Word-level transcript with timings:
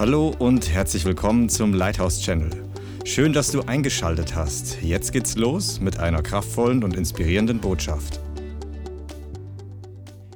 Hallo 0.00 0.34
und 0.38 0.70
herzlich 0.70 1.04
willkommen 1.04 1.50
zum 1.50 1.74
Lighthouse 1.74 2.22
Channel. 2.22 2.50
Schön, 3.04 3.34
dass 3.34 3.50
du 3.50 3.60
eingeschaltet 3.60 4.34
hast. 4.34 4.80
Jetzt 4.80 5.12
geht's 5.12 5.36
los 5.36 5.78
mit 5.78 5.98
einer 5.98 6.22
kraftvollen 6.22 6.82
und 6.84 6.96
inspirierenden 6.96 7.60
Botschaft. 7.60 8.18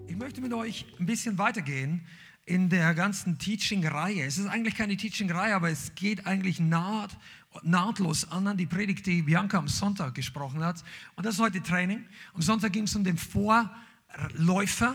Ich 0.07 0.17
möchte 0.17 0.43
mit 0.43 0.53
euch 0.53 0.85
ein 1.01 1.07
bisschen 1.07 1.39
weitergehen 1.39 2.07
in 2.45 2.69
der 2.69 2.93
ganzen 2.93 3.39
Teaching-Reihe. 3.39 4.27
Es 4.27 4.37
ist 4.37 4.49
eigentlich 4.49 4.75
keine 4.75 4.99
Teaching-Reihe, 4.99 5.55
aber 5.55 5.71
es 5.71 5.95
geht 5.95 6.27
eigentlich 6.27 6.61
naht, 6.61 7.17
nahtlos 7.63 8.31
an 8.31 8.59
die 8.59 8.67
Predigt, 8.67 9.07
die 9.07 9.23
Bianca 9.23 9.57
am 9.57 9.69
Sonntag 9.69 10.15
gesprochen 10.15 10.63
hat. 10.63 10.85
Und 11.17 11.25
das 11.25 11.37
ist 11.37 11.41
heute 11.41 11.63
Training. 11.63 12.05
Am 12.35 12.43
Sonntag 12.43 12.75
ging 12.75 12.85
es 12.85 12.95
um 12.97 13.03
den 13.03 13.17
Vorläufer 13.17 14.95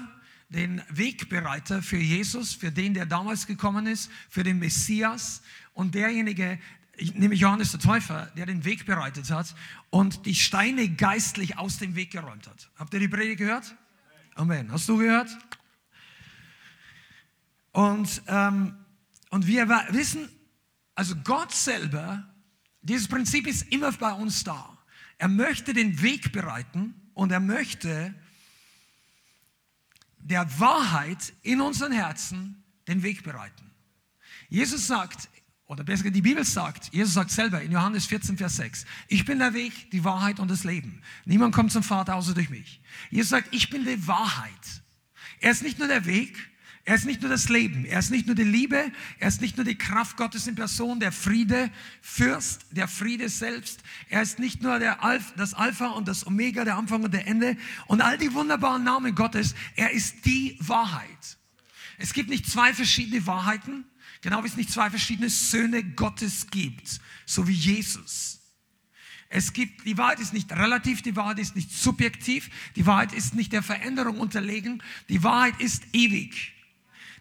den 0.49 0.81
Wegbereiter 0.89 1.81
für 1.81 1.97
Jesus, 1.97 2.53
für 2.53 2.71
den, 2.71 2.93
der 2.93 3.05
damals 3.05 3.45
gekommen 3.45 3.85
ist, 3.85 4.11
für 4.29 4.43
den 4.43 4.59
Messias 4.59 5.41
und 5.73 5.93
derjenige, 5.93 6.59
nämlich 7.13 7.39
Johannes 7.39 7.71
der 7.71 7.79
Täufer, 7.79 8.31
der 8.35 8.47
den 8.47 8.65
Weg 8.65 8.85
bereitet 8.85 9.29
hat 9.29 9.55
und 9.91 10.25
die 10.25 10.35
Steine 10.35 10.89
geistlich 10.89 11.57
aus 11.57 11.77
dem 11.77 11.95
Weg 11.95 12.11
geräumt 12.11 12.47
hat. 12.47 12.69
Habt 12.77 12.93
ihr 12.93 12.99
die 12.99 13.07
Predigt 13.07 13.37
gehört? 13.37 13.75
Amen. 14.35 14.71
Hast 14.71 14.89
du 14.89 14.97
gehört? 14.97 15.29
Und, 17.71 18.21
ähm, 18.27 18.73
und 19.29 19.45
wir 19.45 19.69
wissen, 19.89 20.27
also 20.95 21.15
Gott 21.23 21.53
selber, 21.53 22.27
dieses 22.81 23.07
Prinzip 23.07 23.45
ist 23.47 23.71
immer 23.71 23.91
bei 23.91 24.11
uns 24.11 24.43
da. 24.43 24.77
Er 25.17 25.27
möchte 25.27 25.73
den 25.73 26.01
Weg 26.01 26.31
bereiten 26.31 26.95
und 27.13 27.31
er 27.31 27.39
möchte, 27.39 28.15
der 30.19 30.59
Wahrheit 30.59 31.33
in 31.41 31.61
unseren 31.61 31.91
Herzen 31.91 32.63
den 32.87 33.03
Weg 33.03 33.23
bereiten. 33.23 33.71
Jesus 34.49 34.87
sagt, 34.87 35.29
oder 35.65 35.83
besser 35.83 36.09
die 36.09 36.21
Bibel 36.21 36.43
sagt, 36.43 36.91
Jesus 36.91 37.13
sagt 37.13 37.29
selber 37.29 37.61
in 37.61 37.71
Johannes 37.71 38.07
14, 38.07 38.37
Vers 38.37 38.55
6, 38.55 38.85
ich 39.07 39.23
bin 39.25 39.37
der 39.37 39.53
Weg, 39.53 39.91
die 39.91 40.03
Wahrheit 40.03 40.39
und 40.39 40.49
das 40.49 40.63
Leben. 40.63 41.01
Niemand 41.25 41.53
kommt 41.53 41.71
zum 41.71 41.83
Vater 41.83 42.15
außer 42.15 42.33
durch 42.33 42.49
mich. 42.49 42.81
Jesus 43.11 43.29
sagt, 43.29 43.53
ich 43.53 43.69
bin 43.69 43.85
die 43.85 44.07
Wahrheit. 44.07 44.51
Er 45.39 45.51
ist 45.51 45.61
nicht 45.61 45.77
nur 45.77 45.87
der 45.87 46.05
Weg, 46.05 46.37
er 46.85 46.95
ist 46.95 47.05
nicht 47.05 47.21
nur 47.21 47.29
das 47.29 47.49
Leben, 47.49 47.85
er 47.85 47.99
ist 47.99 48.09
nicht 48.09 48.25
nur 48.25 48.35
die 48.35 48.43
Liebe, 48.43 48.91
er 49.19 49.27
ist 49.27 49.41
nicht 49.41 49.57
nur 49.57 49.65
die 49.65 49.77
Kraft 49.77 50.17
Gottes 50.17 50.47
in 50.47 50.55
Person, 50.55 50.99
der 50.99 51.11
Friede, 51.11 51.69
Fürst, 52.01 52.65
der 52.71 52.87
Friede 52.87 53.29
selbst. 53.29 53.81
Er 54.09 54.21
ist 54.21 54.39
nicht 54.39 54.63
nur 54.63 54.73
Alpha, 54.73 55.33
das 55.35 55.53
Alpha 55.53 55.87
und 55.89 56.07
das 56.07 56.25
Omega, 56.25 56.63
der 56.63 56.77
Anfang 56.77 57.03
und 57.03 57.13
der 57.13 57.27
Ende 57.27 57.57
und 57.87 58.01
all 58.01 58.17
die 58.17 58.33
wunderbaren 58.33 58.83
Namen 58.83 59.13
Gottes. 59.13 59.53
Er 59.75 59.91
ist 59.91 60.25
die 60.25 60.57
Wahrheit. 60.59 61.37
Es 61.97 62.13
gibt 62.13 62.29
nicht 62.29 62.49
zwei 62.49 62.73
verschiedene 62.73 63.27
Wahrheiten, 63.27 63.85
genau 64.21 64.43
wie 64.43 64.47
es 64.47 64.57
nicht 64.57 64.71
zwei 64.71 64.89
verschiedene 64.89 65.29
Söhne 65.29 65.83
Gottes 65.83 66.47
gibt, 66.49 67.01
so 67.25 67.47
wie 67.47 67.53
Jesus. 67.53 68.39
Es 69.27 69.53
gibt, 69.53 69.85
die 69.85 69.97
Wahrheit 69.97 70.19
ist 70.19 70.33
nicht 70.33 70.51
relativ, 70.51 71.03
die 71.03 71.15
Wahrheit 71.15 71.37
ist 71.37 71.55
nicht 71.55 71.71
subjektiv, 71.71 72.49
die 72.75 72.87
Wahrheit 72.87 73.13
ist 73.13 73.35
nicht 73.35 73.53
der 73.53 73.61
Veränderung 73.61 74.19
unterlegen, 74.19 74.81
die 75.07 75.23
Wahrheit 75.23 75.59
ist 75.59 75.83
ewig. 75.93 76.55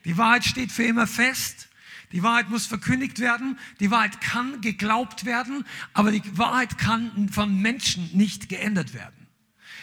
Die 0.08 0.16
Wahrheit 0.16 0.46
steht 0.46 0.72
für 0.72 0.84
immer 0.84 1.06
fest. 1.06 1.68
Die 2.12 2.22
Wahrheit 2.22 2.48
muss 2.48 2.64
verkündigt 2.64 3.18
werden. 3.18 3.58
Die 3.78 3.90
Wahrheit 3.90 4.22
kann 4.22 4.62
geglaubt 4.62 5.26
werden, 5.26 5.66
aber 5.92 6.10
die 6.10 6.38
Wahrheit 6.38 6.78
kann 6.78 7.28
von 7.28 7.60
Menschen 7.60 8.08
nicht 8.14 8.48
geändert 8.48 8.94
werden. 8.94 9.26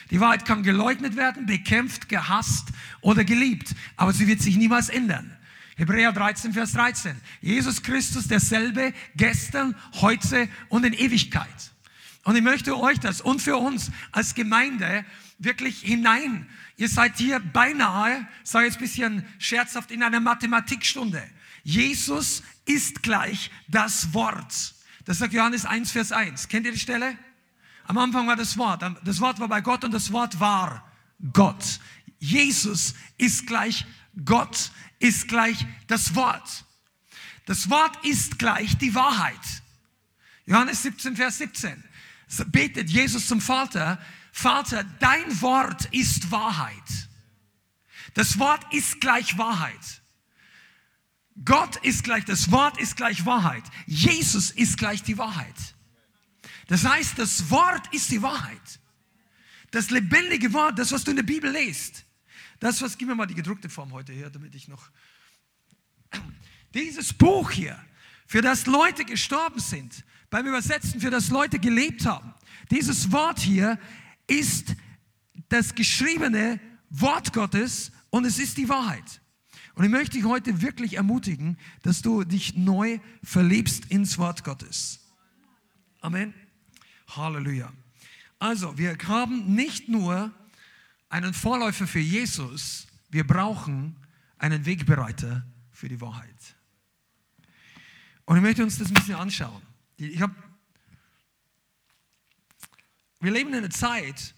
Die 0.10 0.20
Wahrheit 0.20 0.44
kann 0.44 0.64
geleugnet 0.64 1.16
werden, 1.16 1.46
bekämpft, 1.46 2.10
gehasst 2.10 2.70
oder 3.02 3.24
geliebt, 3.24 3.76
aber 3.98 4.14
sie 4.14 4.26
wird 4.26 4.42
sich 4.42 4.58
niemals 4.58 4.90
ändern. 4.90 5.38
Hebräer 5.76 6.12
13, 6.12 6.54
Vers 6.54 6.72
13. 6.72 7.16
Jesus 7.42 7.84
Christus 7.84 8.28
derselbe 8.28 8.96
gestern, 9.16 9.76
heute 10.02 10.50
und 10.70 10.86
in 10.88 10.94
Ewigkeit. 10.94 11.72
Und 12.24 12.36
ich 12.36 12.42
möchte 12.42 12.76
euch 12.80 13.00
das 13.00 13.22
und 13.22 13.44
für 13.44 13.58
uns 13.58 13.92
als 14.12 14.34
Gemeinde 14.34 15.06
wirklich 15.38 15.82
hinein 15.82 16.48
Ihr 16.78 16.90
seid 16.90 17.18
hier 17.18 17.40
beinahe, 17.40 18.28
sage 18.44 18.68
ich 18.68 18.74
jetzt 18.74 18.82
ein 18.82 18.88
bisschen 18.88 19.26
scherzhaft, 19.40 19.92
in 19.92 20.04
einer 20.04 20.20
Mathematikstunde. 20.20 21.24
Jesus 21.64 22.44
ist 22.66 23.02
gleich 23.02 23.50
das 23.68 24.14
Wort. 24.14 24.76
Das 25.06 25.20
sagt 25.20 25.34
Johannes 25.34 25.66
1, 25.66 25.92
Vers 25.92 26.12
1. 26.12 26.48
Kennt 26.50 26.66
ihr 26.66 26.74
die 26.74 26.80
Stelle? 26.80 27.18
Am 27.86 27.98
Anfang 27.98 28.28
war 28.28 28.36
das 28.36 28.58
Wort. 28.58 28.84
Das 29.04 29.22
Wort 29.22 29.40
war 29.40 29.48
bei 29.48 29.62
Gott 29.62 29.84
und 29.84 29.94
das 29.94 30.12
Wort 30.12 30.40
war 30.40 30.92
Gott. 31.32 31.80
Jesus 32.20 32.94
ist 33.18 33.48
gleich 33.48 33.86
Gott, 34.26 34.72
ist 35.00 35.28
gleich 35.28 35.66
das 35.88 36.14
Wort. 36.16 36.66
Das 37.46 37.70
Wort 37.70 38.06
ist 38.06 38.38
gleich 38.38 38.78
die 38.78 38.94
Wahrheit. 38.96 39.40
Johannes 40.46 40.82
17, 40.82 41.16
Vers 41.16 41.38
17. 41.38 41.84
Betet 42.48 42.90
Jesus 42.90 43.28
zum 43.28 43.40
Vater, 43.40 44.00
Vater, 44.38 44.84
dein 45.00 45.42
Wort 45.42 45.86
ist 45.94 46.30
Wahrheit. 46.30 47.08
Das 48.16 48.38
Wort 48.38 48.74
ist 48.74 49.00
gleich 49.00 49.38
Wahrheit. 49.38 50.02
Gott 51.46 51.78
ist 51.78 52.04
gleich, 52.04 52.26
das 52.26 52.52
Wort 52.52 52.78
ist 52.78 52.98
gleich 52.98 53.26
Wahrheit. 53.26 53.64
Jesus 53.86 54.52
ist 54.52 54.78
gleich 54.78 55.02
die 55.04 55.18
Wahrheit. 55.18 55.56
Das 56.68 56.84
heißt, 56.84 57.18
das 57.18 57.50
Wort 57.50 57.88
ist 57.94 58.12
die 58.12 58.22
Wahrheit. 58.22 58.82
Das 59.72 59.90
lebendige 59.90 60.52
Wort, 60.52 60.78
das, 60.80 60.92
was 60.92 61.06
du 61.06 61.12
in 61.12 61.16
der 61.16 61.24
Bibel 61.24 61.50
liest. 61.50 62.04
Das, 62.60 62.82
was, 62.82 62.98
gib 62.98 63.08
mir 63.08 63.16
mal 63.16 63.28
die 63.28 63.36
gedruckte 63.36 63.70
Form 63.70 63.94
heute 63.94 64.12
her, 64.12 64.30
damit 64.30 64.54
ich 64.54 64.68
noch. 64.68 64.90
Dieses 66.74 67.14
Buch 67.14 67.52
hier, 67.52 67.82
für 68.28 68.42
das 68.42 68.66
Leute 68.66 69.06
gestorben 69.06 69.62
sind, 69.62 70.04
beim 70.30 70.46
Übersetzen, 70.46 71.00
für 71.00 71.10
das 71.10 71.30
Leute 71.30 71.58
gelebt 71.58 72.06
haben. 72.06 72.34
Dieses 72.70 73.14
Wort 73.14 73.40
hier 73.40 73.80
ist 74.28 74.76
das 75.50 75.76
geschriebene 75.76 76.60
Wort 76.90 77.34
Gottes 77.34 77.92
und 78.10 78.26
es 78.26 78.40
ist 78.40 78.58
die 78.58 78.70
Wahrheit. 78.70 79.22
Und 79.76 79.84
ich 79.84 79.92
möchte 79.92 80.18
dich 80.18 80.24
heute 80.24 80.62
wirklich 80.62 80.96
ermutigen, 80.96 81.58
dass 81.84 82.02
du 82.02 82.24
dich 82.24 82.56
neu 82.56 83.00
verliebst 83.24 83.86
ins 83.92 84.18
Wort 84.18 84.44
Gottes. 84.44 85.00
Amen. 86.00 86.34
Halleluja. 87.10 87.72
Also, 88.40 88.78
wir 88.78 88.98
haben 89.08 89.54
nicht 89.54 89.90
nur 89.90 90.34
einen 91.10 91.34
Vorläufer 91.34 91.88
für 91.88 92.00
Jesus, 92.00 92.88
wir 93.10 93.26
brauchen 93.26 93.96
einen 94.38 94.66
Wegbereiter 94.66 95.46
für 95.72 95.90
die 95.90 96.00
Wahrheit. 96.02 96.56
Und 98.26 98.38
ich 98.38 98.42
möchte 98.42 98.64
uns 98.64 98.78
das 98.78 98.90
ein 98.90 98.94
bisschen 98.94 99.16
anschauen. 99.16 99.62
Ich 99.98 100.20
habe 100.22 100.36
wir 103.20 103.32
leben 103.32 103.50
in 103.50 103.58
einer 103.58 103.70
Zeit, 103.70 104.36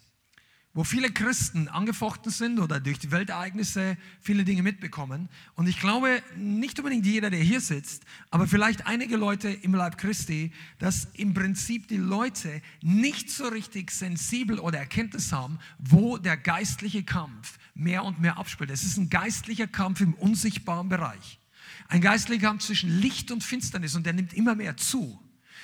wo 0.78 0.84
viele 0.84 1.12
Christen 1.12 1.68
angefochten 1.70 2.32
sind 2.32 2.60
oder 2.60 2.80
durch 2.80 3.00
die 3.00 3.10
Weltereignisse 3.10 3.98
viele 4.22 4.46
Dinge 4.46 4.62
mitbekommen. 4.62 5.28
Und 5.56 5.68
ich 5.68 5.80
glaube, 5.80 6.22
nicht 6.36 6.78
unbedingt 6.78 7.04
jeder, 7.04 7.32
der 7.32 7.40
hier 7.40 7.62
sitzt, 7.62 8.04
aber 8.30 8.46
vielleicht 8.46 8.86
einige 8.86 9.18
Leute 9.18 9.50
im 9.50 9.74
Leib 9.74 9.98
Christi, 9.98 10.52
dass 10.78 11.08
im 11.16 11.34
Prinzip 11.34 11.88
die 11.88 11.98
Leute 11.98 12.62
nicht 12.84 13.32
so 13.32 13.48
richtig 13.48 13.90
sensibel 13.90 14.60
oder 14.60 14.78
Erkenntnis 14.78 15.32
haben, 15.32 15.58
wo 15.80 16.20
der 16.20 16.38
geistliche 16.38 17.04
Kampf 17.04 17.58
mehr 17.74 18.04
und 18.04 18.22
mehr 18.22 18.38
abspielt. 18.38 18.70
Es 18.70 18.84
ist 18.84 18.98
ein 18.98 19.10
geistlicher 19.10 19.66
Kampf 19.66 20.02
im 20.02 20.14
unsichtbaren 20.14 20.90
Bereich. 20.90 21.40
Ein 21.88 22.02
geistlicher 22.02 22.50
Kampf 22.50 22.66
zwischen 22.66 23.02
Licht 23.02 23.32
und 23.32 23.44
Finsternis 23.44 23.96
und 23.96 24.06
der 24.06 24.14
nimmt 24.14 24.34
immer 24.36 24.54
mehr 24.54 24.78
zu. 24.78 25.20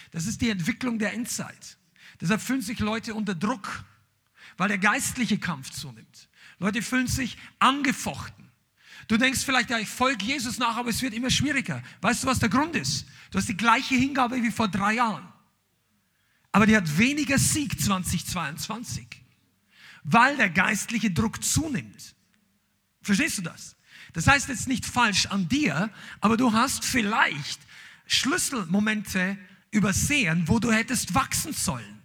Das 0.09 0.25
ist 0.25 0.41
die 0.41 0.49
Entwicklung 0.49 0.97
der 0.97 1.13
Endzeit. 1.13 1.77
Deshalb 2.23 2.41
fühlen 2.41 2.61
sich 2.61 2.79
Leute 2.79 3.13
unter 3.15 3.35
Druck, 3.35 3.83
weil 4.55 4.69
der 4.69 4.77
geistliche 4.77 5.37
Kampf 5.37 5.71
zunimmt. 5.71 6.29
Leute 6.57 6.81
fühlen 6.81 7.07
sich 7.07 7.37
angefochten. 7.59 8.49
Du 9.09 9.17
denkst 9.17 9.43
vielleicht, 9.43 9.69
ja, 9.69 9.77
ich 9.77 9.89
folge 9.89 10.23
Jesus 10.23 10.57
nach, 10.57 10.77
aber 10.77 10.89
es 10.89 11.01
wird 11.01 11.13
immer 11.13 11.29
schwieriger. 11.29 11.83
Weißt 11.99 12.23
du, 12.23 12.27
was 12.27 12.39
der 12.39 12.47
Grund 12.47 12.77
ist? 12.77 13.07
Du 13.29 13.39
hast 13.39 13.49
die 13.49 13.57
gleiche 13.57 13.95
Hingabe 13.95 14.41
wie 14.41 14.51
vor 14.51 14.69
drei 14.69 14.93
Jahren. 14.93 15.27
Aber 16.53 16.65
die 16.65 16.77
hat 16.77 16.97
weniger 16.97 17.37
Sieg 17.37 17.77
2022, 17.77 19.05
weil 20.05 20.37
der 20.37 20.49
geistliche 20.49 21.11
Druck 21.11 21.43
zunimmt. 21.43 22.15
Verstehst 23.01 23.39
du 23.39 23.41
das? 23.41 23.75
Das 24.13 24.27
heißt 24.27 24.47
jetzt 24.47 24.69
nicht 24.69 24.85
falsch 24.85 25.25
an 25.25 25.49
dir, 25.49 25.89
aber 26.21 26.37
du 26.37 26.53
hast 26.53 26.85
vielleicht 26.85 27.59
Schlüsselmomente 28.05 29.37
übersehen, 29.71 30.47
wo 30.47 30.59
du 30.59 30.71
hättest 30.71 31.15
wachsen 31.15 31.51
sollen. 31.51 32.02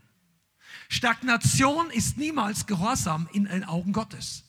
Stagnation 0.89 1.91
ist 1.91 2.17
niemals 2.17 2.67
Gehorsam 2.67 3.29
in 3.33 3.45
den 3.45 3.65
Augen 3.65 3.93
Gottes. 3.93 4.45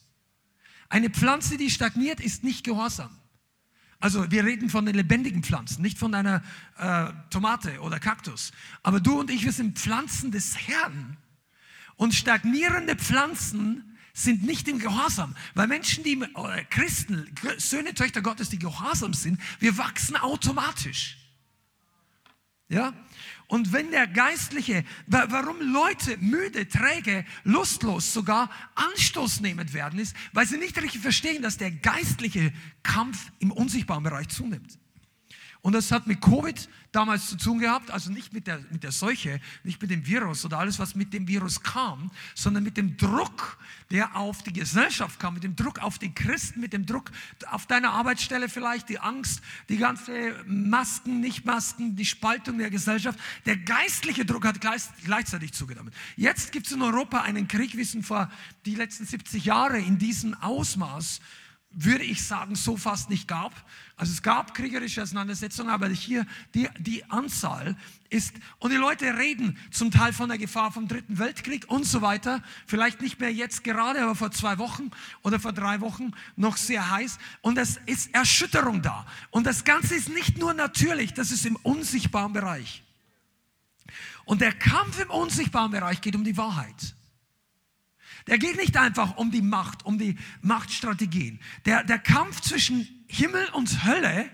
Eine 0.87 1.09
Pflanze, 1.09 1.57
die 1.57 1.69
stagniert, 1.69 2.19
ist 2.19 2.43
nicht 2.43 2.63
Gehorsam. 2.63 3.15
Also 3.99 4.31
wir 4.31 4.45
reden 4.45 4.69
von 4.69 4.85
den 4.85 4.95
lebendigen 4.95 5.43
Pflanzen, 5.43 5.81
nicht 5.81 5.99
von 5.99 6.15
einer 6.15 6.41
äh, 6.77 7.11
Tomate 7.29 7.81
oder 7.81 7.99
Kaktus. 7.99 8.51
Aber 8.81 9.01
du 9.01 9.19
und 9.19 9.29
ich, 9.29 9.43
wir 9.43 9.51
sind 9.51 9.77
Pflanzen 9.77 10.31
des 10.31 10.67
Herrn. 10.67 11.17
Und 11.97 12.15
stagnierende 12.15 12.95
Pflanzen 12.95 13.97
sind 14.13 14.43
nicht 14.43 14.69
im 14.69 14.79
Gehorsam. 14.79 15.35
Weil 15.53 15.67
Menschen, 15.67 16.05
die 16.05 16.21
äh, 16.21 16.63
Christen, 16.69 17.29
Söhne, 17.57 17.93
Töchter 17.93 18.21
Gottes, 18.21 18.49
die 18.49 18.57
gehorsam 18.57 19.13
sind, 19.13 19.39
wir 19.59 19.77
wachsen 19.77 20.15
automatisch. 20.15 21.17
Ja? 22.69 22.93
Und 23.49 23.73
wenn 23.73 23.89
der 23.89 24.05
Geistliche, 24.05 24.85
warum 25.07 25.59
Leute 25.59 26.17
müde, 26.17 26.69
träge, 26.69 27.25
lustlos, 27.43 28.13
sogar 28.13 28.51
anstoßnehmend 28.75 29.73
werden, 29.73 29.99
ist, 29.99 30.15
weil 30.33 30.45
sie 30.45 30.57
nicht 30.57 30.79
richtig 30.79 31.01
verstehen, 31.01 31.41
dass 31.41 31.57
der 31.57 31.71
geistliche 31.71 32.53
Kampf 32.83 33.31
im 33.39 33.51
unsichtbaren 33.51 34.03
Bereich 34.03 34.29
zunimmt. 34.29 34.77
Und 35.61 35.73
das 35.73 35.91
hat 35.91 36.07
mit 36.07 36.21
Covid 36.21 36.69
damals 36.93 37.27
zu 37.27 37.35
tun 37.35 37.59
gehabt, 37.59 37.91
also 37.91 38.11
nicht 38.11 38.33
mit 38.33 38.47
der, 38.47 38.59
mit 38.71 38.83
der 38.83 38.93
Seuche, 38.93 39.41
nicht 39.63 39.81
mit 39.81 39.91
dem 39.91 40.05
Virus 40.05 40.45
oder 40.45 40.57
alles, 40.57 40.79
was 40.79 40.95
mit 40.95 41.13
dem 41.13 41.27
Virus 41.27 41.61
kam, 41.61 42.11
sondern 42.33 42.63
mit 42.63 42.77
dem 42.77 42.95
Druck, 42.95 43.57
der 43.91 44.15
auf 44.15 44.41
die 44.41 44.53
Gesellschaft 44.53 45.19
kam, 45.19 45.33
mit 45.33 45.43
dem 45.43 45.55
Druck 45.55 45.79
auf 45.79 45.99
die 45.99 46.13
Christen, 46.13 46.61
mit 46.61 46.71
dem 46.71 46.85
Druck 46.85 47.11
auf 47.51 47.65
deiner 47.65 47.91
Arbeitsstelle 47.91 48.47
vielleicht, 48.47 48.87
die 48.87 48.99
Angst, 48.99 49.41
die 49.67 49.77
ganze 49.77 50.33
Masken, 50.47 51.19
Nicht-Masken, 51.19 51.95
die 51.95 52.05
Spaltung 52.05 52.57
der 52.57 52.69
Gesellschaft. 52.69 53.19
Der 53.45 53.57
geistliche 53.57 54.25
Druck 54.25 54.45
hat 54.45 54.59
gleichzeitig 54.61 55.51
zugenommen. 55.51 55.93
Jetzt 56.15 56.53
gibt 56.53 56.67
es 56.67 56.71
in 56.71 56.81
Europa 56.81 57.21
einen 57.21 57.49
Krieg, 57.49 57.75
wie 57.75 57.81
es 57.81 57.97
vor 58.01 58.31
die 58.65 58.75
letzten 58.75 59.05
70 59.05 59.43
Jahre 59.43 59.77
in 59.77 59.97
diesem 59.97 60.35
Ausmaß 60.35 61.19
würde 61.71 62.03
ich 62.03 62.25
sagen, 62.25 62.55
so 62.55 62.77
fast 62.77 63.09
nicht 63.09 63.27
gab. 63.27 63.53
Also 63.95 64.11
es 64.11 64.23
gab 64.23 64.55
kriegerische 64.55 65.03
Auseinandersetzungen, 65.03 65.69
aber 65.69 65.87
hier 65.89 66.25
die, 66.55 66.67
die 66.79 67.03
Anzahl 67.09 67.75
ist, 68.09 68.33
und 68.57 68.71
die 68.71 68.77
Leute 68.77 69.17
reden 69.17 69.57
zum 69.69 69.91
Teil 69.91 70.13
von 70.13 70.29
der 70.29 70.39
Gefahr 70.39 70.71
vom 70.71 70.87
Dritten 70.87 71.19
Weltkrieg 71.19 71.65
und 71.69 71.85
so 71.85 72.01
weiter. 72.01 72.41
Vielleicht 72.65 73.01
nicht 73.01 73.19
mehr 73.19 73.31
jetzt 73.31 73.63
gerade, 73.63 74.01
aber 74.01 74.15
vor 74.15 74.31
zwei 74.31 74.57
Wochen 74.57 74.89
oder 75.21 75.39
vor 75.39 75.53
drei 75.53 75.79
Wochen 75.79 76.11
noch 76.35 76.57
sehr 76.57 76.89
heiß. 76.89 77.19
Und 77.41 77.57
es 77.57 77.79
ist 77.85 78.13
Erschütterung 78.15 78.81
da. 78.81 79.05
Und 79.29 79.45
das 79.45 79.63
Ganze 79.63 79.95
ist 79.95 80.09
nicht 80.09 80.37
nur 80.37 80.53
natürlich, 80.53 81.13
das 81.13 81.29
ist 81.31 81.45
im 81.45 81.55
unsichtbaren 81.57 82.33
Bereich. 82.33 82.83
Und 84.25 84.41
der 84.41 84.53
Kampf 84.53 84.99
im 84.99 85.09
unsichtbaren 85.11 85.71
Bereich 85.71 86.01
geht 86.01 86.15
um 86.15 86.23
die 86.23 86.37
Wahrheit. 86.37 86.95
Der 88.29 88.37
geht 88.37 88.57
nicht 88.57 88.77
einfach 88.77 89.17
um 89.17 89.31
die 89.31 89.41
Macht, 89.41 89.85
um 89.85 89.97
die 89.97 90.15
Machtstrategien. 90.41 91.39
Der, 91.65 91.83
der 91.83 91.97
Kampf 91.97 92.41
zwischen 92.41 92.87
Himmel 93.07 93.43
und 93.53 93.83
Hölle, 93.83 94.29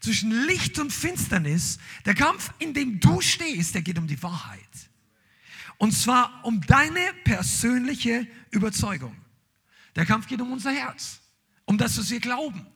zwischen 0.00 0.30
Licht 0.46 0.78
und 0.78 0.92
Finsternis, 0.92 1.78
der 2.04 2.14
Kampf, 2.14 2.52
in 2.58 2.74
dem 2.74 3.00
du 3.00 3.22
stehst, 3.22 3.74
der 3.74 3.80
geht 3.80 3.98
um 3.98 4.06
die 4.06 4.22
Wahrheit. 4.22 4.60
Und 5.78 5.92
zwar 5.92 6.44
um 6.44 6.60
deine 6.60 7.00
persönliche 7.24 8.26
Überzeugung. 8.50 9.16
Der 9.96 10.04
Kampf 10.04 10.26
geht 10.26 10.42
um 10.42 10.52
unser 10.52 10.72
Herz, 10.72 11.20
um 11.64 11.78
das, 11.78 11.96
was 11.98 12.10
wir 12.10 12.20
glauben. 12.20 12.66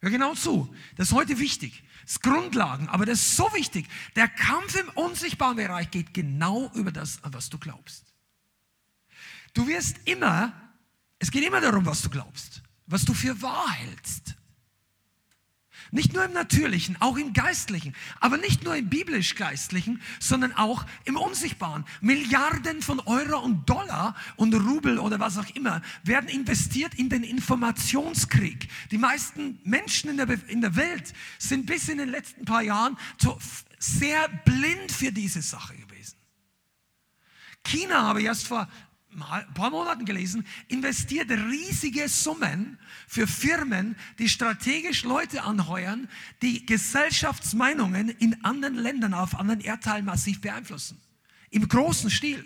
Hör 0.00 0.10
genau 0.10 0.34
zu. 0.34 0.74
Das 0.96 1.08
ist 1.08 1.14
heute 1.14 1.38
wichtig. 1.38 1.84
Das 2.02 2.12
ist 2.12 2.22
Grundlagen, 2.22 2.88
aber 2.88 3.06
das 3.06 3.20
ist 3.20 3.36
so 3.36 3.44
wichtig. 3.54 3.86
Der 4.16 4.26
Kampf 4.26 4.74
im 4.74 4.88
unsichtbaren 4.88 5.56
Bereich 5.56 5.92
geht 5.92 6.12
genau 6.12 6.68
über 6.74 6.90
das, 6.90 7.22
an 7.22 7.32
was 7.32 7.48
du 7.48 7.58
glaubst. 7.58 8.11
Du 9.54 9.66
wirst 9.66 9.96
immer, 10.04 10.52
es 11.18 11.30
geht 11.30 11.44
immer 11.44 11.60
darum, 11.60 11.84
was 11.86 12.02
du 12.02 12.10
glaubst, 12.10 12.62
was 12.86 13.04
du 13.04 13.14
für 13.14 13.40
wahr 13.42 13.70
hältst. 13.70 14.36
Nicht 15.94 16.14
nur 16.14 16.24
im 16.24 16.32
Natürlichen, 16.32 16.96
auch 17.00 17.18
im 17.18 17.34
Geistlichen. 17.34 17.94
Aber 18.18 18.38
nicht 18.38 18.64
nur 18.64 18.74
im 18.74 18.88
biblisch-geistlichen, 18.88 20.00
sondern 20.20 20.54
auch 20.54 20.86
im 21.04 21.18
Unsichtbaren. 21.18 21.84
Milliarden 22.00 22.80
von 22.80 22.98
Euro 23.00 23.38
und 23.40 23.68
Dollar 23.68 24.16
und 24.36 24.54
Rubel 24.54 24.98
oder 24.98 25.20
was 25.20 25.36
auch 25.36 25.54
immer 25.54 25.82
werden 26.02 26.30
investiert 26.30 26.94
in 26.94 27.10
den 27.10 27.22
Informationskrieg. 27.22 28.68
Die 28.90 28.96
meisten 28.96 29.60
Menschen 29.64 30.08
in 30.08 30.16
der, 30.16 30.48
in 30.48 30.62
der 30.62 30.76
Welt 30.76 31.12
sind 31.38 31.66
bis 31.66 31.90
in 31.90 31.98
den 31.98 32.08
letzten 32.08 32.46
paar 32.46 32.62
Jahren 32.62 32.96
sehr 33.78 34.28
blind 34.46 34.90
für 34.90 35.12
diese 35.12 35.42
Sache 35.42 35.76
gewesen. 35.76 36.16
China 37.64 38.02
habe 38.02 38.20
ich 38.20 38.26
erst 38.26 38.46
vor 38.46 38.66
ein 39.14 39.54
paar 39.54 39.70
Monaten 39.70 40.04
gelesen, 40.04 40.46
investiert 40.68 41.30
riesige 41.30 42.08
Summen 42.08 42.78
für 43.06 43.26
Firmen, 43.26 43.96
die 44.18 44.28
strategisch 44.28 45.04
Leute 45.04 45.42
anheuern, 45.42 46.08
die 46.40 46.64
Gesellschaftsmeinungen 46.64 48.08
in 48.08 48.44
anderen 48.44 48.76
Ländern, 48.76 49.14
auf 49.14 49.38
anderen 49.38 49.60
Erdteilen 49.60 50.04
massiv 50.04 50.40
beeinflussen. 50.40 51.00
Im 51.50 51.68
großen 51.68 52.10
Stil. 52.10 52.44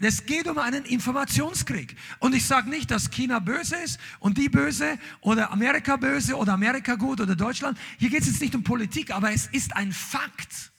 Es 0.00 0.26
geht 0.26 0.48
um 0.48 0.58
einen 0.58 0.84
Informationskrieg. 0.84 1.96
Und 2.18 2.34
ich 2.34 2.44
sage 2.46 2.68
nicht, 2.68 2.90
dass 2.90 3.10
China 3.10 3.38
böse 3.38 3.76
ist 3.76 4.00
und 4.18 4.38
die 4.38 4.48
böse 4.48 4.98
oder 5.20 5.52
Amerika 5.52 5.96
böse 5.96 6.36
oder 6.36 6.54
Amerika 6.54 6.96
gut 6.96 7.20
oder 7.20 7.36
Deutschland. 7.36 7.78
Hier 7.98 8.10
geht 8.10 8.22
es 8.22 8.26
jetzt 8.26 8.40
nicht 8.40 8.56
um 8.56 8.64
Politik, 8.64 9.12
aber 9.12 9.30
es 9.30 9.46
ist 9.46 9.76
ein 9.76 9.92
Fakt 9.92 10.73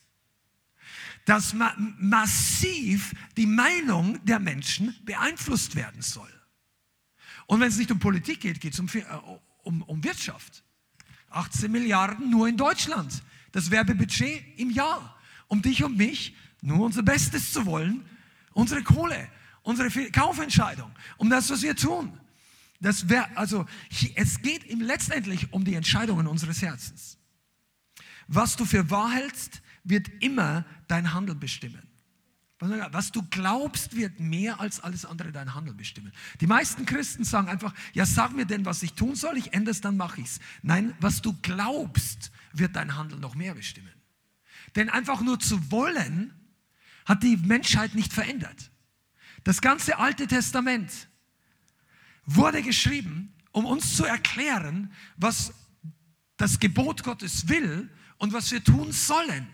dass 1.26 1.52
ma 1.52 1.74
massiv 1.98 3.12
die 3.36 3.46
Meinung 3.46 4.24
der 4.24 4.38
Menschen 4.38 4.94
beeinflusst 5.04 5.74
werden 5.74 6.00
soll. 6.00 6.32
Und 7.46 7.60
wenn 7.60 7.68
es 7.68 7.76
nicht 7.76 7.90
um 7.90 7.98
Politik 7.98 8.40
geht, 8.40 8.60
geht 8.60 8.72
es 8.72 8.80
um, 8.80 8.88
äh, 8.94 9.04
um, 9.64 9.82
um 9.82 10.02
Wirtschaft. 10.02 10.64
18 11.30 11.70
Milliarden 11.70 12.30
nur 12.30 12.48
in 12.48 12.56
Deutschland. 12.56 13.22
Das 13.52 13.70
Werbebudget 13.70 14.42
im 14.56 14.70
Jahr. 14.70 15.18
Um 15.48 15.62
dich 15.62 15.84
und 15.84 15.96
mich 15.96 16.34
nur 16.62 16.80
unser 16.80 17.02
Bestes 17.02 17.52
zu 17.52 17.66
wollen. 17.66 18.04
Unsere 18.52 18.82
Kohle, 18.82 19.28
unsere 19.62 19.90
Kaufentscheidung, 20.10 20.90
um 21.18 21.28
das, 21.28 21.50
was 21.50 21.62
wir 21.62 21.76
tun. 21.76 22.18
Das 22.80 23.08
wär, 23.08 23.36
also, 23.36 23.66
es 24.14 24.40
geht 24.42 24.64
ihm 24.64 24.80
letztendlich 24.80 25.52
um 25.52 25.64
die 25.64 25.74
Entscheidungen 25.74 26.26
unseres 26.26 26.62
Herzens. 26.62 27.18
Was 28.28 28.56
du 28.56 28.64
für 28.64 28.90
wahr 28.90 29.12
hältst, 29.12 29.60
wird 29.88 30.08
immer 30.20 30.64
dein 30.88 31.12
Handeln 31.12 31.40
bestimmen. 31.40 31.82
Was 32.58 33.12
du 33.12 33.22
glaubst, 33.22 33.96
wird 33.96 34.18
mehr 34.18 34.60
als 34.60 34.80
alles 34.80 35.04
andere 35.04 35.30
dein 35.30 35.54
Handeln 35.54 35.76
bestimmen. 35.76 36.10
Die 36.40 36.46
meisten 36.46 36.86
Christen 36.86 37.22
sagen 37.22 37.48
einfach, 37.48 37.74
ja, 37.92 38.06
sag 38.06 38.32
mir 38.32 38.46
denn, 38.46 38.64
was 38.64 38.82
ich 38.82 38.94
tun 38.94 39.14
soll, 39.14 39.36
ich 39.36 39.52
ändere 39.52 39.72
es, 39.72 39.82
dann 39.82 39.96
mache 39.96 40.22
ich 40.22 40.26
es. 40.26 40.40
Nein, 40.62 40.94
was 40.98 41.20
du 41.20 41.34
glaubst, 41.42 42.32
wird 42.54 42.74
dein 42.74 42.96
Handeln 42.96 43.20
noch 43.20 43.34
mehr 43.34 43.54
bestimmen. 43.54 43.92
Denn 44.74 44.88
einfach 44.88 45.20
nur 45.20 45.38
zu 45.38 45.70
wollen, 45.70 46.32
hat 47.04 47.22
die 47.22 47.36
Menschheit 47.36 47.94
nicht 47.94 48.12
verändert. 48.12 48.70
Das 49.44 49.60
ganze 49.60 49.98
Alte 49.98 50.26
Testament 50.26 51.08
wurde 52.24 52.62
geschrieben, 52.62 53.34
um 53.52 53.66
uns 53.66 53.96
zu 53.96 54.04
erklären, 54.04 54.92
was 55.16 55.52
das 56.38 56.58
Gebot 56.58 57.02
Gottes 57.02 57.48
will 57.48 57.90
und 58.16 58.32
was 58.32 58.50
wir 58.50 58.64
tun 58.64 58.92
sollen. 58.92 59.46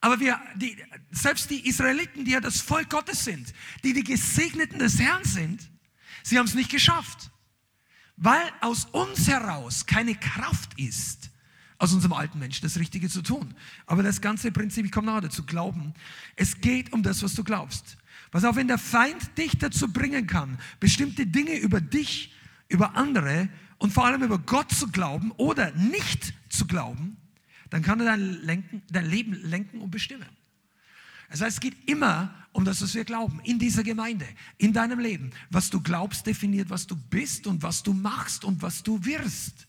Aber 0.00 0.20
wir, 0.20 0.40
die, 0.56 0.76
selbst 1.10 1.50
die 1.50 1.66
Israeliten, 1.66 2.24
die 2.24 2.32
ja 2.32 2.40
das 2.40 2.60
Volk 2.60 2.90
Gottes 2.90 3.24
sind, 3.24 3.52
die 3.82 3.92
die 3.92 4.04
Gesegneten 4.04 4.78
des 4.78 4.98
Herrn 4.98 5.24
sind, 5.24 5.68
sie 6.22 6.38
haben 6.38 6.46
es 6.46 6.54
nicht 6.54 6.70
geschafft. 6.70 7.30
Weil 8.16 8.42
aus 8.60 8.84
uns 8.86 9.28
heraus 9.28 9.86
keine 9.86 10.14
Kraft 10.14 10.78
ist, 10.78 11.30
aus 11.78 11.92
unserem 11.92 12.12
alten 12.12 12.38
Menschen 12.38 12.62
das 12.62 12.78
Richtige 12.78 13.08
zu 13.08 13.22
tun. 13.22 13.54
Aber 13.86 14.02
das 14.02 14.20
ganze 14.20 14.50
Prinzip, 14.50 14.84
ich 14.84 14.92
komme 14.92 15.06
nachher 15.06 15.22
dazu, 15.22 15.44
glauben, 15.46 15.94
es 16.34 16.60
geht 16.60 16.92
um 16.92 17.02
das, 17.02 17.22
was 17.22 17.34
du 17.34 17.44
glaubst. 17.44 17.96
Was 18.32 18.44
auch 18.44 18.56
wenn 18.56 18.68
der 18.68 18.78
Feind 18.78 19.38
dich 19.38 19.58
dazu 19.58 19.92
bringen 19.92 20.26
kann, 20.26 20.58
bestimmte 20.80 21.26
Dinge 21.26 21.56
über 21.56 21.80
dich, 21.80 22.34
über 22.68 22.96
andere 22.96 23.48
und 23.78 23.92
vor 23.92 24.04
allem 24.04 24.22
über 24.22 24.38
Gott 24.38 24.72
zu 24.72 24.88
glauben 24.88 25.30
oder 25.32 25.70
nicht 25.72 26.34
zu 26.48 26.66
glauben, 26.66 27.17
dann 27.70 27.82
kann 27.82 28.00
er 28.00 28.06
dein, 28.06 28.42
lenken, 28.42 28.82
dein 28.90 29.08
Leben 29.08 29.34
lenken 29.34 29.80
und 29.80 29.90
bestimmen. 29.90 30.28
Das 31.30 31.42
heißt, 31.42 31.56
es 31.56 31.60
geht 31.60 31.88
immer 31.88 32.34
um 32.52 32.64
das, 32.64 32.80
was 32.80 32.94
wir 32.94 33.04
glauben, 33.04 33.40
in 33.40 33.58
dieser 33.58 33.82
Gemeinde, 33.82 34.26
in 34.56 34.72
deinem 34.72 34.98
Leben. 34.98 35.30
Was 35.50 35.68
du 35.68 35.80
glaubst, 35.80 36.26
definiert, 36.26 36.70
was 36.70 36.86
du 36.86 36.96
bist 36.96 37.46
und 37.46 37.62
was 37.62 37.82
du 37.82 37.92
machst 37.92 38.44
und 38.44 38.62
was 38.62 38.82
du 38.82 39.04
wirst. 39.04 39.66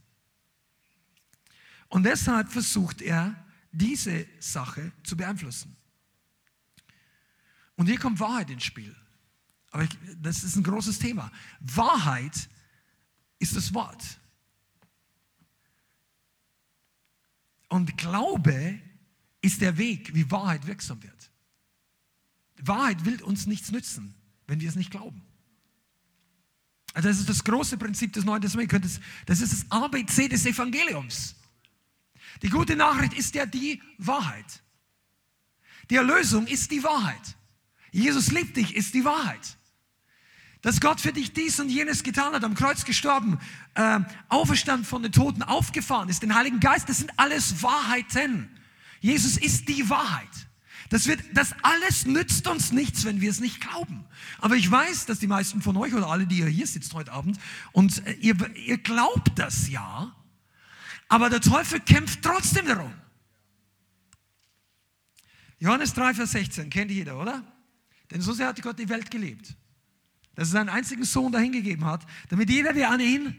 Und 1.89 2.03
deshalb 2.03 2.50
versucht 2.50 3.01
er, 3.01 3.36
diese 3.72 4.25
Sache 4.39 4.91
zu 5.03 5.18
beeinflussen. 5.18 5.75
Und 7.75 7.88
hier 7.88 8.00
kommt 8.00 8.20
Wahrheit 8.20 8.50
ins 8.50 8.63
Spiel. 8.63 8.96
Aber 9.72 9.88
das 10.22 10.44
ist 10.44 10.56
ein 10.56 10.63
großes 10.63 11.00
Thema. 11.00 11.32
Wahrheit 11.60 12.50
ist 13.38 13.56
das 13.56 13.74
Wort. 13.74 14.03
Und 17.70 17.98
Glaube 17.98 18.80
ist 19.42 19.62
der 19.62 19.78
Weg, 19.78 20.14
wie 20.14 20.30
Wahrheit 20.30 20.68
wirksam 20.68 21.02
wird. 21.02 21.32
Wahrheit 22.62 23.06
will 23.06 23.22
uns 23.24 23.46
nichts 23.46 23.72
nützen, 23.72 24.14
wenn 24.48 24.60
wir 24.60 24.68
es 24.68 24.76
nicht 24.76 24.92
glauben. 24.92 25.22
Also 26.94 27.08
das 27.08 27.20
ist 27.20 27.30
das 27.30 27.44
große 27.44 27.78
Prinzip 27.78 28.14
des 28.14 28.26
Neuen 28.26 28.42
Testaments. 28.42 29.00
Das 29.26 29.42
ist 29.42 29.54
das 29.54 29.72
ABC 29.72 30.28
des 30.28 30.46
Evangeliums. 30.46 31.36
Die 32.42 32.50
gute 32.50 32.76
Nachricht 32.76 33.14
ist 33.14 33.36
ja 33.36 33.46
die 33.46 33.82
Wahrheit. 33.98 34.64
Die 35.90 35.96
Erlösung 35.96 36.48
ist 36.48 36.72
die 36.72 36.84
Wahrheit. 36.84 37.38
Jesus 37.92 38.32
liebt 38.32 38.58
dich, 38.58 38.76
ist 38.76 38.94
die 38.94 39.06
Wahrheit. 39.06 39.58
Dass 40.62 40.82
Gott 40.82 41.00
für 41.00 41.13
dich 41.13 41.34
dies 41.34 41.60
und 41.60 41.70
jenes 41.70 42.04
getan 42.04 42.34
hat, 42.34 42.44
am 42.44 42.54
Kreuz 42.54 42.84
gestorben, 42.84 43.39
äh, 43.75 44.00
auferstanden 44.28 44.86
von 44.86 45.04
den 45.04 45.12
Toten, 45.12 45.44
aufgefahren 45.44 46.10
ist, 46.10 46.22
den 46.22 46.36
Heiligen 46.36 46.60
Geist, 46.60 46.89
das 46.89 46.98
sind 46.98 47.12
alles 47.18 47.63
Wahrheiten. 47.63 48.50
Jesus 49.00 49.38
ist 49.38 49.70
die 49.70 49.89
Wahrheit. 49.89 50.28
Das, 50.89 51.06
wird, 51.06 51.22
das 51.34 51.54
alles 51.62 52.06
nützt 52.06 52.48
uns 52.48 52.72
nichts, 52.72 53.06
wenn 53.06 53.22
wir 53.22 53.30
es 53.30 53.39
nicht 53.39 53.62
glauben. 53.62 54.06
Aber 54.39 54.56
ich 54.56 54.70
weiß, 54.70 55.06
dass 55.06 55.20
die 55.20 55.28
meisten 55.28 55.62
von 55.62 55.78
euch 55.78 55.94
oder 55.94 56.08
alle, 56.08 56.25
die 56.25 56.39
ihr 56.39 56.48
hier 56.48 56.68
sitzt 56.68 56.94
heute 56.94 57.12
Abend, 57.12 57.39
und 57.72 58.06
äh, 58.08 58.13
ihr, 58.13 58.36
ihr 58.56 58.80
glaubt 58.80 59.38
das 59.38 59.70
ja, 59.70 60.16
aber 61.08 61.30
der 61.30 61.42
Teufel 61.42 61.80
kämpft 61.80 62.22
trotzdem 62.24 62.66
darum. 62.66 62.94
Johannes 65.60 65.94
3, 65.94 66.13
Vers 66.16 66.32
16, 66.32 66.70
kennt 66.70 66.92
jeder, 66.92 67.20
oder? 67.20 67.44
Denn 68.12 68.22
so 68.22 68.34
sehr 68.34 68.48
hat 68.48 68.62
Gott 68.62 68.80
die 68.80 68.89
Welt 68.89 69.12
gelebt, 69.12 69.56
dass 70.39 70.48
er 70.48 70.51
seinen 70.51 70.69
einzigen 70.69 71.03
Sohn 71.03 71.34
dahingegeben 71.34 71.84
hat, 71.84 72.05
damit 72.29 72.50
jeder, 72.50 72.72
der 72.72 72.91
an 72.91 73.01
ihn 73.01 73.36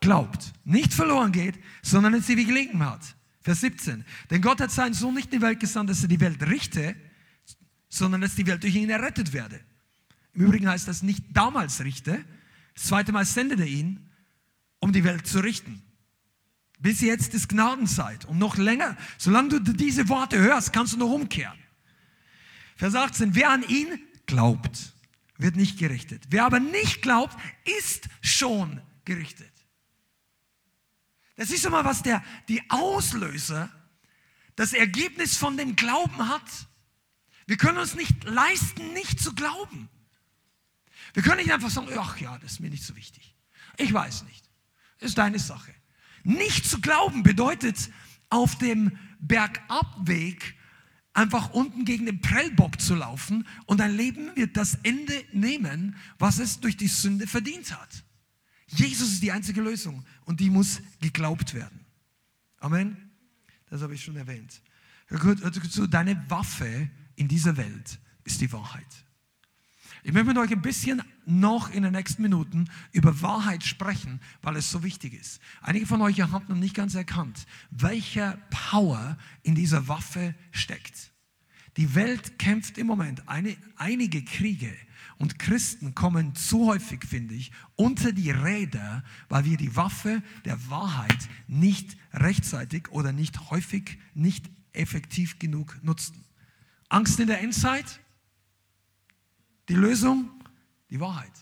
glaubt, 0.00 0.54
nicht 0.64 0.94
verloren 0.94 1.32
geht, 1.32 1.58
sondern 1.82 2.14
es 2.14 2.30
ewige 2.30 2.50
Leben 2.50 2.82
hat. 2.82 3.14
Vers 3.42 3.60
17. 3.60 4.06
Denn 4.30 4.40
Gott 4.40 4.62
hat 4.62 4.70
seinen 4.70 4.94
Sohn 4.94 5.12
nicht 5.12 5.26
in 5.34 5.40
die 5.40 5.42
Welt 5.42 5.60
gesandt, 5.60 5.90
dass 5.90 6.00
er 6.00 6.08
die 6.08 6.20
Welt 6.20 6.42
richte, 6.48 6.96
sondern 7.90 8.22
dass 8.22 8.36
die 8.36 8.46
Welt 8.46 8.62
durch 8.62 8.74
ihn 8.74 8.88
errettet 8.88 9.34
werde. 9.34 9.60
Im 10.32 10.46
Übrigen 10.46 10.66
heißt 10.66 10.88
das 10.88 11.02
nicht 11.02 11.24
damals 11.34 11.84
richte, 11.84 12.24
das 12.72 12.84
zweite 12.84 13.12
Mal 13.12 13.26
sendet 13.26 13.60
er 13.60 13.66
ihn, 13.66 14.08
um 14.78 14.94
die 14.94 15.04
Welt 15.04 15.26
zu 15.26 15.40
richten. 15.40 15.82
Bis 16.78 17.02
jetzt 17.02 17.34
ist 17.34 17.50
Gnadenzeit 17.50 18.24
und 18.24 18.38
noch 18.38 18.56
länger. 18.56 18.96
Solange 19.18 19.60
du 19.60 19.74
diese 19.74 20.08
Worte 20.08 20.38
hörst, 20.38 20.72
kannst 20.72 20.94
du 20.94 20.96
noch 20.96 21.10
umkehren. 21.10 21.58
Vers 22.76 22.94
18, 22.94 23.34
wer 23.34 23.50
an 23.50 23.62
ihn 23.68 23.88
glaubt, 24.24 24.94
wird 25.38 25.56
nicht 25.56 25.78
gerichtet. 25.78 26.24
Wer 26.28 26.44
aber 26.44 26.60
nicht 26.60 27.00
glaubt, 27.00 27.36
ist 27.80 28.08
schon 28.20 28.82
gerichtet. 29.04 29.52
Das 31.36 31.50
ist 31.50 31.64
immer 31.64 31.84
was 31.84 32.02
der, 32.02 32.22
die 32.48 32.68
Auslöser, 32.68 33.70
das 34.56 34.72
Ergebnis 34.72 35.36
von 35.36 35.56
dem 35.56 35.76
Glauben 35.76 36.28
hat. 36.28 36.42
Wir 37.46 37.56
können 37.56 37.78
uns 37.78 37.94
nicht 37.94 38.24
leisten, 38.24 38.92
nicht 38.92 39.20
zu 39.20 39.34
glauben. 39.34 39.88
Wir 41.14 41.22
können 41.22 41.38
nicht 41.38 41.52
einfach 41.52 41.70
sagen, 41.70 41.88
ach 41.96 42.18
ja, 42.18 42.36
das 42.38 42.52
ist 42.52 42.60
mir 42.60 42.70
nicht 42.70 42.84
so 42.84 42.96
wichtig. 42.96 43.36
Ich 43.76 43.92
weiß 43.92 44.24
nicht. 44.24 44.50
Ist 44.98 45.16
deine 45.16 45.38
Sache. 45.38 45.72
Nicht 46.24 46.66
zu 46.66 46.80
glauben 46.80 47.22
bedeutet, 47.22 47.90
auf 48.28 48.58
dem 48.58 48.98
Bergabweg 49.20 50.57
einfach 51.18 51.50
unten 51.50 51.84
gegen 51.84 52.06
den 52.06 52.20
Prellbock 52.20 52.80
zu 52.80 52.94
laufen 52.94 53.44
und 53.66 53.80
dein 53.80 53.96
Leben 53.96 54.34
wird 54.36 54.56
das 54.56 54.76
Ende 54.84 55.12
nehmen, 55.32 55.96
was 56.18 56.38
es 56.38 56.60
durch 56.60 56.76
die 56.76 56.86
Sünde 56.86 57.26
verdient 57.26 57.76
hat. 57.78 58.04
Jesus 58.68 59.12
ist 59.12 59.22
die 59.22 59.32
einzige 59.32 59.60
Lösung 59.60 60.04
und 60.26 60.38
die 60.38 60.48
muss 60.48 60.80
geglaubt 61.00 61.54
werden. 61.54 61.84
Amen. 62.58 63.10
Das 63.68 63.82
habe 63.82 63.94
ich 63.94 64.04
schon 64.04 64.16
erwähnt. 64.16 64.62
Hör 65.06 65.18
gut, 65.18 65.38
deine 65.92 66.30
Waffe 66.30 66.88
in 67.16 67.26
dieser 67.26 67.56
Welt 67.56 67.98
ist 68.24 68.40
die 68.40 68.52
Wahrheit. 68.52 69.04
Ich 70.02 70.12
möchte 70.12 70.28
mit 70.28 70.38
euch 70.38 70.52
ein 70.52 70.62
bisschen 70.62 71.02
noch 71.26 71.70
in 71.70 71.82
den 71.82 71.92
nächsten 71.92 72.22
Minuten 72.22 72.68
über 72.92 73.20
Wahrheit 73.20 73.64
sprechen, 73.64 74.20
weil 74.42 74.56
es 74.56 74.70
so 74.70 74.82
wichtig 74.82 75.14
ist. 75.14 75.40
Einige 75.60 75.86
von 75.86 76.00
euch 76.02 76.20
haben 76.20 76.44
noch 76.48 76.56
nicht 76.56 76.74
ganz 76.74 76.94
erkannt, 76.94 77.46
welche 77.70 78.38
Power 78.50 79.18
in 79.42 79.54
dieser 79.54 79.88
Waffe 79.88 80.34
steckt. 80.50 81.12
Die 81.76 81.94
Welt 81.94 82.38
kämpft 82.38 82.78
im 82.78 82.86
Moment 82.86 83.28
eine, 83.28 83.56
einige 83.76 84.24
Kriege, 84.24 84.74
und 85.18 85.38
Christen 85.38 85.94
kommen 85.94 86.34
zu 86.34 86.66
häufig, 86.66 87.04
finde 87.04 87.34
ich, 87.34 87.50
unter 87.74 88.12
die 88.12 88.30
Räder, 88.30 89.02
weil 89.28 89.44
wir 89.44 89.56
die 89.56 89.74
Waffe 89.74 90.22
der 90.44 90.70
Wahrheit 90.70 91.28
nicht 91.48 91.96
rechtzeitig 92.12 92.90
oder 92.90 93.12
nicht 93.12 93.50
häufig, 93.50 93.98
nicht 94.14 94.48
effektiv 94.72 95.38
genug 95.38 95.78
nutzen. 95.82 96.24
Angst 96.88 97.18
in 97.18 97.26
der 97.26 97.40
Endzeit? 97.40 98.00
Die 99.68 99.74
Lösung? 99.74 100.30
Die 100.90 101.00
Wahrheit. 101.00 101.32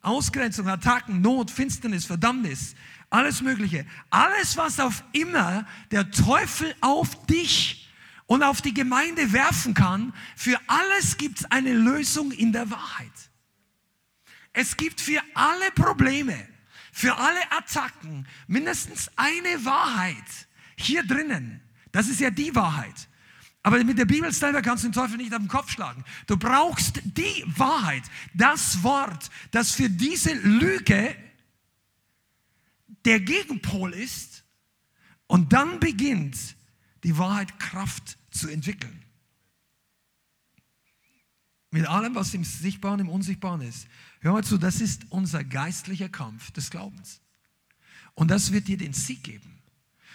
Ausgrenzung, 0.00 0.68
Attacken, 0.68 1.20
Not, 1.20 1.50
Finsternis, 1.50 2.04
Verdammnis, 2.04 2.74
alles 3.10 3.40
Mögliche. 3.40 3.86
Alles, 4.10 4.56
was 4.56 4.80
auf 4.80 5.02
immer 5.12 5.66
der 5.90 6.10
Teufel 6.10 6.74
auf 6.80 7.26
dich 7.26 7.88
und 8.26 8.42
auf 8.42 8.60
die 8.60 8.74
Gemeinde 8.74 9.32
werfen 9.32 9.74
kann, 9.74 10.12
für 10.36 10.58
alles 10.66 11.16
gibt 11.16 11.40
es 11.40 11.50
eine 11.50 11.72
Lösung 11.72 12.32
in 12.32 12.52
der 12.52 12.70
Wahrheit. 12.70 13.12
Es 14.52 14.76
gibt 14.76 15.00
für 15.00 15.20
alle 15.34 15.70
Probleme, 15.74 16.48
für 16.92 17.16
alle 17.16 17.52
Attacken 17.52 18.26
mindestens 18.46 19.10
eine 19.16 19.64
Wahrheit 19.64 20.48
hier 20.76 21.02
drinnen. 21.02 21.60
Das 21.92 22.08
ist 22.08 22.20
ja 22.20 22.30
die 22.30 22.54
Wahrheit. 22.54 23.08
Aber 23.64 23.82
mit 23.82 23.96
der 23.96 24.04
Bibel 24.04 24.30
selber 24.30 24.60
kannst 24.60 24.84
du 24.84 24.88
den 24.88 24.92
Teufel 24.92 25.16
nicht 25.16 25.32
auf 25.32 25.38
den 25.38 25.48
Kopf 25.48 25.70
schlagen. 25.70 26.04
Du 26.26 26.36
brauchst 26.36 27.00
die 27.02 27.44
Wahrheit, 27.46 28.02
das 28.34 28.82
Wort, 28.82 29.30
das 29.52 29.72
für 29.72 29.88
diese 29.88 30.34
Lüge 30.34 31.16
der 33.06 33.20
Gegenpol 33.20 33.94
ist. 33.94 34.44
Und 35.26 35.54
dann 35.54 35.80
beginnt 35.80 36.36
die 37.04 37.16
Wahrheit 37.16 37.58
Kraft 37.58 38.18
zu 38.30 38.48
entwickeln. 38.48 39.02
Mit 41.70 41.86
allem, 41.86 42.14
was 42.14 42.34
im 42.34 42.44
Sichtbaren, 42.44 43.00
im 43.00 43.08
Unsichtbaren 43.08 43.62
ist. 43.62 43.88
Hör 44.20 44.34
mal 44.34 44.44
zu, 44.44 44.58
das 44.58 44.82
ist 44.82 45.06
unser 45.08 45.42
geistlicher 45.42 46.10
Kampf 46.10 46.50
des 46.50 46.68
Glaubens. 46.68 47.22
Und 48.12 48.30
das 48.30 48.52
wird 48.52 48.68
dir 48.68 48.76
den 48.76 48.92
Sieg 48.92 49.24
geben. 49.24 49.53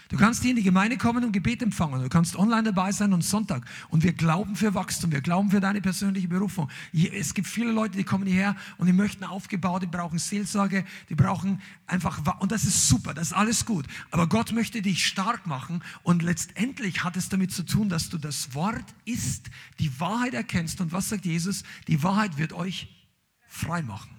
Du 0.10 0.18
kannst 0.18 0.42
hier 0.42 0.50
in 0.50 0.56
die 0.56 0.64
Gemeinde 0.64 0.98
kommen 0.98 1.24
und 1.24 1.32
Gebet 1.32 1.62
empfangen. 1.62 2.02
Du 2.02 2.10
kannst 2.10 2.36
online 2.36 2.64
dabei 2.64 2.92
sein 2.92 3.14
und 3.14 3.24
Sonntag. 3.24 3.64
Und 3.90 4.04
wir 4.04 4.12
glauben 4.12 4.56
für 4.56 4.74
Wachstum. 4.74 5.12
Wir 5.12 5.22
glauben 5.22 5.52
für 5.52 5.60
deine 5.60 5.82
persönliche 5.82 6.28
Berufung. 6.28 6.68
Es 7.14 7.36
gibt 7.36 7.48
viele 7.48 7.72
Leute, 7.72 7.96
die 7.96 8.04
kommen 8.04 8.26
hierher 8.26 8.56
und 8.80 8.88
die 8.88 8.94
möchten 8.94 9.24
aufgebaut, 9.24 9.84
die 9.84 9.88
brauchen 9.88 10.18
Seelsorge, 10.18 10.84
die 11.10 11.16
brauchen 11.16 11.62
einfach, 11.86 12.40
und 12.40 12.52
das 12.52 12.64
ist 12.64 12.90
super, 12.90 13.14
das 13.14 13.28
ist 13.28 13.34
alles 13.34 13.66
gut. 13.66 13.86
Aber 14.10 14.28
Gott 14.28 14.52
möchte 14.52 14.82
dich 14.82 15.06
stark 15.06 15.46
machen 15.46 15.84
und 16.02 16.24
letztendlich 16.24 17.04
hat 17.04 17.16
es 17.16 17.30
damit 17.30 17.52
zu 17.52 17.62
tun, 17.62 17.88
dass 17.88 18.10
du 18.10 18.18
das 18.18 18.56
Wort 18.56 18.96
ist, 19.06 19.52
die 19.78 20.00
Wahrheit 20.00 20.34
erkennst. 20.34 20.82
Und 20.82 20.92
was 20.92 21.10
sagt 21.10 21.26
Jesus? 21.26 21.62
Die 21.88 22.02
Wahrheit 22.02 22.40
wird 22.40 22.54
euch 22.54 23.08
frei 23.48 23.84
machen. 23.84 24.10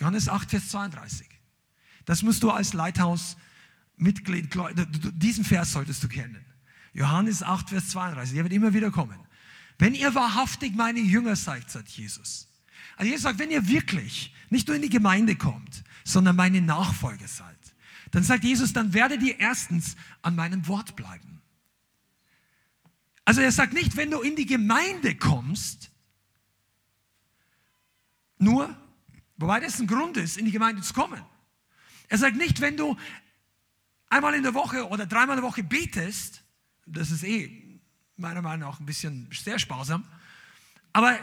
Johannes 0.00 0.28
8, 0.28 0.50
Vers 0.50 0.68
32. 0.70 1.28
Das 2.06 2.24
musst 2.24 2.42
du 2.42 2.50
als 2.50 2.72
Leithaus 2.72 3.36
Mitglied, 4.02 4.54
diesen 5.14 5.44
Vers 5.44 5.72
solltest 5.72 6.02
du 6.02 6.08
kennen. 6.08 6.44
Johannes 6.92 7.42
8, 7.42 7.70
Vers 7.70 7.88
32, 7.88 8.34
der 8.34 8.44
wird 8.44 8.52
immer 8.52 8.74
wieder 8.74 8.90
kommen. 8.90 9.18
Wenn 9.78 9.94
ihr 9.94 10.14
wahrhaftig 10.14 10.74
meine 10.74 11.00
Jünger 11.00 11.36
seid, 11.36 11.70
sagt 11.70 11.88
Jesus. 11.88 12.48
Also 12.96 13.10
Jesus 13.10 13.22
sagt, 13.22 13.38
wenn 13.38 13.50
ihr 13.50 13.66
wirklich 13.68 14.34
nicht 14.50 14.68
nur 14.68 14.76
in 14.76 14.82
die 14.82 14.90
Gemeinde 14.90 15.36
kommt, 15.36 15.82
sondern 16.04 16.36
meine 16.36 16.60
Nachfolger 16.60 17.26
seid, 17.26 17.58
dann 18.10 18.22
sagt 18.22 18.44
Jesus, 18.44 18.72
dann 18.72 18.92
werdet 18.92 19.22
ihr 19.22 19.40
erstens 19.40 19.96
an 20.20 20.36
meinem 20.36 20.68
Wort 20.68 20.96
bleiben. 20.96 21.40
Also 23.24 23.40
er 23.40 23.52
sagt 23.52 23.72
nicht, 23.72 23.96
wenn 23.96 24.10
du 24.10 24.20
in 24.20 24.36
die 24.36 24.46
Gemeinde 24.46 25.14
kommst, 25.14 25.90
nur, 28.38 28.76
wobei 29.36 29.60
das 29.60 29.80
ein 29.80 29.86
Grund 29.86 30.16
ist, 30.16 30.36
in 30.36 30.44
die 30.44 30.50
Gemeinde 30.50 30.82
zu 30.82 30.92
kommen. 30.92 31.22
Er 32.08 32.18
sagt 32.18 32.36
nicht, 32.36 32.60
wenn 32.60 32.76
du 32.76 32.96
einmal 34.12 34.34
in 34.34 34.42
der 34.42 34.54
Woche 34.54 34.86
oder 34.88 35.06
dreimal 35.06 35.36
in 35.36 35.42
der 35.42 35.50
Woche 35.50 35.62
betest, 35.62 36.42
das 36.86 37.10
ist 37.10 37.24
eh 37.24 37.80
meiner 38.16 38.42
Meinung 38.42 38.68
nach 38.68 38.78
ein 38.78 38.86
bisschen 38.86 39.28
sehr 39.32 39.58
sparsam. 39.58 40.04
Aber 40.92 41.18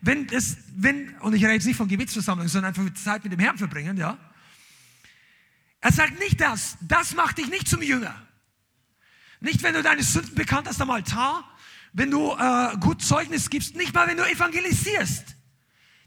wenn 0.00 0.28
es, 0.30 0.56
wenn, 0.74 1.16
und 1.20 1.34
ich 1.34 1.44
rede 1.44 1.54
jetzt 1.54 1.66
nicht 1.66 1.76
von 1.76 1.86
Gebetsversammlungen, 1.86 2.48
sondern 2.48 2.74
einfach 2.74 2.92
Zeit 2.94 3.22
mit 3.22 3.32
dem 3.32 3.38
Herrn 3.38 3.56
verbringen, 3.56 3.96
ja. 3.96 4.18
Er 5.80 5.92
sagt 5.92 6.18
nicht 6.18 6.40
das, 6.40 6.76
das 6.80 7.14
macht 7.14 7.38
dich 7.38 7.48
nicht 7.48 7.68
zum 7.68 7.82
Jünger. 7.82 8.14
Nicht, 9.40 9.62
wenn 9.62 9.74
du 9.74 9.82
deine 9.82 10.02
Sünden 10.02 10.34
bekannt 10.34 10.68
hast 10.68 10.80
am 10.80 10.90
Altar, 10.90 11.48
wenn 11.92 12.10
du 12.10 12.32
äh, 12.32 12.76
gut 12.78 13.02
Zeugnis 13.02 13.50
gibst, 13.50 13.76
nicht 13.76 13.94
mal, 13.94 14.08
wenn 14.08 14.16
du 14.16 14.24
evangelisierst. 14.24 15.36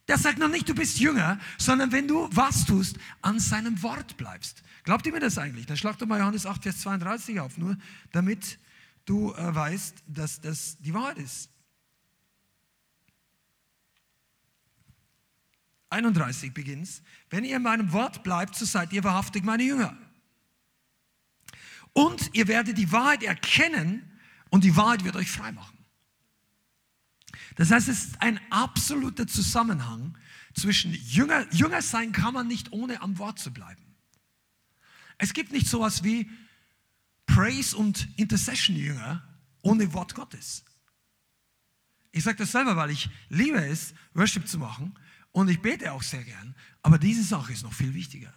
Der 0.08 0.18
sagt 0.18 0.38
noch 0.38 0.50
nicht, 0.50 0.68
du 0.68 0.76
bist 0.76 1.00
Jünger, 1.00 1.40
sondern 1.58 1.92
wenn 1.92 2.08
du 2.08 2.30
was 2.32 2.66
tust, 2.66 2.98
an 3.22 3.40
seinem 3.40 3.82
Wort 3.82 4.18
bleibst. 4.18 4.64
Glaubt 4.86 5.06
ihr 5.08 5.12
mir 5.12 5.20
das 5.20 5.38
eigentlich? 5.40 5.66
Dann 5.66 5.78
schlag 5.78 5.98
doch 5.98 6.06
mal 6.06 6.20
Johannes 6.20 6.46
8, 6.46 6.62
Vers 6.62 6.80
32 6.82 7.40
auf, 7.40 7.58
nur 7.58 7.76
damit 8.12 8.60
du 9.06 9.34
äh, 9.34 9.56
weißt, 9.56 10.04
dass 10.08 10.40
das 10.40 10.78
die 10.78 10.94
Wahrheit 10.94 11.18
ist. 11.18 11.50
31 15.90 16.54
beginnt 16.54 17.02
Wenn 17.30 17.46
ihr 17.46 17.58
in 17.58 17.64
meinem 17.64 17.92
Wort 17.94 18.24
bleibt, 18.24 18.56
so 18.56 18.66
seid 18.66 18.94
ihr 18.94 19.04
wahrhaftig 19.04 19.44
meine 19.44 19.64
Jünger. 19.64 19.98
Und 21.94 22.30
ihr 22.34 22.48
werdet 22.48 22.78
die 22.78 22.92
Wahrheit 22.92 23.24
erkennen 23.24 24.20
und 24.50 24.64
die 24.64 24.76
Wahrheit 24.76 25.04
wird 25.04 25.16
euch 25.16 25.32
frei 25.32 25.52
machen. 25.52 25.78
Das 27.56 27.72
heißt, 27.72 27.88
es 27.88 28.06
ist 28.06 28.22
ein 28.22 28.40
absoluter 28.52 29.26
Zusammenhang 29.26 30.16
zwischen 30.54 30.94
Jünger, 30.94 31.52
Jünger 31.52 31.82
sein 31.82 32.12
kann 32.12 32.34
man 32.34 32.48
nicht 32.48 32.72
ohne 32.72 33.02
am 33.02 33.18
Wort 33.18 33.40
zu 33.40 33.52
bleiben. 33.52 33.85
Es 35.18 35.34
gibt 35.34 35.52
nicht 35.52 35.68
sowas 35.68 36.04
wie 36.04 36.30
Praise 37.26 37.76
und 37.76 38.08
Intercession 38.18 38.76
Jünger 38.76 39.24
ohne 39.62 39.92
Wort 39.94 40.16
Gottes. 40.16 40.64
Ich 42.12 42.24
sage 42.24 42.38
das 42.38 42.52
selber, 42.52 42.76
weil 42.76 42.92
ich 42.92 43.10
liebe 43.30 43.58
es, 43.58 43.94
Worship 44.14 44.48
zu 44.48 44.58
machen 44.58 44.98
und 45.32 45.50
ich 45.50 45.62
bete 45.62 45.92
auch 45.92 46.04
sehr 46.04 46.24
gern, 46.24 46.56
aber 46.82 46.98
diese 46.98 47.24
Sache 47.24 47.52
ist 47.52 47.64
noch 47.64 47.74
viel 47.74 47.94
wichtiger. 47.94 48.34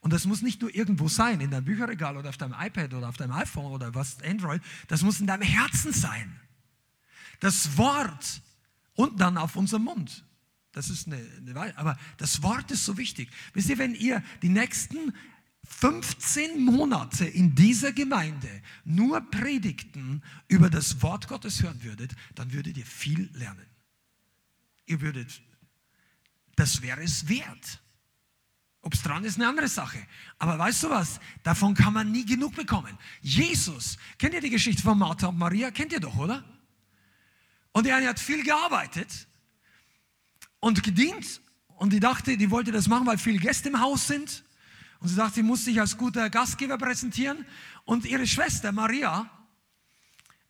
Und 0.00 0.12
das 0.12 0.26
muss 0.26 0.42
nicht 0.42 0.60
nur 0.60 0.74
irgendwo 0.74 1.06
sein, 1.06 1.40
in 1.40 1.52
deinem 1.52 1.64
Bücherregal 1.64 2.16
oder 2.16 2.30
auf 2.30 2.36
deinem 2.36 2.56
iPad 2.58 2.92
oder 2.94 3.08
auf 3.08 3.16
deinem 3.16 3.32
iPhone 3.32 3.66
oder 3.66 3.94
was, 3.94 4.20
Android, 4.22 4.60
das 4.88 5.02
muss 5.02 5.20
in 5.20 5.28
deinem 5.28 5.42
Herzen 5.42 5.92
sein. 5.92 6.40
Das 7.38 7.78
Wort 7.78 8.42
und 8.94 9.20
dann 9.20 9.38
auf 9.38 9.54
unserem 9.54 9.84
Mund. 9.84 10.24
Das 10.72 10.90
ist 10.90 11.06
eine, 11.06 11.24
eine 11.46 11.78
aber 11.78 11.98
das 12.16 12.42
Wort 12.42 12.70
ist 12.72 12.84
so 12.84 12.96
wichtig. 12.96 13.30
Wisst 13.52 13.68
ihr, 13.68 13.78
wenn 13.78 13.94
ihr 13.94 14.24
die 14.42 14.48
nächsten 14.48 15.12
15 15.72 16.64
Monate 16.64 17.24
in 17.24 17.54
dieser 17.54 17.92
Gemeinde 17.92 18.62
nur 18.84 19.20
Predigten 19.30 20.22
über 20.46 20.70
das 20.70 21.02
Wort 21.02 21.26
Gottes 21.26 21.62
hören 21.62 21.82
würdet, 21.82 22.14
dann 22.34 22.52
würdet 22.52 22.76
ihr 22.76 22.86
viel 22.86 23.30
lernen. 23.32 23.66
Ihr 24.86 25.00
würdet, 25.00 25.42
das 26.54 26.82
wäre 26.82 27.02
es 27.02 27.28
wert. 27.28 27.80
Ob 28.82 28.94
es 28.94 29.02
dran 29.02 29.24
ist, 29.24 29.36
eine 29.36 29.48
andere 29.48 29.68
Sache. 29.68 29.98
Aber 30.38 30.58
weißt 30.58 30.84
du 30.84 30.90
was? 30.90 31.20
Davon 31.42 31.74
kann 31.74 31.92
man 31.92 32.12
nie 32.12 32.26
genug 32.26 32.54
bekommen. 32.54 32.96
Jesus, 33.20 33.96
kennt 34.18 34.34
ihr 34.34 34.40
die 34.40 34.50
Geschichte 34.50 34.82
von 34.82 34.98
Martha 34.98 35.28
und 35.28 35.38
Maria? 35.38 35.70
Kennt 35.70 35.92
ihr 35.92 36.00
doch, 36.00 36.16
oder? 36.16 36.44
Und 37.72 37.86
die 37.86 37.92
eine 37.92 38.08
hat 38.08 38.20
viel 38.20 38.44
gearbeitet 38.44 39.26
und 40.60 40.82
gedient 40.82 41.40
und 41.76 41.92
die 41.92 42.00
dachte, 42.00 42.36
die 42.36 42.50
wollte 42.50 42.70
das 42.70 42.88
machen, 42.88 43.06
weil 43.06 43.18
viele 43.18 43.38
Gäste 43.38 43.68
im 43.68 43.80
Haus 43.80 44.06
sind. 44.06 44.44
Und 45.02 45.08
sie 45.08 45.14
sagt, 45.16 45.34
sie 45.34 45.42
muss 45.42 45.64
sich 45.64 45.80
als 45.80 45.98
guter 45.98 46.30
Gastgeber 46.30 46.78
präsentieren. 46.78 47.44
Und 47.84 48.04
ihre 48.04 48.24
Schwester 48.24 48.70
Maria 48.70 49.28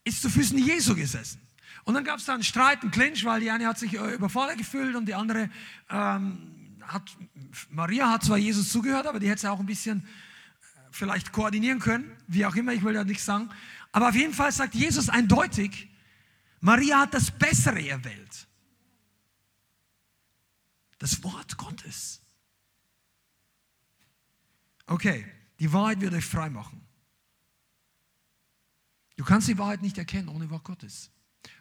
ist 0.04 0.20
zu 0.20 0.28
Füßen 0.28 0.58
Jesu 0.58 0.94
gesessen. 0.94 1.40
Und 1.84 1.94
dann 1.94 2.04
gab 2.04 2.18
es 2.18 2.26
da 2.26 2.34
einen 2.34 2.42
Streit, 2.42 2.82
einen 2.82 2.90
Clinch, 2.90 3.24
weil 3.24 3.40
die 3.40 3.50
eine 3.50 3.66
hat 3.66 3.78
sich 3.78 3.94
äh, 3.94 4.14
überfordert 4.14 4.58
gefühlt 4.58 4.94
und 4.94 5.06
die 5.06 5.14
andere 5.14 5.48
ähm, 5.88 6.76
hat, 6.86 7.16
Maria 7.70 8.10
hat 8.10 8.24
zwar 8.24 8.36
Jesus 8.36 8.70
zugehört, 8.70 9.06
aber 9.06 9.18
die 9.20 9.28
hätte 9.28 9.40
sie 9.40 9.50
auch 9.50 9.58
ein 9.58 9.66
bisschen 9.66 10.00
äh, 10.00 10.04
vielleicht 10.90 11.32
koordinieren 11.32 11.78
können, 11.80 12.14
wie 12.28 12.44
auch 12.44 12.54
immer, 12.54 12.72
ich 12.72 12.82
will 12.82 12.94
ja 12.94 13.04
nichts 13.04 13.24
sagen. 13.24 13.48
Aber 13.90 14.10
auf 14.10 14.14
jeden 14.14 14.34
Fall 14.34 14.52
sagt 14.52 14.74
Jesus 14.74 15.08
eindeutig, 15.08 15.88
Maria 16.60 17.00
hat 17.00 17.14
das 17.14 17.30
Bessere 17.30 17.88
erwählt. 17.88 18.46
Das 20.98 21.24
Wort 21.24 21.56
Gottes. 21.56 22.21
Okay, 24.86 25.26
die 25.58 25.72
Wahrheit 25.72 26.00
wird 26.00 26.14
euch 26.14 26.24
frei 26.24 26.50
machen. 26.50 26.80
Du 29.16 29.24
kannst 29.24 29.48
die 29.48 29.58
Wahrheit 29.58 29.82
nicht 29.82 29.98
erkennen 29.98 30.28
ohne 30.28 30.50
Wort 30.50 30.64
Gottes. 30.64 31.10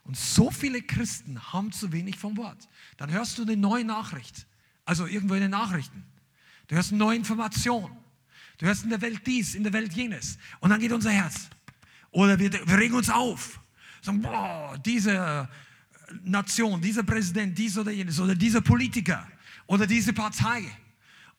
Und 0.03 0.17
so 0.17 0.51
viele 0.51 0.81
Christen 0.81 1.53
haben 1.53 1.71
zu 1.71 1.91
wenig 1.91 2.17
vom 2.17 2.37
Wort. 2.37 2.69
Dann 2.97 3.11
hörst 3.11 3.37
du 3.37 3.43
eine 3.43 3.57
neue 3.57 3.85
Nachricht, 3.85 4.47
also 4.85 5.05
irgendwo 5.05 5.35
in 5.35 5.41
den 5.41 5.51
Nachrichten. 5.51 6.03
Du 6.67 6.75
hörst 6.75 6.91
eine 6.91 6.99
neue 6.99 7.17
Information. 7.17 7.95
Du 8.57 8.65
hörst 8.65 8.83
in 8.83 8.89
der 8.89 9.01
Welt 9.01 9.25
dies, 9.25 9.55
in 9.55 9.63
der 9.63 9.73
Welt 9.73 9.93
jenes. 9.93 10.37
Und 10.59 10.69
dann 10.69 10.79
geht 10.79 10.91
unser 10.91 11.11
Herz. 11.11 11.49
Oder 12.11 12.37
wir, 12.39 12.51
wir 12.51 12.77
regen 12.77 12.95
uns 12.95 13.09
auf. 13.09 13.59
Sagen, 14.01 14.21
boah, 14.21 14.77
diese 14.83 15.49
Nation, 16.23 16.81
dieser 16.81 17.03
Präsident, 17.03 17.57
dies 17.57 17.77
oder 17.77 17.91
jenes, 17.91 18.19
oder 18.19 18.35
dieser 18.35 18.61
Politiker, 18.61 19.27
oder 19.67 19.87
diese 19.87 20.13
Partei. 20.13 20.63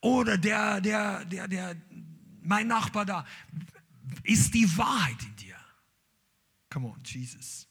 Oder 0.03 0.37
der, 0.37 0.81
der, 0.81 1.23
der, 1.23 1.47
der, 1.47 1.81
mein 2.41 2.67
Nachbar 2.67 3.05
da. 3.05 3.25
Ist 4.23 4.53
die 4.53 4.77
Wahrheit 4.77 5.23
in 5.23 5.35
dir? 5.37 5.55
Come 6.69 6.89
on, 6.89 7.01
Jesus. 7.05 7.65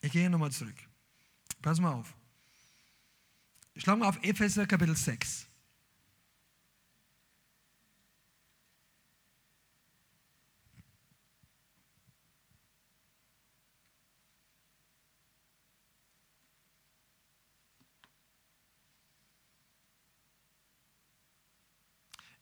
Ich 0.00 0.12
gehe 0.12 0.30
nochmal 0.30 0.52
zurück. 0.52 0.76
Pass 1.60 1.80
mal 1.80 1.92
auf. 1.92 2.14
Schlag 3.76 3.98
mal 3.98 4.08
auf 4.08 4.22
Epheser 4.22 4.64
Kapitel 4.64 4.96
6. 4.96 5.48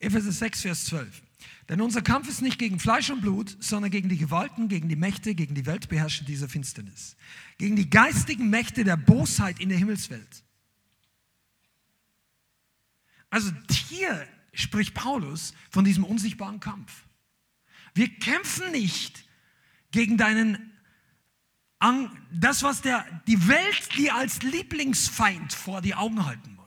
Epheser 0.01 0.33
6, 0.33 0.63
Vers 0.63 0.85
12. 0.87 1.23
Denn 1.69 1.81
unser 1.81 2.03
Kampf 2.03 2.29
ist 2.29 2.43
nicht 2.43 2.59
gegen 2.59 2.81
Fleisch 2.81 3.11
und 3.11 3.21
Blut, 3.21 3.57
sondern 3.61 3.91
gegen 3.91 4.09
die 4.09 4.17
Gewalten, 4.17 4.69
gegen 4.69 4.89
die 4.89 4.97
Mächte, 4.97 5.35
gegen 5.35 5.55
die 5.55 5.67
Weltbeherrscher 5.67 6.25
dieser 6.25 6.49
Finsternis, 6.49 7.17
gegen 7.59 7.77
die 7.77 7.89
geistigen 7.89 8.51
Mächte 8.51 8.83
der 8.83 8.97
Bosheit 8.97 9.61
in 9.61 9.69
der 9.69 9.79
Himmelswelt. 9.79 10.43
Also 13.29 13.53
hier 13.89 14.27
spricht 14.53 14.95
Paulus 14.95 15.55
von 15.71 15.85
diesem 15.85 16.05
unsichtbaren 16.05 16.59
Kampf. 16.59 17.05
Wir 17.95 18.09
kämpfen 18.09 18.73
nicht 18.73 19.25
gegen 19.93 20.17
deinen, 20.17 20.73
das, 22.33 22.63
was 22.63 22.83
der, 22.83 23.07
die 23.29 23.47
Welt 23.47 23.97
dir 23.97 24.17
als 24.17 24.43
Lieblingsfeind 24.43 25.53
vor 25.53 25.83
die 25.83 25.95
Augen 25.95 26.27
halten 26.27 26.60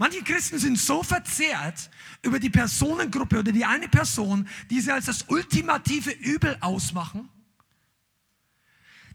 Manche 0.00 0.22
Christen 0.22 0.58
sind 0.58 0.78
so 0.78 1.02
verzehrt 1.02 1.90
über 2.22 2.40
die 2.40 2.48
Personengruppe 2.48 3.40
oder 3.40 3.52
die 3.52 3.66
eine 3.66 3.86
Person, 3.86 4.48
die 4.70 4.80
sie 4.80 4.90
als 4.90 5.04
das 5.04 5.26
ultimative 5.28 6.10
Übel 6.10 6.56
ausmachen, 6.62 7.28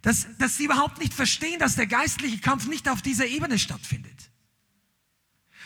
dass, 0.03 0.27
dass 0.37 0.57
sie 0.57 0.65
überhaupt 0.65 0.99
nicht 0.99 1.11
verstehen, 1.11 1.57
dass 1.57 1.75
der 1.75 1.87
geistliche 1.87 2.37
Kampf 2.37 2.67
nicht 2.67 2.87
auf 2.87 3.01
dieser 3.01 3.25
Ebene 3.25 3.57
stattfindet. 3.57 4.29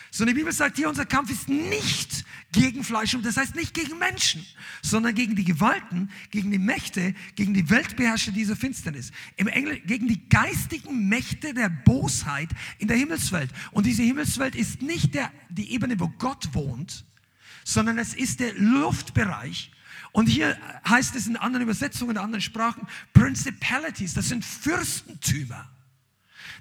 So 0.10 0.24
die 0.24 0.34
Bibel 0.34 0.54
sagt 0.54 0.78
hier, 0.78 0.88
unser 0.88 1.06
Kampf 1.06 1.32
ist 1.32 1.50
nicht 1.50 2.24
gegen 2.52 2.84
Fleisch 2.84 3.14
und 3.14 3.26
das 3.26 3.38
heißt 3.38 3.56
nicht 3.56 3.74
gegen 3.74 3.98
Menschen, 4.00 4.46
sondern 4.82 5.14
gegen 5.14 5.36
die 5.36 5.44
Gewalten, 5.44 6.10
gegen 6.32 6.52
die 6.52 6.58
Mächte, 6.60 7.14
gegen 7.36 7.54
die 7.54 7.70
Weltbeherrscher 7.70 8.32
dieser 8.32 8.56
Finsternis. 8.56 9.12
Im 9.36 9.48
Englisch 9.48 9.82
gegen 9.86 10.08
die 10.08 10.28
geistigen 10.30 11.08
Mächte 11.08 11.54
der 11.54 11.70
Bosheit 11.70 12.50
in 12.80 12.88
der 12.88 12.98
Himmelswelt. 12.98 13.52
Und 13.72 13.86
diese 13.86 14.04
Himmelswelt 14.04 14.56
ist 14.56 14.82
nicht 14.82 15.14
der, 15.14 15.32
die 15.50 15.72
Ebene, 15.74 16.00
wo 16.00 16.08
Gott 16.08 16.54
wohnt, 16.54 17.06
sondern 17.64 18.00
es 18.00 18.14
ist 18.14 18.40
der 18.40 18.54
Luftbereich. 18.56 19.72
Und 20.12 20.28
hier 20.28 20.58
heißt 20.88 21.16
es 21.16 21.28
in 21.28 21.38
anderen 21.38 21.64
Übersetzungen, 21.64 22.12
in 22.12 22.18
anderen 22.18 22.42
Sprachen, 22.42 22.88
Principalities, 23.14 24.16
das 24.16 24.30
sind 24.30 24.44
Fürstentümer. 24.44 25.70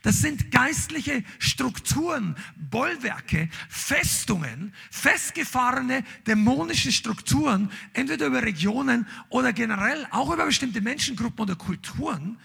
Das 0.02 0.20
sind 0.20 0.50
geistliche 0.50 1.24
Strukturen, 1.38 2.36
Bollwerke, 2.56 3.48
Festungen, 3.68 4.74
festgefahrene 4.90 6.04
dämonische 6.26 6.92
Strukturen, 6.92 7.70
entweder 7.92 8.26
über 8.26 8.42
Regionen 8.42 9.06
oder 9.28 9.52
generell 9.52 10.06
auch 10.10 10.32
über 10.32 10.46
bestimmte 10.46 10.80
Menschengruppen 10.80 11.42
oder 11.42 11.56
Kulturen. 11.56 12.38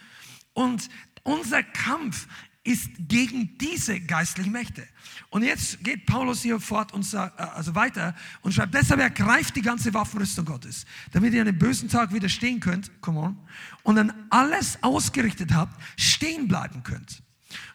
Und 0.53 0.89
unser 1.23 1.63
Kampf 1.63 2.27
ist 2.63 2.89
gegen 2.97 3.57
diese 3.57 3.99
geistlichen 3.99 4.51
Mächte. 4.51 4.87
Und 5.29 5.43
jetzt 5.43 5.83
geht 5.83 6.05
Paulus 6.05 6.41
hier 6.41 6.59
fort 6.59 6.93
und 6.93 7.03
sagt, 7.03 7.39
äh, 7.39 7.43
also 7.43 7.75
weiter 7.75 8.15
und 8.41 8.53
schreibt, 8.53 8.73
deshalb 8.73 9.01
ergreift 9.01 9.55
die 9.55 9.61
ganze 9.61 9.93
Waffenrüstung 9.93 10.45
Gottes, 10.45 10.85
damit 11.11 11.33
ihr 11.33 11.41
an 11.41 11.47
dem 11.47 11.59
bösen 11.59 11.89
Tag 11.89 12.13
widerstehen 12.13 12.61
könnt, 12.61 13.01
come 13.01 13.19
on, 13.19 13.37
und 13.83 13.95
dann 13.95 14.13
alles 14.29 14.81
ausgerichtet 14.81 15.53
habt, 15.53 15.79
stehen 15.97 16.47
bleiben 16.47 16.83
könnt. 16.83 17.21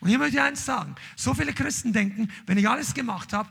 Und 0.00 0.08
hier 0.08 0.18
möchte 0.18 0.36
ich 0.36 0.42
eins 0.42 0.64
sagen. 0.64 0.94
So 1.16 1.34
viele 1.34 1.52
Christen 1.52 1.92
denken, 1.92 2.30
wenn 2.46 2.58
ich 2.58 2.68
alles 2.68 2.94
gemacht 2.94 3.32
habe, 3.32 3.48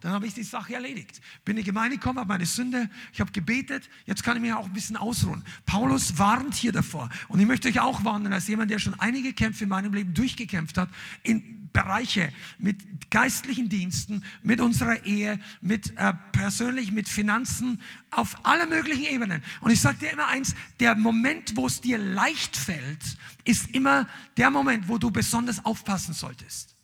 dann 0.00 0.12
habe 0.12 0.26
ich 0.26 0.34
die 0.34 0.42
Sache 0.42 0.74
erledigt. 0.74 1.20
Bin 1.44 1.56
in 1.56 1.62
die 1.62 1.66
Gemeinde 1.66 1.96
gekommen, 1.96 2.18
habe 2.18 2.28
meine 2.28 2.46
Sünde, 2.46 2.90
ich 3.12 3.20
habe 3.20 3.32
gebetet, 3.32 3.88
jetzt 4.06 4.22
kann 4.22 4.36
ich 4.36 4.42
mich 4.42 4.52
auch 4.52 4.66
ein 4.66 4.72
bisschen 4.72 4.96
ausruhen. 4.96 5.44
Paulus 5.66 6.18
warnt 6.18 6.54
hier 6.54 6.72
davor. 6.72 7.08
Und 7.28 7.40
ich 7.40 7.46
möchte 7.46 7.68
euch 7.68 7.80
auch 7.80 8.04
warnen, 8.04 8.32
als 8.32 8.48
jemand, 8.48 8.70
der 8.70 8.78
schon 8.78 8.98
einige 9.00 9.32
Kämpfe 9.32 9.64
in 9.64 9.70
meinem 9.70 9.94
Leben 9.94 10.14
durchgekämpft 10.14 10.78
hat, 10.78 10.88
in 11.22 11.64
Bereiche 11.74 12.32
mit 12.58 13.10
geistlichen 13.10 13.68
Diensten, 13.68 14.22
mit 14.42 14.60
unserer 14.60 15.04
Ehe, 15.04 15.40
mit 15.60 15.92
äh, 15.96 16.14
persönlich, 16.32 16.92
mit 16.92 17.08
Finanzen, 17.08 17.80
auf 18.12 18.36
alle 18.44 18.66
möglichen 18.66 19.04
Ebenen. 19.04 19.42
Und 19.60 19.72
ich 19.72 19.80
sage 19.80 19.98
dir 19.98 20.12
immer 20.12 20.28
eins, 20.28 20.54
der 20.78 20.94
Moment, 20.94 21.56
wo 21.56 21.66
es 21.66 21.80
dir 21.80 21.98
leicht 21.98 22.56
fällt, 22.56 23.18
ist 23.44 23.74
immer 23.74 24.08
der 24.36 24.50
Moment, 24.50 24.88
wo 24.88 24.98
du 24.98 25.10
besonders 25.10 25.53
aufpassen 25.60 26.14
solltest. 26.14 26.76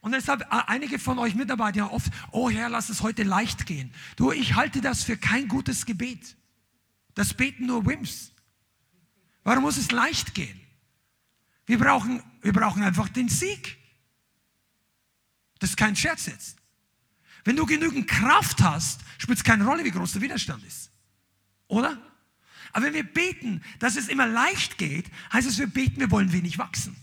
Und 0.00 0.12
deshalb, 0.12 0.42
äh, 0.42 0.62
einige 0.66 0.98
von 0.98 1.18
euch 1.18 1.34
Mitarbeiter 1.34 1.78
ja 1.78 1.90
oft, 1.90 2.12
oh 2.30 2.50
Herr, 2.50 2.68
lass 2.68 2.88
es 2.90 3.02
heute 3.02 3.22
leicht 3.22 3.66
gehen. 3.66 3.92
Du, 4.16 4.32
ich 4.32 4.54
halte 4.54 4.80
das 4.80 5.02
für 5.04 5.16
kein 5.16 5.48
gutes 5.48 5.86
Gebet. 5.86 6.36
Das 7.14 7.34
beten 7.34 7.66
nur 7.66 7.86
Wims. 7.86 8.32
Warum 9.42 9.62
muss 9.62 9.76
es 9.76 9.90
leicht 9.90 10.34
gehen? 10.34 10.60
Wir 11.66 11.78
brauchen, 11.78 12.22
wir 12.42 12.52
brauchen 12.52 12.82
einfach 12.82 13.08
den 13.08 13.28
Sieg. 13.28 13.78
Das 15.58 15.70
ist 15.70 15.76
kein 15.76 15.96
Scherz 15.96 16.26
jetzt. 16.26 16.58
Wenn 17.44 17.56
du 17.56 17.64
genügend 17.64 18.08
Kraft 18.08 18.62
hast, 18.62 19.00
spielt 19.18 19.38
es 19.38 19.44
keine 19.44 19.64
Rolle, 19.64 19.84
wie 19.84 19.90
groß 19.90 20.12
der 20.12 20.22
Widerstand 20.22 20.64
ist. 20.64 20.90
Oder? 21.68 22.00
Aber 22.72 22.86
wenn 22.86 22.94
wir 22.94 23.04
beten, 23.04 23.62
dass 23.78 23.96
es 23.96 24.08
immer 24.08 24.26
leicht 24.26 24.78
geht, 24.78 25.10
heißt 25.32 25.48
es, 25.48 25.58
wir 25.58 25.66
beten, 25.66 26.00
wir 26.00 26.10
wollen 26.10 26.32
wenig 26.32 26.58
wachsen. 26.58 26.96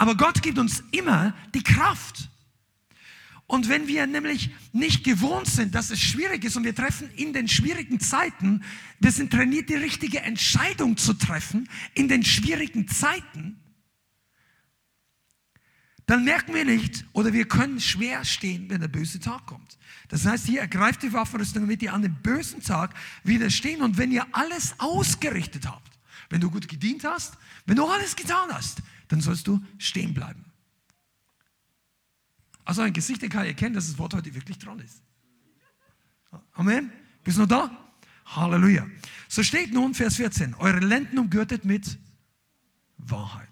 Aber 0.00 0.16
Gott 0.16 0.40
gibt 0.40 0.58
uns 0.58 0.82
immer 0.92 1.34
die 1.54 1.62
Kraft. 1.62 2.30
Und 3.46 3.68
wenn 3.68 3.86
wir 3.86 4.06
nämlich 4.06 4.48
nicht 4.72 5.04
gewohnt 5.04 5.46
sind, 5.46 5.74
dass 5.74 5.90
es 5.90 6.00
schwierig 6.00 6.42
ist 6.42 6.56
und 6.56 6.64
wir 6.64 6.74
treffen 6.74 7.10
in 7.16 7.34
den 7.34 7.48
schwierigen 7.48 8.00
Zeiten, 8.00 8.64
wir 8.98 9.12
sind 9.12 9.30
trainiert, 9.30 9.68
die 9.68 9.74
richtige 9.74 10.20
Entscheidung 10.20 10.96
zu 10.96 11.12
treffen 11.12 11.68
in 11.92 12.08
den 12.08 12.24
schwierigen 12.24 12.88
Zeiten, 12.88 13.60
dann 16.06 16.24
merken 16.24 16.54
wir 16.54 16.64
nicht 16.64 17.04
oder 17.12 17.34
wir 17.34 17.46
können 17.46 17.78
schwer 17.78 18.24
stehen, 18.24 18.70
wenn 18.70 18.80
der 18.80 18.88
böse 18.88 19.20
Tag 19.20 19.44
kommt. 19.44 19.76
Das 20.08 20.24
heißt, 20.24 20.46
hier 20.46 20.62
ergreift 20.62 21.02
die 21.02 21.12
Waffenrüstung, 21.12 21.64
damit 21.64 21.82
ihr 21.82 21.92
an 21.92 22.00
dem 22.00 22.14
bösen 22.22 22.62
Tag 22.62 22.94
widerstehen. 23.22 23.82
Und 23.82 23.98
wenn 23.98 24.12
ihr 24.12 24.26
alles 24.32 24.76
ausgerichtet 24.78 25.68
habt, 25.68 25.98
wenn 26.30 26.40
du 26.40 26.50
gut 26.50 26.68
gedient 26.68 27.04
hast, 27.04 27.34
wenn 27.66 27.76
du 27.76 27.84
alles 27.84 28.16
getan 28.16 28.48
hast, 28.50 28.80
dann 29.10 29.20
sollst 29.20 29.46
du 29.48 29.60
stehen 29.76 30.14
bleiben. 30.14 30.44
Also 32.64 32.82
ein 32.82 32.92
Gesicht 32.92 33.28
kann 33.28 33.42
ich 33.42 33.48
erkennen, 33.48 33.74
dass 33.74 33.88
das 33.88 33.98
Wort 33.98 34.14
heute 34.14 34.32
wirklich 34.32 34.58
dran 34.58 34.78
ist. 34.78 35.02
Amen. 36.52 36.92
Bist 37.24 37.36
du 37.36 37.42
noch 37.42 37.48
da? 37.48 37.92
Halleluja. 38.24 38.86
So 39.28 39.42
steht 39.42 39.72
nun 39.72 39.94
Vers 39.94 40.16
14, 40.16 40.54
eure 40.54 40.78
Lenden 40.78 41.18
umgürtet 41.18 41.64
mit 41.64 41.98
Wahrheit. 42.98 43.48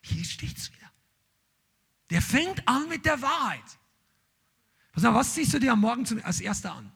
Hier 0.00 0.24
steht 0.24 0.56
es 0.56 0.72
wieder. 0.72 0.90
Der 2.08 2.22
fängt 2.22 2.66
an 2.66 2.88
mit 2.88 3.04
der 3.04 3.20
Wahrheit. 3.20 3.78
Pass 4.92 5.04
auf, 5.04 5.14
was 5.14 5.34
ziehst 5.34 5.52
du 5.52 5.58
dir 5.58 5.72
am 5.72 5.80
Morgen 5.80 6.06
als 6.22 6.40
erster 6.40 6.72
an? 6.72 6.90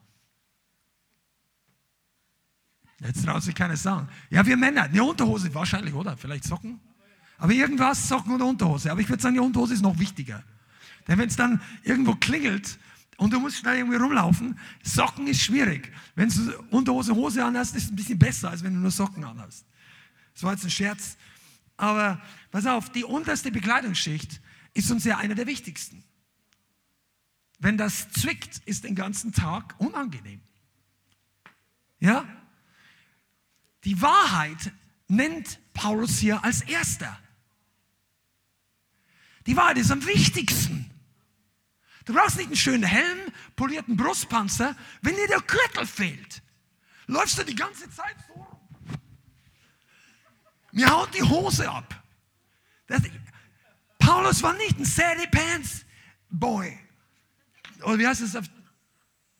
Jetzt 2.99 3.23
traut 3.23 3.43
sich 3.43 3.53
keiner 3.53 3.77
sagen. 3.77 4.09
Ja, 4.31 4.43
wir 4.43 4.57
Männer, 4.57 4.83
eine 4.83 5.03
Unterhose 5.03 5.53
wahrscheinlich, 5.53 5.93
oder? 5.93 6.17
Vielleicht 6.17 6.45
Socken? 6.45 6.79
Aber 7.41 7.53
irgendwas, 7.53 8.07
Socken 8.07 8.35
oder 8.35 8.45
Unterhose. 8.45 8.91
Aber 8.91 9.01
ich 9.01 9.09
würde 9.09 9.19
sagen, 9.21 9.33
die 9.33 9.41
Unterhose 9.41 9.73
ist 9.73 9.81
noch 9.81 9.97
wichtiger. 9.97 10.43
Denn 11.07 11.17
wenn 11.17 11.27
es 11.27 11.35
dann 11.35 11.59
irgendwo 11.81 12.13
klingelt 12.13 12.77
und 13.17 13.33
du 13.33 13.39
musst 13.39 13.57
schnell 13.57 13.79
irgendwie 13.79 13.97
rumlaufen, 13.97 14.59
Socken 14.83 15.25
ist 15.25 15.41
schwierig. 15.41 15.91
Wenn 16.13 16.29
du 16.29 16.55
Unterhose, 16.69 17.15
Hose 17.15 17.43
anhast, 17.43 17.75
ist 17.75 17.85
es 17.85 17.89
ein 17.89 17.95
bisschen 17.95 18.19
besser, 18.19 18.51
als 18.51 18.63
wenn 18.63 18.75
du 18.75 18.79
nur 18.79 18.91
Socken 18.91 19.23
anhast. 19.23 19.65
Das 20.35 20.43
war 20.43 20.51
jetzt 20.53 20.63
ein 20.65 20.69
Scherz. 20.69 21.17
Aber 21.77 22.21
pass 22.51 22.67
auf, 22.67 22.91
die 22.91 23.03
unterste 23.03 23.51
Bekleidungsschicht 23.51 24.39
ist 24.75 24.91
uns 24.91 25.03
ja 25.03 25.17
eine 25.17 25.33
der 25.33 25.47
wichtigsten. 25.47 26.03
Wenn 27.57 27.75
das 27.75 28.11
zwickt, 28.11 28.59
ist 28.65 28.83
den 28.83 28.93
ganzen 28.93 29.33
Tag 29.33 29.73
unangenehm. 29.79 30.41
Ja? 31.99 32.23
Die 33.83 33.99
Wahrheit 33.99 34.73
nennt 35.07 35.59
Paulus 35.73 36.19
hier 36.19 36.43
als 36.43 36.61
erster. 36.61 37.17
Die 39.45 39.55
Wahrheit 39.55 39.77
ist 39.77 39.91
am 39.91 40.05
wichtigsten. 40.05 40.89
Du 42.05 42.13
brauchst 42.13 42.37
nicht 42.37 42.47
einen 42.47 42.55
schönen 42.55 42.83
Helm, 42.83 43.19
polierten 43.55 43.95
Brustpanzer, 43.95 44.75
wenn 45.01 45.15
dir 45.15 45.27
der 45.27 45.41
Gürtel 45.41 45.85
fehlt. 45.85 46.41
Läufst 47.07 47.37
du 47.37 47.43
die 47.43 47.55
ganze 47.55 47.89
Zeit 47.89 48.15
so. 48.27 48.47
Mir 50.71 50.89
haut 50.89 51.13
die 51.13 51.23
Hose 51.23 51.69
ab. 51.69 52.03
Das, 52.87 53.01
Paulus 53.99 54.41
war 54.41 54.53
nicht 54.53 54.79
ein 54.79 54.85
Sadie 54.85 55.27
Pants 55.27 55.85
Boy. 56.29 56.77
Oder 57.83 57.99
wie 57.99 58.07
heißt 58.07 58.21
es? 58.21 58.37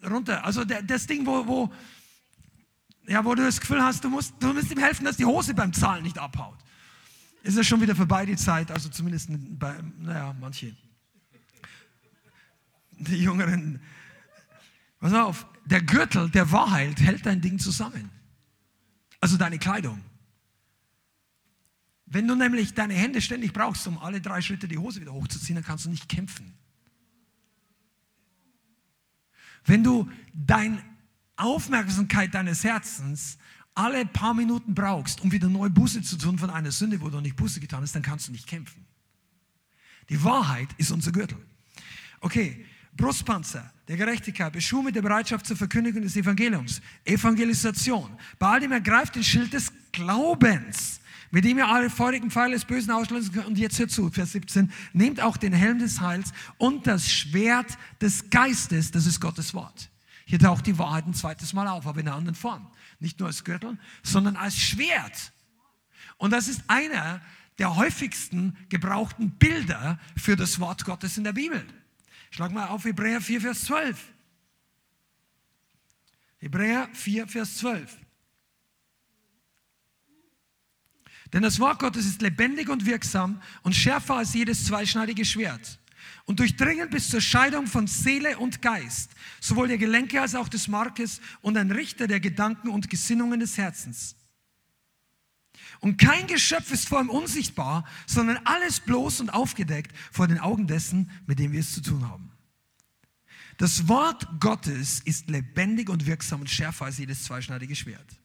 Runter. 0.04 0.44
Also 0.44 0.66
das 0.66 1.08
Ding, 1.08 1.26
wo, 1.26 1.46
wo, 1.48 1.74
ja, 3.08 3.24
wo 3.24 3.36
du 3.36 3.44
das 3.44 3.60
Gefühl 3.60 3.82
hast, 3.82 4.04
du 4.04 4.10
musst, 4.10 4.34
du 4.40 4.54
musst 4.54 4.72
ihm 4.72 4.80
helfen, 4.80 5.06
dass 5.06 5.18
die 5.18 5.26
Hose 5.26 5.54
beim 5.54 5.74
Zahlen 5.74 6.04
nicht 6.04 6.18
abhaut 6.18 6.58
ist 7.44 7.58
ja 7.58 7.64
schon 7.64 7.82
wieder 7.82 7.96
vorbei, 7.96 8.26
die 8.26 8.36
Zeit, 8.36 8.72
also 8.72 8.90
zumindest 8.90 9.30
bei, 9.60 9.76
naja, 10.00 10.36
manche. 10.40 10.76
Die 12.92 13.18
Jüngeren. 13.18 13.82
Pass 15.00 15.14
auf, 15.14 15.48
der 15.66 15.82
Gürtel 15.82 16.30
der 16.30 16.52
Wahrheit 16.52 17.00
hält 17.00 17.26
dein 17.26 17.42
Ding 17.42 17.58
zusammen. 17.58 18.12
Also 19.20 19.38
deine 19.38 19.58
Kleidung. 19.58 20.04
Wenn 22.06 22.28
du 22.28 22.36
nämlich 22.36 22.74
deine 22.74 22.94
Hände 22.94 23.22
ständig 23.22 23.54
brauchst, 23.54 23.88
um 23.88 23.98
alle 23.98 24.20
drei 24.20 24.42
Schritte 24.42 24.68
die 24.68 24.78
Hose 24.78 25.00
wieder 25.00 25.14
hochzuziehen, 25.14 25.56
dann 25.56 25.64
kannst 25.64 25.86
du 25.86 25.90
nicht 25.90 26.10
kämpfen. 26.10 26.54
Wenn 29.64 29.84
du 29.84 30.12
deine 30.34 30.84
Aufmerksamkeit 31.38 32.34
deines 32.34 32.64
Herzens 32.64 33.38
alle 33.76 34.06
paar 34.06 34.34
Minuten 34.34 34.74
brauchst, 34.74 35.22
um 35.22 35.32
wieder 35.32 35.48
neu 35.48 35.70
Buße 35.70 36.02
zu 36.02 36.18
tun 36.18 36.38
von 36.38 36.50
einer 36.50 36.72
Sünde, 36.72 37.00
wo 37.02 37.10
du 37.10 37.20
nicht 37.22 37.36
Buße 37.36 37.60
getan 37.60 37.82
hast, 37.82 37.96
dann 37.96 38.02
kannst 38.02 38.28
du 38.28 38.32
nicht 38.32 38.48
kämpfen. 38.48 38.86
Die 40.10 40.24
Wahrheit 40.24 40.70
ist 40.78 40.92
unser 40.92 41.12
Gürtel. 41.12 41.38
Okay, 42.20 42.66
Brustpanzer 42.96 43.72
der 43.88 43.98
Gerechtigkeit, 43.98 44.54
Beschuh 44.54 44.82
mit 44.82 44.96
der 44.96 45.02
Bereitschaft 45.02 45.46
zur 45.46 45.58
Verkündigung 45.58 46.02
des 46.02 46.16
Evangeliums, 46.16 46.82
Evangelisation. 47.04 48.10
Bei 48.40 48.48
all 48.48 48.60
dem 48.62 48.72
ergreift 48.72 49.16
den 49.16 49.24
Schild 49.24 49.52
des 49.52 49.72
Glaubens, 49.92 51.02
mit 51.30 51.44
dem 51.44 51.58
ihr 51.58 51.68
alle 51.68 51.90
feurigen 51.90 52.32
Pfeile 52.32 52.54
des 52.54 52.64
Bösen 52.64 52.92
auslösen 52.92 53.34
könnt. 53.34 53.48
Und 53.48 53.58
jetzt 53.58 53.80
hört 53.80 53.92
zu, 53.92 54.10
Vers 54.10 54.32
17, 54.32 54.72
nehmt 54.94 55.20
auch 55.20 55.36
den 55.36 55.52
Helm 55.52 55.80
des 55.80 56.00
Heils 56.00 56.32
und 56.58 56.88
das 56.88 57.12
Schwert 57.12 57.78
des 58.00 58.30
Geistes, 58.30 58.92
das 58.92 59.06
ist 59.06 59.20
Gottes 59.20 59.54
Wort. 59.54 59.90
Hier 60.26 60.40
taucht 60.40 60.68
die 60.68 60.78
Wahrheit 60.78 61.06
ein 61.06 61.14
zweites 61.14 61.52
Mal 61.52 61.68
auf, 61.68 61.86
aber 61.86 62.00
in 62.00 62.08
einer 62.08 62.16
anderen 62.16 62.36
Form. 62.36 62.66
Nicht 63.02 63.20
nur 63.20 63.28
als 63.28 63.44
Gürtel, 63.44 63.78
sondern 64.04 64.38
als 64.38 64.56
Schwert. 64.56 65.34
Und 66.18 66.32
das 66.32 66.48
ist 66.48 66.64
einer 66.68 67.20
der 67.58 67.76
häufigsten 67.76 68.56
gebrauchten 68.70 69.32
Bilder 69.32 70.00
für 70.16 70.36
das 70.36 70.60
Wort 70.60 70.86
Gottes 70.86 71.18
in 71.18 71.24
der 71.24 71.34
Bibel. 71.34 71.66
Schlag 72.30 72.52
mal 72.52 72.68
auf 72.68 72.86
Hebräer 72.86 73.20
4, 73.20 73.42
Vers 73.42 73.66
12. 73.66 74.14
Hebräer 76.38 76.90
4, 76.94 77.28
Vers 77.28 77.58
12. 77.58 77.98
Denn 81.34 81.42
das 81.42 81.60
Wort 81.60 81.80
Gottes 81.80 82.06
ist 82.06 82.22
lebendig 82.22 82.70
und 82.70 82.86
wirksam 82.86 83.42
und 83.64 83.76
schärfer 83.76 84.16
als 84.16 84.34
jedes 84.34 84.66
zweischneidige 84.66 85.26
Schwert 85.26 85.81
und 86.26 86.40
durchdringen 86.40 86.90
bis 86.90 87.10
zur 87.10 87.22
Scheidung 87.22 87.68
von 87.68 87.88
Seele 87.88 88.38
und 88.38 88.62
Geist, 88.62 89.12
sowohl 89.40 89.68
der 89.68 89.78
Gelenke 89.78 90.22
als 90.22 90.36
auch 90.36 90.50
des 90.50 90.68
Markes 90.68 91.22
und 91.42 91.58
ein 91.58 91.72
Richter 91.72 92.08
der 92.08 92.20
Gedanken 92.20 92.70
und 92.70 92.90
Gesinnungen 92.90 93.40
des 93.40 93.58
Herzens. 93.58 94.16
Und 95.80 95.98
kein 95.98 96.28
Geschöpf 96.28 96.72
ist 96.72 96.88
vor 96.88 97.02
ihm 97.02 97.10
unsichtbar, 97.10 97.86
sondern 98.06 98.38
alles 98.46 98.80
bloß 98.80 99.20
und 99.20 99.32
aufgedeckt 99.32 99.96
vor 100.12 100.28
den 100.28 100.40
Augen 100.40 100.68
dessen, 100.68 101.10
mit 101.26 101.40
dem 101.40 101.52
wir 101.52 101.60
es 101.60 101.74
zu 101.74 101.82
tun 101.82 102.08
haben. 102.08 102.32
Das 103.58 103.88
Wort 103.88 104.28
Gottes 104.40 105.02
ist 105.02 105.30
lebendig 105.30 105.90
und 105.90 106.06
wirksam 106.06 106.42
und 106.42 106.50
schärfer 106.50 106.86
als 106.86 106.98
jedes 106.98 107.24
zweischneidige 107.24 107.76
Schwert. 107.76 108.20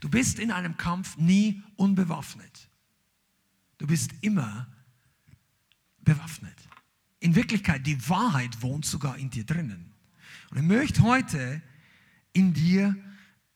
Du 0.00 0.08
bist 0.08 0.38
in 0.38 0.50
einem 0.50 0.76
Kampf 0.76 1.16
nie 1.16 1.62
unbewaffnet. 1.76 2.68
Du 3.78 3.86
bist 3.86 4.10
immer 4.20 4.66
bewaffnet. 6.04 6.56
In 7.20 7.34
Wirklichkeit, 7.34 7.86
die 7.86 8.08
Wahrheit 8.08 8.62
wohnt 8.62 8.84
sogar 8.84 9.16
in 9.16 9.30
dir 9.30 9.44
drinnen. 9.44 9.92
Und 10.50 10.58
ich 10.58 10.64
möchte 10.64 11.02
heute 11.02 11.62
in 12.32 12.52
dir 12.52 12.96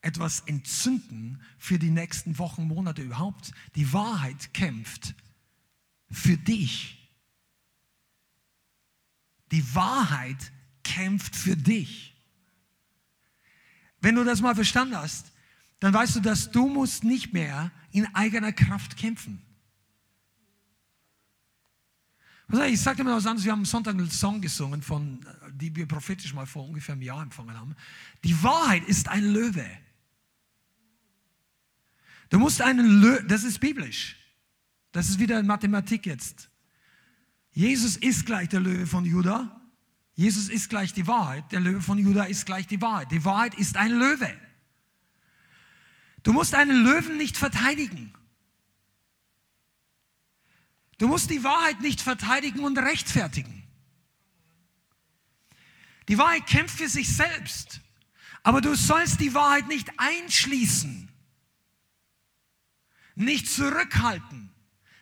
etwas 0.00 0.40
entzünden 0.46 1.42
für 1.58 1.78
die 1.78 1.90
nächsten 1.90 2.38
Wochen, 2.38 2.68
Monate 2.68 3.02
überhaupt. 3.02 3.52
Die 3.74 3.92
Wahrheit 3.92 4.54
kämpft 4.54 5.14
für 6.10 6.36
dich. 6.36 7.10
Die 9.50 9.74
Wahrheit 9.74 10.52
kämpft 10.84 11.34
für 11.34 11.56
dich. 11.56 12.14
Wenn 14.00 14.14
du 14.14 14.24
das 14.24 14.40
mal 14.40 14.54
verstanden 14.54 14.96
hast, 14.96 15.32
dann 15.80 15.92
weißt 15.92 16.16
du, 16.16 16.20
dass 16.20 16.50
du 16.50 16.68
musst 16.68 17.04
nicht 17.04 17.32
mehr 17.32 17.70
in 17.90 18.06
eigener 18.14 18.52
Kraft 18.52 18.96
kämpfen. 18.96 19.42
Ich 22.48 22.80
sage 22.80 22.98
dir 22.98 23.04
mal 23.04 23.16
was 23.16 23.26
anderes. 23.26 23.44
Wir 23.44 23.52
haben 23.52 23.60
am 23.60 23.64
Sonntag 23.64 23.94
einen 23.94 24.10
Song 24.10 24.40
gesungen, 24.40 24.80
von, 24.80 25.24
die 25.52 25.74
wir 25.74 25.86
prophetisch 25.86 26.32
mal 26.32 26.46
vor 26.46 26.64
ungefähr 26.64 26.92
einem 26.92 27.02
Jahr 27.02 27.22
empfangen 27.22 27.58
haben. 27.58 27.74
Die 28.22 28.40
Wahrheit 28.42 28.84
ist 28.86 29.08
ein 29.08 29.24
Löwe. 29.24 29.66
Du 32.28 32.38
musst 32.38 32.62
einen 32.62 33.00
Löwe, 33.00 33.24
das 33.24 33.44
ist 33.44 33.58
biblisch. 33.58 34.16
Das 34.92 35.08
ist 35.08 35.18
wieder 35.18 35.42
Mathematik 35.42 36.06
jetzt. 36.06 36.48
Jesus 37.50 37.96
ist 37.96 38.26
gleich 38.26 38.48
der 38.48 38.60
Löwe 38.60 38.86
von 38.86 39.04
Juda. 39.04 39.60
Jesus 40.14 40.48
ist 40.48 40.70
gleich 40.70 40.92
die 40.92 41.06
Wahrheit. 41.06 41.50
Der 41.52 41.60
Löwe 41.60 41.82
von 41.82 41.98
Juda 41.98 42.24
ist 42.24 42.46
gleich 42.46 42.66
die 42.66 42.80
Wahrheit. 42.80 43.10
Die 43.10 43.24
Wahrheit 43.24 43.54
ist 43.54 43.76
ein 43.76 43.92
Löwe. 43.92 44.32
Du 46.22 46.32
musst 46.32 46.54
einen 46.54 46.84
Löwen 46.84 47.16
nicht 47.16 47.36
verteidigen. 47.36 48.12
Du 50.98 51.08
musst 51.08 51.30
die 51.30 51.44
Wahrheit 51.44 51.80
nicht 51.80 52.00
verteidigen 52.00 52.60
und 52.60 52.78
rechtfertigen. 52.78 53.62
Die 56.08 56.18
Wahrheit 56.18 56.46
kämpft 56.46 56.78
für 56.78 56.88
sich 56.88 57.14
selbst, 57.14 57.80
aber 58.42 58.60
du 58.60 58.74
sollst 58.74 59.20
die 59.20 59.34
Wahrheit 59.34 59.66
nicht 59.66 59.90
einschließen, 59.98 61.08
nicht 63.16 63.50
zurückhalten, 63.50 64.50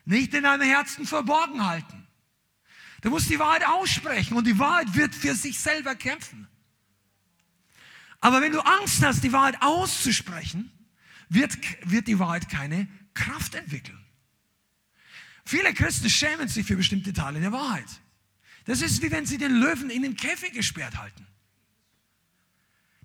nicht 0.05 0.35
in 0.35 0.45
deinem 0.45 0.67
Herzen 0.67 1.07
verborgen 1.07 1.65
halten. 1.65 2.07
Du 3.03 3.11
musst 3.11 3.29
die 3.29 3.39
Wahrheit 3.39 3.67
aussprechen 3.67 4.37
und 4.37 4.47
die 4.47 4.59
Wahrheit 4.59 4.95
wird 4.95 5.15
für 5.15 5.35
sich 5.35 5.59
selber 5.59 5.95
kämpfen. 5.95 6.49
Aber 8.21 8.41
wenn 8.41 8.53
du 8.53 8.61
Angst 8.61 9.05
hast, 9.05 9.23
die 9.23 9.33
Wahrheit 9.33 9.61
auszusprechen, 9.61 10.73
wird, 11.29 11.59
wird 11.83 12.09
die 12.09 12.19
Wahrheit 12.19 12.49
keine 12.49 12.89
Kraft 13.13 13.55
entwickeln. 13.55 14.04
Viele 15.45 15.75
Christen 15.75 16.09
schämen 16.09 16.49
sich 16.49 16.67
für 16.67 16.77
bestimmte 16.77 17.13
Teile 17.13 17.41
der 17.41 17.53
Wahrheit. 17.53 17.89
Das 18.65 18.81
ist 18.81 19.03
wie 19.03 19.11
wenn 19.11 19.27
sie 19.27 19.39
den 19.39 19.53
Löwen 19.53 19.91
in 19.91 20.03
den 20.03 20.17
Käfig 20.17 20.53
gesperrt 20.53 20.97
halten. 20.97 21.27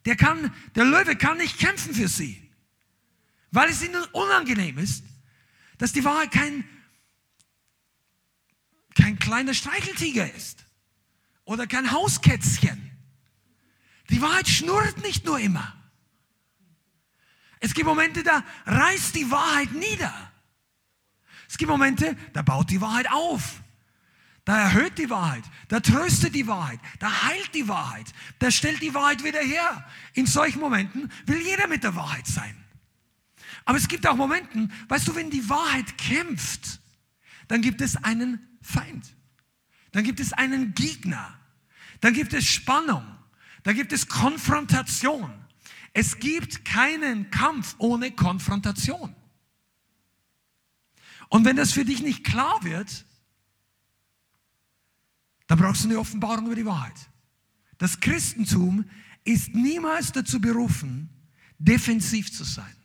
Der, 0.06 0.16
kann, 0.16 0.54
der 0.76 0.86
Löwe 0.86 1.16
kann 1.18 1.38
nicht 1.38 1.58
kämpfen 1.58 1.94
für 1.94 2.08
sie, 2.08 2.50
weil 3.52 3.70
es 3.70 3.84
ihnen 3.84 4.02
unangenehm 4.14 4.78
ist, 4.78 5.04
dass 5.78 5.92
die 5.92 6.04
Wahrheit 6.06 6.32
kein, 6.32 6.64
kein 8.96 9.20
kleiner 9.20 9.54
Streicheltiger 9.54 10.34
ist 10.34 10.66
oder 11.44 11.68
kein 11.68 11.92
Hauskätzchen. 11.92 12.92
Die 14.10 14.22
Wahrheit 14.22 14.48
schnurrt 14.48 15.02
nicht 15.04 15.26
nur 15.26 15.40
immer. 15.40 15.76
Es 17.60 17.74
gibt 17.74 17.86
Momente, 17.86 18.24
da 18.24 18.44
reißt 18.66 19.16
die 19.16 19.30
Wahrheit 19.30 19.74
nieder. 19.74 20.29
Es 21.50 21.58
gibt 21.58 21.70
Momente, 21.70 22.16
da 22.34 22.44
baut 22.44 22.70
die 22.70 22.80
Wahrheit 22.80 23.12
auf. 23.12 23.62
Da 24.46 24.58
erhöht 24.58 24.98
die 24.98 25.10
Wahrheit, 25.10 25.44
da 25.68 25.80
tröstet 25.80 26.34
die 26.34 26.48
Wahrheit, 26.48 26.80
da 27.00 27.24
heilt 27.24 27.54
die 27.54 27.68
Wahrheit, 27.68 28.08
da 28.40 28.50
stellt 28.50 28.82
die 28.82 28.94
Wahrheit 28.96 29.24
wieder 29.24 29.42
her. 29.42 29.86
In 30.14 30.26
solchen 30.26 30.60
Momenten 30.60 31.12
will 31.26 31.40
jeder 31.42 31.68
mit 31.68 31.84
der 31.84 31.96
Wahrheit 31.96 32.26
sein. 32.26 32.56
Aber 33.66 33.78
es 33.78 33.88
gibt 33.88 34.08
auch 34.08 34.16
Momente, 34.16 34.70
weißt 34.88 35.08
du, 35.08 35.16
wenn 35.16 35.30
die 35.30 35.48
Wahrheit 35.50 35.98
kämpft, 35.98 36.80
dann 37.48 37.62
gibt 37.62 37.82
es 37.82 37.96
einen 37.98 38.40
Feind. 38.62 39.16
Dann 39.92 40.04
gibt 40.04 40.20
es 40.20 40.34
einen 40.34 40.74
Gegner. 40.74 41.38
Dann 42.02 42.14
gibt 42.14 42.34
es 42.34 42.46
Spannung. 42.46 43.04
Dann 43.64 43.76
gibt 43.76 43.92
es 43.92 44.08
Konfrontation. 44.08 45.32
Es 45.94 46.20
gibt 46.20 46.64
keinen 46.64 47.30
Kampf 47.30 47.76
ohne 47.78 48.12
Konfrontation. 48.12 49.16
Und 51.30 51.46
wenn 51.46 51.56
das 51.56 51.72
für 51.72 51.86
dich 51.86 52.02
nicht 52.02 52.24
klar 52.24 52.64
wird, 52.64 53.06
dann 55.48 55.58
brauchst 55.58 55.84
du 55.84 55.90
eine 55.90 56.00
Offenbarung 56.00 56.48
über 56.48 56.56
die 56.56 56.66
Wahrheit. 56.66 57.10
Das 57.78 58.00
Christentum 58.00 58.86
ist 59.24 59.54
niemals 59.56 60.12
dazu 60.12 60.40
berufen, 60.40 61.10
defensiv 61.58 62.32
zu 62.32 62.44
sein, 62.44 62.76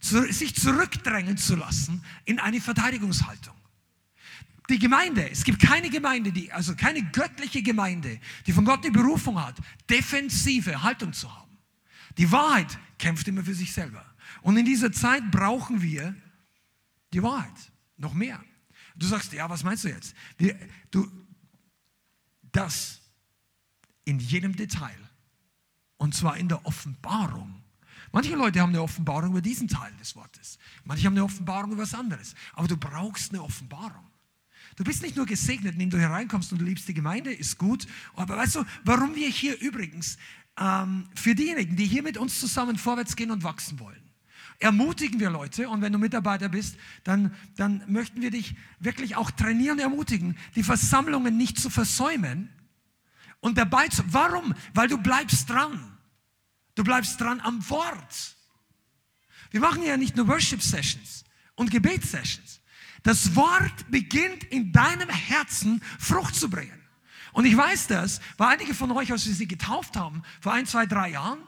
sich 0.00 0.54
zurückdrängen 0.54 1.36
zu 1.36 1.56
lassen 1.56 2.02
in 2.24 2.38
eine 2.38 2.60
Verteidigungshaltung. 2.60 3.54
Die 4.68 4.78
Gemeinde, 4.78 5.28
es 5.28 5.42
gibt 5.42 5.60
keine 5.60 5.90
Gemeinde, 5.90 6.30
die, 6.32 6.52
also 6.52 6.76
keine 6.76 7.02
göttliche 7.02 7.60
Gemeinde, 7.62 8.20
die 8.46 8.52
von 8.52 8.64
Gott 8.64 8.84
die 8.84 8.90
Berufung 8.90 9.42
hat, 9.42 9.56
defensive 9.88 10.82
Haltung 10.82 11.12
zu 11.12 11.34
haben. 11.34 11.58
Die 12.18 12.30
Wahrheit 12.30 12.78
kämpft 12.98 13.26
immer 13.26 13.42
für 13.42 13.54
sich 13.54 13.72
selber. 13.72 14.04
Und 14.42 14.56
in 14.56 14.64
dieser 14.64 14.92
Zeit 14.92 15.30
brauchen 15.30 15.82
wir 15.82 16.14
die 17.12 17.22
Wahrheit. 17.22 17.72
Noch 17.96 18.14
mehr. 18.14 18.42
Du 18.96 19.06
sagst, 19.06 19.32
ja, 19.32 19.48
was 19.48 19.62
meinst 19.62 19.84
du 19.84 19.88
jetzt? 19.88 20.14
Du, 20.90 21.10
das 22.52 23.00
in 24.04 24.18
jedem 24.18 24.56
Detail. 24.56 24.96
Und 25.96 26.14
zwar 26.14 26.36
in 26.36 26.48
der 26.48 26.64
Offenbarung. 26.66 27.62
Manche 28.12 28.34
Leute 28.34 28.60
haben 28.60 28.70
eine 28.70 28.82
Offenbarung 28.82 29.30
über 29.30 29.42
diesen 29.42 29.68
Teil 29.68 29.92
des 30.00 30.16
Wortes. 30.16 30.58
Manche 30.84 31.06
haben 31.06 31.14
eine 31.14 31.24
Offenbarung 31.24 31.72
über 31.72 31.82
was 31.82 31.94
anderes. 31.94 32.34
Aber 32.54 32.66
du 32.66 32.76
brauchst 32.76 33.32
eine 33.32 33.42
Offenbarung. 33.42 34.10
Du 34.76 34.84
bist 34.84 35.02
nicht 35.02 35.16
nur 35.16 35.26
gesegnet, 35.26 35.74
indem 35.74 35.90
du 35.90 35.98
hereinkommst 35.98 36.52
und 36.52 36.58
du 36.58 36.64
liebst 36.64 36.88
die 36.88 36.94
Gemeinde, 36.94 37.32
ist 37.32 37.58
gut. 37.58 37.86
Aber 38.14 38.36
weißt 38.36 38.56
du, 38.56 38.64
warum 38.84 39.14
wir 39.14 39.28
hier 39.28 39.60
übrigens 39.60 40.16
ähm, 40.58 41.08
für 41.14 41.34
diejenigen, 41.34 41.76
die 41.76 41.86
hier 41.86 42.02
mit 42.02 42.16
uns 42.16 42.40
zusammen 42.40 42.78
vorwärts 42.78 43.14
gehen 43.14 43.30
und 43.30 43.42
wachsen 43.42 43.78
wollen, 43.78 44.09
ermutigen 44.60 45.18
wir 45.18 45.30
Leute 45.30 45.68
und 45.68 45.80
wenn 45.80 45.92
du 45.92 45.98
Mitarbeiter 45.98 46.48
bist, 46.48 46.76
dann, 47.02 47.34
dann 47.56 47.82
möchten 47.88 48.20
wir 48.20 48.30
dich 48.30 48.54
wirklich 48.78 49.16
auch 49.16 49.30
trainieren, 49.30 49.78
ermutigen, 49.78 50.36
die 50.54 50.62
Versammlungen 50.62 51.36
nicht 51.36 51.58
zu 51.58 51.70
versäumen 51.70 52.50
und 53.40 53.56
dabei 53.58 53.88
zu. 53.88 54.02
Warum? 54.06 54.54
Weil 54.74 54.88
du 54.88 54.98
bleibst 54.98 55.48
dran. 55.48 55.98
Du 56.74 56.84
bleibst 56.84 57.20
dran 57.20 57.40
am 57.40 57.68
Wort. 57.68 58.36
Wir 59.50 59.60
machen 59.60 59.82
ja 59.82 59.96
nicht 59.96 60.16
nur 60.16 60.28
Worship 60.28 60.62
Sessions 60.62 61.24
und 61.56 61.70
Gebetssessions. 61.70 62.60
Das 63.02 63.34
Wort 63.34 63.90
beginnt 63.90 64.44
in 64.44 64.72
deinem 64.72 65.08
Herzen 65.08 65.82
Frucht 65.98 66.36
zu 66.36 66.50
bringen. 66.50 66.80
Und 67.32 67.46
ich 67.46 67.56
weiß 67.56 67.86
das, 67.86 68.20
weil 68.36 68.48
einige 68.48 68.74
von 68.74 68.90
euch, 68.92 69.10
als 69.10 69.26
wir 69.26 69.34
sie 69.34 69.48
getauft 69.48 69.96
haben, 69.96 70.22
vor 70.40 70.52
ein, 70.52 70.66
zwei, 70.66 70.84
drei 70.84 71.10
Jahren, 71.10 71.40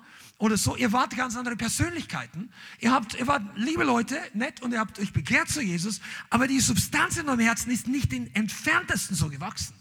oder 0.43 0.57
so. 0.57 0.75
Ihr 0.75 0.91
wart 0.91 1.17
ganz 1.17 1.37
andere 1.37 1.55
Persönlichkeiten. 1.55 2.53
Ihr, 2.81 2.91
habt, 2.91 3.15
ihr 3.15 3.29
wart 3.29 3.45
liebe 3.55 3.85
Leute, 3.85 4.21
nett 4.35 4.61
und 4.61 4.73
ihr 4.73 4.81
habt 4.81 4.99
euch 4.99 5.13
bekehrt 5.13 5.49
zu 5.49 5.63
Jesus, 5.63 6.01
aber 6.31 6.49
die 6.49 6.59
Substanz 6.59 7.17
in 7.17 7.29
eurem 7.29 7.39
Herzen 7.39 7.71
ist 7.71 7.87
nicht 7.87 8.11
den 8.11 8.35
entferntesten 8.35 9.15
so 9.15 9.29
gewachsen. 9.29 9.77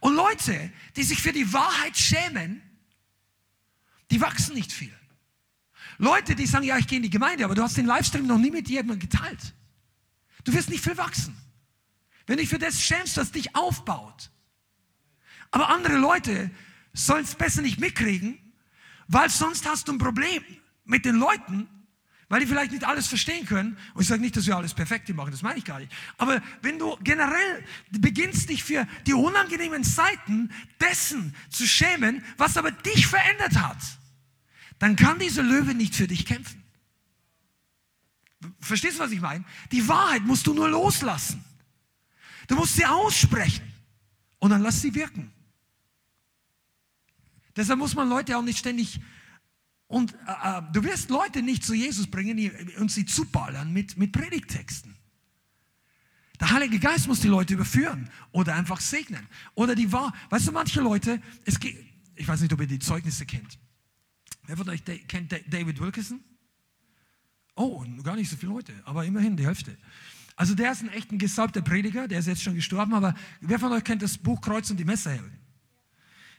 Und 0.00 0.16
Leute, 0.16 0.72
die 0.96 1.04
sich 1.04 1.22
für 1.22 1.32
die 1.32 1.52
Wahrheit 1.52 1.96
schämen, 1.96 2.60
die 4.10 4.20
wachsen 4.20 4.56
nicht 4.56 4.72
viel. 4.72 4.92
Leute, 5.98 6.34
die 6.34 6.46
sagen, 6.46 6.64
ja, 6.64 6.76
ich 6.76 6.88
gehe 6.88 6.96
in 6.96 7.04
die 7.04 7.10
Gemeinde, 7.10 7.44
aber 7.44 7.54
du 7.54 7.62
hast 7.62 7.76
den 7.76 7.86
Livestream 7.86 8.26
noch 8.26 8.38
nie 8.38 8.50
mit 8.50 8.68
jemandem 8.68 8.98
geteilt. 8.98 9.54
Du 10.42 10.52
wirst 10.52 10.68
nicht 10.68 10.82
viel 10.82 10.96
wachsen. 10.96 11.36
Wenn 12.26 12.38
du 12.38 12.42
dich 12.42 12.50
für 12.50 12.58
das 12.58 12.82
schämst, 12.82 13.16
was 13.16 13.30
dich 13.30 13.54
aufbaut. 13.54 14.32
Aber 15.52 15.68
andere 15.68 15.96
Leute 15.96 16.50
sollen 16.92 17.22
es 17.22 17.36
besser 17.36 17.62
nicht 17.62 17.78
mitkriegen, 17.78 18.47
weil 19.08 19.30
sonst 19.30 19.66
hast 19.66 19.88
du 19.88 19.92
ein 19.92 19.98
Problem 19.98 20.42
mit 20.84 21.04
den 21.04 21.16
Leuten, 21.16 21.68
weil 22.28 22.40
die 22.40 22.46
vielleicht 22.46 22.72
nicht 22.72 22.84
alles 22.84 23.06
verstehen 23.06 23.46
können. 23.46 23.78
Und 23.94 24.02
ich 24.02 24.08
sage 24.08 24.20
nicht, 24.20 24.36
dass 24.36 24.46
wir 24.46 24.56
alles 24.56 24.74
perfekt 24.74 25.08
machen, 25.14 25.30
das 25.30 25.42
meine 25.42 25.58
ich 25.58 25.64
gar 25.64 25.80
nicht. 25.80 25.90
Aber 26.18 26.42
wenn 26.60 26.78
du 26.78 26.96
generell 27.02 27.64
beginnst, 27.90 28.50
dich 28.50 28.62
für 28.62 28.86
die 29.06 29.14
unangenehmen 29.14 29.82
Seiten 29.82 30.52
dessen 30.80 31.34
zu 31.48 31.66
schämen, 31.66 32.22
was 32.36 32.56
aber 32.56 32.70
dich 32.70 33.06
verändert 33.06 33.58
hat, 33.58 33.78
dann 34.78 34.94
kann 34.94 35.18
dieser 35.18 35.42
Löwe 35.42 35.74
nicht 35.74 35.94
für 35.94 36.06
dich 36.06 36.26
kämpfen. 36.26 36.62
Verstehst 38.60 38.98
du, 38.98 39.02
was 39.02 39.10
ich 39.10 39.20
meine? 39.20 39.44
Die 39.72 39.88
Wahrheit 39.88 40.22
musst 40.22 40.46
du 40.46 40.54
nur 40.54 40.68
loslassen. 40.68 41.44
Du 42.46 42.54
musst 42.54 42.76
sie 42.76 42.86
aussprechen 42.86 43.72
und 44.38 44.50
dann 44.50 44.62
lass 44.62 44.80
sie 44.80 44.94
wirken. 44.94 45.32
Deshalb 47.58 47.78
muss 47.80 47.94
man 47.94 48.08
Leute 48.08 48.38
auch 48.38 48.42
nicht 48.42 48.58
ständig 48.58 49.00
und 49.88 50.14
äh, 50.14 50.58
äh, 50.58 50.62
du 50.72 50.84
wirst 50.84 51.10
Leute 51.10 51.42
nicht 51.42 51.64
zu 51.64 51.74
Jesus 51.74 52.06
bringen 52.06 52.38
und 52.78 52.92
sie 52.92 53.04
zuballern 53.04 53.72
mit, 53.72 53.96
mit 53.96 54.12
Predigtexten. 54.12 54.94
Der 56.38 56.50
Heilige 56.50 56.78
Geist 56.78 57.08
muss 57.08 57.20
die 57.20 57.28
Leute 57.28 57.54
überführen 57.54 58.08
oder 58.30 58.54
einfach 58.54 58.80
segnen. 58.80 59.26
Oder 59.56 59.74
die 59.74 59.90
wahr. 59.90 60.14
Weißt 60.30 60.46
du, 60.46 60.52
manche 60.52 60.80
Leute, 60.80 61.20
es 61.44 61.58
geht, 61.58 61.76
ich 62.14 62.28
weiß 62.28 62.42
nicht, 62.42 62.52
ob 62.52 62.60
ihr 62.60 62.68
die 62.68 62.78
Zeugnisse 62.78 63.26
kennt. 63.26 63.58
Wer 64.46 64.56
von 64.56 64.68
euch 64.68 64.84
kennt 65.08 65.32
David 65.32 65.80
Wilkerson? 65.80 66.22
Oh, 67.56 67.84
gar 68.04 68.14
nicht 68.14 68.30
so 68.30 68.36
viele 68.36 68.52
Leute, 68.52 68.72
aber 68.84 69.04
immerhin 69.04 69.36
die 69.36 69.44
Hälfte. 69.44 69.76
Also 70.36 70.54
der 70.54 70.70
ist 70.70 70.82
ein 70.82 70.90
echt 70.90 71.10
ein 71.10 71.18
gesalbter 71.18 71.60
Prediger, 71.60 72.06
der 72.06 72.20
ist 72.20 72.26
jetzt 72.26 72.42
schon 72.42 72.54
gestorben, 72.54 72.94
aber 72.94 73.14
wer 73.40 73.58
von 73.58 73.72
euch 73.72 73.82
kennt 73.82 74.02
das 74.02 74.16
Buch 74.16 74.40
Kreuz 74.40 74.70
und 74.70 74.76
die 74.76 74.84
Messerhelden? 74.84 75.36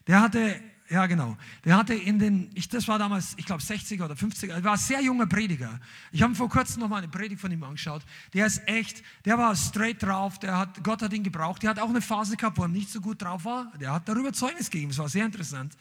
Der 0.08 0.22
hatte 0.22 0.62
ja, 0.90 1.06
genau. 1.06 1.38
Der 1.66 1.78
hatte 1.78 1.94
in 1.94 2.18
den, 2.18 2.50
ich, 2.56 2.68
das 2.68 2.88
war 2.88 2.98
damals, 2.98 3.36
ich 3.38 3.46
glaube 3.46 3.62
60er 3.62 4.06
oder 4.06 4.16
50er, 4.16 4.54
er 4.54 4.64
war 4.64 4.74
ein 4.74 4.78
sehr 4.78 5.02
junger 5.02 5.28
Prediger. 5.28 5.80
Ich 6.12 6.24
habe 6.24 6.34
vor 6.34 6.50
kurzem 6.50 6.82
noch 6.82 6.90
mal 6.90 6.98
eine 6.98 7.08
Predigt 7.08 7.40
von 7.40 7.52
ihm 7.52 7.64
angeschaut. 7.64 8.02
Der 8.34 8.48
ist 8.48 8.68
echt, 8.68 9.04
der 9.24 9.38
war 9.38 9.56
straight 9.56 10.02
drauf, 10.02 10.40
der 10.40 10.58
hat, 10.58 10.84
Gott 10.84 11.04
hat 11.04 11.14
ihn 11.14 11.24
gebraucht. 11.24 11.62
Der 11.62 11.70
hat 11.70 11.80
auch 11.80 11.90
eine 11.90 12.02
Phase 12.02 12.38
gehabt, 12.38 12.58
wo 12.58 12.64
er 12.64 12.70
nicht 12.70 12.90
so 12.90 13.02
gut 13.02 13.22
drauf 13.22 13.46
war. 13.46 13.72
Der 13.80 13.94
hat 13.94 14.10
darüber 14.10 14.34
Zeugnis 14.34 14.72
gegeben, 14.72 14.90
das 14.90 14.98
war 14.98 15.10
sehr 15.10 15.26
interessant. 15.26 15.78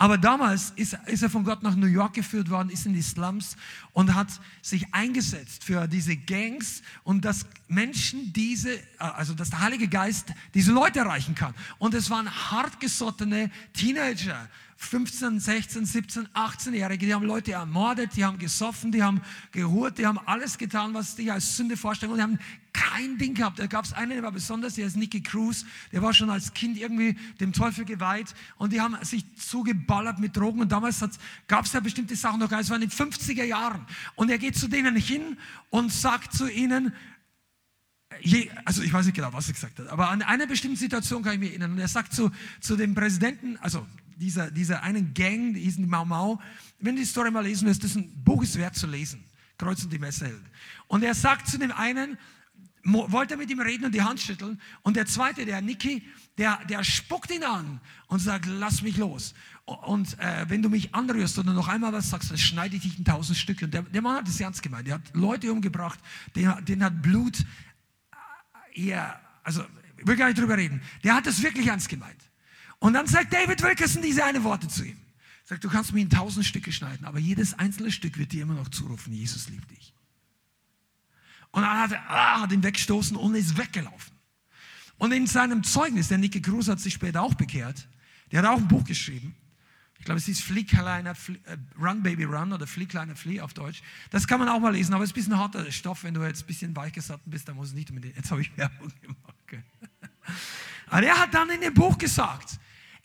Aber 0.00 0.16
damals 0.16 0.72
ist, 0.76 0.96
ist 1.06 1.24
er 1.24 1.30
von 1.30 1.42
Gott 1.42 1.64
nach 1.64 1.74
New 1.74 1.86
York 1.86 2.14
geführt 2.14 2.50
worden, 2.50 2.70
ist 2.70 2.86
in 2.86 2.92
die 2.92 3.02
Slums 3.02 3.56
und 3.92 4.14
hat 4.14 4.28
sich 4.62 4.94
eingesetzt 4.94 5.64
für 5.64 5.88
diese 5.88 6.16
Gangs 6.16 6.82
und 7.02 7.24
dass 7.24 7.46
Menschen 7.66 8.32
diese, 8.32 8.74
äh, 8.74 8.80
also 8.98 9.34
dass 9.34 9.50
der 9.50 9.60
Heilige 9.60 9.88
Geist 9.88 10.32
diese 10.54 10.70
Leute 10.70 11.00
erreichen 11.00 11.34
kann. 11.34 11.52
Und 11.78 11.94
es 11.94 12.10
waren 12.10 12.30
hartgesottene 12.30 13.50
Teenager, 13.72 14.47
15, 14.80 15.40
16, 15.40 15.84
17, 15.86 16.28
18-Jährige, 16.28 17.06
die 17.06 17.12
haben 17.12 17.24
Leute 17.24 17.52
ermordet, 17.52 18.14
die 18.14 18.24
haben 18.24 18.38
gesoffen, 18.38 18.92
die 18.92 19.02
haben 19.02 19.20
gehurt, 19.50 19.98
die 19.98 20.06
haben 20.06 20.20
alles 20.24 20.56
getan, 20.56 20.94
was 20.94 21.16
sich 21.16 21.32
als 21.32 21.56
Sünde 21.56 21.76
vorstellen. 21.76 22.12
Und 22.12 22.18
die 22.18 22.22
haben 22.22 22.38
kein 22.72 23.18
Ding 23.18 23.34
gehabt. 23.34 23.58
Da 23.58 23.66
gab 23.66 23.84
es 23.84 23.92
einen, 23.92 24.12
der 24.12 24.22
war 24.22 24.30
besonders, 24.30 24.76
der 24.76 24.86
ist 24.86 24.96
Nicky 24.96 25.20
Cruz, 25.20 25.64
der 25.90 26.00
war 26.00 26.14
schon 26.14 26.30
als 26.30 26.54
Kind 26.54 26.78
irgendwie 26.78 27.18
dem 27.40 27.52
Teufel 27.52 27.84
geweiht 27.84 28.34
und 28.56 28.72
die 28.72 28.80
haben 28.80 28.96
sich 29.02 29.24
zugeballert 29.36 30.20
mit 30.20 30.36
Drogen 30.36 30.60
und 30.60 30.70
damals 30.70 31.00
gab 31.48 31.64
es 31.64 31.72
ja 31.72 31.80
bestimmte 31.80 32.14
Sachen 32.14 32.38
noch 32.38 32.48
gar 32.48 32.58
nicht, 32.58 32.66
es 32.66 32.70
waren 32.70 32.82
in 32.82 32.88
den 32.88 32.96
50er 32.96 33.44
Jahren. 33.44 33.84
Und 34.14 34.30
er 34.30 34.38
geht 34.38 34.56
zu 34.56 34.68
denen 34.68 34.94
hin 34.94 35.38
und 35.70 35.92
sagt 35.92 36.32
zu 36.32 36.48
ihnen, 36.48 36.92
Je, 38.20 38.50
also 38.64 38.82
ich 38.82 38.92
weiß 38.92 39.06
nicht 39.06 39.14
genau, 39.14 39.32
was 39.32 39.48
er 39.48 39.54
gesagt 39.54 39.78
hat, 39.78 39.88
aber 39.88 40.08
an 40.08 40.22
einer 40.22 40.46
bestimmten 40.46 40.78
Situation 40.78 41.22
kann 41.22 41.34
ich 41.34 41.38
mich 41.38 41.50
erinnern. 41.50 41.72
Und 41.72 41.78
er 41.78 41.88
sagt 41.88 42.14
zu, 42.14 42.30
zu 42.58 42.74
dem 42.74 42.94
Präsidenten, 42.94 43.58
also 43.58 43.86
dieser, 44.18 44.50
dieser 44.50 44.82
einen 44.82 45.14
Gang, 45.14 45.54
die 45.54 45.60
hießen 45.60 45.88
Mau 45.88 46.04
Mau, 46.04 46.40
wenn 46.78 46.96
du 46.96 47.02
die 47.02 47.06
Story 47.06 47.30
mal 47.30 47.44
lesen 47.44 47.66
willst, 47.66 47.82
das 47.84 47.92
ist 47.92 47.96
ein 47.96 48.24
Buch 48.24 48.42
ist 48.42 48.56
wert 48.56 48.76
zu 48.76 48.86
lesen. 48.86 49.24
Kreuz 49.56 49.82
und 49.82 49.92
die 49.92 49.98
Messerheld. 49.98 50.42
Und 50.86 51.02
er 51.02 51.14
sagt 51.14 51.48
zu 51.48 51.58
dem 51.58 51.72
einen, 51.72 52.16
wollte 52.84 53.36
mit 53.36 53.50
ihm 53.50 53.60
reden 53.60 53.84
und 53.84 53.94
die 53.94 54.02
Hand 54.02 54.20
schütteln. 54.20 54.60
Und 54.82 54.96
der 54.96 55.06
zweite, 55.06 55.44
der 55.44 55.60
Niki, 55.60 56.02
der, 56.38 56.64
der 56.68 56.84
spuckt 56.84 57.30
ihn 57.30 57.42
an 57.44 57.80
und 58.06 58.20
sagt, 58.20 58.46
lass 58.46 58.82
mich 58.82 58.96
los. 58.96 59.34
Und 59.64 60.18
äh, 60.20 60.46
wenn 60.48 60.62
du 60.62 60.70
mich 60.70 60.94
anrührst 60.94 61.38
oder 61.38 61.52
noch 61.52 61.68
einmal 61.68 61.92
was 61.92 62.08
sagst, 62.08 62.30
dann 62.30 62.38
schneide 62.38 62.76
ich 62.76 62.82
dich 62.82 62.98
in 62.98 63.04
tausend 63.04 63.36
Stücke. 63.36 63.64
Und 63.64 63.74
der, 63.74 63.82
der 63.82 64.00
Mann 64.00 64.16
hat 64.16 64.28
das 64.28 64.40
ernst 64.40 64.62
gemeint. 64.62 64.86
Der 64.86 64.94
hat 64.94 65.02
Leute 65.12 65.52
umgebracht, 65.52 65.98
den, 66.36 66.52
den 66.64 66.82
hat 66.82 67.02
Blut 67.02 67.44
eher, 68.72 69.20
also 69.42 69.64
ich 69.98 70.06
will 70.06 70.16
gar 70.16 70.28
nicht 70.28 70.38
drüber 70.38 70.56
reden. 70.56 70.80
Der 71.02 71.14
hat 71.14 71.26
das 71.26 71.42
wirklich 71.42 71.66
ernst 71.66 71.88
gemeint. 71.88 72.27
Und 72.80 72.94
dann 72.94 73.06
sagt 73.06 73.32
David 73.32 73.62
Wilkerson 73.62 74.02
diese 74.02 74.24
eine 74.24 74.44
Worte 74.44 74.68
zu 74.68 74.84
ihm. 74.84 74.96
Sagt, 75.44 75.64
du 75.64 75.68
kannst 75.68 75.92
mich 75.92 76.02
in 76.02 76.10
tausend 76.10 76.44
Stücke 76.44 76.72
schneiden, 76.72 77.06
aber 77.06 77.18
jedes 77.18 77.54
einzelne 77.54 77.90
Stück 77.90 78.18
wird 78.18 78.32
dir 78.32 78.42
immer 78.42 78.54
noch 78.54 78.68
zurufen, 78.68 79.12
Jesus 79.12 79.48
liebt 79.48 79.70
dich. 79.70 79.94
Und 81.50 81.62
dann 81.62 81.78
hat 81.78 81.92
er 81.92 82.10
ah, 82.10 82.40
hat 82.42 82.52
ihn 82.52 82.62
weggestoßen 82.62 83.16
und 83.16 83.34
ist 83.34 83.56
weggelaufen. 83.56 84.12
Und 84.98 85.12
in 85.12 85.26
seinem 85.26 85.64
Zeugnis, 85.64 86.08
der 86.08 86.18
Nicky 86.18 86.42
Cruz 86.42 86.68
hat 86.68 86.80
sich 86.80 86.94
später 86.94 87.22
auch 87.22 87.34
bekehrt, 87.34 87.88
der 88.30 88.42
hat 88.42 88.48
auch 88.48 88.58
ein 88.58 88.68
Buch 88.68 88.84
geschrieben. 88.84 89.34
Ich 89.98 90.04
glaube, 90.04 90.18
es 90.18 90.26
hieß 90.26 90.40
Flee 90.40 90.64
kleiner, 90.64 91.14
Flie, 91.14 91.40
äh, 91.44 91.56
Run 91.80 92.02
Baby 92.02 92.24
Run 92.24 92.52
oder 92.52 92.66
Flee 92.66 92.86
Flee 93.14 93.40
auf 93.40 93.54
Deutsch. 93.54 93.82
Das 94.10 94.26
kann 94.26 94.38
man 94.38 94.48
auch 94.48 94.60
mal 94.60 94.72
lesen, 94.72 94.94
aber 94.94 95.02
es 95.02 95.10
ist 95.10 95.14
ein 95.14 95.20
bisschen 95.20 95.38
harter 95.38 95.70
Stoff. 95.72 96.04
Wenn 96.04 96.14
du 96.14 96.22
jetzt 96.24 96.42
ein 96.42 96.46
bisschen 96.46 96.76
weichgesatten 96.76 97.30
bist, 97.30 97.48
dann 97.48 97.56
muss 97.56 97.68
es 97.68 97.74
nicht 97.74 97.90
unbedingt. 97.90 98.16
Jetzt 98.16 98.30
habe 98.30 98.40
ich 98.40 98.56
Werbung 98.56 98.92
gemacht. 99.00 99.64
Aber 100.86 101.02
er 101.06 101.18
hat 101.18 101.34
dann 101.34 101.50
in 101.50 101.60
dem 101.60 101.74
Buch 101.74 101.98
gesagt, 101.98 102.58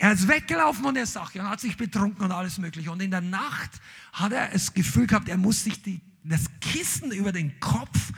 er 0.04 0.12
ist 0.12 0.28
weggelaufen 0.28 0.84
und 0.84 0.98
er 0.98 1.06
sagt, 1.06 1.38
er 1.38 1.50
hat 1.50 1.62
sich 1.62 1.78
betrunken 1.78 2.26
und 2.26 2.34
alles 2.34 2.58
Mögliche. 2.58 2.92
Und 2.92 3.02
in 3.02 3.10
der 3.10 3.22
Nacht 3.22 3.72
hat 4.12 4.34
er 4.34 4.50
das 4.50 4.74
Gefühl 4.74 5.08
gehabt, 5.08 5.30
er 5.30 5.38
muss 5.38 5.64
sich 5.64 5.82
die, 5.82 6.02
das 6.26 6.42
Kissen 6.60 7.14
über 7.14 7.32
den 7.32 7.58
Kopf 7.62 8.12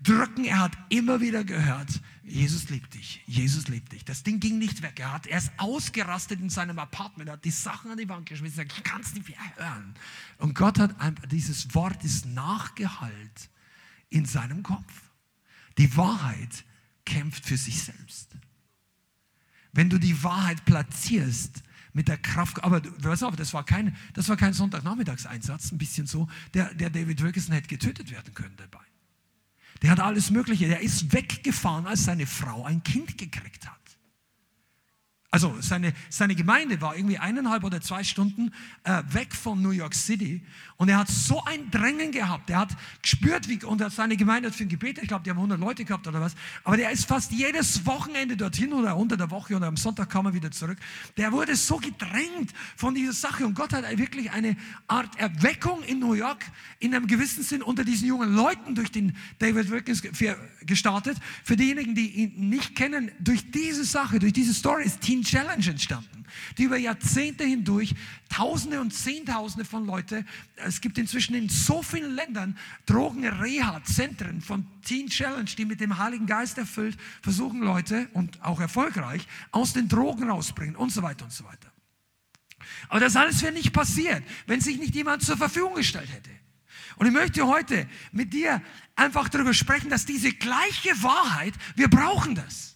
drücken. 0.00 0.44
Er 0.44 0.60
hat 0.60 0.78
immer 0.90 1.20
wieder 1.20 1.42
gehört, 1.42 1.88
Jesus 2.22 2.68
liebt 2.70 2.94
dich, 2.94 3.20
Jesus 3.26 3.66
liebt 3.66 3.90
dich. 3.90 4.04
Das 4.04 4.22
Ding 4.22 4.38
ging 4.38 4.58
nicht 4.58 4.80
weg. 4.82 5.00
Er 5.00 5.12
hat 5.12 5.26
erst 5.26 5.50
ausgerastet 5.56 6.38
in 6.38 6.50
seinem 6.50 6.78
Apartment, 6.78 7.28
er 7.28 7.32
hat 7.32 7.44
die 7.44 7.50
Sachen 7.50 7.90
an 7.90 7.98
die 7.98 8.08
Wand 8.08 8.26
geschmissen, 8.26 8.60
er 8.60 8.66
ich 8.66 8.84
kann 8.84 9.00
es 9.00 9.12
nicht 9.12 9.28
mehr 9.28 9.36
hören. 9.56 9.92
Und 10.38 10.54
Gott 10.54 10.78
hat 10.78 11.00
einfach, 11.00 11.26
dieses 11.26 11.74
Wort 11.74 12.04
ist 12.04 12.26
nachgehallt 12.26 13.50
in 14.08 14.24
seinem 14.24 14.62
Kopf. 14.62 15.02
Die 15.78 15.96
Wahrheit 15.96 16.64
kämpft 17.04 17.44
für 17.44 17.56
sich 17.56 17.82
selbst. 17.82 18.28
Wenn 19.74 19.90
du 19.90 19.98
die 19.98 20.22
Wahrheit 20.22 20.64
platzierst, 20.64 21.62
mit 21.94 22.08
der 22.08 22.18
Kraft, 22.18 22.62
aber 22.62 22.80
pass 22.80 23.22
auf, 23.22 23.36
das 23.36 23.54
war 23.54 23.64
kein, 23.64 23.96
das 24.14 24.28
war 24.28 24.36
kein 24.36 24.52
Sonntagnachmittagseinsatz, 24.52 25.70
ein 25.70 25.78
bisschen 25.78 26.06
so, 26.06 26.28
der, 26.52 26.74
der 26.74 26.90
David 26.90 27.22
Wilkerson 27.22 27.54
hätte 27.54 27.68
getötet 27.68 28.10
werden 28.10 28.34
können 28.34 28.56
dabei. 28.56 28.84
Der 29.80 29.90
hat 29.90 30.00
alles 30.00 30.30
Mögliche. 30.30 30.66
Der 30.66 30.80
ist 30.80 31.12
weggefahren, 31.12 31.86
als 31.86 32.04
seine 32.04 32.26
Frau 32.26 32.64
ein 32.64 32.82
Kind 32.82 33.16
gekriegt 33.16 33.68
hat. 33.68 33.83
Also 35.34 35.52
seine, 35.58 35.92
seine 36.10 36.36
Gemeinde 36.36 36.80
war 36.80 36.94
irgendwie 36.94 37.18
eineinhalb 37.18 37.64
oder 37.64 37.80
zwei 37.80 38.04
Stunden 38.04 38.52
äh, 38.84 39.02
weg 39.08 39.34
von 39.34 39.60
New 39.60 39.72
York 39.72 39.92
City 39.92 40.40
und 40.76 40.88
er 40.88 40.98
hat 40.98 41.08
so 41.08 41.42
ein 41.44 41.70
Drängen 41.70 42.12
gehabt. 42.12 42.50
Er 42.50 42.60
hat 42.60 42.76
gespürt, 43.02 43.48
wie, 43.48 43.62
und 43.64 43.82
seine 43.92 44.16
Gemeinde 44.16 44.48
hat 44.48 44.56
für 44.56 44.64
ihn 44.64 44.68
gebetet. 44.68 45.02
Ich 45.02 45.08
glaube, 45.08 45.24
die 45.24 45.30
haben 45.30 45.38
100 45.38 45.58
Leute 45.58 45.84
gehabt 45.84 46.06
oder 46.06 46.20
was. 46.20 46.34
Aber 46.62 46.76
der 46.76 46.90
ist 46.92 47.06
fast 47.06 47.32
jedes 47.32 47.84
Wochenende 47.84 48.36
dorthin 48.36 48.72
oder 48.72 48.96
unter 48.96 49.16
der 49.16 49.30
Woche 49.30 49.56
oder 49.56 49.66
am 49.66 49.76
Sonntag 49.76 50.10
kam 50.10 50.26
er 50.26 50.34
wieder 50.34 50.52
zurück. 50.52 50.78
Der 51.16 51.32
wurde 51.32 51.56
so 51.56 51.78
gedrängt 51.78 52.52
von 52.76 52.94
dieser 52.94 53.12
Sache 53.12 53.44
und 53.44 53.54
Gott 53.54 53.72
hat 53.72 53.84
wirklich 53.98 54.30
eine 54.30 54.56
Art 54.86 55.18
Erweckung 55.18 55.82
in 55.82 55.98
New 55.98 56.14
York 56.14 56.44
in 56.78 56.94
einem 56.94 57.08
gewissen 57.08 57.42
Sinn 57.42 57.62
unter 57.62 57.82
diesen 57.82 58.06
jungen 58.06 58.34
Leuten 58.34 58.74
durch 58.74 58.92
den 58.92 59.16
David 59.40 59.70
Wilkins 59.70 60.02
gestartet. 60.62 61.16
Für 61.42 61.56
diejenigen, 61.56 61.94
die 61.94 62.08
ihn 62.10 62.50
nicht 62.50 62.76
kennen, 62.76 63.10
durch 63.20 63.50
diese 63.50 63.84
Sache, 63.84 64.20
durch 64.20 64.32
diese 64.32 64.54
Story 64.54 64.84
ist 64.84 65.00
Teen 65.00 65.23
Challenge 65.24 65.66
entstanden, 65.66 66.24
die 66.58 66.64
über 66.64 66.76
Jahrzehnte 66.76 67.44
hindurch 67.44 67.94
Tausende 68.28 68.80
und 68.80 68.92
Zehntausende 68.92 69.64
von 69.64 69.86
Leuten, 69.86 70.26
es 70.56 70.80
gibt 70.80 70.98
inzwischen 70.98 71.34
in 71.34 71.48
so 71.48 71.82
vielen 71.82 72.14
Ländern 72.14 72.58
Drogen-Reha-Zentren 72.86 74.40
von 74.40 74.66
Teen 74.84 75.08
Challenge, 75.08 75.50
die 75.56 75.64
mit 75.64 75.80
dem 75.80 75.98
Heiligen 75.98 76.26
Geist 76.26 76.58
erfüllt, 76.58 76.96
versuchen 77.22 77.60
Leute 77.60 78.08
und 78.12 78.42
auch 78.42 78.60
erfolgreich 78.60 79.26
aus 79.50 79.72
den 79.72 79.88
Drogen 79.88 80.30
rausbringen 80.30 80.76
und 80.76 80.90
so 80.90 81.02
weiter 81.02 81.24
und 81.24 81.32
so 81.32 81.44
weiter. 81.44 81.72
Aber 82.88 83.00
das 83.00 83.16
alles 83.16 83.42
wäre 83.42 83.52
nicht 83.52 83.72
passiert, 83.72 84.22
wenn 84.46 84.60
sich 84.60 84.78
nicht 84.78 84.94
jemand 84.94 85.22
zur 85.22 85.36
Verfügung 85.36 85.74
gestellt 85.74 86.10
hätte. 86.12 86.30
Und 86.96 87.06
ich 87.06 87.12
möchte 87.12 87.46
heute 87.46 87.88
mit 88.12 88.32
dir 88.32 88.62
einfach 88.94 89.28
darüber 89.28 89.54
sprechen, 89.54 89.90
dass 89.90 90.06
diese 90.06 90.32
gleiche 90.32 91.02
Wahrheit, 91.02 91.54
wir 91.74 91.88
brauchen 91.88 92.34
das. 92.34 92.73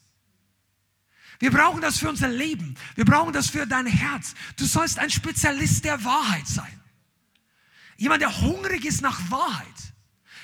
Wir 1.38 1.50
brauchen 1.50 1.80
das 1.80 1.98
für 1.98 2.08
unser 2.08 2.28
Leben. 2.28 2.74
Wir 2.96 3.04
brauchen 3.04 3.32
das 3.32 3.48
für 3.50 3.66
dein 3.66 3.86
Herz. 3.86 4.34
Du 4.56 4.64
sollst 4.64 4.98
ein 4.98 5.10
Spezialist 5.10 5.84
der 5.84 6.02
Wahrheit 6.04 6.46
sein. 6.46 6.80
Jemand, 7.96 8.22
der 8.22 8.40
hungrig 8.40 8.84
ist 8.84 9.02
nach 9.02 9.30
Wahrheit. 9.30 9.66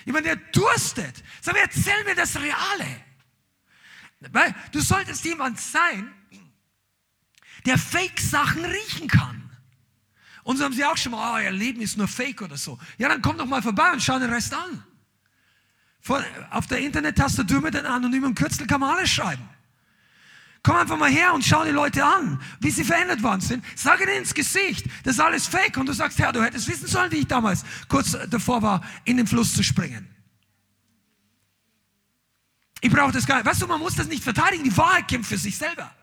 Jemand, 0.04 0.26
der 0.26 0.36
durstet. 0.36 1.22
Sag 1.40 1.54
mir, 1.54 1.62
erzähl 1.62 2.04
mir 2.04 2.14
das 2.14 2.36
Reale. 2.36 2.86
Weil 4.20 4.54
du 4.72 4.80
solltest 4.80 5.24
jemand 5.24 5.60
sein, 5.60 6.12
der 7.66 7.78
Fake-Sachen 7.78 8.64
riechen 8.64 9.08
kann. 9.08 9.50
Und 10.42 10.58
so 10.58 10.64
haben 10.64 10.74
sie 10.74 10.84
auch 10.84 10.96
schon 10.96 11.12
mal, 11.12 11.34
oh, 11.34 11.42
ihr 11.42 11.50
Leben 11.50 11.80
ist 11.80 11.96
nur 11.96 12.06
Fake 12.06 12.42
oder 12.42 12.56
so. 12.56 12.78
Ja, 12.98 13.08
dann 13.08 13.22
komm 13.22 13.38
doch 13.38 13.46
mal 13.46 13.62
vorbei 13.62 13.90
und 13.92 14.02
schau 14.02 14.18
den 14.18 14.30
Rest 14.30 14.54
an. 14.54 14.84
auf 16.50 16.66
der 16.66 16.78
Internet-Tastatur 16.78 17.62
mit 17.62 17.74
einem 17.74 17.90
anonymen 17.90 18.34
Kürzel 18.34 18.66
kann 18.66 18.80
man 18.80 18.96
alles 18.96 19.10
schreiben. 19.10 19.48
Komm 20.64 20.76
einfach 20.76 20.96
mal 20.96 21.10
her 21.10 21.34
und 21.34 21.44
schau 21.44 21.62
die 21.62 21.70
Leute 21.70 22.02
an, 22.02 22.40
wie 22.58 22.70
sie 22.70 22.84
verändert 22.84 23.22
worden 23.22 23.42
sind. 23.42 23.62
Sag 23.76 24.00
ihnen 24.00 24.16
ins 24.16 24.32
Gesicht, 24.32 24.86
das 25.04 25.16
ist 25.16 25.20
alles 25.20 25.46
fake. 25.46 25.76
Und 25.76 25.86
du 25.86 25.92
sagst, 25.92 26.18
Herr, 26.18 26.32
du 26.32 26.42
hättest 26.42 26.66
wissen 26.68 26.88
sollen, 26.88 27.12
wie 27.12 27.18
ich 27.18 27.26
damals 27.26 27.64
kurz 27.86 28.16
davor 28.30 28.62
war, 28.62 28.82
in 29.04 29.18
den 29.18 29.26
Fluss 29.26 29.52
zu 29.52 29.62
springen. 29.62 30.08
Ich 32.80 32.90
brauche 32.90 33.12
das 33.12 33.26
gar 33.26 33.36
nicht. 33.36 33.46
Weißt 33.46 33.60
du, 33.60 33.66
man 33.66 33.78
muss 33.78 33.94
das 33.94 34.08
nicht 34.08 34.24
verteidigen. 34.24 34.64
Die 34.64 34.74
Wahrheit 34.74 35.06
kämpft 35.06 35.28
für 35.28 35.36
sich 35.36 35.58
selber. 35.58 35.94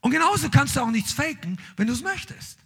Und 0.00 0.10
genauso 0.10 0.50
kannst 0.50 0.74
du 0.74 0.80
auch 0.80 0.90
nichts 0.90 1.12
faken, 1.12 1.56
wenn 1.76 1.86
du 1.86 1.92
es 1.92 2.02
möchtest. 2.02 2.58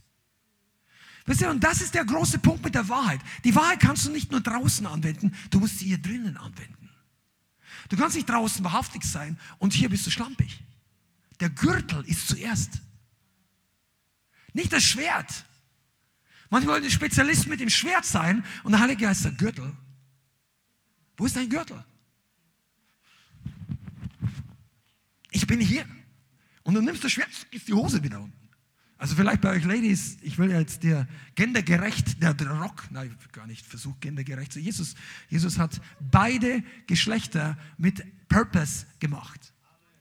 Weißt 1.26 1.42
du, 1.42 1.50
und 1.50 1.62
das 1.62 1.82
ist 1.82 1.94
der 1.94 2.06
große 2.06 2.38
Punkt 2.38 2.64
mit 2.64 2.74
der 2.74 2.88
Wahrheit. 2.88 3.20
Die 3.44 3.54
Wahrheit 3.54 3.80
kannst 3.80 4.06
du 4.06 4.10
nicht 4.10 4.30
nur 4.30 4.40
draußen 4.40 4.86
anwenden, 4.86 5.36
du 5.50 5.60
musst 5.60 5.78
sie 5.78 5.86
hier 5.86 5.98
drinnen 5.98 6.38
anwenden. 6.38 6.81
Du 7.88 7.96
kannst 7.96 8.16
nicht 8.16 8.28
draußen 8.28 8.64
wahrhaftig 8.64 9.04
sein 9.04 9.38
und 9.58 9.72
hier 9.72 9.88
bist 9.88 10.06
du 10.06 10.10
schlampig. 10.10 10.62
Der 11.40 11.50
Gürtel 11.50 12.04
ist 12.06 12.28
zuerst. 12.28 12.80
Nicht 14.52 14.72
das 14.72 14.82
Schwert. 14.82 15.44
Manche 16.50 16.68
wollen 16.68 16.84
ein 16.84 16.90
Spezialist 16.90 17.46
mit 17.46 17.60
dem 17.60 17.70
Schwert 17.70 18.04
sein 18.04 18.44
und 18.62 18.72
der 18.72 18.80
Heilige 18.80 19.04
Geist 19.04 19.24
der 19.24 19.32
Gürtel. 19.32 19.74
Wo 21.16 21.24
ist 21.24 21.36
dein 21.36 21.48
Gürtel? 21.48 21.84
Ich 25.30 25.46
bin 25.46 25.60
hier. 25.60 25.86
Und 26.62 26.74
du 26.74 26.80
nimmst 26.80 27.02
das 27.02 27.12
Schwert, 27.12 27.30
ist 27.50 27.66
die 27.66 27.72
Hose 27.72 28.02
wieder 28.02 28.20
unten. 28.20 28.41
Also 29.02 29.16
vielleicht 29.16 29.40
bei 29.40 29.50
euch 29.50 29.64
Ladies, 29.64 30.16
ich 30.22 30.38
will 30.38 30.52
jetzt 30.52 30.84
dir 30.84 31.08
gendergerecht, 31.34 32.22
der, 32.22 32.34
der 32.34 32.52
Rock, 32.52 32.84
nein, 32.92 33.12
gar 33.32 33.48
nicht 33.48 33.66
versucht 33.66 34.00
gendergerecht 34.00 34.52
zu. 34.52 34.60
Jesus, 34.60 34.94
Jesus 35.28 35.58
hat 35.58 35.80
beide 35.98 36.62
Geschlechter 36.86 37.58
mit 37.78 38.00
Purpose 38.28 38.86
gemacht. 39.00 39.52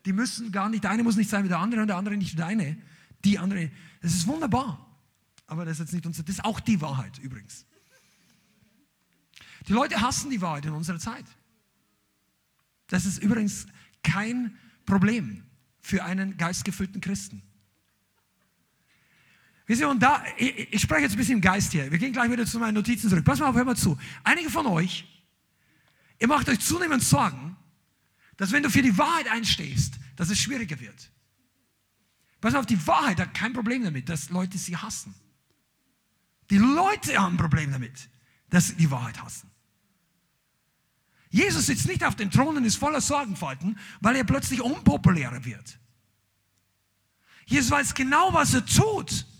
Die 0.06 0.12
müssen 0.12 0.52
gar 0.52 0.68
nicht, 0.68 0.84
der 0.84 0.92
eine 0.92 1.02
muss 1.02 1.16
nicht 1.16 1.28
sein 1.28 1.42
wie 1.42 1.48
der 1.48 1.58
andere 1.58 1.80
und 1.80 1.88
der 1.88 1.96
andere 1.96 2.16
nicht 2.16 2.34
wie 2.34 2.36
der. 2.36 2.76
Die 3.24 3.40
andere, 3.40 3.72
das 4.02 4.14
ist 4.14 4.28
wunderbar. 4.28 4.88
Aber 5.48 5.64
das 5.64 5.72
ist 5.72 5.80
jetzt 5.80 5.94
nicht 5.94 6.06
unser, 6.06 6.22
das 6.22 6.36
ist 6.36 6.44
auch 6.44 6.60
die 6.60 6.80
Wahrheit 6.80 7.18
übrigens. 7.18 7.66
Die 9.66 9.72
Leute 9.72 10.00
hassen 10.00 10.30
die 10.30 10.40
Wahrheit 10.40 10.66
in 10.66 10.74
unserer 10.74 11.00
Zeit. 11.00 11.26
Das 12.86 13.04
ist 13.04 13.20
übrigens 13.20 13.66
kein 14.04 14.56
Problem 14.86 15.42
für 15.80 16.04
einen 16.04 16.36
geistgefüllten 16.36 17.00
Christen. 17.00 17.42
Wisst 19.72 19.80
ihr, 19.80 19.88
und 19.88 20.02
da, 20.02 20.22
ich, 20.36 20.70
ich 20.70 20.82
spreche 20.82 21.04
jetzt 21.04 21.12
ein 21.12 21.16
bisschen 21.16 21.36
im 21.36 21.40
Geist 21.40 21.72
hier. 21.72 21.90
Wir 21.90 21.96
gehen 21.96 22.12
gleich 22.12 22.30
wieder 22.30 22.44
zu 22.44 22.58
meinen 22.58 22.74
Notizen 22.74 23.08
zurück. 23.08 23.24
Pass 23.24 23.38
mal 23.38 23.48
auf, 23.48 23.54
hör 23.56 23.64
mal 23.64 23.74
zu. 23.74 23.98
Einige 24.22 24.50
von 24.50 24.66
euch, 24.66 25.06
ihr 26.18 26.28
macht 26.28 26.46
euch 26.50 26.60
zunehmend 26.60 27.02
Sorgen, 27.02 27.56
dass 28.36 28.52
wenn 28.52 28.62
du 28.62 28.68
für 28.68 28.82
die 28.82 28.98
Wahrheit 28.98 29.28
einstehst, 29.28 29.94
dass 30.16 30.28
es 30.28 30.38
schwieriger 30.38 30.78
wird. 30.78 31.10
Pass 32.42 32.54
auf, 32.54 32.66
die 32.66 32.86
Wahrheit 32.86 33.18
hat 33.18 33.32
kein 33.32 33.54
Problem 33.54 33.82
damit, 33.82 34.10
dass 34.10 34.28
Leute 34.28 34.58
sie 34.58 34.76
hassen. 34.76 35.14
Die 36.50 36.58
Leute 36.58 37.16
haben 37.16 37.36
ein 37.36 37.38
Problem 37.38 37.72
damit, 37.72 38.10
dass 38.50 38.68
sie 38.68 38.74
die 38.74 38.90
Wahrheit 38.90 39.22
hassen. 39.22 39.50
Jesus 41.30 41.64
sitzt 41.64 41.88
nicht 41.88 42.04
auf 42.04 42.14
dem 42.14 42.30
Thron 42.30 42.58
und 42.58 42.66
ist 42.66 42.76
voller 42.76 43.00
Sorgenfalten, 43.00 43.78
weil 44.02 44.16
er 44.16 44.24
plötzlich 44.24 44.60
unpopulärer 44.60 45.46
wird. 45.46 45.78
Jesus 47.46 47.70
weiß 47.70 47.94
genau, 47.94 48.34
was 48.34 48.52
er 48.52 48.66
tut. 48.66 49.31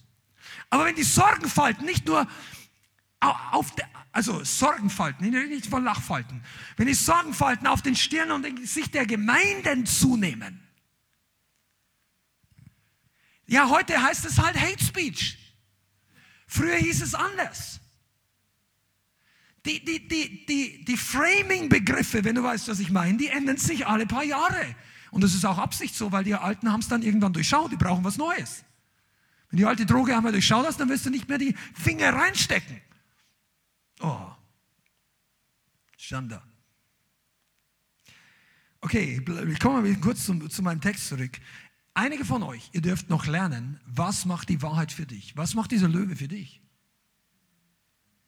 Aber 0.73 0.87
wenn 0.87 0.95
die 0.95 1.03
Sorgenfalten 1.03 1.85
nicht 1.85 2.07
nur 2.07 2.27
auf 3.21 3.75
der, 3.75 3.87
also 4.11 4.43
Sorgenfalten, 4.43 5.29
nicht 5.29 5.67
von 5.67 5.85
Lachfalten, 5.85 6.43
wenn 6.79 6.87
die 6.87 6.95
Sorgenfalten 6.95 7.67
auf 7.67 7.83
den 7.83 7.95
Stirn 7.95 8.31
und 8.31 8.43
dem 8.43 8.57
Gesicht 8.57 8.95
der 8.95 9.05
Gemeinden 9.05 9.85
zunehmen, 9.85 10.67
ja, 13.47 13.69
heute 13.69 14.03
heißt 14.03 14.25
es 14.25 14.39
halt 14.39 14.59
Hate 14.59 14.83
Speech. 14.83 15.37
Früher 16.47 16.77
hieß 16.77 17.03
es 17.03 17.15
anders. 17.15 17.79
Die, 19.67 19.85
die, 19.85 20.09
die, 20.09 20.47
die, 20.47 20.85
die 20.87 20.97
Framing-Begriffe, 20.97 22.25
wenn 22.25 22.37
du 22.37 22.43
weißt, 22.43 22.69
was 22.69 22.81
ich 22.81 22.91
meine, 22.91 23.19
die 23.19 23.29
ändern 23.29 23.59
sich 23.59 23.87
alle 23.87 24.07
paar 24.07 24.25
Jahre. 24.25 24.75
Und 25.11 25.23
das 25.23 25.35
ist 25.35 25.45
auch 25.45 25.59
Absicht 25.59 25.95
so, 25.95 26.13
weil 26.13 26.25
die 26.25 26.35
Alten 26.35 26.73
haben 26.73 26.81
es 26.81 26.89
dann 26.89 27.03
irgendwann 27.03 27.35
durchschaut, 27.35 27.71
die 27.73 27.77
brauchen 27.77 28.05
was 28.05 28.17
Neues. 28.17 28.65
Wenn 29.53 29.59
die 29.59 29.67
alte 29.67 29.85
Droge 29.85 30.17
einmal 30.17 30.33
durchschaut 30.33 30.67
hast, 30.67 30.81
dann 30.81 30.89
wirst 30.89 31.05
du 31.05 31.11
nicht 31.11 31.29
mehr 31.29 31.37
die 31.37 31.55
Finger 31.75 32.15
reinstecken. 32.15 32.81
Oh. 34.01 34.31
Schande. 35.99 36.43
Okay, 38.81 39.23
ich 39.49 39.61
komme 39.61 39.95
kurz 40.01 40.25
zu, 40.25 40.49
zu 40.49 40.63
meinem 40.63 40.81
Text 40.81 41.07
zurück. 41.07 41.39
Einige 41.93 42.25
von 42.25 42.43
euch, 42.43 42.71
ihr 42.73 42.81
dürft 42.81 43.11
noch 43.11 43.27
lernen, 43.27 43.79
was 43.85 44.25
macht 44.25 44.49
die 44.49 44.63
Wahrheit 44.63 44.91
für 44.91 45.05
dich? 45.05 45.37
Was 45.37 45.55
macht 45.55 45.71
dieser 45.71 45.89
Löwe 45.89 46.17
für 46.17 46.29
dich? 46.29 46.63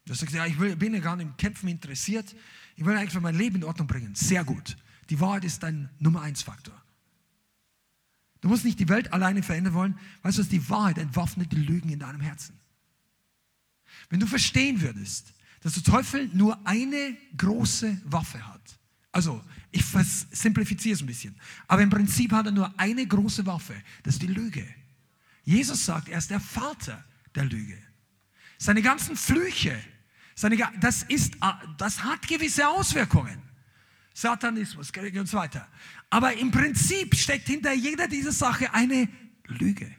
Du 0.05 0.13
sagst, 0.13 0.35
ja, 0.35 0.45
ich 0.45 0.59
bin 0.79 0.93
ja 0.93 1.01
gar 1.01 1.17
nicht 1.17 1.27
im 1.27 1.37
Kämpfen 1.39 1.69
interessiert. 1.69 2.37
Ich 2.77 2.85
will 2.85 2.99
einfach 2.99 3.23
mein 3.23 3.35
Leben 3.35 3.57
in 3.57 3.65
Ordnung 3.65 3.87
bringen. 3.87 4.15
Sehr 4.15 4.45
gut. 4.45 4.77
Die 5.09 5.19
Wahrheit 5.21 5.45
ist 5.45 5.63
dein 5.63 5.89
Nummer 5.99 6.21
eins 6.21 6.43
Faktor. 6.43 6.84
Du 8.45 8.51
musst 8.51 8.67
nicht 8.67 8.79
die 8.79 8.91
Welt 8.91 9.11
alleine 9.11 9.43
verändern 9.43 9.73
wollen. 9.73 9.99
Weißt 10.21 10.37
du 10.37 10.43
was? 10.43 10.51
Die 10.51 10.69
Wahrheit 10.69 10.99
entwaffnet 10.99 11.51
die 11.51 11.57
Lügen 11.57 11.89
in 11.89 11.99
deinem 11.99 12.21
Herzen. 12.21 12.61
Wenn 14.11 14.21
du 14.21 14.27
verstehen 14.27 14.83
würdest, 14.83 15.33
dass 15.63 15.73
der 15.73 15.83
Teufel 15.83 16.29
nur 16.35 16.59
eine 16.67 17.17
große 17.39 18.03
Waffe 18.05 18.47
hat. 18.47 18.61
Also, 19.13 19.43
ich 19.71 19.83
simplifiziere 20.31 20.95
es 20.95 21.01
ein 21.01 21.07
bisschen. 21.07 21.35
Aber 21.69 21.81
im 21.81 21.89
Prinzip 21.89 22.33
hat 22.33 22.45
er 22.45 22.53
nur 22.53 22.79
eine 22.79 23.07
große 23.07 23.47
Waffe. 23.47 23.75
Das 24.03 24.17
ist 24.17 24.23
die 24.23 24.27
Lüge. 24.27 24.69
Jesus 25.45 25.87
sagt, 25.87 26.11
er 26.11 26.19
ist 26.19 26.29
der 26.29 26.41
Vater 26.41 27.03
der 27.35 27.47
Lüge. 27.47 27.79
Seine 28.59 28.83
ganzen 28.83 29.17
Flüche, 29.17 29.83
seine, 30.35 30.59
das, 30.81 31.03
ist, 31.05 31.33
das 31.79 32.05
hat 32.05 32.29
gewisse 32.29 32.69
Auswirkungen. 32.69 33.41
Satanismus 34.15 34.93
und 34.97 35.29
so 35.29 35.37
weiter. 35.37 35.69
Aber 36.09 36.33
im 36.35 36.51
Prinzip 36.53 37.17
steckt 37.17 37.49
hinter 37.49 37.73
jeder 37.73 38.07
dieser 38.07 38.33
Sache 38.33 38.73
eine 38.73 39.09
Lüge. 39.47 39.93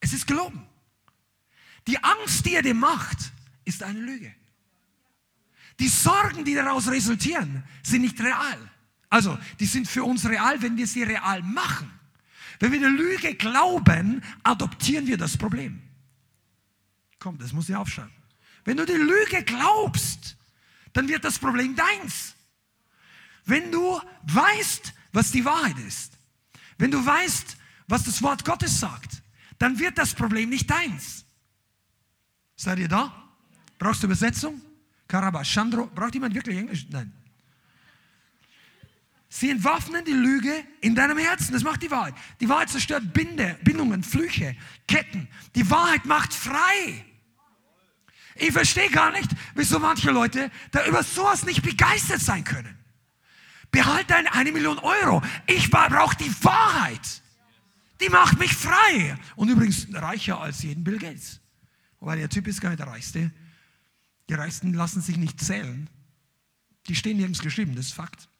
Es 0.00 0.12
ist 0.12 0.26
gelogen. 0.26 0.66
Die 1.86 2.02
Angst, 2.02 2.44
die 2.44 2.54
er 2.54 2.62
dir 2.62 2.74
macht, 2.74 3.32
ist 3.64 3.82
eine 3.84 4.00
Lüge. 4.00 4.34
Die 5.78 5.88
Sorgen, 5.88 6.44
die 6.44 6.54
daraus 6.54 6.88
resultieren, 6.88 7.62
sind 7.82 8.02
nicht 8.02 8.20
real. 8.20 8.58
Also, 9.08 9.38
die 9.60 9.66
sind 9.66 9.86
für 9.86 10.02
uns 10.02 10.28
real, 10.28 10.60
wenn 10.62 10.76
wir 10.76 10.86
sie 10.86 11.04
real 11.04 11.42
machen. 11.42 11.90
Wenn 12.58 12.72
wir 12.72 12.80
der 12.80 12.90
Lüge 12.90 13.34
glauben, 13.34 14.22
adoptieren 14.42 15.06
wir 15.06 15.16
das 15.16 15.36
Problem. 15.36 15.80
Komm, 17.18 17.38
das 17.38 17.52
muss 17.52 17.68
ich 17.68 17.76
aufschreiben. 17.76 18.12
Wenn 18.64 18.78
du 18.78 18.84
die 18.86 18.92
Lüge 18.94 19.44
glaubst, 19.44 20.36
dann 20.92 21.06
wird 21.06 21.24
das 21.24 21.38
Problem 21.38 21.76
deins. 21.76 22.35
Wenn 23.46 23.72
du 23.72 24.00
weißt, 24.24 24.92
was 25.12 25.30
die 25.30 25.44
Wahrheit 25.44 25.78
ist, 25.78 26.18
wenn 26.78 26.90
du 26.90 27.04
weißt, 27.04 27.56
was 27.86 28.04
das 28.04 28.20
Wort 28.22 28.44
Gottes 28.44 28.78
sagt, 28.78 29.22
dann 29.58 29.78
wird 29.78 29.96
das 29.96 30.14
Problem 30.14 30.50
nicht 30.50 30.68
deins. 30.68 31.24
Seid 32.56 32.78
ihr 32.80 32.88
da? 32.88 33.12
Brauchst 33.78 34.02
du 34.02 34.06
Übersetzung? 34.06 34.60
Karabashandro. 35.08 35.86
Braucht 35.86 36.14
jemand 36.14 36.34
wirklich 36.34 36.58
Englisch? 36.58 36.86
Nein. 36.90 37.12
Sie 39.28 39.50
entwaffnen 39.50 40.04
die 40.04 40.12
Lüge 40.12 40.64
in 40.80 40.94
deinem 40.94 41.18
Herzen. 41.18 41.52
Das 41.52 41.62
macht 41.62 41.82
die 41.82 41.90
Wahrheit. 41.90 42.14
Die 42.40 42.48
Wahrheit 42.48 42.70
zerstört 42.70 43.12
Binde, 43.12 43.58
Bindungen, 43.62 44.02
Flüche, 44.02 44.56
Ketten. 44.88 45.28
Die 45.54 45.70
Wahrheit 45.70 46.04
macht 46.06 46.34
frei. 46.34 47.04
Ich 48.34 48.52
verstehe 48.52 48.90
gar 48.90 49.12
nicht, 49.12 49.30
wieso 49.54 49.78
manche 49.78 50.10
Leute 50.10 50.50
da 50.70 50.86
über 50.86 51.02
sowas 51.02 51.44
nicht 51.44 51.62
begeistert 51.62 52.20
sein 52.20 52.44
können. 52.44 52.75
Behalte 53.76 54.06
deine 54.06 54.32
eine 54.32 54.52
Million 54.52 54.78
Euro. 54.78 55.22
Ich 55.46 55.70
brauche 55.70 56.16
die 56.16 56.32
Wahrheit. 56.42 57.22
Die 58.00 58.08
macht 58.08 58.38
mich 58.38 58.54
frei. 58.54 59.18
Und 59.34 59.50
übrigens 59.50 59.86
reicher 59.92 60.40
als 60.40 60.62
jeden 60.62 60.82
Bill 60.82 60.98
Gates. 60.98 61.40
Wobei 62.00 62.16
der 62.16 62.30
Typ 62.30 62.46
ist 62.46 62.62
gar 62.62 62.70
nicht 62.70 62.78
der 62.78 62.86
Reichste. 62.86 63.30
Die 64.30 64.32
Reichsten 64.32 64.72
lassen 64.72 65.02
sich 65.02 65.18
nicht 65.18 65.38
zählen. 65.44 65.90
Die 66.88 66.96
stehen 66.96 67.18
nirgends 67.18 67.40
geschrieben, 67.40 67.76
das 67.76 67.88
ist 67.88 67.92
Fakt. 67.92 68.30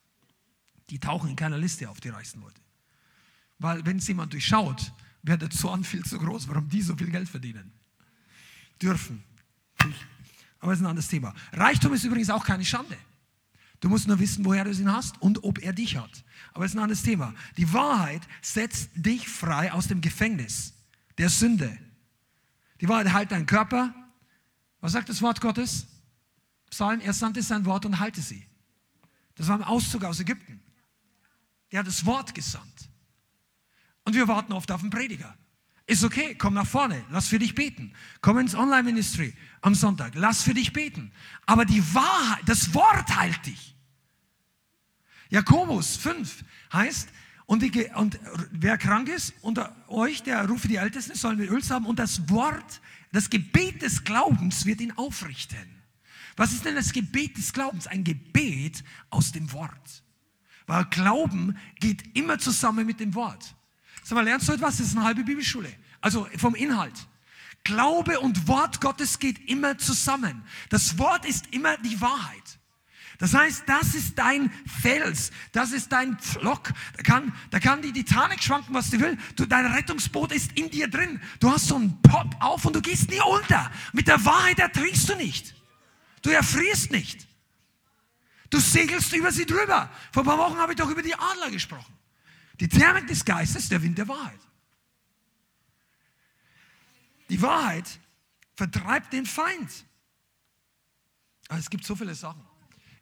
Die 0.88 0.98
tauchen 0.98 1.28
in 1.28 1.36
keiner 1.36 1.58
Liste 1.58 1.90
auf, 1.90 2.00
die 2.00 2.08
reichsten 2.08 2.40
Leute. 2.40 2.62
Weil 3.58 3.84
wenn 3.84 3.98
es 3.98 4.08
jemand 4.08 4.32
durchschaut, 4.32 4.90
wäre 5.22 5.36
der 5.36 5.50
Zorn 5.50 5.84
viel 5.84 6.02
zu 6.02 6.18
groß, 6.18 6.48
warum 6.48 6.66
die 6.70 6.80
so 6.80 6.96
viel 6.96 7.10
Geld 7.10 7.28
verdienen. 7.28 7.72
Dürfen. 8.80 9.22
Aber 10.60 10.72
das 10.72 10.78
ist 10.78 10.84
ein 10.86 10.88
anderes 10.88 11.08
Thema. 11.08 11.34
Reichtum 11.52 11.92
ist 11.92 12.04
übrigens 12.04 12.30
auch 12.30 12.44
keine 12.46 12.64
Schande. 12.64 12.96
Du 13.80 13.88
musst 13.88 14.08
nur 14.08 14.18
wissen, 14.18 14.44
woher 14.44 14.64
du 14.64 14.70
ihn 14.70 14.92
hast 14.92 15.20
und 15.20 15.44
ob 15.44 15.58
er 15.58 15.72
dich 15.72 15.96
hat. 15.96 16.24
Aber 16.52 16.64
das 16.64 16.72
ist 16.72 16.76
ein 16.76 16.82
anderes 16.82 17.02
Thema. 17.02 17.34
Die 17.56 17.72
Wahrheit 17.72 18.22
setzt 18.40 18.90
dich 18.94 19.28
frei 19.28 19.72
aus 19.72 19.88
dem 19.88 20.00
Gefängnis 20.00 20.72
der 21.18 21.28
Sünde. 21.28 21.76
Die 22.80 22.88
Wahrheit 22.88 23.12
heilt 23.12 23.30
deinen 23.32 23.46
Körper. 23.46 23.94
Was 24.80 24.92
sagt 24.92 25.08
das 25.08 25.22
Wort 25.22 25.40
Gottes? 25.40 25.86
Psalm, 26.70 27.00
er 27.00 27.12
sandte 27.12 27.42
sein 27.42 27.64
Wort 27.64 27.86
und 27.86 28.00
halte 28.00 28.20
sie. 28.20 28.46
Das 29.34 29.48
war 29.48 29.56
ein 29.56 29.64
Auszug 29.64 30.04
aus 30.04 30.20
Ägypten. 30.20 30.60
Der 31.70 31.80
hat 31.80 31.86
das 31.86 32.04
Wort 32.06 32.34
gesandt. 32.34 32.88
Und 34.04 34.14
wir 34.14 34.28
warten 34.28 34.52
oft 34.52 34.70
auf 34.70 34.80
den 34.80 34.90
Prediger. 34.90 35.36
Ist 35.86 36.02
okay, 36.02 36.34
komm 36.34 36.54
nach 36.54 36.66
vorne, 36.66 37.04
lass 37.10 37.28
für 37.28 37.38
dich 37.38 37.54
beten. 37.54 37.92
Komm 38.20 38.38
ins 38.38 38.56
Online-Ministry 38.56 39.34
am 39.60 39.74
Sonntag, 39.74 40.14
lass 40.14 40.42
für 40.42 40.54
dich 40.54 40.72
beten. 40.72 41.12
Aber 41.46 41.64
die 41.64 41.82
Wahrheit, 41.94 42.42
das 42.46 42.74
Wort 42.74 43.16
heilt 43.16 43.46
dich. 43.46 43.76
Jakobus 45.28 45.96
5 45.96 46.44
heißt, 46.72 47.08
und, 47.46 47.62
die, 47.62 47.88
und, 47.94 48.18
wer 48.50 48.76
krank 48.76 49.08
ist 49.08 49.32
unter 49.42 49.76
euch, 49.88 50.24
der 50.24 50.48
rufe 50.48 50.66
die 50.66 50.76
Ältesten, 50.76 51.14
sollen 51.14 51.38
mit 51.38 51.48
Öl 51.48 51.62
haben 51.70 51.86
und 51.86 52.00
das 52.00 52.28
Wort, 52.28 52.80
das 53.12 53.30
Gebet 53.30 53.82
des 53.82 54.02
Glaubens 54.02 54.66
wird 54.66 54.80
ihn 54.80 54.92
aufrichten. 54.92 55.76
Was 56.36 56.52
ist 56.52 56.64
denn 56.64 56.74
das 56.74 56.92
Gebet 56.92 57.36
des 57.38 57.52
Glaubens? 57.52 57.86
Ein 57.86 58.02
Gebet 58.02 58.82
aus 59.10 59.30
dem 59.30 59.52
Wort. 59.52 60.02
Weil 60.66 60.84
Glauben 60.86 61.56
geht 61.78 62.16
immer 62.16 62.38
zusammen 62.38 62.84
mit 62.84 62.98
dem 62.98 63.14
Wort. 63.14 63.54
Sag 64.06 64.14
mal, 64.14 64.24
lernst 64.24 64.48
du 64.48 64.52
etwas? 64.52 64.76
Das 64.76 64.86
ist 64.86 64.96
eine 64.96 65.04
halbe 65.04 65.24
Bibelschule. 65.24 65.68
Also 66.00 66.28
vom 66.38 66.54
Inhalt. 66.54 66.94
Glaube 67.64 68.20
und 68.20 68.46
Wort 68.46 68.80
Gottes 68.80 69.18
geht 69.18 69.50
immer 69.50 69.78
zusammen. 69.78 70.44
Das 70.68 70.96
Wort 70.98 71.26
ist 71.26 71.52
immer 71.52 71.76
die 71.78 72.00
Wahrheit. 72.00 72.60
Das 73.18 73.34
heißt, 73.34 73.64
das 73.66 73.96
ist 73.96 74.16
dein 74.16 74.52
Fels, 74.80 75.32
das 75.50 75.72
ist 75.72 75.90
dein 75.90 76.16
Pflock. 76.20 76.72
Da 76.96 77.02
kann, 77.02 77.34
da 77.50 77.58
kann 77.58 77.82
die 77.82 77.92
Titanic 77.92 78.44
schwanken, 78.44 78.72
was 78.74 78.92
sie 78.92 79.00
will. 79.00 79.18
Du, 79.34 79.44
dein 79.44 79.66
Rettungsboot 79.66 80.30
ist 80.30 80.52
in 80.52 80.70
dir 80.70 80.86
drin. 80.86 81.20
Du 81.40 81.50
hast 81.50 81.66
so 81.66 81.74
einen 81.74 82.00
Pop 82.02 82.36
auf 82.38 82.64
und 82.64 82.76
du 82.76 82.80
gehst 82.80 83.10
nie 83.10 83.20
unter. 83.20 83.72
Mit 83.92 84.06
der 84.06 84.24
Wahrheit 84.24 84.60
ertrinkst 84.60 85.08
du 85.08 85.16
nicht. 85.16 85.56
Du 86.22 86.30
erfrierst 86.30 86.92
nicht. 86.92 87.26
Du 88.50 88.60
segelst 88.60 89.12
über 89.16 89.32
sie 89.32 89.46
drüber. 89.46 89.90
Vor 90.12 90.22
ein 90.22 90.26
paar 90.26 90.38
Wochen 90.38 90.58
habe 90.58 90.74
ich 90.74 90.78
doch 90.78 90.90
über 90.90 91.02
die 91.02 91.14
Adler 91.16 91.50
gesprochen. 91.50 91.92
Die 92.60 92.68
Thermik 92.68 93.06
des 93.06 93.24
Geistes, 93.24 93.68
der 93.68 93.82
Wind 93.82 93.98
der 93.98 94.08
Wahrheit. 94.08 94.40
Die 97.28 97.40
Wahrheit 97.42 97.98
vertreibt 98.54 99.12
den 99.12 99.26
Feind. 99.26 99.84
Aber 101.48 101.58
es 101.58 101.70
gibt 101.70 101.84
so 101.84 101.94
viele 101.94 102.14
Sachen. 102.14 102.42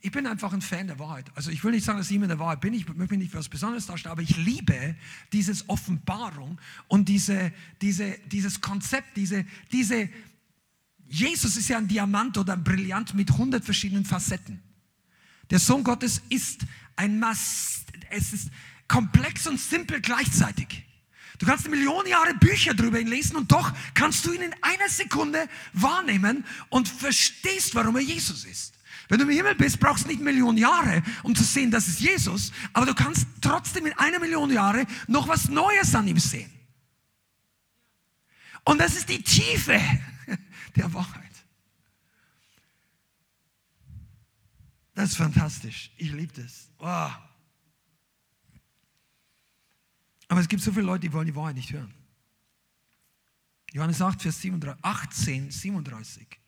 Ich 0.01 0.11
bin 0.11 0.27
einfach 0.27 0.53
ein 0.53 0.61
Fan 0.61 0.87
der 0.87 0.99
Wahrheit. 0.99 1.31
Also 1.35 1.51
ich 1.51 1.65
will 1.65 1.71
nicht 1.71 1.85
sagen, 1.85 1.97
dass 1.97 2.11
ich 2.11 2.17
immer 2.17 2.27
der 2.27 2.39
Wahrheit 2.39 2.61
bin, 2.61 2.75
ich 2.75 2.87
möchte 2.89 3.15
mich 3.15 3.21
nicht 3.21 3.33
für 3.33 3.39
was 3.39 3.49
Besonderes 3.49 3.87
darstellen, 3.87 4.13
aber 4.13 4.21
ich 4.21 4.37
liebe 4.37 4.97
diese 5.33 5.67
Offenbarung 5.69 6.61
und 6.89 7.09
diese, 7.09 7.53
diese, 7.81 8.19
dieses 8.27 8.61
Konzept, 8.61 9.17
diese, 9.17 9.47
diese, 9.73 10.11
Jesus 11.07 11.57
ist 11.57 11.69
ja 11.69 11.79
ein 11.79 11.89
Diamant 11.89 12.37
oder 12.37 12.53
ein 12.53 12.63
Brillant 12.65 13.15
mit 13.15 13.31
hundert 13.31 13.65
verschiedenen 13.65 14.05
Facetten. 14.05 14.63
Der 15.49 15.59
Sohn 15.59 15.83
Gottes 15.83 16.21
ist 16.29 16.67
ein 16.97 17.19
Mass, 17.19 17.87
es 18.11 18.35
ist 18.35 18.51
komplex 18.89 19.47
und 19.47 19.61
simpel 19.61 20.01
gleichzeitig. 20.01 20.85
Du 21.39 21.47
kannst 21.47 21.69
Millionen 21.69 22.09
Jahre 22.09 22.35
Bücher 22.35 22.75
darüber 22.75 23.01
lesen 23.01 23.37
und 23.37 23.51
doch 23.51 23.73
kannst 23.95 24.25
du 24.25 24.33
ihn 24.33 24.43
in 24.43 24.55
einer 24.63 24.89
Sekunde 24.89 25.49
wahrnehmen 25.73 26.45
und 26.69 26.89
verstehst, 26.89 27.75
warum 27.75 27.97
er 27.97 28.03
Jesus 28.03 28.45
ist. 28.45 28.75
Wenn 29.09 29.19
du 29.19 29.25
im 29.25 29.31
Himmel 29.31 29.55
bist, 29.55 29.81
brauchst 29.81 30.05
du 30.05 30.09
nicht 30.09 30.21
Millionen 30.21 30.59
Jahre, 30.59 31.03
um 31.23 31.35
zu 31.35 31.45
sehen, 31.45 31.71
das 31.71 31.89
ist 31.89 32.01
Jesus, 32.01 32.53
aber 32.73 32.87
du 32.87 32.95
kannst 32.95 33.27
trotzdem 33.41 33.87
in 33.87 33.93
einer 33.99 34.19
Million 34.19 34.51
Jahre 34.51 34.87
noch 35.09 35.29
was 35.29 35.49
Neues 35.49 35.95
an 35.95 36.09
ihm 36.09 36.19
sehen. 36.19 36.51
Und 38.65 38.79
das 38.79 38.97
ist 38.97 39.09
die 39.09 39.23
Tiefe 39.23 39.79
der 40.77 40.95
Wahrheit. 40.95 41.23
Das 44.95 45.11
ist 45.11 45.17
fantastisch. 45.17 45.91
Ich 45.97 46.13
liebe 46.13 46.33
das. 46.33 46.69
Oh. 46.79 47.11
Aber 50.29 50.41
es 50.41 50.49
gibt 50.49 50.63
so 50.63 50.73
viele 50.73 50.87
Leute, 50.87 51.01
die 51.01 51.13
wollen 51.13 51.27
die 51.27 51.35
Wahrheit 51.35 51.57
nicht 51.57 51.73
hören. 51.73 51.93
Johannes 53.73 54.01
8, 54.01 54.23
Vers 54.23 54.41
37, 54.41 54.85
18, 54.85 55.51
37. 55.51 56.41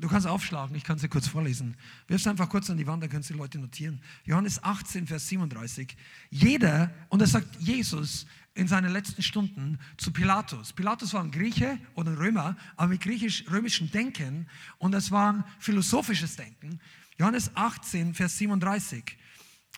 Du 0.00 0.08
kannst 0.08 0.26
aufschlagen, 0.26 0.74
ich 0.74 0.82
kann 0.82 0.98
sie 0.98 1.08
kurz 1.08 1.28
vorlesen. 1.28 1.76
Wirf 2.08 2.20
es 2.20 2.26
einfach 2.26 2.48
kurz 2.48 2.68
an 2.68 2.76
die 2.76 2.86
Wand, 2.86 3.02
dann 3.02 3.10
können 3.10 3.22
Sie 3.22 3.32
die 3.32 3.38
Leute 3.38 3.58
notieren. 3.58 4.00
Johannes 4.24 4.62
18, 4.62 5.06
Vers 5.06 5.28
37. 5.28 5.96
Jeder, 6.30 6.92
und 7.10 7.22
das 7.22 7.30
sagt 7.30 7.60
Jesus 7.60 8.26
in 8.54 8.66
seinen 8.66 8.92
letzten 8.92 9.22
Stunden 9.22 9.78
zu 9.96 10.12
Pilatus. 10.12 10.72
Pilatus 10.72 11.12
war 11.14 11.22
ein 11.22 11.30
Grieche 11.30 11.78
oder 11.94 12.10
ein 12.10 12.16
Römer, 12.16 12.56
aber 12.76 12.88
mit 12.88 13.02
griechisch-römischem 13.02 13.90
Denken 13.90 14.48
und 14.78 14.92
das 14.92 15.10
war 15.10 15.32
ein 15.32 15.44
philosophisches 15.60 16.36
Denken. 16.36 16.80
Johannes 17.16 17.54
18, 17.54 18.14
Vers 18.14 18.38
37. 18.38 19.16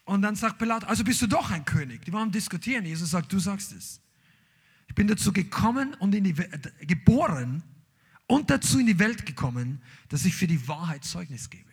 Und 0.06 0.22
dann 0.22 0.36
sagt 0.36 0.58
Pilatus, 0.58 0.88
also 0.88 1.02
bist 1.02 1.20
du 1.20 1.26
doch 1.26 1.50
ein 1.50 1.64
König. 1.64 2.04
Die 2.04 2.12
waren 2.12 2.30
diskutieren. 2.30 2.86
Jesus 2.86 3.10
sagt, 3.10 3.32
du 3.32 3.40
sagst 3.40 3.72
es. 3.72 4.00
Ich 4.86 4.94
bin 4.94 5.08
dazu 5.08 5.32
gekommen 5.32 5.94
und 5.94 6.14
in 6.14 6.22
die, 6.22 6.32
geboren 6.86 7.64
und 8.28 8.50
dazu 8.50 8.78
in 8.78 8.86
die 8.86 9.00
Welt 9.00 9.26
gekommen, 9.26 9.82
dass 10.08 10.24
ich 10.24 10.34
für 10.34 10.46
die 10.46 10.68
Wahrheit 10.68 11.04
Zeugnis 11.04 11.50
gebe. 11.50 11.70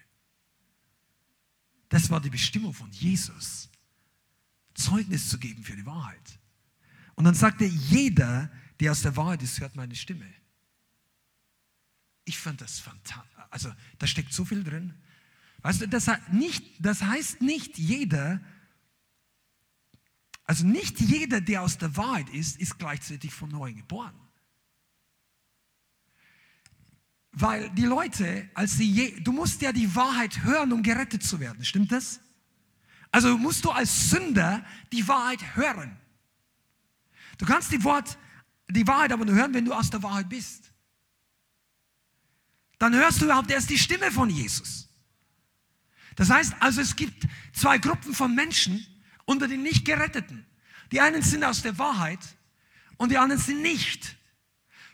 Das 1.90 2.10
war 2.10 2.20
die 2.20 2.32
Bestimmung 2.32 2.74
von 2.74 2.92
Jesus. 2.92 3.70
Zeugnis 4.74 5.30
zu 5.30 5.38
geben 5.38 5.64
für 5.64 5.76
die 5.76 5.86
Wahrheit. 5.86 6.40
Und 7.14 7.26
dann 7.26 7.36
sagt 7.36 7.62
er, 7.62 7.68
jeder, 7.68 8.52
der 8.80 8.92
aus 8.92 9.04
der 9.04 9.16
Wahrheit 9.16 9.44
ist, 9.44 9.60
hört 9.60 9.76
meine 9.76 9.96
Stimme. 9.96 10.26
Ich 12.26 12.40
fand 12.40 12.62
das 12.62 12.80
fantastisch. 12.80 13.30
Also 13.52 13.72
da 14.00 14.08
steckt 14.08 14.34
so 14.34 14.44
viel 14.44 14.64
drin. 14.64 14.96
Weißt 15.64 15.82
du, 15.82 15.88
das, 15.88 16.12
nicht, 16.32 16.64
das 16.80 17.02
heißt 17.02 17.42
nicht 17.42 17.78
jeder, 17.78 18.42
also 20.44 20.68
nicht 20.68 21.00
jeder, 21.00 21.40
der 21.40 21.62
aus 21.62 21.78
der 21.78 21.96
Wahrheit 21.96 22.30
ist, 22.30 22.60
ist 22.60 22.78
gleichzeitig 22.78 23.34
von 23.34 23.50
neuem 23.50 23.78
geboren. 23.78 24.14
Weil 27.32 27.70
die 27.72 27.86
Leute, 27.86 28.50
als 28.54 28.74
sie 28.74 28.90
je, 28.92 29.20
du 29.22 29.32
musst 29.32 29.62
ja 29.62 29.72
die 29.72 29.96
Wahrheit 29.96 30.44
hören, 30.44 30.72
um 30.74 30.84
gerettet 30.84 31.24
zu 31.24 31.40
werden, 31.40 31.64
stimmt 31.64 31.92
das? 31.92 32.20
Also 33.10 33.38
musst 33.38 33.64
du 33.64 33.72
als 33.72 34.10
Sünder 34.10 34.66
die 34.92 35.08
Wahrheit 35.08 35.56
hören. 35.56 35.98
Du 37.38 37.46
kannst 37.46 37.72
die, 37.72 37.84
Wort, 37.84 38.18
die 38.70 38.86
Wahrheit 38.86 39.14
aber 39.14 39.24
nur 39.24 39.36
hören, 39.36 39.54
wenn 39.54 39.66
du 39.66 39.74
aus 39.74 39.90
der 39.90 40.04
Wahrheit 40.04 40.28
bist. 40.28 40.74
Dann 42.80 42.94
hörst 42.94 43.22
du 43.22 43.26
überhaupt 43.26 43.50
erst 43.50 43.70
die 43.70 43.80
Stimme 43.80 44.12
von 44.12 44.30
Jesus. 44.30 44.83
Das 46.16 46.30
heißt 46.30 46.56
also, 46.60 46.82
es 46.82 46.96
gibt 46.96 47.28
zwei 47.54 47.78
Gruppen 47.78 48.14
von 48.14 48.34
Menschen 48.36 48.86
unter 49.26 49.48
den 49.48 49.64
nicht 49.64 49.86
Geretteten. 49.86 50.46
Die 50.92 51.02
einen 51.02 51.22
sind 51.22 51.44
aus 51.44 51.62
der 51.62 51.78
Wahrheit 51.78 52.20
und 52.98 53.12
die 53.12 53.18
anderen 53.18 53.42
sind 53.42 53.62
nicht. 53.62 54.18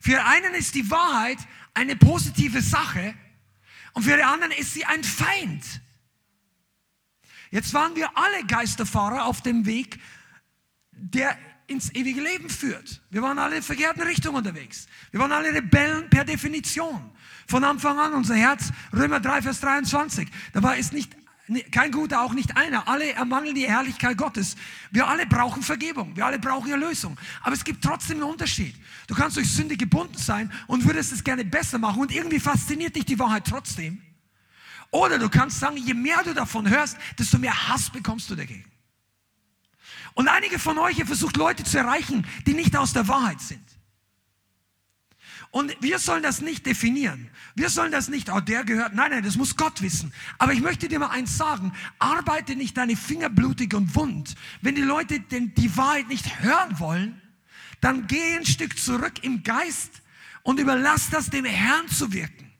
Für 0.01 0.25
einen 0.25 0.53
ist 0.53 0.75
die 0.75 0.89
Wahrheit 0.89 1.39
eine 1.73 1.95
positive 1.95 2.61
Sache 2.61 3.13
und 3.93 4.03
für 4.03 4.15
die 4.15 4.23
anderen 4.23 4.53
ist 4.53 4.73
sie 4.73 4.85
ein 4.85 5.03
Feind. 5.03 5.63
Jetzt 7.51 7.73
waren 7.73 7.95
wir 7.95 8.17
alle 8.17 8.45
Geisterfahrer 8.45 9.25
auf 9.25 9.41
dem 9.41 9.65
Weg, 9.65 9.99
der 10.91 11.37
ins 11.67 11.93
ewige 11.93 12.21
Leben 12.21 12.49
führt. 12.49 13.01
Wir 13.09 13.21
waren 13.21 13.39
alle 13.39 13.57
in 13.57 13.63
verkehrten 13.63 14.01
Richtungen 14.03 14.37
unterwegs. 14.37 14.87
Wir 15.11 15.19
waren 15.19 15.31
alle 15.31 15.53
Rebellen 15.53 16.09
per 16.09 16.25
Definition. 16.25 17.11
Von 17.49 17.63
Anfang 17.63 17.97
an 17.97 18.13
unser 18.13 18.35
Herz, 18.35 18.71
Römer 18.93 19.19
3, 19.19 19.41
Vers 19.41 19.59
23. 19.61 20.29
Dabei 20.53 20.77
ist 20.77 20.93
nicht 20.93 21.15
kein 21.71 21.91
guter, 21.91 22.21
auch 22.21 22.33
nicht 22.33 22.55
einer. 22.55 22.87
Alle 22.87 23.11
ermangeln 23.13 23.55
die 23.55 23.67
Herrlichkeit 23.67 24.15
Gottes. 24.17 24.55
Wir 24.91 25.07
alle 25.07 25.25
brauchen 25.25 25.63
Vergebung. 25.63 26.15
Wir 26.15 26.27
alle 26.27 26.37
brauchen 26.37 26.69
Erlösung. 26.69 27.17
Aber 27.41 27.55
es 27.55 27.63
gibt 27.63 27.83
trotzdem 27.83 28.17
einen 28.17 28.29
Unterschied. 28.29 28.75
Du 29.07 29.15
kannst 29.15 29.35
durch 29.35 29.51
Sünde 29.51 29.77
gebunden 29.77 30.15
sein 30.15 30.53
und 30.67 30.85
würdest 30.85 31.11
es 31.11 31.23
gerne 31.23 31.43
besser 31.43 31.79
machen 31.79 32.01
und 32.01 32.11
irgendwie 32.11 32.39
fasziniert 32.39 32.95
dich 32.95 33.05
die 33.05 33.17
Wahrheit 33.17 33.45
trotzdem. 33.47 33.99
Oder 34.91 35.17
du 35.17 35.27
kannst 35.27 35.59
sagen, 35.59 35.77
je 35.77 35.95
mehr 35.95 36.21
du 36.23 36.35
davon 36.35 36.69
hörst, 36.69 36.97
desto 37.17 37.39
mehr 37.39 37.67
Hass 37.67 37.89
bekommst 37.89 38.29
du 38.29 38.35
dagegen. 38.35 38.65
Und 40.13 40.27
einige 40.27 40.59
von 40.59 40.77
euch, 40.77 40.99
ihr 40.99 41.07
versucht 41.07 41.35
Leute 41.35 41.63
zu 41.63 41.79
erreichen, 41.79 42.27
die 42.45 42.53
nicht 42.53 42.77
aus 42.77 42.93
der 42.93 43.07
Wahrheit 43.07 43.41
sind. 43.41 43.68
Und 45.51 45.75
wir 45.81 45.97
sollen 45.97 46.21
das 46.21 46.41
nicht 46.41 46.65
definieren. 46.65 47.29
Wir 47.55 47.69
sollen 47.69 47.91
das 47.91 48.07
nicht, 48.07 48.29
oh, 48.31 48.39
der 48.39 48.63
gehört. 48.63 48.93
Nein, 48.93 49.11
nein, 49.11 49.23
das 49.23 49.35
muss 49.35 49.55
Gott 49.55 49.81
wissen. 49.81 50.13
Aber 50.37 50.53
ich 50.53 50.61
möchte 50.61 50.87
dir 50.87 50.99
mal 50.99 51.09
eins 51.09 51.37
sagen. 51.37 51.73
Arbeite 51.97 52.55
nicht 52.55 52.77
deine 52.77 52.95
Finger 52.95 53.29
blutig 53.29 53.73
und 53.73 53.95
wund. 53.95 54.35
Wenn 54.61 54.75
die 54.75 54.83
Leute 54.83 55.19
denn 55.19 55.53
die 55.55 55.75
Wahrheit 55.75 56.07
nicht 56.07 56.41
hören 56.41 56.79
wollen, 56.79 57.21
dann 57.81 58.05
geh 58.05 58.37
ein 58.37 58.45
Stück 58.45 58.77
zurück 58.77 59.23
im 59.23 59.41
Geist 59.41 60.03
und 60.43 60.59
überlass 60.59 61.09
das 61.09 61.31
dem 61.31 61.45
Herrn 61.45 61.87
zu 61.87 62.13
wirken. 62.13 62.51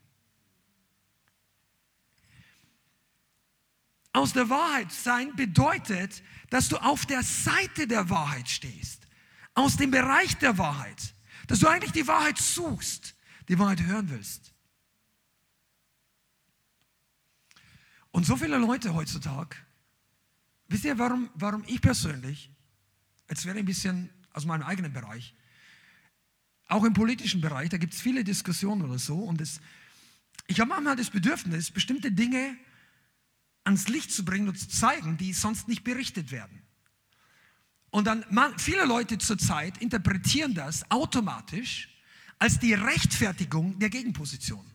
Aus 4.14 4.34
der 4.34 4.50
Wahrheit 4.50 4.92
sein 4.92 5.36
bedeutet, 5.36 6.24
dass 6.50 6.70
du 6.70 6.78
auf 6.78 7.06
der 7.06 7.22
Seite 7.22 7.86
der 7.86 8.10
Wahrheit 8.10 8.50
stehst. 8.50 9.08
Aus 9.54 9.78
dem 9.78 9.92
Bereich 9.92 10.38
der 10.38 10.58
Wahrheit 10.58 11.14
dass 11.50 11.60
du 11.60 11.68
eigentlich 11.68 11.92
die 11.92 12.08
Wahrheit 12.08 12.38
suchst, 12.38 13.16
die 13.48 13.58
Wahrheit 13.58 13.82
hören 13.82 14.08
willst. 14.12 14.54
Und 18.12 18.28
so 18.28 18.38
viele 18.38 18.60
Leute 18.60 18.94
heutzutage, 18.94 19.58
wisst 20.68 20.86
ihr, 20.86 21.00
warum, 21.00 21.32
warum 21.34 21.64
ich 21.66 21.82
persönlich, 21.82 22.52
jetzt 23.28 23.46
ich 23.46 23.52
ein 23.52 23.66
bisschen 23.66 24.12
aus 24.32 24.46
meinem 24.46 24.62
eigenen 24.62 24.94
Bereich, 24.94 25.34
auch 26.68 26.84
im 26.84 26.94
politischen 26.94 27.42
Bereich, 27.42 27.70
da 27.70 27.78
gibt 27.78 27.96
es 27.96 28.02
viele 28.02 28.24
Diskussionen 28.24 28.84
oder 28.84 29.00
so, 29.00 29.18
und 29.18 29.42
das, 29.42 29.60
ich 30.46 30.60
habe 30.60 30.70
manchmal 30.70 30.98
das 30.98 31.10
Bedürfnis, 31.10 31.72
bestimmte 31.72 32.12
Dinge 32.12 32.56
ans 33.64 33.88
Licht 33.88 34.12
zu 34.12 34.24
bringen 34.24 34.50
und 34.50 34.60
zu 34.60 34.70
zeigen, 34.70 35.18
die 35.18 35.34
sonst 35.34 35.68
nicht 35.68 35.84
berichtet 35.84 36.30
werden. 36.30 36.59
Und 37.92 38.06
dann, 38.06 38.26
man, 38.30 38.58
viele 38.60 38.86
Leute 38.86 39.18
zurzeit 39.18 39.78
interpretieren 39.80 40.54
das 40.54 40.90
automatisch 40.92 41.90
als 42.38 42.60
die 42.60 42.74
Rechtfertigung 42.74 43.78
der 43.80 43.90
Gegenposition. 43.90 44.66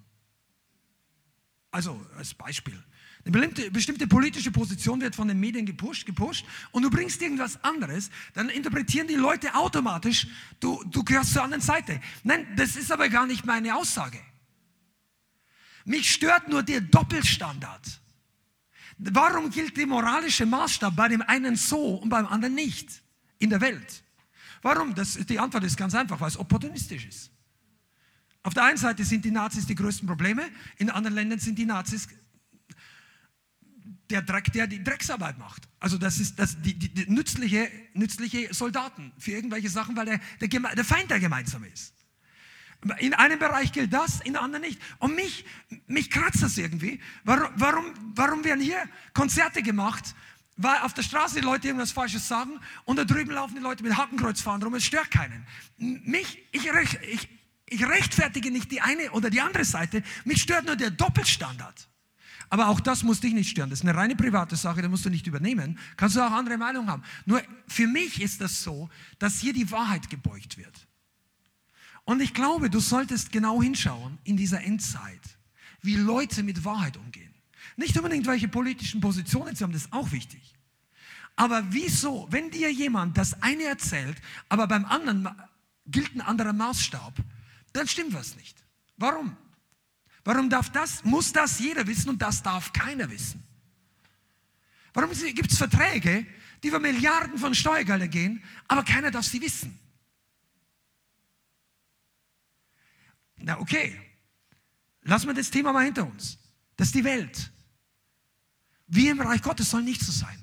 Also 1.70 2.04
als 2.16 2.34
Beispiel. 2.34 2.82
Eine 3.24 3.32
bestimmte, 3.32 3.70
bestimmte, 3.70 4.06
politische 4.06 4.50
Position 4.50 5.00
wird 5.00 5.16
von 5.16 5.28
den 5.28 5.40
Medien 5.40 5.64
gepusht, 5.64 6.04
gepusht 6.04 6.44
und 6.72 6.82
du 6.82 6.90
bringst 6.90 7.22
irgendwas 7.22 7.62
anderes, 7.64 8.10
dann 8.34 8.50
interpretieren 8.50 9.08
die 9.08 9.14
Leute 9.14 9.54
automatisch, 9.54 10.26
du, 10.60 10.84
du 10.84 11.02
gehörst 11.02 11.32
zur 11.32 11.42
anderen 11.42 11.62
Seite. 11.62 12.00
Nein, 12.22 12.46
das 12.56 12.76
ist 12.76 12.92
aber 12.92 13.08
gar 13.08 13.26
nicht 13.26 13.46
meine 13.46 13.74
Aussage. 13.74 14.20
Mich 15.86 16.10
stört 16.10 16.48
nur 16.48 16.62
der 16.62 16.82
Doppelstandard. 16.82 18.00
Warum 18.98 19.50
gilt 19.50 19.76
der 19.76 19.86
moralische 19.86 20.46
Maßstab 20.46 20.94
bei 20.94 21.08
dem 21.08 21.22
einen 21.22 21.56
so 21.56 21.96
und 21.96 22.10
beim 22.10 22.26
anderen 22.26 22.54
nicht? 22.54 23.03
In 23.44 23.50
der 23.50 23.60
Welt. 23.60 24.02
Warum? 24.62 24.94
Das, 24.94 25.14
die 25.14 25.38
Antwort 25.38 25.64
ist 25.64 25.76
ganz 25.76 25.94
einfach, 25.94 26.20
weil 26.20 26.28
es 26.28 26.38
opportunistisch 26.38 27.06
ist. 27.06 27.30
Auf 28.42 28.54
der 28.54 28.64
einen 28.64 28.76
Seite 28.76 29.04
sind 29.04 29.24
die 29.24 29.30
Nazis 29.30 29.66
die 29.66 29.74
größten 29.74 30.06
Probleme, 30.08 30.42
in 30.78 30.90
anderen 30.90 31.14
Ländern 31.14 31.38
sind 31.38 31.58
die 31.58 31.66
Nazis 31.66 32.08
der 34.10 34.22
Dreck, 34.22 34.52
der 34.52 34.66
die 34.66 34.82
Drecksarbeit 34.82 35.38
macht. 35.38 35.68
Also 35.80 35.96
das 35.98 36.18
ist 36.18 36.38
das, 36.38 36.60
die, 36.60 36.74
die, 36.74 36.92
die 36.92 37.10
nützliche, 37.10 37.70
nützliche 37.94 38.52
Soldaten 38.52 39.12
für 39.18 39.32
irgendwelche 39.32 39.70
Sachen, 39.70 39.96
weil 39.96 40.06
der, 40.06 40.20
der, 40.40 40.74
der 40.74 40.84
Feind 40.84 41.10
der 41.10 41.20
gemeinsame 41.20 41.68
ist. 41.68 41.94
In 42.98 43.14
einem 43.14 43.38
Bereich 43.38 43.72
gilt 43.72 43.94
das, 43.94 44.20
in 44.20 44.36
anderen 44.36 44.62
nicht. 44.62 44.78
Und 44.98 45.16
mich, 45.16 45.46
mich 45.86 46.10
kratzt 46.10 46.42
das 46.42 46.58
irgendwie. 46.58 47.00
Warum, 47.24 47.48
warum, 47.56 47.94
warum 48.14 48.44
werden 48.44 48.60
hier 48.60 48.82
Konzerte 49.14 49.62
gemacht, 49.62 50.14
weil 50.56 50.78
auf 50.78 50.94
der 50.94 51.02
Straße 51.02 51.36
die 51.36 51.44
Leute 51.44 51.68
irgendwas 51.68 51.92
Falsches 51.92 52.28
sagen 52.28 52.60
und 52.84 52.96
da 52.96 53.04
drüben 53.04 53.32
laufen 53.32 53.56
die 53.56 53.60
Leute 53.60 53.82
mit 53.82 53.96
Hakenkreuz 53.96 54.40
fahren 54.40 54.62
rum, 54.62 54.74
es 54.74 54.84
stört 54.84 55.10
keinen. 55.10 55.46
Mich, 55.78 56.38
ich, 56.52 56.66
ich, 57.10 57.28
ich 57.66 57.86
rechtfertige 57.86 58.50
nicht 58.50 58.70
die 58.70 58.80
eine 58.80 59.10
oder 59.12 59.30
die 59.30 59.40
andere 59.40 59.64
Seite, 59.64 60.02
mich 60.24 60.42
stört 60.42 60.66
nur 60.66 60.76
der 60.76 60.90
Doppelstandard. 60.90 61.88
Aber 62.50 62.68
auch 62.68 62.80
das 62.80 63.02
muss 63.02 63.20
dich 63.20 63.32
nicht 63.32 63.50
stören. 63.50 63.70
Das 63.70 63.80
ist 63.80 63.84
eine 63.84 63.96
reine 63.96 64.14
private 64.14 64.54
Sache, 64.54 64.82
da 64.82 64.88
musst 64.88 65.04
du 65.04 65.10
nicht 65.10 65.26
übernehmen. 65.26 65.78
Kannst 65.96 66.14
du 66.14 66.20
auch 66.20 66.30
andere 66.30 66.56
Meinungen 66.56 66.88
haben. 66.88 67.02
Nur 67.24 67.42
für 67.66 67.86
mich 67.86 68.20
ist 68.20 68.40
das 68.40 68.62
so, 68.62 68.88
dass 69.18 69.40
hier 69.40 69.52
die 69.52 69.70
Wahrheit 69.70 70.10
gebeugt 70.10 70.56
wird. 70.56 70.86
Und 72.04 72.20
ich 72.20 72.34
glaube, 72.34 72.70
du 72.70 72.80
solltest 72.80 73.32
genau 73.32 73.62
hinschauen 73.62 74.18
in 74.24 74.36
dieser 74.36 74.62
Endzeit, 74.62 75.38
wie 75.80 75.96
Leute 75.96 76.42
mit 76.42 76.64
Wahrheit 76.64 76.96
umgehen. 76.96 77.33
Nicht 77.76 77.96
unbedingt, 77.96 78.26
welche 78.26 78.48
politischen 78.48 79.00
Positionen 79.00 79.54
sie 79.54 79.64
haben, 79.64 79.72
das 79.72 79.82
ist 79.82 79.92
auch 79.92 80.12
wichtig. 80.12 80.54
Aber 81.36 81.64
wieso, 81.70 82.28
wenn 82.30 82.50
dir 82.50 82.72
jemand 82.72 83.18
das 83.18 83.42
eine 83.42 83.64
erzählt, 83.64 84.16
aber 84.48 84.66
beim 84.66 84.84
anderen 84.84 85.28
gilt 85.86 86.14
ein 86.14 86.20
anderer 86.20 86.52
Maßstab, 86.52 87.14
dann 87.72 87.88
stimmt 87.88 88.14
was 88.14 88.36
nicht. 88.36 88.64
Warum? 88.96 89.36
Warum 90.24 90.48
darf 90.48 90.70
das, 90.70 91.04
muss 91.04 91.32
das 91.32 91.58
jeder 91.58 91.86
wissen 91.86 92.08
und 92.08 92.22
das 92.22 92.42
darf 92.42 92.72
keiner 92.72 93.10
wissen? 93.10 93.42
Warum 94.92 95.10
gibt 95.10 95.50
es 95.50 95.58
Verträge, 95.58 96.24
die 96.62 96.68
über 96.68 96.78
Milliarden 96.78 97.36
von 97.36 97.54
Steuergeldern 97.54 98.08
gehen, 98.08 98.42
aber 98.68 98.84
keiner 98.84 99.10
darf 99.10 99.26
sie 99.26 99.42
wissen? 99.42 99.78
Na 103.36 103.58
okay, 103.58 104.00
lassen 105.02 105.26
wir 105.26 105.34
das 105.34 105.50
Thema 105.50 105.72
mal 105.72 105.84
hinter 105.84 106.06
uns. 106.06 106.38
Das 106.76 106.88
ist 106.88 106.94
die 106.94 107.04
Welt. 107.04 107.52
Wir 108.94 109.10
im 109.10 109.20
Reich 109.20 109.42
Gottes 109.42 109.70
sollen 109.70 109.86
nicht 109.86 110.00
so 110.00 110.12
sein. 110.12 110.38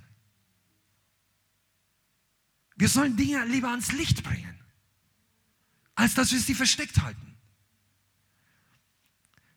Wir 2.76 2.90
sollen 2.90 3.16
Dinge 3.16 3.46
lieber 3.46 3.70
ans 3.70 3.94
Licht 3.94 4.24
bringen, 4.24 4.60
als 5.96 6.16
dass 6.16 6.34
wir 6.34 6.40
sie 6.40 6.54
versteckt 6.54 7.02
halten. 7.02 7.38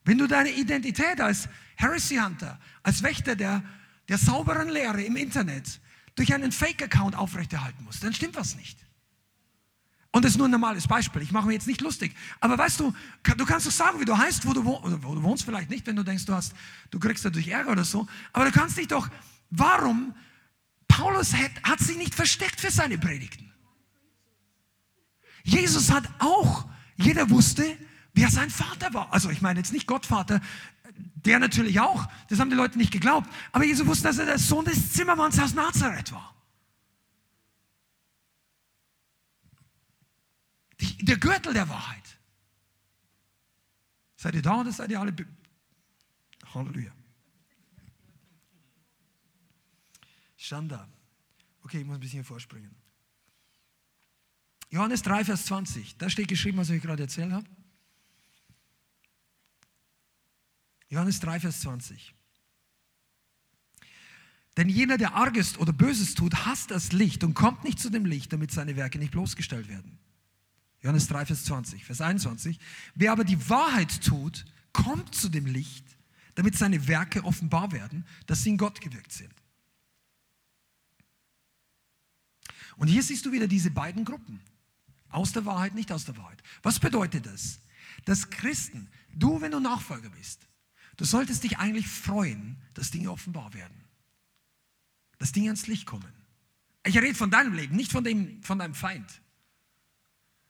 Wenn 0.05 0.17
du 0.17 0.27
deine 0.27 0.51
Identität 0.51 1.19
als 1.19 1.49
Heresy 1.75 2.15
Hunter, 2.15 2.57
als 2.83 3.03
Wächter 3.03 3.35
der, 3.35 3.63
der 4.07 4.17
sauberen 4.17 4.69
Lehre 4.69 5.03
im 5.03 5.17
Internet 5.17 5.81
durch 6.15 6.33
einen 6.33 6.53
Fake-Account 6.53 7.15
aufrechterhalten 7.15 7.83
musst, 7.83 8.01
dann 8.01 8.13
stimmt 8.13 8.35
was 8.35 8.55
nicht. 8.55 8.84
Und 10.15 10.23
das 10.23 10.31
ist 10.31 10.37
nur 10.37 10.47
ein 10.47 10.51
normales 10.51 10.87
Beispiel. 10.87 11.23
Ich 11.23 11.33
mache 11.33 11.45
mir 11.45 11.51
jetzt 11.55 11.67
nicht 11.67 11.81
lustig. 11.81 12.15
Aber 12.39 12.57
weißt 12.57 12.79
du, 12.79 12.93
du 13.21 13.45
kannst 13.45 13.67
doch 13.67 13.71
sagen, 13.71 13.99
wie 13.99 14.05
du 14.05 14.17
heißt, 14.17 14.47
wo 14.47 14.53
du, 14.53 14.63
wohnst, 14.63 15.03
wo 15.03 15.13
du 15.13 15.21
wohnst, 15.21 15.43
vielleicht 15.43 15.69
nicht, 15.69 15.85
wenn 15.87 15.97
du 15.97 16.03
denkst, 16.03 16.25
du, 16.25 16.33
hast, 16.33 16.53
du 16.89 16.99
kriegst 16.99 17.25
dadurch 17.25 17.49
Ärger 17.49 17.73
oder 17.73 17.83
so. 17.83 18.07
Aber 18.31 18.45
du 18.45 18.51
kannst 18.53 18.77
dich 18.77 18.87
doch, 18.87 19.09
warum? 19.49 20.15
Paulus 20.87 21.33
hat, 21.33 21.51
hat 21.63 21.79
sich 21.81 21.97
nicht 21.97 22.15
versteckt 22.15 22.61
für 22.61 22.71
seine 22.71 22.97
Predigten. 22.97 23.51
Jesus 25.43 25.91
hat 25.91 26.05
auch, 26.19 26.65
jeder 26.95 27.29
wusste, 27.29 27.77
wer 28.13 28.29
sein 28.29 28.49
Vater 28.49 28.93
war. 28.93 29.11
Also 29.11 29.29
ich 29.31 29.41
meine 29.41 29.59
jetzt 29.59 29.73
nicht 29.73 29.85
Gottvater, 29.85 30.39
der 31.25 31.39
natürlich 31.39 31.81
auch, 31.81 32.07
das 32.29 32.39
haben 32.39 32.49
die 32.49 32.55
Leute 32.55 32.77
nicht 32.77 32.93
geglaubt. 32.93 33.29
Aber 33.51 33.65
Jesus 33.65 33.85
wusste, 33.85 34.07
dass 34.07 34.17
er 34.17 34.27
der 34.27 34.39
Sohn 34.39 34.63
des 34.63 34.93
Zimmermanns 34.93 35.37
aus 35.39 35.53
Nazareth 35.53 36.13
war. 36.13 36.34
Der 40.97 41.17
Gürtel 41.17 41.53
der 41.53 41.67
Wahrheit. 41.69 42.17
Seid 44.15 44.35
ihr 44.35 44.41
da 44.41 44.61
oder 44.61 44.71
seid 44.71 44.89
ihr 44.91 44.99
alle? 44.99 45.13
Halleluja. 46.53 46.91
Schanda. 50.37 50.87
Okay, 51.61 51.79
ich 51.79 51.85
muss 51.85 51.95
ein 51.95 51.99
bisschen 51.99 52.23
vorspringen. 52.23 52.75
Johannes 54.69 55.01
3, 55.03 55.25
Vers 55.25 55.45
20. 55.45 55.97
Da 55.97 56.09
steht 56.09 56.27
geschrieben, 56.27 56.57
was 56.57 56.69
ich 56.69 56.81
gerade 56.81 57.03
erzählt 57.03 57.31
habe. 57.31 57.47
Johannes 60.89 61.19
3, 61.19 61.39
Vers 61.39 61.61
20. 61.61 62.13
Denn 64.57 64.69
jener, 64.69 64.97
der 64.97 65.13
Arges 65.15 65.57
oder 65.57 65.73
Böses 65.73 66.13
tut, 66.13 66.45
hasst 66.45 66.71
das 66.71 66.91
Licht 66.93 67.23
und 67.23 67.33
kommt 67.33 67.63
nicht 67.63 67.79
zu 67.79 67.89
dem 67.89 68.05
Licht, 68.05 68.31
damit 68.31 68.51
seine 68.51 68.75
Werke 68.75 68.99
nicht 68.99 69.11
bloßgestellt 69.11 69.67
werden. 69.67 69.99
Johannes 70.85 71.07
3, 71.07 71.25
Vers 71.25 71.45
20, 71.45 71.83
Vers 71.83 71.99
21. 71.99 72.59
Wer 72.93 73.11
aber 73.11 73.23
die 73.23 73.49
Wahrheit 73.49 74.03
tut, 74.03 74.45
kommt 74.71 75.15
zu 75.15 75.29
dem 75.29 75.47
Licht, 75.47 75.83
damit 76.35 76.55
seine 76.55 76.87
Werke 76.87 77.23
offenbar 77.23 77.71
werden, 77.71 78.05
dass 78.27 78.43
sie 78.43 78.49
in 78.51 78.57
Gott 78.57 78.79
gewirkt 78.81 79.11
sind. 79.11 79.33
Und 82.77 82.87
hier 82.87 83.01
siehst 83.01 83.25
du 83.25 83.31
wieder 83.31 83.47
diese 83.47 83.71
beiden 83.71 84.05
Gruppen. 84.05 84.41
Aus 85.09 85.31
der 85.31 85.45
Wahrheit, 85.45 85.73
nicht 85.73 85.91
aus 85.91 86.05
der 86.05 86.17
Wahrheit. 86.17 86.43
Was 86.61 86.79
bedeutet 86.79 87.25
das? 87.25 87.61
Dass 88.03 88.29
Christen, 88.29 88.87
du, 89.11 89.41
wenn 89.41 89.51
du 89.51 89.59
Nachfolger 89.59 90.09
bist, 90.09 90.47
du 90.97 91.05
solltest 91.05 91.43
dich 91.45 91.57
eigentlich 91.57 91.87
freuen, 91.87 92.61
dass 92.75 92.91
Dinge 92.91 93.09
offenbar 93.09 93.55
werden. 93.55 93.85
Dass 95.17 95.31
Dinge 95.31 95.47
ans 95.47 95.65
Licht 95.65 95.87
kommen. 95.87 96.13
Ich 96.85 96.95
rede 96.95 97.15
von 97.15 97.31
deinem 97.31 97.53
Leben, 97.53 97.75
nicht 97.75 97.91
von, 97.91 98.03
dem, 98.03 98.43
von 98.43 98.59
deinem 98.59 98.75
Feind. 98.75 99.21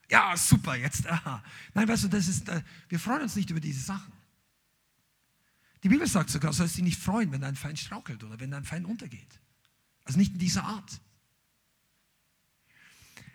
Ja, 0.09 0.35
super, 0.37 0.75
jetzt. 0.75 1.07
Aha. 1.07 1.43
Nein, 1.73 1.87
weißt 1.87 2.03
du, 2.03 2.07
das 2.09 2.27
ist, 2.27 2.47
äh, 2.49 2.61
wir 2.89 2.99
freuen 2.99 3.23
uns 3.23 3.35
nicht 3.35 3.49
über 3.49 3.59
diese 3.59 3.81
Sachen. 3.81 4.13
Die 5.83 5.89
Bibel 5.89 6.07
sagt 6.07 6.29
sogar, 6.29 6.51
du 6.51 6.57
sollst 6.57 6.77
dich 6.77 6.83
nicht 6.83 6.99
freuen, 6.99 7.31
wenn 7.31 7.41
dein 7.41 7.55
Feind 7.55 7.79
strauchelt 7.79 8.23
oder 8.23 8.39
wenn 8.39 8.51
dein 8.51 8.65
Feind 8.65 8.85
untergeht. 8.87 9.39
Also 10.03 10.17
nicht 10.17 10.33
in 10.33 10.39
dieser 10.39 10.63
Art. 10.63 10.99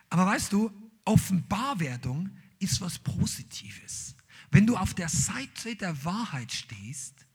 Aber 0.09 0.27
weißt 0.27 0.53
du, 0.53 0.73
Offenbarwerdung 1.05 2.37
ist 2.59 2.81
was 2.81 2.99
Positives. 2.99 4.17
Wenn 4.51 4.67
du 4.67 4.77
auf 4.77 4.95
der 4.95 5.09
Seite 5.09 5.77
der 5.77 6.05
Wahrheit 6.05 6.53
stehst, 6.53 7.27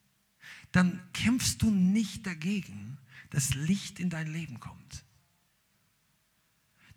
dann 0.71 1.01
kämpfst 1.13 1.61
du 1.61 1.71
nicht 1.71 2.25
dagegen, 2.25 2.97
dass 3.29 3.53
Licht 3.53 3.99
in 3.99 4.09
dein 4.09 4.27
Leben 4.31 4.59
kommt. 4.59 5.05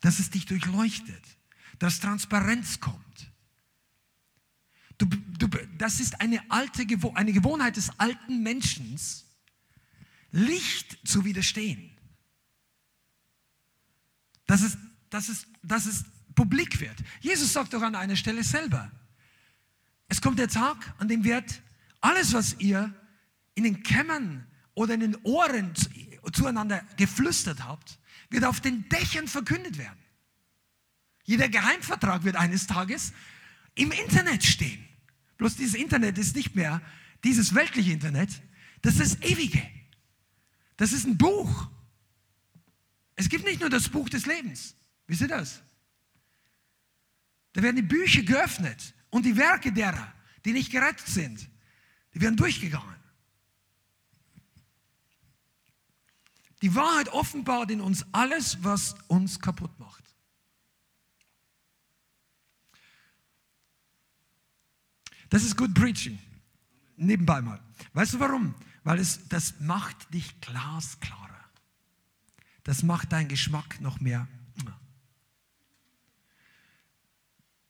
Dass 0.01 0.19
es 0.19 0.31
dich 0.31 0.47
durchleuchtet 0.47 1.38
dass 1.79 2.01
Transparenz 2.01 2.81
kommt. 2.81 3.33
Du, 4.99 5.07
du, 5.07 5.49
das 5.79 6.01
ist 6.01 6.21
eine 6.21 6.51
alte 6.51 6.87
eine 7.15 7.33
Gewohnheit 7.33 7.77
des 7.77 7.91
alten 7.99 8.43
Menschen, 8.43 8.99
Licht 10.33 10.99
zu 11.07 11.25
widerstehen. 11.25 11.91
Dass 14.47 14.63
es, 14.63 14.77
dass, 15.11 15.29
es, 15.29 15.47
dass 15.63 15.87
es 15.87 16.05
publik 16.35 16.81
wird. 16.81 16.97
Jesus 17.21 17.53
sagt 17.53 17.75
doch 17.75 17.83
an 17.83 17.95
einer 17.95 18.17
Stelle 18.17 18.43
selber, 18.43 18.91
es 20.09 20.21
kommt 20.21 20.39
der 20.39 20.49
Tag, 20.49 20.95
an 20.99 21.09
dem 21.09 21.23
wird 21.25 21.63
alles, 22.01 22.33
was 22.33 22.57
ihr 22.59 22.95
in 23.55 23.65
den 23.65 23.83
Kämmern 23.83 24.47
oder 24.75 24.95
in 24.95 25.01
den 25.01 25.17
Ohren 25.23 25.73
zueinander 26.33 26.83
geflüstert 26.97 27.65
habt, 27.65 27.99
wird 28.31 28.45
auf 28.45 28.61
den 28.61 28.89
Dächern 28.89 29.29
verkündet 29.29 29.79
werden. 29.79 29.99
Jeder 31.29 31.51
Geheimvertrag 31.51 32.25
wird 32.25 32.37
eines 32.37 32.67
Tages 32.67 33.13
im 33.75 33.93
Internet 33.93 34.43
stehen. 34.43 34.83
Bloß 35.37 35.57
dieses 35.57 35.75
Internet 35.75 36.17
ist 36.17 36.35
nicht 36.35 36.55
mehr 36.55 36.81
dieses 37.23 37.55
weltliche 37.55 37.93
Internet, 37.93 38.31
das 38.81 38.99
ist 38.99 39.21
das 39.21 39.31
ewige. 39.31 39.63
Das 40.79 40.93
ist 40.93 41.07
ein 41.07 41.19
Buch. 41.19 41.69
Es 43.15 43.29
gibt 43.29 43.45
nicht 43.45 43.61
nur 43.61 43.69
das 43.69 43.91
Buch 43.91 44.09
des 44.09 44.25
Lebens. 44.25 44.75
Wisst 45.07 45.21
ihr 45.21 45.29
das? 45.29 45.61
Da 47.53 47.63
werden 47.63 47.77
die 47.77 47.83
Bücher 47.83 48.23
geöffnet 48.23 48.95
und 49.11 49.27
die 49.27 49.37
Werke 49.37 49.71
derer, 49.71 50.11
die 50.47 50.55
nicht 50.55 50.73
gerettet 50.73 51.09
sind, 51.09 51.47
die 52.15 52.23
werden 52.23 52.39
durchgegangen. 52.39 52.97
Die 56.63 56.75
Wahrheit 56.75 57.11
offenbart 57.11 57.71
in 57.71 57.83
uns 57.83 58.07
alles, 58.13 58.65
was 58.65 58.95
uns 59.09 59.39
kaputt 59.39 59.79
macht. 59.79 60.08
Das 65.29 65.43
ist 65.43 65.57
good 65.57 65.75
preaching. 65.75 66.19
Nebenbei 66.97 67.41
mal. 67.41 67.61
Weißt 67.93 68.15
du 68.15 68.21
warum? 68.21 68.55
Weil 68.85 68.99
es, 68.99 69.29
das 69.29 69.61
macht 69.61 70.13
dich 70.13 70.41
glasklarer. 70.41 71.45
Das 72.65 72.83
macht 72.83 73.13
deinen 73.13 73.29
Geschmack 73.29 73.81
noch 73.81 74.01
mehr. 74.01 74.27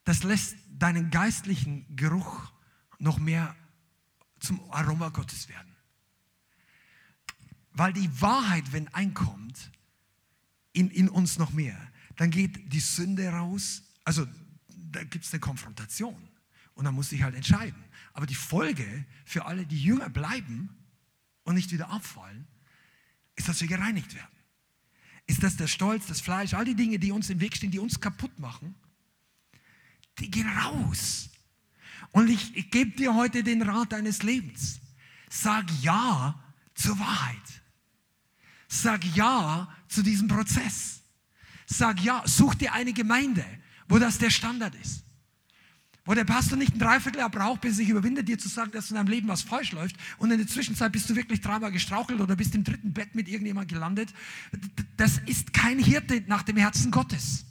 Das 0.05 0.23
lässt 0.23 0.57
deinen 0.71 1.11
geistlichen 1.11 1.85
Geruch 1.95 2.51
noch 2.99 3.19
mehr 3.19 3.55
zum 4.41 4.59
Aroma 4.71 5.11
Gottes 5.11 5.49
werden. 5.49 5.77
Weil 7.73 7.93
die 7.93 8.09
Wahrheit, 8.21 8.73
wenn 8.73 8.89
einkommt, 8.95 9.71
in, 10.73 10.91
in 10.91 11.09
uns 11.09 11.39
noch 11.39 11.53
mehr, 11.53 11.77
dann 12.17 12.31
geht 12.31 12.73
die 12.73 12.81
Sünde 12.81 13.29
raus. 13.29 13.83
Also 14.05 14.27
da 14.69 15.05
gibt 15.05 15.25
es 15.25 15.33
eine 15.33 15.41
Konfrontation. 15.41 16.28
Und 16.79 16.85
dann 16.85 16.95
musst 16.95 17.11
du 17.11 17.17
dich 17.17 17.25
halt 17.25 17.35
entscheiden. 17.35 17.83
Aber 18.13 18.25
die 18.25 18.37
Folge 18.37 19.05
für 19.25 19.47
alle, 19.47 19.67
die 19.67 19.83
jünger 19.83 20.09
bleiben 20.09 20.69
und 21.43 21.57
nicht 21.57 21.73
wieder 21.73 21.91
abfallen, 21.91 22.47
ist, 23.35 23.49
dass 23.49 23.61
wir 23.61 23.67
gereinigt 23.67 24.15
werden. 24.15 24.31
Ist, 25.27 25.43
dass 25.43 25.57
der 25.57 25.67
Stolz, 25.67 26.07
das 26.07 26.21
Fleisch, 26.21 26.55
all 26.55 26.65
die 26.65 26.77
Dinge, 26.77 27.01
die 27.01 27.11
uns 27.11 27.31
im 27.31 27.41
Weg 27.41 27.57
stehen, 27.57 27.73
die 27.73 27.81
uns 27.81 27.99
kaputt 27.99 28.39
machen, 28.39 28.77
die 30.21 30.31
gehen 30.31 30.49
raus. 30.49 31.31
Und 32.13 32.31
ich, 32.31 32.57
ich 32.57 32.71
gebe 32.71 32.93
dir 32.93 33.13
heute 33.13 33.43
den 33.43 33.63
Rat 33.63 33.91
deines 33.91 34.23
Lebens. 34.23 34.79
Sag 35.29 35.67
Ja 35.83 36.41
zur 36.75 36.97
Wahrheit. 37.01 37.63
Sag 38.69 39.05
Ja 39.17 39.69
zu 39.89 40.05
diesem 40.05 40.29
Prozess. 40.29 41.01
Sag 41.67 42.01
Ja, 42.05 42.23
such 42.25 42.55
dir 42.55 42.73
eine 42.73 42.93
Gemeinde, 42.93 43.45
wo 43.89 43.99
das 43.99 44.19
der 44.19 44.31
Standard 44.31 44.77
ist. 44.77 45.08
Wo 46.09 46.15
der 46.15 46.25
Pastor 46.25 46.57
nicht 46.57 46.75
ein 46.75 46.79
Dreivierteljahr 46.79 47.29
braucht, 47.29 47.61
bis 47.61 47.73
er 47.73 47.77
sich 47.77 47.91
überwindet, 47.91 48.29
dir 48.29 48.39
zu 48.39 48.49
sagen, 48.49 48.71
dass 48.73 48.89
in 48.89 48.97
deinem 48.97 49.09
Leben 49.09 49.29
was 49.29 49.43
falsch 49.43 49.73
läuft. 49.73 49.95
Und 50.17 50.31
in 50.31 50.39
der 50.39 50.47
Zwischenzeit 50.47 50.91
bist 50.91 51.11
du 51.11 51.17
wirklich 51.17 51.43
dreimal 51.43 51.71
gestrauchelt 51.71 52.19
oder 52.23 52.35
bist 52.35 52.55
im 52.55 52.65
dritten 52.65 52.95
Bett 52.95 53.15
mit 53.15 53.29
irgendjemand 53.29 53.69
gelandet. 53.69 54.15
Das 54.97 55.19
ist 55.27 55.53
kein 55.53 55.79
Hirte 55.79 56.25
nach 56.27 56.45
dem 56.45 56.57
Herzen 56.57 56.91
Gottes. 56.91 57.45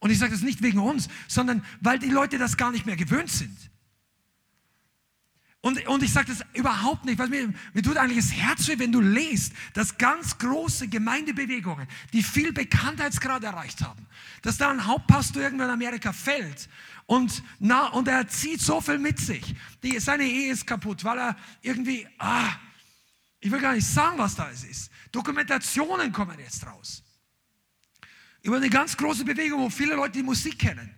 Und 0.00 0.10
ich 0.10 0.18
sage 0.18 0.32
das 0.32 0.42
nicht 0.42 0.60
wegen 0.60 0.80
uns, 0.80 1.08
sondern 1.28 1.62
weil 1.80 2.00
die 2.00 2.10
Leute 2.10 2.36
das 2.36 2.56
gar 2.56 2.72
nicht 2.72 2.84
mehr 2.84 2.96
gewöhnt 2.96 3.30
sind. 3.30 3.56
Und, 5.60 5.86
und 5.86 6.02
ich 6.02 6.12
sage 6.12 6.32
das 6.32 6.44
überhaupt 6.54 7.04
nicht, 7.04 7.20
weil 7.20 7.28
mir, 7.28 7.54
mir 7.74 7.82
tut 7.82 7.96
eigentlich 7.96 8.18
das 8.18 8.32
Herz 8.32 8.66
weh, 8.66 8.78
wenn 8.80 8.90
du 8.90 9.00
liest, 9.00 9.52
dass 9.74 9.98
ganz 9.98 10.36
große 10.38 10.88
Gemeindebewegungen, 10.88 11.86
die 12.12 12.24
viel 12.24 12.52
Bekanntheitsgrad 12.52 13.44
erreicht 13.44 13.82
haben, 13.82 14.04
dass 14.42 14.56
da 14.56 14.68
ein 14.68 14.84
Hauptpastor 14.84 15.42
irgendwann 15.42 15.68
in 15.68 15.74
Amerika 15.74 16.12
fällt 16.12 16.68
und, 17.08 17.42
na, 17.58 17.86
und 17.86 18.06
er 18.06 18.28
zieht 18.28 18.60
so 18.60 18.82
viel 18.82 18.98
mit 18.98 19.18
sich. 19.18 19.54
Die, 19.82 19.98
seine 19.98 20.24
Ehe 20.24 20.52
ist 20.52 20.66
kaputt, 20.66 21.02
weil 21.04 21.18
er 21.18 21.36
irgendwie, 21.62 22.06
ah, 22.18 22.50
ich 23.40 23.50
will 23.50 23.62
gar 23.62 23.72
nicht 23.72 23.86
sagen, 23.86 24.18
was 24.18 24.34
da 24.34 24.50
ist. 24.50 24.90
Dokumentationen 25.10 26.12
kommen 26.12 26.38
jetzt 26.38 26.66
raus. 26.66 27.02
Über 28.42 28.58
eine 28.58 28.68
ganz 28.68 28.94
große 28.94 29.24
Bewegung, 29.24 29.62
wo 29.62 29.70
viele 29.70 29.94
Leute 29.94 30.18
die 30.18 30.22
Musik 30.22 30.58
kennen. 30.58 30.94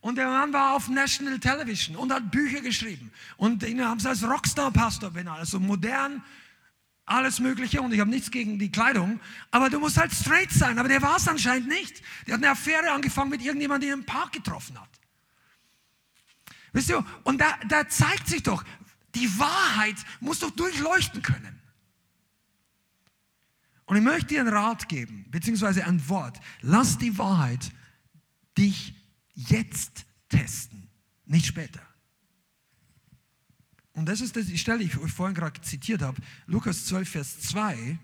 Und 0.00 0.16
der 0.16 0.26
Mann 0.26 0.52
war 0.52 0.74
auf 0.74 0.90
National 0.90 1.40
Television 1.40 1.96
und 1.96 2.12
hat 2.12 2.30
Bücher 2.30 2.60
geschrieben. 2.60 3.10
Und 3.38 3.62
ihn 3.62 3.82
haben 3.82 3.98
sie 3.98 4.10
als 4.10 4.22
Rockstar-Pastor 4.22 5.10
benannt, 5.10 5.38
also 5.38 5.58
modern, 5.58 6.22
alles 7.06 7.40
Mögliche. 7.40 7.80
Und 7.80 7.94
ich 7.94 8.00
habe 8.00 8.10
nichts 8.10 8.30
gegen 8.30 8.58
die 8.58 8.70
Kleidung. 8.70 9.20
Aber 9.50 9.70
du 9.70 9.80
musst 9.80 9.96
halt 9.96 10.12
straight 10.12 10.52
sein. 10.52 10.78
Aber 10.78 10.90
der 10.90 11.00
war 11.00 11.16
es 11.16 11.26
anscheinend 11.26 11.68
nicht. 11.68 12.02
Der 12.26 12.34
hat 12.34 12.42
eine 12.42 12.50
Affäre 12.50 12.90
angefangen 12.90 13.30
mit 13.30 13.40
irgendjemandem, 13.40 13.88
den 13.88 13.98
er 13.98 14.00
im 14.00 14.04
Park 14.04 14.32
getroffen 14.32 14.78
hat. 14.78 14.90
Wisst 16.76 16.90
ihr? 16.90 17.02
Und 17.24 17.40
da, 17.40 17.56
da 17.68 17.88
zeigt 17.88 18.28
sich 18.28 18.42
doch, 18.42 18.62
die 19.14 19.38
Wahrheit 19.38 19.96
muss 20.20 20.40
doch 20.40 20.50
durchleuchten 20.50 21.22
können. 21.22 21.58
Und 23.86 23.96
ich 23.96 24.02
möchte 24.02 24.26
dir 24.26 24.40
einen 24.40 24.52
Rat 24.52 24.86
geben, 24.86 25.24
beziehungsweise 25.30 25.86
ein 25.86 26.06
Wort. 26.10 26.38
Lass 26.60 26.98
die 26.98 27.16
Wahrheit 27.16 27.72
dich 28.58 28.94
jetzt 29.34 30.04
testen, 30.28 30.90
nicht 31.24 31.46
später. 31.46 31.80
Und 33.94 34.04
das 34.04 34.20
ist 34.20 34.36
die 34.36 34.58
Stelle, 34.58 34.80
die 34.80 34.84
ich 34.84 35.12
vorhin 35.12 35.34
gerade 35.34 35.58
zitiert 35.62 36.02
habe. 36.02 36.20
Lukas 36.44 36.84
12, 36.84 37.08
Vers 37.08 37.40
2. 37.40 37.98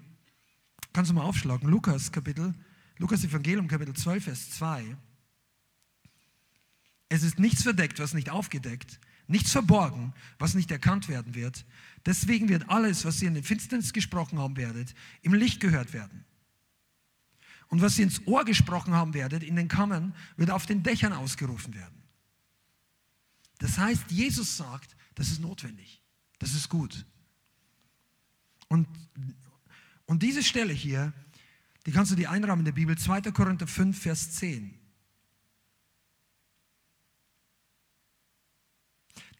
Kannst 0.94 1.10
du 1.10 1.14
mal 1.14 1.24
aufschlagen? 1.24 1.68
Lukas 1.68 2.10
Kapitel, 2.10 2.54
Lukas 2.96 3.22
Evangelium 3.22 3.68
Kapitel 3.68 3.94
12, 3.94 4.24
Vers 4.24 4.50
2. 4.52 4.96
Es 7.12 7.22
ist 7.22 7.38
nichts 7.38 7.62
verdeckt, 7.62 7.98
was 7.98 8.14
nicht 8.14 8.30
aufgedeckt, 8.30 8.98
nichts 9.26 9.52
verborgen, 9.52 10.14
was 10.38 10.54
nicht 10.54 10.70
erkannt 10.70 11.08
werden 11.08 11.34
wird. 11.34 11.66
Deswegen 12.06 12.48
wird 12.48 12.70
alles, 12.70 13.04
was 13.04 13.20
ihr 13.20 13.28
in 13.28 13.34
der 13.34 13.42
Finsternis 13.42 13.92
gesprochen 13.92 14.38
haben 14.38 14.56
werdet, 14.56 14.94
im 15.20 15.34
Licht 15.34 15.60
gehört 15.60 15.92
werden. 15.92 16.24
Und 17.68 17.82
was 17.82 17.98
ihr 17.98 18.04
ins 18.04 18.26
Ohr 18.26 18.46
gesprochen 18.46 18.94
haben 18.94 19.12
werdet, 19.12 19.42
in 19.42 19.56
den 19.56 19.68
Kammern, 19.68 20.14
wird 20.38 20.50
auf 20.50 20.64
den 20.64 20.82
Dächern 20.82 21.12
ausgerufen 21.12 21.74
werden. 21.74 22.02
Das 23.58 23.76
heißt, 23.76 24.10
Jesus 24.10 24.56
sagt, 24.56 24.96
das 25.14 25.28
ist 25.28 25.42
notwendig, 25.42 26.00
das 26.38 26.54
ist 26.54 26.70
gut. 26.70 27.04
Und, 28.68 28.88
und 30.06 30.22
diese 30.22 30.42
Stelle 30.42 30.72
hier, 30.72 31.12
die 31.84 31.92
kannst 31.92 32.10
du 32.10 32.16
dir 32.16 32.30
einrahmen 32.30 32.60
in 32.60 32.64
der 32.64 32.72
Bibel, 32.72 32.96
2. 32.96 33.20
Korinther 33.32 33.66
5, 33.66 34.00
Vers 34.00 34.30
10. 34.32 34.81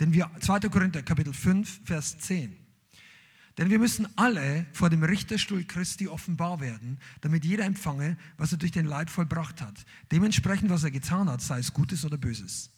Denn 0.00 0.12
wir, 0.12 0.30
2. 0.40 0.60
Korinther 0.68 1.02
Kapitel 1.02 1.32
5, 1.32 1.82
Vers 1.84 2.18
10. 2.18 2.56
Denn 3.58 3.68
wir 3.68 3.78
müssen 3.78 4.08
alle 4.16 4.66
vor 4.72 4.88
dem 4.88 5.02
Richterstuhl 5.02 5.64
Christi 5.64 6.08
offenbar 6.08 6.60
werden, 6.60 6.98
damit 7.20 7.44
jeder 7.44 7.64
empfange, 7.64 8.16
was 8.38 8.52
er 8.52 8.58
durch 8.58 8.72
den 8.72 8.86
Leib 8.86 9.10
vollbracht 9.10 9.60
hat. 9.60 9.84
Dementsprechend, 10.10 10.70
was 10.70 10.84
er 10.84 10.90
getan 10.90 11.28
hat, 11.28 11.42
sei 11.42 11.58
es 11.58 11.72
Gutes 11.72 12.04
oder 12.04 12.16
Böses. 12.16 12.70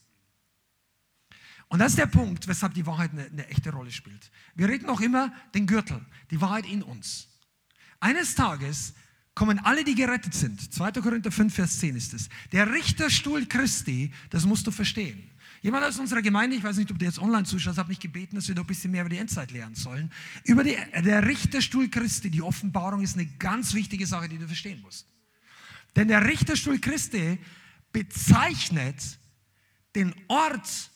Und 1.69 1.79
das 1.79 1.93
ist 1.93 1.99
der 1.99 2.07
Punkt, 2.07 2.49
weshalb 2.49 2.75
die 2.75 2.87
Wahrheit 2.87 3.13
eine, 3.13 3.25
eine 3.25 3.49
echte 3.49 3.71
Rolle 3.73 3.91
spielt. 3.91 4.31
Wir 4.55 4.69
reden 4.69 4.87
noch 4.87 5.01
immer 5.01 5.33
den 5.55 5.67
Gürtel, 5.67 6.01
die 6.31 6.41
Wahrheit 6.41 6.67
in 6.67 6.83
uns. 6.83 7.29
Eines 8.01 8.35
Tages 8.35 8.95
kommen 9.35 9.59
alle, 9.61 9.85
die 9.85 9.95
gerettet 9.95 10.35
sind. 10.35 10.73
2. 10.73 10.93
Korinther 10.93 11.33
5, 11.33 11.55
Vers 11.55 11.79
10 11.79 11.97
ist 11.97 12.15
es. 12.15 12.29
Der 12.53 12.71
Richterstuhl 12.71 13.47
Christi, 13.47 14.13
das 14.31 14.45
musst 14.45 14.67
du 14.67 14.71
verstehen. 14.71 15.31
Jemand 15.65 15.83
aus 15.83 15.99
unserer 15.99 16.21
Gemeinde, 16.21 16.57
ich 16.57 16.63
weiß 16.63 16.77
nicht, 16.77 16.91
ob 16.91 16.99
du 16.99 17.07
jetzt 17.07 17.19
online 17.19 17.45
zuschaust, 17.45 17.79
hat 17.79 17.89
mich 17.89 17.99
gebeten, 17.99 18.37
dass 18.37 18.47
wir 18.49 18.55
noch 18.55 18.65
ein 18.65 18.67
bisschen 18.67 18.91
mehr 18.91 19.01
über 19.01 19.09
die 19.09 19.17
Endzeit 19.17 19.51
lernen 19.51 19.75
sollen. 19.75 20.13
Über 20.45 20.63
die, 20.63 20.77
der 21.03 21.27
Richterstuhl 21.27 21.89
Christi, 21.89 22.29
die 22.29 22.43
Offenbarung 22.43 23.01
ist 23.01 23.15
eine 23.15 23.25
ganz 23.25 23.73
wichtige 23.73 24.07
Sache, 24.07 24.29
die 24.29 24.37
du 24.37 24.47
verstehen 24.47 24.83
musst. 24.83 25.07
Denn 25.97 26.09
der 26.09 26.27
Richterstuhl 26.27 26.79
Christi 26.81 27.39
bezeichnet 27.93 29.19
den 29.95 30.15
Ort 30.29 30.91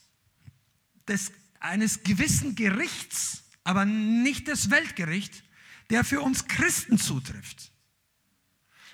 des, 1.09 1.33
eines 1.61 2.03
gewissen 2.03 2.55
Gerichts, 2.55 3.45
aber 3.65 3.87
nicht 3.87 4.49
das 4.49 4.69
Weltgericht, 4.69 5.45
der 5.89 6.05
für 6.05 6.21
uns 6.21 6.47
Christen 6.47 6.99
zutrifft. 6.99 7.73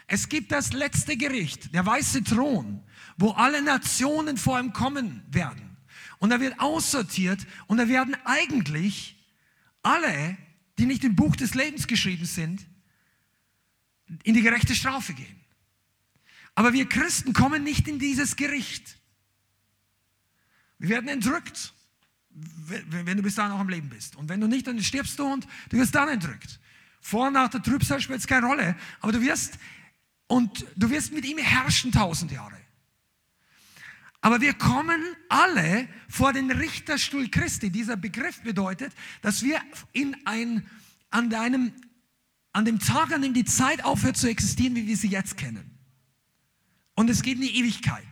Es 0.06 0.28
gibt 0.28 0.52
das 0.52 0.72
letzte 0.72 1.16
Gericht, 1.16 1.74
der 1.74 1.84
weiße 1.84 2.22
Thron, 2.22 2.80
wo 3.16 3.30
alle 3.30 3.62
Nationen 3.62 4.36
vor 4.36 4.58
ihm 4.58 4.72
kommen 4.72 5.22
werden. 5.30 5.76
Und 6.18 6.30
er 6.30 6.40
wird 6.40 6.58
aussortiert 6.60 7.46
und 7.66 7.78
da 7.78 7.88
werden 7.88 8.16
eigentlich 8.24 9.16
alle, 9.82 10.36
die 10.78 10.86
nicht 10.86 11.04
im 11.04 11.14
Buch 11.14 11.36
des 11.36 11.54
Lebens 11.54 11.86
geschrieben 11.86 12.24
sind, 12.24 12.66
in 14.22 14.34
die 14.34 14.42
gerechte 14.42 14.74
Strafe 14.74 15.14
gehen. 15.14 15.40
Aber 16.54 16.72
wir 16.72 16.88
Christen 16.88 17.32
kommen 17.32 17.64
nicht 17.64 17.88
in 17.88 17.98
dieses 17.98 18.36
Gericht. 18.36 18.96
Wir 20.78 20.88
werden 20.90 21.08
entrückt, 21.08 21.74
wenn 22.30 23.16
du 23.16 23.22
bis 23.22 23.34
dahin 23.34 23.52
noch 23.52 23.60
am 23.60 23.68
Leben 23.68 23.88
bist. 23.88 24.16
Und 24.16 24.28
wenn 24.28 24.40
du 24.40 24.46
nicht, 24.46 24.66
dann 24.66 24.82
stirbst 24.82 25.18
du 25.18 25.26
und 25.26 25.46
du 25.70 25.78
wirst 25.78 25.94
dann 25.94 26.08
entrückt. 26.08 26.60
Vor 27.00 27.26
und 27.26 27.34
nach 27.34 27.48
der 27.48 27.62
Trübsal 27.62 28.00
spielt 28.00 28.20
es 28.20 28.26
keine 28.26 28.46
Rolle, 28.46 28.76
aber 29.00 29.12
du 29.12 29.20
wirst, 29.20 29.58
und 30.26 30.66
du 30.74 30.90
wirst 30.90 31.12
mit 31.12 31.24
ihm 31.24 31.38
herrschen 31.38 31.92
tausend 31.92 32.32
Jahre. 32.32 32.56
Aber 34.24 34.40
wir 34.40 34.54
kommen 34.54 35.02
alle 35.28 35.86
vor 36.08 36.32
den 36.32 36.50
Richterstuhl 36.50 37.28
Christi. 37.28 37.68
Dieser 37.68 37.98
Begriff 37.98 38.40
bedeutet, 38.40 38.90
dass 39.20 39.42
wir 39.42 39.60
in 39.92 40.16
ein, 40.24 40.66
an, 41.10 41.34
einem, 41.34 41.74
an 42.54 42.64
dem 42.64 42.78
Tag, 42.78 43.12
an 43.12 43.20
dem 43.20 43.34
die 43.34 43.44
Zeit 43.44 43.84
aufhört 43.84 44.16
zu 44.16 44.26
existieren, 44.26 44.76
wie 44.76 44.86
wir 44.86 44.96
sie 44.96 45.08
jetzt 45.08 45.36
kennen. 45.36 45.78
Und 46.94 47.10
es 47.10 47.20
geht 47.20 47.34
in 47.34 47.42
die 47.42 47.58
Ewigkeit. 47.58 48.06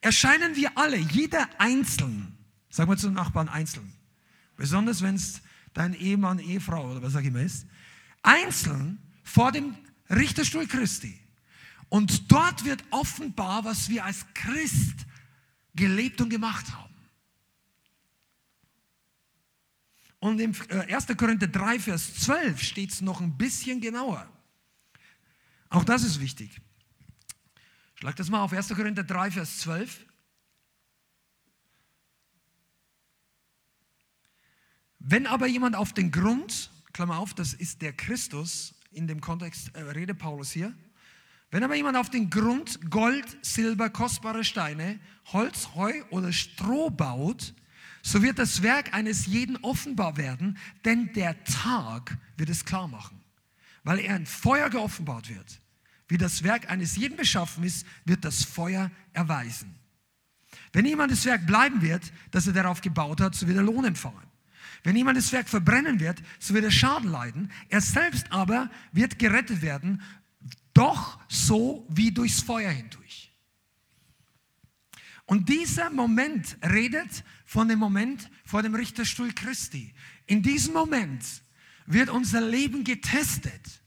Erscheinen 0.00 0.56
wir 0.56 0.78
alle, 0.78 0.96
jeder 0.96 1.50
einzeln, 1.58 2.38
sagen 2.70 2.90
wir 2.90 2.96
zum 2.96 3.12
Nachbarn 3.12 3.50
einzeln, 3.50 3.92
besonders 4.56 5.02
wenn 5.02 5.16
es 5.16 5.42
dein 5.74 5.92
Ehemann, 5.92 6.38
Ehefrau 6.38 6.92
oder 6.92 7.02
was 7.02 7.14
auch 7.14 7.20
immer 7.20 7.42
ist, 7.42 7.66
einzeln 8.22 9.02
vor 9.22 9.52
dem 9.52 9.76
Richterstuhl 10.08 10.66
Christi. 10.66 11.20
Und 11.88 12.30
dort 12.30 12.64
wird 12.64 12.82
offenbar, 12.90 13.64
was 13.64 13.88
wir 13.88 14.04
als 14.04 14.24
Christ 14.34 15.06
gelebt 15.74 16.20
und 16.20 16.30
gemacht 16.30 16.72
haben. 16.72 16.94
Und 20.24 20.40
im 20.40 20.54
1. 20.70 21.10
Äh, 21.10 21.14
Korinther 21.16 21.48
3, 21.48 21.78
Vers 21.78 22.14
12 22.14 22.62
steht 22.62 22.92
es 22.92 23.00
noch 23.02 23.20
ein 23.20 23.36
bisschen 23.36 23.80
genauer. 23.80 24.26
Auch 25.68 25.84
das 25.84 26.02
ist 26.02 26.20
wichtig. 26.20 26.60
Schlag 27.96 28.16
das 28.16 28.30
mal 28.30 28.42
auf 28.42 28.52
1. 28.52 28.68
Korinther 28.68 29.04
3, 29.04 29.32
Vers 29.32 29.58
12. 29.58 30.06
Wenn 34.98 35.26
aber 35.26 35.46
jemand 35.46 35.76
auf 35.76 35.92
den 35.92 36.10
Grund, 36.10 36.70
Klammer 36.94 37.18
auf, 37.18 37.34
das 37.34 37.52
ist 37.52 37.82
der 37.82 37.92
Christus, 37.92 38.74
in 38.92 39.06
dem 39.06 39.20
Kontext 39.20 39.74
äh, 39.74 39.80
redet 39.82 40.18
Paulus 40.18 40.50
hier, 40.50 40.74
Wenn 41.54 41.62
aber 41.62 41.76
jemand 41.76 41.96
auf 41.96 42.10
den 42.10 42.30
Grund 42.30 42.90
Gold, 42.90 43.38
Silber, 43.42 43.88
kostbare 43.88 44.42
Steine, 44.42 44.98
Holz, 45.26 45.68
Heu 45.76 46.02
oder 46.10 46.32
Stroh 46.32 46.90
baut, 46.90 47.54
so 48.02 48.24
wird 48.24 48.40
das 48.40 48.64
Werk 48.64 48.92
eines 48.92 49.26
jeden 49.26 49.58
offenbar 49.58 50.16
werden, 50.16 50.58
denn 50.84 51.12
der 51.12 51.44
Tag 51.44 52.18
wird 52.36 52.50
es 52.50 52.64
klar 52.64 52.88
machen. 52.88 53.20
Weil 53.84 54.00
er 54.00 54.16
in 54.16 54.26
Feuer 54.26 54.68
geoffenbart 54.68 55.28
wird. 55.28 55.60
Wie 56.08 56.18
das 56.18 56.42
Werk 56.42 56.72
eines 56.72 56.96
jeden 56.96 57.16
beschaffen 57.16 57.62
ist, 57.62 57.86
wird 58.04 58.24
das 58.24 58.42
Feuer 58.42 58.90
erweisen. 59.12 59.76
Wenn 60.72 60.86
jemand 60.86 61.12
das 61.12 61.24
Werk 61.24 61.46
bleiben 61.46 61.82
wird, 61.82 62.12
das 62.32 62.48
er 62.48 62.52
darauf 62.52 62.80
gebaut 62.80 63.20
hat, 63.20 63.36
so 63.36 63.46
wird 63.46 63.58
er 63.58 63.62
Lohn 63.62 63.84
empfangen. 63.84 64.26
Wenn 64.82 64.96
jemand 64.96 65.18
das 65.18 65.30
Werk 65.30 65.48
verbrennen 65.48 66.00
wird, 66.00 66.20
so 66.40 66.52
wird 66.52 66.64
er 66.64 66.72
Schaden 66.72 67.12
leiden. 67.12 67.52
Er 67.68 67.80
selbst 67.80 68.32
aber 68.32 68.72
wird 68.90 69.20
gerettet 69.20 69.62
werden, 69.62 70.02
doch 70.74 71.18
so 71.28 71.86
wie 71.88 72.12
durchs 72.12 72.42
Feuer 72.42 72.70
hindurch. 72.70 73.32
Und 75.26 75.48
dieser 75.48 75.88
Moment 75.90 76.58
redet 76.62 77.24
von 77.46 77.68
dem 77.68 77.78
Moment 77.78 78.30
vor 78.44 78.62
dem 78.62 78.74
Richterstuhl 78.74 79.32
Christi. 79.32 79.94
In 80.26 80.42
diesem 80.42 80.74
Moment 80.74 81.24
wird 81.86 82.10
unser 82.10 82.40
Leben 82.40 82.84
getestet. 82.84 83.82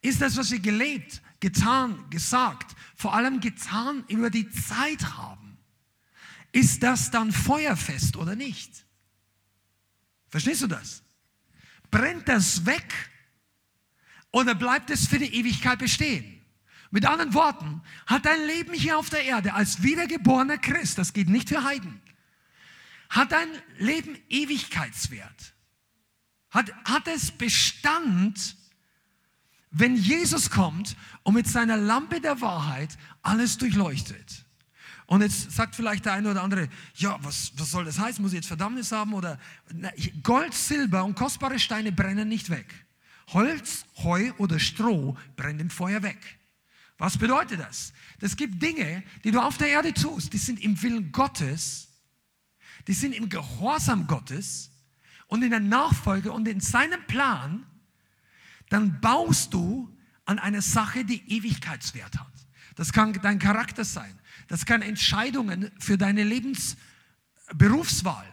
Ist 0.00 0.20
das, 0.20 0.36
was 0.36 0.50
wir 0.50 0.58
gelebt, 0.58 1.22
getan, 1.38 2.10
gesagt, 2.10 2.74
vor 2.96 3.14
allem 3.14 3.40
getan 3.40 4.04
über 4.08 4.30
die 4.30 4.50
Zeit 4.50 5.04
haben, 5.16 5.58
ist 6.50 6.82
das 6.82 7.10
dann 7.10 7.32
feuerfest 7.32 8.16
oder 8.16 8.34
nicht? 8.34 8.84
Verstehst 10.28 10.62
du 10.62 10.66
das? 10.66 11.02
Brennt 11.90 12.28
das 12.28 12.66
weg 12.66 13.11
oder 14.32 14.54
bleibt 14.54 14.90
es 14.90 15.06
für 15.06 15.18
die 15.18 15.34
Ewigkeit 15.34 15.78
bestehen? 15.78 16.40
Mit 16.90 17.06
anderen 17.06 17.32
Worten, 17.32 17.80
hat 18.06 18.26
dein 18.26 18.46
Leben 18.46 18.74
hier 18.74 18.98
auf 18.98 19.08
der 19.08 19.24
Erde 19.24 19.54
als 19.54 19.82
wiedergeborener 19.82 20.58
Christ, 20.58 20.98
das 20.98 21.12
geht 21.12 21.28
nicht 21.28 21.48
für 21.48 21.64
Heiden, 21.64 22.02
hat 23.08 23.32
dein 23.32 23.48
Leben 23.78 24.18
Ewigkeitswert? 24.28 25.54
Hat, 26.50 26.70
hat 26.84 27.08
es 27.08 27.30
Bestand, 27.30 28.56
wenn 29.70 29.96
Jesus 29.96 30.50
kommt 30.50 30.96
und 31.22 31.34
mit 31.34 31.46
seiner 31.46 31.78
Lampe 31.78 32.20
der 32.20 32.40
Wahrheit 32.42 32.96
alles 33.22 33.56
durchleuchtet? 33.56 34.44
Und 35.06 35.20
jetzt 35.20 35.50
sagt 35.50 35.74
vielleicht 35.74 36.06
der 36.06 36.14
eine 36.14 36.30
oder 36.30 36.42
andere, 36.42 36.68
ja, 36.94 37.18
was, 37.22 37.52
was 37.56 37.70
soll 37.70 37.84
das 37.84 37.98
heißen? 37.98 38.22
Muss 38.22 38.32
ich 38.32 38.36
jetzt 38.36 38.48
Verdammnis 38.48 38.92
haben? 38.92 39.12
Oder 39.12 39.38
Gold, 40.22 40.54
Silber 40.54 41.04
und 41.04 41.14
kostbare 41.14 41.58
Steine 41.58 41.92
brennen 41.92 42.28
nicht 42.28 42.48
weg. 42.48 42.81
Holz, 43.28 43.84
Heu 43.98 44.32
oder 44.38 44.58
Stroh 44.58 45.16
brennt 45.36 45.60
im 45.60 45.70
Feuer 45.70 46.02
weg. 46.02 46.38
Was 46.98 47.18
bedeutet 47.18 47.60
das? 47.60 47.92
Es 48.20 48.36
gibt 48.36 48.62
Dinge, 48.62 49.02
die 49.24 49.32
du 49.32 49.40
auf 49.40 49.58
der 49.58 49.68
Erde 49.68 49.92
tust, 49.92 50.32
die 50.32 50.38
sind 50.38 50.62
im 50.62 50.80
Willen 50.82 51.10
Gottes, 51.10 51.88
die 52.86 52.92
sind 52.92 53.12
im 53.12 53.28
Gehorsam 53.28 54.06
Gottes 54.06 54.70
und 55.26 55.42
in 55.42 55.50
der 55.50 55.60
Nachfolge 55.60 56.30
und 56.30 56.46
in 56.46 56.60
seinem 56.60 57.04
Plan, 57.06 57.66
dann 58.68 59.00
baust 59.00 59.52
du 59.52 59.92
an 60.24 60.38
einer 60.38 60.62
Sache, 60.62 61.04
die 61.04 61.36
Ewigkeitswert 61.36 62.18
hat. 62.18 62.32
Das 62.76 62.92
kann 62.92 63.12
dein 63.14 63.38
Charakter 63.38 63.84
sein. 63.84 64.18
Das 64.48 64.64
kann 64.64 64.82
Entscheidungen 64.82 65.70
für 65.78 65.98
deine 65.98 66.24
Lebensberufswahl 66.24 68.26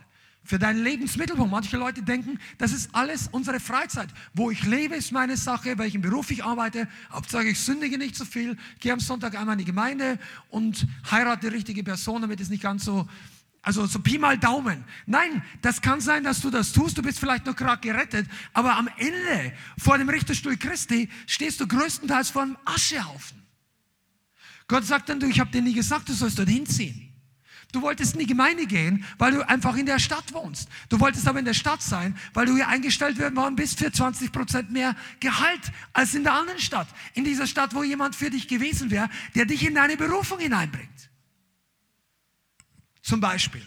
für 0.50 0.58
deinen 0.58 0.84
Lebensmittelpunkt. 0.84 1.52
Manche 1.52 1.78
Leute 1.78 2.02
denken, 2.02 2.40
das 2.58 2.72
ist 2.72 2.90
alles 2.96 3.30
unsere 3.32 3.60
Freizeit. 3.60 4.10
Wo 4.34 4.50
ich 4.50 4.64
lebe, 4.64 4.96
ist 4.96 5.12
meine 5.12 5.38
Sache, 5.38 5.78
welchen 5.78 6.02
Beruf 6.02 6.32
ich 6.32 6.44
arbeite. 6.44 6.88
Hauptsache, 7.12 7.50
ich 7.50 7.60
sündige 7.60 8.00
nicht 8.00 8.16
so 8.16 8.26
viel, 8.26 8.58
gehe 8.80 8.92
am 8.92 9.00
Sonntag 9.00 9.38
einmal 9.38 9.54
in 9.54 9.60
die 9.60 9.66
Gemeinde 9.66 10.18
und 10.50 10.88
heirate 11.12 11.48
die 11.52 11.56
richtige 11.56 11.84
Person, 11.84 12.24
damit 12.24 12.42
es 12.42 12.50
nicht 12.50 12.64
ganz 12.64 12.84
so, 12.84 13.08
also 13.62 13.86
so 13.86 14.00
Pi 14.00 14.18
mal 14.18 14.40
Daumen. 14.40 14.86
Nein, 15.06 15.44
das 15.62 15.82
kann 15.82 16.02
sein, 16.02 16.24
dass 16.24 16.42
du 16.42 16.50
das 16.50 16.72
tust. 16.72 16.98
Du 16.98 17.04
bist 17.04 17.20
vielleicht 17.20 17.46
noch 17.46 17.56
gerade 17.56 17.82
gerettet, 17.82 18.26
aber 18.52 18.76
am 18.76 18.90
Ende 18.98 19.54
vor 19.78 20.00
dem 20.00 20.10
Richterstuhl 20.10 20.58
Christi 20.58 21.10
stehst 21.28 21.60
du 21.60 21.68
größtenteils 21.68 22.32
vor 22.32 22.42
einem 22.42 22.58
Aschehaufen. 22.66 23.44
Gott 24.68 24.84
sagt 24.84 25.10
dann, 25.10 25.20
du, 25.20 25.28
ich 25.28 25.40
habe 25.40 25.52
dir 25.52 25.62
nie 25.62 25.76
gesagt, 25.76 26.10
du 26.10 26.14
sollst 26.14 26.40
dort 26.40 26.50
hinziehen. 26.50 27.09
Du 27.72 27.84
wolltest 27.84 28.14
in 28.14 28.20
die 28.20 28.26
Gemeinde 28.26 28.66
gehen, 28.66 29.06
weil 29.20 29.32
du 29.32 29.48
einfach 29.48 29.76
in 29.76 29.86
der 29.86 30.00
Stadt 30.00 30.34
wohnst. 30.34 30.68
Du 30.90 31.00
wolltest 31.00 31.28
aber 31.28 31.38
in 31.38 31.46
der 31.46 31.54
Stadt 31.54 31.84
sein, 31.84 32.18
weil 32.34 32.48
du 32.48 32.56
hier 32.56 32.68
eingestellt 32.68 33.20
worden 33.20 33.56
bist 33.56 33.78
für 33.78 33.92
20 33.92 34.32
Prozent 34.32 34.72
mehr 34.72 34.96
Gehalt 35.20 35.72
als 35.94 36.16
in 36.16 36.24
der 36.24 36.34
anderen 36.34 36.60
Stadt. 36.60 36.88
In 37.14 37.26
dieser 37.26 37.46
Stadt, 37.46 37.76
wo 37.76 37.84
jemand 37.84 38.16
für 38.16 38.32
dich 38.32 38.48
gewesen 38.48 38.90
wäre, 38.90 39.08
der 39.36 39.46
dich 39.46 39.64
in 39.64 39.76
deine 39.76 39.98
Berufung 39.98 40.40
hineinbringt. 40.40 41.10
Zum 43.04 43.22
Beispiel. 43.22 43.66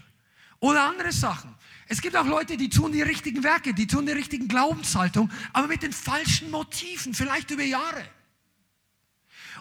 Oder 0.58 0.84
andere 0.84 1.12
Sachen. 1.12 1.54
Es 1.86 2.00
gibt 2.00 2.16
auch 2.16 2.26
Leute, 2.26 2.56
die 2.56 2.70
tun 2.70 2.90
die 2.90 3.02
richtigen 3.02 3.44
Werke, 3.44 3.72
die 3.72 3.86
tun 3.86 4.06
die 4.06 4.12
richtigen 4.12 4.48
Glaubenshaltung, 4.48 5.30
aber 5.52 5.68
mit 5.68 5.82
den 5.82 5.92
falschen 5.92 6.50
Motiven, 6.50 7.14
vielleicht 7.14 7.50
über 7.52 7.62
Jahre. 7.62 8.04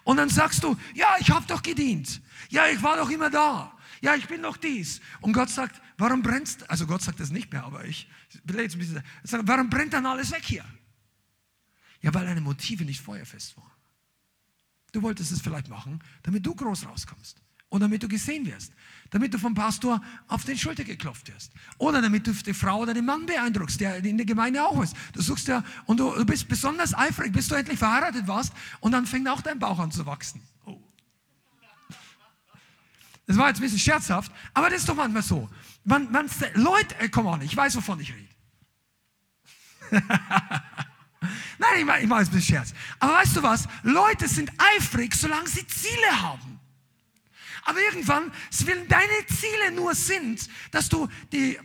Und 0.04 0.18
dann 0.18 0.30
sagst 0.30 0.64
du, 0.64 0.76
ja, 0.96 1.16
ich 1.20 1.30
habe 1.30 1.46
doch 1.46 1.62
gedient. 1.62 2.22
Ja, 2.50 2.68
ich 2.68 2.82
war 2.82 2.98
doch 2.98 3.10
immer 3.12 3.30
da 3.30 3.72
ja, 4.02 4.16
ich 4.16 4.28
bin 4.28 4.42
doch 4.42 4.58
dies. 4.58 5.00
Und 5.22 5.34
Gott 5.34 5.50
sagt, 5.50 5.80
warum 5.98 6.24
brennst, 6.24 6.70
also 6.70 6.88
Gott 6.88 7.04
sagt 7.04 7.20
das 7.20 7.30
nicht 7.30 7.52
mehr, 7.52 7.64
aber 7.64 7.86
ich 7.86 8.10
will 8.44 8.60
jetzt 8.60 8.76
ein 8.76 8.80
bisschen, 8.80 9.04
sagen, 9.24 9.48
warum 9.48 9.70
brennt 9.70 9.94
dann 9.94 10.06
alles 10.06 10.32
weg 10.32 10.44
hier? 10.44 10.66
Ja, 12.02 12.14
weil 12.14 12.26
deine 12.26 12.42
Motive 12.42 12.84
nicht 12.84 13.00
feuerfest 13.00 13.56
waren. 13.58 13.72
Du 14.92 15.04
wolltest 15.04 15.32
es 15.32 15.42
vielleicht 15.42 15.70
machen, 15.70 16.00
damit 16.24 16.46
du 16.46 16.56
groß 16.56 16.88
rauskommst. 16.88 17.42
Und 17.70 17.80
damit 17.80 18.04
du 18.04 18.10
gesehen 18.10 18.46
wirst. 18.48 18.74
Damit 19.12 19.34
du 19.34 19.38
vom 19.38 19.54
Pastor 19.54 20.04
auf 20.28 20.44
den 20.44 20.58
Schulter 20.58 20.84
geklopft 20.84 21.32
wirst. 21.34 21.54
Oder 21.78 22.02
damit 22.02 22.28
du 22.28 22.34
die 22.34 22.54
Frau 22.54 22.80
oder 22.80 22.94
den 22.94 23.06
Mann 23.06 23.26
beeindruckst, 23.26 23.80
der 23.80 24.04
in 24.04 24.18
der 24.18 24.26
Gemeinde 24.26 24.62
auch 24.62 24.84
ist. 24.84 24.94
Du 25.14 25.22
suchst 25.22 25.48
ja, 25.48 25.64
und 25.86 26.02
du, 26.02 26.14
du 26.14 26.26
bist 26.26 26.50
besonders 26.50 26.94
eifrig, 26.94 27.32
bis 27.32 27.48
du 27.48 27.56
endlich 27.56 27.80
verheiratet 27.80 28.28
warst. 28.28 28.52
Und 28.82 28.92
dann 28.92 29.06
fängt 29.06 29.30
auch 29.30 29.42
dein 29.42 29.60
Bauch 29.60 29.80
an 29.80 29.92
zu 29.92 30.06
wachsen. 30.06 30.42
Das 33.28 33.38
war 33.38 33.48
jetzt 33.48 33.60
ein 33.60 33.64
bisschen 33.64 33.80
scherzhaft, 33.80 34.32
aber 34.54 34.70
das 34.70 34.80
ist 34.80 34.90
doch 34.90 34.96
manchmal 34.96 35.22
so. 35.24 35.50
Man, 35.84 36.12
man, 36.12 36.30
Leute, 36.56 36.96
äh, 37.00 37.10
komm 37.10 37.28
on, 37.28 37.42
ich 37.42 37.56
weiß, 37.56 37.76
wovon 37.78 38.00
ich 38.00 38.14
rede. 38.14 38.28
Nein, 41.60 41.80
ich 41.80 41.86
mache 41.86 42.00
ich 42.00 42.08
mach 42.08 42.20
jetzt 42.20 42.30
ein 42.30 42.36
bisschen 42.36 42.56
Scherz. 42.56 42.74
Aber 43.00 43.14
weißt 43.14 43.36
du 43.36 43.44
was? 43.44 43.68
Leute 43.84 44.28
sind 44.28 44.52
eifrig, 44.76 45.14
solange 45.16 45.48
sie 45.48 45.66
Ziele 45.68 46.22
haben. 46.22 46.60
Aber 47.64 47.80
irgendwann, 47.80 48.32
wenn 48.66 48.88
deine 48.88 49.26
Ziele 49.28 49.72
nur 49.76 49.94
sind, 49.94 50.50
dass 50.72 50.90
du 50.90 51.08
die 51.32 51.60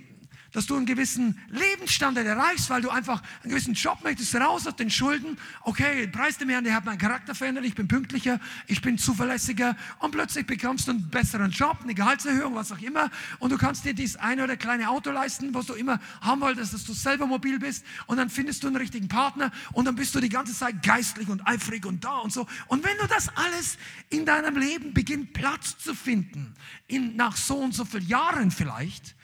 dass 0.57 0.65
du 0.65 0.75
einen 0.75 0.87
gewissen 0.87 1.39
Lebensstandard 1.51 2.27
erreichst, 2.27 2.71
weil 2.71 2.81
du 2.81 2.89
einfach 2.89 3.23
einen 3.43 3.51
gewissen 3.51 3.75
Job 3.75 3.99
möchtest, 4.03 4.35
raus 4.37 4.67
aus 4.67 4.75
den 4.75 4.89
Schulden. 4.89 5.37
Okay, 5.61 6.07
preis 6.07 6.39
dem 6.39 6.49
Herrn, 6.49 6.65
der 6.65 6.73
hat 6.73 6.87
meinen 6.87 6.97
Charakter 6.97 7.35
verändert, 7.35 7.67
ich 7.67 7.75
bin 7.75 7.89
pünktlicher, 7.89 8.41
ich 8.67 8.81
bin 8.81 8.97
zuverlässiger 8.97 9.77
und 9.99 10.13
plötzlich 10.13 10.47
bekommst 10.47 10.89
du 10.89 10.93
einen 10.93 11.11
besseren 11.11 11.51
Job, 11.51 11.81
eine 11.83 11.93
Gehaltserhöhung, 11.93 12.55
was 12.55 12.73
auch 12.73 12.81
immer 12.81 13.11
und 13.39 13.53
du 13.53 13.59
kannst 13.59 13.85
dir 13.85 13.93
dieses 13.93 14.17
eine 14.17 14.45
oder 14.45 14.57
kleine 14.57 14.89
Auto 14.89 15.11
leisten, 15.11 15.53
was 15.53 15.67
du 15.67 15.75
immer 15.75 16.01
haben 16.23 16.41
wolltest, 16.41 16.73
dass 16.73 16.85
du 16.85 16.95
selber 16.95 17.27
mobil 17.27 17.59
bist 17.59 17.85
und 18.07 18.17
dann 18.17 18.31
findest 18.31 18.63
du 18.63 18.69
einen 18.69 18.77
richtigen 18.77 19.09
Partner 19.09 19.53
und 19.75 19.85
dann 19.85 19.95
bist 19.95 20.15
du 20.15 20.21
die 20.21 20.31
ganze 20.31 20.55
Zeit 20.55 20.83
geistlich 20.83 21.29
und 21.29 21.47
eifrig 21.47 21.85
und 21.85 22.03
da 22.03 22.17
und 22.21 22.33
so. 22.33 22.47
Und 22.69 22.83
wenn 22.83 22.97
du 22.97 23.07
das 23.09 23.29
alles 23.37 23.77
in 24.09 24.25
deinem 24.25 24.57
Leben 24.57 24.95
beginnt 24.95 25.35
Platz 25.35 25.77
zu 25.77 25.95
finden, 25.95 26.55
in, 26.87 27.15
nach 27.15 27.37
so 27.37 27.59
und 27.59 27.75
so 27.75 27.85
vielen 27.85 28.09
Jahren 28.09 28.51
vielleicht, 28.51 29.17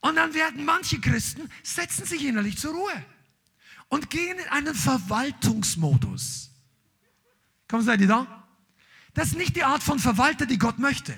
und 0.00 0.16
dann 0.16 0.34
werden 0.34 0.64
manche 0.64 1.00
Christen, 1.00 1.48
setzen 1.62 2.04
sich 2.06 2.24
innerlich 2.24 2.58
zur 2.58 2.74
Ruhe 2.74 3.04
und 3.88 4.10
gehen 4.10 4.38
in 4.38 4.48
einen 4.48 4.74
Verwaltungsmodus. 4.74 6.50
Kommen 7.68 7.84
seid 7.84 8.00
ihr 8.00 8.08
da? 8.08 8.48
Das 9.14 9.28
ist 9.28 9.36
nicht 9.36 9.56
die 9.56 9.64
Art 9.64 9.82
von 9.82 9.98
Verwalter, 9.98 10.46
die 10.46 10.58
Gott 10.58 10.78
möchte. 10.78 11.16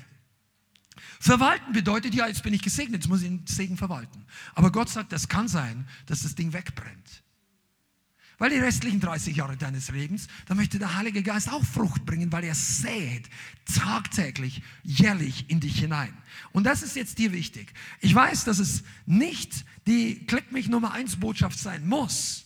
Verwalten 1.20 1.72
bedeutet, 1.72 2.14
ja, 2.14 2.26
jetzt 2.26 2.42
bin 2.42 2.52
ich 2.52 2.62
gesegnet, 2.62 3.02
jetzt 3.02 3.08
muss 3.08 3.22
ich 3.22 3.28
den 3.28 3.46
Segen 3.46 3.76
verwalten. 3.76 4.26
Aber 4.54 4.72
Gott 4.72 4.88
sagt, 4.88 5.12
das 5.12 5.28
kann 5.28 5.46
sein, 5.46 5.88
dass 6.06 6.22
das 6.22 6.34
Ding 6.34 6.52
wegbrennt. 6.52 7.22
Weil 8.42 8.50
die 8.50 8.58
restlichen 8.58 8.98
30 8.98 9.36
Jahre 9.36 9.56
deines 9.56 9.88
Lebens, 9.92 10.26
da 10.46 10.56
möchte 10.56 10.80
der 10.80 10.96
Heilige 10.96 11.22
Geist 11.22 11.48
auch 11.48 11.64
Frucht 11.64 12.04
bringen, 12.04 12.32
weil 12.32 12.42
er 12.42 12.56
sät 12.56 13.30
tagtäglich, 13.72 14.62
jährlich 14.82 15.44
in 15.48 15.60
dich 15.60 15.78
hinein. 15.78 16.12
Und 16.50 16.64
das 16.64 16.82
ist 16.82 16.96
jetzt 16.96 17.18
dir 17.18 17.30
wichtig. 17.30 17.72
Ich 18.00 18.12
weiß, 18.12 18.42
dass 18.42 18.58
es 18.58 18.82
nicht 19.06 19.64
die 19.86 20.26
Klick 20.26 20.50
mich 20.50 20.68
Nummer 20.68 20.90
1 20.90 21.20
Botschaft 21.20 21.56
sein 21.56 21.86
muss. 21.86 22.44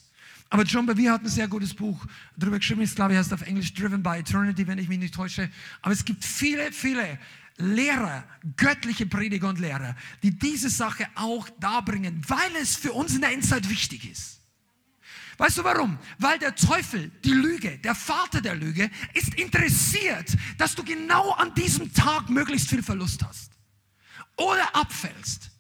Aber 0.51 0.65
John 0.65 0.85
Bevere 0.85 1.15
hat 1.15 1.23
ein 1.23 1.31
sehr 1.31 1.49
gutes 1.49 1.73
Buch 1.73 2.05
darüber 2.37 2.59
geschrieben. 2.59 2.83
Ich 2.83 2.95
glaube, 2.95 3.15
er 3.15 3.21
heißt 3.21 3.33
auf 3.33 3.41
Englisch 3.41 3.73
Driven 3.73 4.03
by 4.03 4.19
Eternity, 4.19 4.67
wenn 4.67 4.77
ich 4.77 4.91
mich 4.91 4.99
nicht 4.99 5.15
täusche. 5.15 5.49
Aber 5.81 5.95
es 5.95 6.05
gibt 6.05 6.27
viele, 6.27 6.73
viele 6.73 7.19
Lehrer, 7.57 8.23
göttliche 8.59 9.07
Prediger 9.07 9.49
und 9.49 9.61
Lehrer, 9.61 9.97
die 10.23 10.39
diese 10.39 10.69
Sache 10.69 11.07
auch 11.15 11.49
darbringen, 11.59 12.21
weil 12.29 12.55
es 12.61 12.77
für 12.77 12.93
uns 12.93 13.15
in 13.15 13.23
der 13.23 13.33
Endzeit 13.33 13.71
wichtig 13.71 14.11
ist. 14.11 14.36
Weißt 15.39 15.59
du 15.59 15.65
warum? 15.65 15.99
Weil 16.19 16.39
der 16.39 16.55
Teufel, 16.55 17.11
die 17.25 17.33
Lüge, 17.33 17.79
der 17.79 17.95
Vater 17.95 18.41
der 18.41 18.55
Lüge, 18.55 18.91
ist 19.13 19.35
interessiert, 19.35 20.37
dass 20.57 20.75
du 20.75 20.83
genau 20.83 21.33
an 21.33 21.55
diesem 21.55 21.93
Tag 21.93 22.31
möglichst 22.31 22.69
viel 22.71 22.83
Verlust 22.83 23.23
hast 23.23 23.53
oder 24.37 24.75
abfällst. 24.75 25.51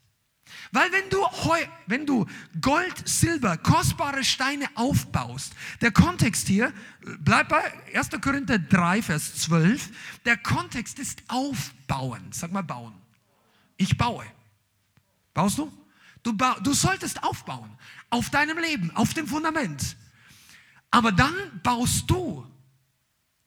Weil 0.72 0.90
wenn 0.92 1.08
du, 1.10 1.22
Heu, 1.22 1.64
wenn 1.86 2.06
du 2.06 2.26
Gold, 2.60 3.06
Silber, 3.08 3.56
kostbare 3.56 4.24
Steine 4.24 4.66
aufbaust, 4.74 5.54
der 5.80 5.92
Kontext 5.92 6.48
hier, 6.48 6.72
bleib 7.20 7.48
bei 7.48 7.72
1. 7.94 8.10
Korinther 8.20 8.58
3, 8.58 9.02
Vers 9.02 9.34
12, 9.36 9.90
der 10.24 10.36
Kontext 10.36 10.98
ist 10.98 11.22
aufbauen. 11.28 12.30
Sag 12.32 12.52
mal 12.52 12.62
bauen. 12.62 12.94
Ich 13.76 13.96
baue. 13.96 14.24
Baust 15.34 15.58
du? 15.58 15.72
Du, 16.26 16.32
du 16.32 16.74
solltest 16.74 17.22
aufbauen. 17.22 17.70
Auf 18.10 18.30
deinem 18.30 18.58
Leben, 18.58 18.90
auf 18.96 19.14
dem 19.14 19.28
Fundament. 19.28 19.96
Aber 20.90 21.12
dann 21.12 21.32
baust 21.62 22.10
du. 22.10 22.44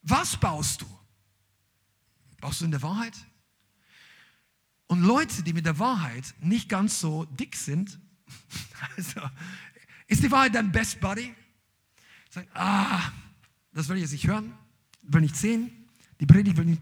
Was 0.02 0.38
baust 0.38 0.82
du? 0.82 0.86
Baust 2.40 2.62
du 2.62 2.66
in 2.66 2.72
der 2.72 2.82
Wahrheit? 2.82 3.18
Und 4.88 5.02
Leute, 5.02 5.44
die 5.44 5.52
mit 5.52 5.66
der 5.66 5.78
Wahrheit 5.78 6.34
nicht 6.40 6.70
ganz 6.70 7.02
so 7.02 7.26
dick 7.26 7.58
sind, 7.58 8.00
also, 8.96 9.30
ist 10.08 10.24
die 10.24 10.32
Wahrheit 10.32 10.56
dein 10.56 10.72
Best 10.72 11.02
Buddy? 11.02 11.36
Sagen, 12.30 12.48
ah, 12.54 13.12
das 13.74 13.90
will 13.90 13.98
ich 13.98 14.04
jetzt 14.04 14.14
nicht 14.14 14.28
hören, 14.28 14.58
will 15.02 15.20
nicht 15.20 15.36
sehen, 15.36 15.90
die 16.22 16.26
Predigt 16.26 16.56
will 16.56 16.64
nicht. 16.64 16.82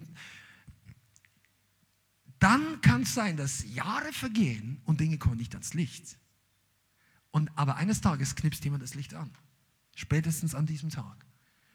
Dann 2.39 2.81
kann 2.81 3.01
es 3.01 3.13
sein, 3.13 3.37
dass 3.37 3.65
Jahre 3.73 4.13
vergehen 4.13 4.81
und 4.85 4.99
Dinge 4.99 5.17
kommen 5.17 5.37
nicht 5.37 5.53
ans 5.55 5.73
Licht. 5.73 6.17
Und 7.31 7.51
aber 7.57 7.77
eines 7.77 8.01
Tages 8.01 8.35
knipst 8.35 8.63
jemand 8.63 8.83
das 8.83 8.95
Licht 8.95 9.13
an. 9.13 9.31
Spätestens 9.95 10.53
an 10.53 10.65
diesem 10.65 10.89
Tag. 10.89 11.25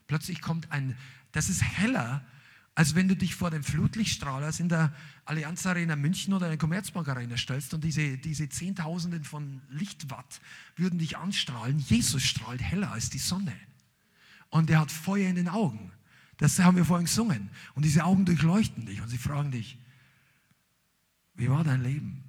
Plötzlich 0.07 0.41
kommt 0.41 0.71
ein, 0.71 0.97
das 1.33 1.49
ist 1.49 1.63
heller 1.63 2.25
als 2.75 2.95
wenn 2.95 3.09
du 3.09 3.17
dich 3.17 3.35
vor 3.35 3.51
den 3.51 3.63
Flutlichtstrahlers 3.63 4.61
in 4.61 4.69
der 4.69 4.93
Allianz 5.25 5.67
Arena 5.67 5.95
München 5.95 6.33
oder 6.33 6.47
in 6.47 6.53
der 6.53 6.59
Commerzbank 6.59 7.07
Arena 7.07 7.37
stellst 7.37 7.75
und 7.75 7.85
diese, 7.85 8.17
diese 8.17 8.49
Zehntausenden 8.49 9.25
von 9.25 9.61
Lichtwatt 9.69 10.41
würden 10.77 10.99
dich 10.99 11.19
anstrahlen. 11.19 11.79
Jesus 11.79 12.23
strahlt 12.23 12.63
heller 12.63 12.91
als 12.93 13.11
die 13.11 13.19
Sonne. 13.19 13.55
Und 14.49 14.71
er 14.71 14.81
hat 14.81 14.91
Feuer 14.91 15.29
in 15.29 15.37
den 15.37 15.49
Augen. 15.49 15.93
Das 16.39 16.59
haben 16.61 16.77
wir 16.77 16.85
vorhin 16.85 17.07
gesungen. 17.07 17.51
Und 17.75 17.85
diese 17.85 18.05
Augen 18.05 18.25
durchleuchten 18.25 18.87
dich 18.87 19.03
und 19.03 19.09
sie 19.09 19.19
fragen 19.19 19.51
dich, 19.51 19.79
wie 21.43 21.51
war 21.51 21.65
dein 21.65 21.83
Leben? 21.83 22.23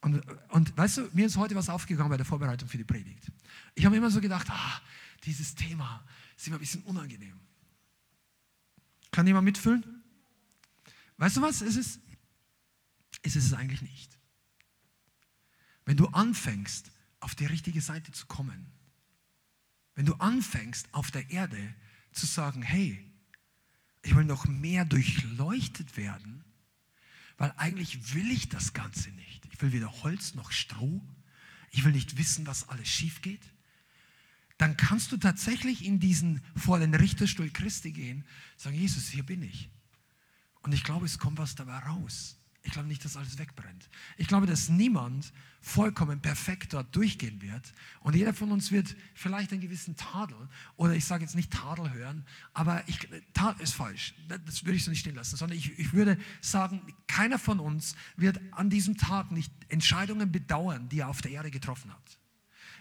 Und, 0.00 0.22
und 0.48 0.74
weißt 0.74 0.96
du, 0.96 1.10
mir 1.12 1.26
ist 1.26 1.36
heute 1.36 1.54
was 1.54 1.68
aufgegangen 1.68 2.08
bei 2.08 2.16
der 2.16 2.24
Vorbereitung 2.24 2.66
für 2.66 2.78
die 2.78 2.84
Predigt. 2.84 3.30
Ich 3.74 3.84
habe 3.84 3.94
immer 3.94 4.10
so 4.10 4.22
gedacht, 4.22 4.48
ah, 4.48 4.80
dieses 5.24 5.54
Thema 5.54 6.02
ist 6.34 6.46
immer 6.46 6.56
ein 6.56 6.60
bisschen 6.60 6.82
unangenehm. 6.84 7.38
Kann 9.10 9.26
jemand 9.26 9.44
mitfüllen? 9.44 10.02
Weißt 11.18 11.36
du 11.36 11.42
was? 11.42 11.60
Es 11.60 11.76
ist, 11.76 12.00
es 13.20 13.36
ist 13.36 13.44
es 13.44 13.52
eigentlich 13.52 13.82
nicht. 13.82 14.18
Wenn 15.84 15.98
du 15.98 16.06
anfängst, 16.06 16.90
auf 17.20 17.34
die 17.34 17.46
richtige 17.46 17.82
Seite 17.82 18.12
zu 18.12 18.24
kommen, 18.24 18.72
wenn 19.94 20.06
du 20.06 20.14
anfängst, 20.14 20.88
auf 20.94 21.10
der 21.10 21.28
Erde 21.30 21.74
zu 22.12 22.24
sagen, 22.24 22.62
hey, 22.62 23.12
ich 24.00 24.16
will 24.16 24.24
noch 24.24 24.46
mehr 24.46 24.86
durchleuchtet 24.86 25.98
werden, 25.98 26.41
weil 27.42 27.52
eigentlich 27.56 28.14
will 28.14 28.30
ich 28.30 28.48
das 28.48 28.72
Ganze 28.72 29.10
nicht. 29.10 29.46
Ich 29.50 29.60
will 29.60 29.72
weder 29.72 29.90
Holz 30.02 30.34
noch 30.34 30.52
Stroh. 30.52 31.02
Ich 31.72 31.84
will 31.84 31.90
nicht 31.92 32.16
wissen, 32.16 32.46
was 32.46 32.68
alles 32.68 32.88
schief 32.88 33.20
geht 33.20 33.42
dann 34.62 34.76
kannst 34.76 35.10
du 35.10 35.16
tatsächlich 35.16 35.84
in 35.84 35.98
diesen 35.98 36.40
vor 36.54 36.78
den 36.78 36.94
Richterstuhl 36.94 37.50
Christi 37.50 37.90
gehen, 37.90 38.24
sagen, 38.56 38.76
Jesus, 38.76 39.08
hier 39.08 39.24
bin 39.24 39.42
ich. 39.42 39.68
Und 40.62 40.72
ich 40.72 40.84
glaube, 40.84 41.04
es 41.04 41.18
kommt 41.18 41.38
was 41.38 41.56
dabei 41.56 41.78
raus. 41.78 42.36
Ich 42.64 42.72
glaube 42.72 42.86
nicht, 42.86 43.04
dass 43.04 43.16
alles 43.16 43.38
wegbrennt. 43.38 43.88
Ich 44.16 44.28
glaube, 44.28 44.46
dass 44.46 44.68
niemand 44.68 45.32
vollkommen 45.60 46.20
perfekt 46.20 46.72
dort 46.74 46.94
durchgehen 46.94 47.42
wird. 47.42 47.72
Und 48.00 48.14
jeder 48.14 48.32
von 48.32 48.52
uns 48.52 48.70
wird 48.70 48.96
vielleicht 49.14 49.52
einen 49.52 49.60
gewissen 49.60 49.96
Tadel, 49.96 50.36
oder 50.76 50.94
ich 50.94 51.04
sage 51.04 51.24
jetzt 51.24 51.34
nicht 51.34 51.52
Tadel 51.52 51.92
hören, 51.92 52.24
aber 52.52 52.82
ich, 52.88 53.08
Tadel 53.32 53.62
ist 53.62 53.74
falsch. 53.74 54.14
Das 54.28 54.64
würde 54.64 54.76
ich 54.76 54.84
so 54.84 54.90
nicht 54.90 55.00
stehen 55.00 55.16
lassen, 55.16 55.36
sondern 55.36 55.58
ich, 55.58 55.76
ich 55.78 55.92
würde 55.92 56.18
sagen, 56.40 56.82
keiner 57.08 57.38
von 57.38 57.58
uns 57.58 57.96
wird 58.16 58.40
an 58.52 58.70
diesem 58.70 58.96
Tag 58.96 59.32
nicht 59.32 59.52
Entscheidungen 59.68 60.30
bedauern, 60.30 60.88
die 60.88 61.00
er 61.00 61.08
auf 61.08 61.20
der 61.20 61.32
Erde 61.32 61.50
getroffen 61.50 61.92
hat. 61.92 62.18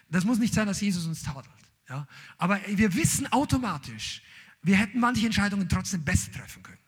Das 0.09 0.25
muss 0.25 0.37
nicht 0.37 0.53
sein, 0.53 0.67
dass 0.67 0.81
Jesus 0.81 1.07
uns 1.07 1.23
tadelt. 1.23 1.49
Ja? 1.89 2.07
Aber 2.37 2.59
wir 2.67 2.93
wissen 2.95 3.31
automatisch, 3.31 4.21
wir 4.61 4.77
hätten 4.77 4.99
manche 4.99 5.25
Entscheidungen 5.25 5.67
trotzdem 5.67 6.03
besser 6.03 6.31
treffen 6.31 6.61
können. 6.61 6.80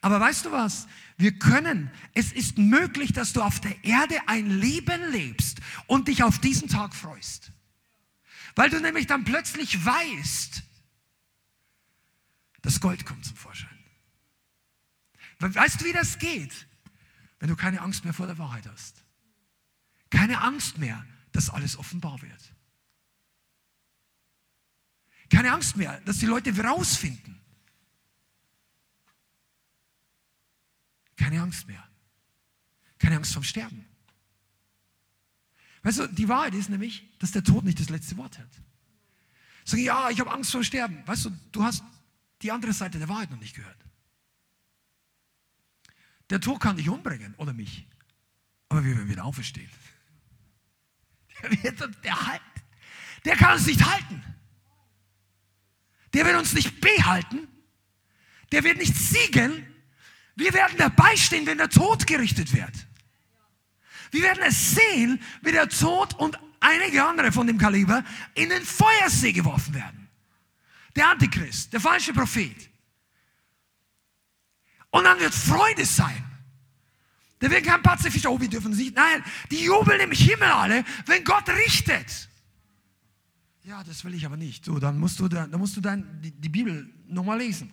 Aber 0.00 0.18
weißt 0.20 0.46
du 0.46 0.52
was? 0.52 0.86
Wir 1.18 1.38
können, 1.38 1.90
es 2.14 2.32
ist 2.32 2.56
möglich, 2.56 3.12
dass 3.12 3.32
du 3.32 3.42
auf 3.42 3.60
der 3.60 3.84
Erde 3.84 4.16
ein 4.26 4.48
Leben 4.48 5.10
lebst 5.10 5.60
und 5.86 6.08
dich 6.08 6.22
auf 6.22 6.38
diesen 6.38 6.68
Tag 6.68 6.94
freust. 6.94 7.52
Weil 8.54 8.70
du 8.70 8.80
nämlich 8.80 9.06
dann 9.06 9.24
plötzlich 9.24 9.84
weißt, 9.84 10.62
das 12.62 12.80
Gold 12.80 13.04
kommt 13.04 13.24
zum 13.24 13.36
Vorschein. 13.36 13.68
Weißt 15.38 15.80
du, 15.80 15.84
wie 15.86 15.92
das 15.92 16.18
geht? 16.18 16.66
Wenn 17.38 17.48
du 17.48 17.56
keine 17.56 17.80
Angst 17.80 18.04
mehr 18.04 18.12
vor 18.12 18.26
der 18.26 18.38
Wahrheit 18.38 18.66
hast. 18.66 19.02
Keine 20.10 20.42
Angst 20.42 20.78
mehr, 20.78 21.04
dass 21.32 21.48
alles 21.48 21.78
offenbar 21.78 22.20
wird. 22.20 22.54
Keine 25.30 25.52
Angst 25.52 25.76
mehr, 25.76 26.00
dass 26.02 26.18
die 26.18 26.26
Leute 26.26 26.54
rausfinden. 26.58 27.39
Keine 31.20 31.42
Angst 31.42 31.66
mehr. 31.66 31.86
Keine 32.98 33.16
Angst 33.16 33.34
vom 33.34 33.42
Sterben. 33.42 33.84
Weißt 35.82 35.98
du, 35.98 36.06
die 36.06 36.28
Wahrheit 36.28 36.54
ist 36.54 36.70
nämlich, 36.70 37.06
dass 37.18 37.30
der 37.30 37.44
Tod 37.44 37.62
nicht 37.62 37.78
das 37.78 37.90
letzte 37.90 38.16
Wort 38.16 38.38
hat. 38.38 38.48
Sag 39.66 39.78
ich, 39.78 39.84
ja, 39.84 40.08
ich 40.08 40.18
habe 40.18 40.30
Angst 40.32 40.50
vor 40.50 40.64
Sterben. 40.64 41.06
Weißt 41.06 41.26
du, 41.26 41.30
du 41.52 41.62
hast 41.62 41.84
die 42.40 42.50
andere 42.50 42.72
Seite 42.72 42.98
der 42.98 43.08
Wahrheit 43.10 43.30
noch 43.30 43.38
nicht 43.38 43.54
gehört. 43.54 43.76
Der 46.30 46.40
Tod 46.40 46.58
kann 46.58 46.78
dich 46.78 46.88
umbringen 46.88 47.34
oder 47.36 47.52
mich. 47.52 47.86
Aber 48.70 48.82
wir 48.82 48.96
werden 48.96 49.10
wieder 49.10 49.24
auferstehen. 49.24 49.70
Der, 51.42 51.50
wird, 51.62 52.04
der, 52.04 52.26
halt, 52.26 52.42
der 53.26 53.36
kann 53.36 53.54
uns 53.54 53.66
nicht 53.66 53.84
halten. 53.84 54.22
Der 56.14 56.24
wird 56.24 56.36
uns 56.36 56.54
nicht 56.54 56.80
behalten. 56.80 57.46
Der 58.52 58.64
wird 58.64 58.78
nicht 58.78 58.94
siegen. 58.94 59.69
Wir 60.40 60.54
werden 60.54 60.78
dabei 60.78 61.14
stehen, 61.16 61.44
wenn 61.44 61.58
der 61.58 61.68
Tod 61.68 62.06
gerichtet 62.06 62.54
wird. 62.54 62.72
Wir 64.10 64.22
werden 64.22 64.42
es 64.42 64.74
sehen, 64.74 65.20
wie 65.42 65.52
der 65.52 65.68
Tod 65.68 66.14
und 66.14 66.38
einige 66.60 67.04
andere 67.04 67.30
von 67.30 67.46
dem 67.46 67.58
Kaliber 67.58 68.02
in 68.34 68.48
den 68.48 68.62
Feuersee 68.62 69.32
geworfen 69.32 69.74
werden. 69.74 70.08
Der 70.96 71.10
Antichrist, 71.10 71.74
der 71.74 71.80
falsche 71.80 72.14
Prophet. 72.14 72.70
Und 74.88 75.04
dann 75.04 75.20
wird 75.20 75.34
Freude 75.34 75.84
sein. 75.84 76.24
Da 77.40 77.50
wird 77.50 77.64
kein 77.64 77.82
Pazifist, 77.82 78.26
oh, 78.26 78.40
wir 78.40 78.48
dürfen 78.48 78.72
nicht. 78.72 78.96
Nein, 78.96 79.22
die 79.50 79.64
jubeln 79.64 80.00
im 80.00 80.12
Himmel 80.12 80.48
alle, 80.48 80.84
wenn 81.04 81.22
Gott 81.22 81.50
richtet. 81.50 82.30
Ja, 83.64 83.84
das 83.84 84.04
will 84.04 84.14
ich 84.14 84.24
aber 84.24 84.38
nicht. 84.38 84.64
So, 84.64 84.78
dann 84.78 84.98
musst 84.98 85.20
du, 85.20 85.28
dann 85.28 85.50
musst 85.50 85.76
du 85.76 85.82
dann 85.82 86.22
die, 86.22 86.30
die 86.30 86.48
Bibel 86.48 86.90
nochmal 87.08 87.36
lesen. 87.36 87.70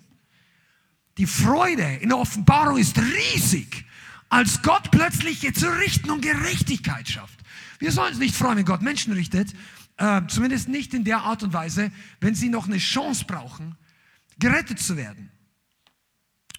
Die 1.17 1.25
Freude 1.25 1.97
in 2.01 2.09
der 2.09 2.17
Offenbarung 2.17 2.77
ist 2.77 2.97
riesig, 2.99 3.85
als 4.29 4.61
Gott 4.61 4.91
plötzlich 4.91 5.41
jetzt 5.41 5.63
richten 5.63 6.11
und 6.11 6.21
Gerechtigkeit 6.21 7.07
schafft. 7.07 7.39
Wir 7.79 7.91
sollen 7.91 8.09
uns 8.09 8.19
nicht 8.19 8.35
freuen, 8.35 8.57
wenn 8.57 8.65
Gott 8.65 8.81
Menschen 8.81 9.13
richtet, 9.13 9.53
äh, 9.97 10.21
zumindest 10.27 10.67
nicht 10.67 10.93
in 10.93 11.03
der 11.03 11.19
Art 11.19 11.43
und 11.43 11.53
Weise, 11.53 11.91
wenn 12.19 12.35
sie 12.35 12.49
noch 12.49 12.67
eine 12.67 12.77
Chance 12.77 13.25
brauchen, 13.25 13.75
gerettet 14.37 14.79
zu 14.79 14.95
werden. 14.97 15.31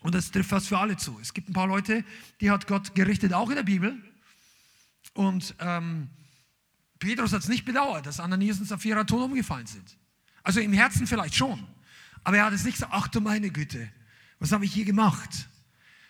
Und 0.00 0.14
das 0.14 0.30
trifft 0.30 0.50
fast 0.50 0.68
für 0.68 0.78
alle 0.78 0.96
zu. 0.96 1.18
Es 1.20 1.34
gibt 1.34 1.48
ein 1.48 1.52
paar 1.52 1.66
Leute, 1.66 2.04
die 2.40 2.50
hat 2.50 2.66
Gott 2.66 2.94
gerichtet, 2.94 3.32
auch 3.32 3.50
in 3.50 3.56
der 3.56 3.62
Bibel. 3.62 3.96
Und 5.14 5.54
ähm, 5.58 6.08
Petrus 6.98 7.32
hat 7.32 7.42
es 7.42 7.48
nicht 7.48 7.64
bedauert, 7.64 8.06
dass 8.06 8.20
Ananias 8.20 8.58
und 8.58 8.66
Sapphira 8.66 9.04
tot 9.04 9.22
umgefallen 9.22 9.66
sind. 9.66 9.96
Also 10.42 10.60
im 10.60 10.72
Herzen 10.72 11.06
vielleicht 11.06 11.34
schon. 11.34 11.64
Aber 12.24 12.36
er 12.36 12.46
hat 12.46 12.52
es 12.52 12.64
nicht 12.64 12.74
gesagt, 12.74 12.92
ach 12.94 13.08
du 13.08 13.20
meine 13.20 13.50
Güte, 13.50 13.90
was 14.38 14.52
habe 14.52 14.64
ich 14.64 14.72
hier 14.72 14.84
gemacht? 14.84 15.48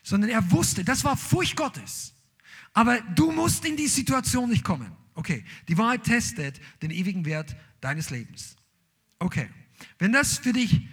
Sondern 0.02 0.30
er 0.30 0.50
wusste, 0.50 0.84
das 0.84 1.04
war 1.04 1.16
Furcht 1.16 1.56
Gottes. 1.56 2.14
Aber 2.72 3.00
du 3.00 3.32
musst 3.32 3.64
in 3.64 3.76
die 3.76 3.88
Situation 3.88 4.50
nicht 4.50 4.64
kommen. 4.64 4.92
Okay, 5.14 5.44
die 5.66 5.76
Wahrheit 5.76 6.04
testet 6.04 6.60
den 6.80 6.90
ewigen 6.90 7.24
Wert 7.24 7.56
deines 7.80 8.10
Lebens. 8.10 8.56
Okay, 9.18 9.48
wenn 9.98 10.12
das 10.12 10.38
für 10.38 10.52
dich 10.52 10.86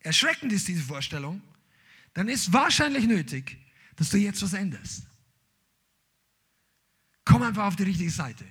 erschreckend 0.00 0.52
ist, 0.52 0.68
diese 0.68 0.82
Vorstellung, 0.82 1.42
dann 2.14 2.28
ist 2.28 2.52
wahrscheinlich 2.52 3.06
nötig, 3.06 3.58
dass 3.96 4.10
du 4.10 4.18
jetzt 4.18 4.42
was 4.42 4.52
änderst. 4.52 5.06
Komm 7.24 7.42
einfach 7.42 7.66
auf 7.66 7.76
die 7.76 7.82
richtige 7.82 8.10
Seite. 8.10 8.44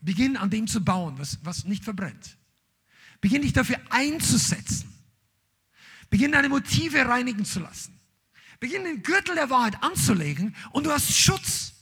Beginn 0.00 0.36
an 0.36 0.50
dem 0.50 0.66
zu 0.66 0.82
bauen, 0.82 1.18
was, 1.18 1.38
was 1.42 1.64
nicht 1.64 1.84
verbrennt. 1.84 2.36
Beginn 3.20 3.42
dich 3.42 3.52
dafür 3.52 3.80
einzusetzen. 3.90 4.87
Beginn 6.10 6.32
deine 6.32 6.48
Motive 6.48 7.06
reinigen 7.06 7.44
zu 7.44 7.60
lassen. 7.60 7.98
Beginn 8.60 8.84
den 8.84 9.02
Gürtel 9.02 9.34
der 9.34 9.50
Wahrheit 9.50 9.82
anzulegen 9.82 10.56
und 10.72 10.84
du 10.84 10.90
hast 10.90 11.12
Schutz. 11.12 11.74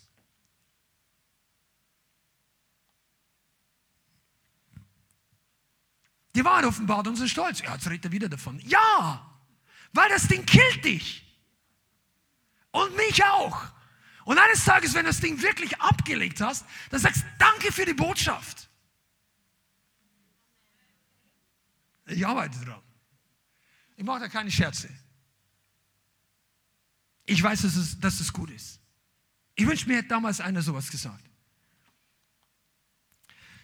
Die 6.35 6.45
Wahrheit 6.45 6.67
offenbart 6.67 7.09
unseren 7.09 7.29
Stolz. 7.29 7.63
Ja, 7.63 7.73
jetzt 7.75 7.89
redet 7.89 8.07
er 8.07 8.13
wieder 8.13 8.29
davon. 8.29 8.61
Ja, 8.61 9.41
weil 9.95 10.09
das 10.11 10.29
Ding 10.29 10.45
killt 10.45 10.85
dich. 10.85 11.23
Und 12.73 12.95
mich 12.95 13.25
auch. 13.25 13.63
Und 14.27 14.39
eines 14.39 14.65
Tages, 14.65 14.93
wenn 14.93 15.05
du 15.05 15.11
das 15.11 15.21
Ding 15.21 15.41
wirklich 15.41 15.81
abgelegt 15.81 16.43
hast, 16.43 16.67
dann 16.91 17.01
sagst 17.01 17.23
du 17.23 17.27
Danke 17.39 17.73
für 17.73 17.87
die 17.87 17.95
Botschaft. 17.95 18.69
Ich 22.05 22.27
arbeite 22.27 22.63
dran. 22.65 22.83
Ich 23.97 24.05
mache 24.05 24.21
da 24.21 24.29
keine 24.29 24.51
Scherze. 24.51 24.89
Ich 27.25 27.43
weiß, 27.43 27.63
dass 27.63 27.77
es, 27.77 27.99
dass 27.99 28.21
es 28.21 28.33
gut 28.33 28.51
ist. 28.51 28.81
Ich 29.55 29.67
wünsche 29.67 29.89
mir, 29.89 29.97
hätte 29.97 30.09
damals 30.09 30.41
einer 30.41 30.63
sowas 30.63 30.91
gesagt. 30.91 31.25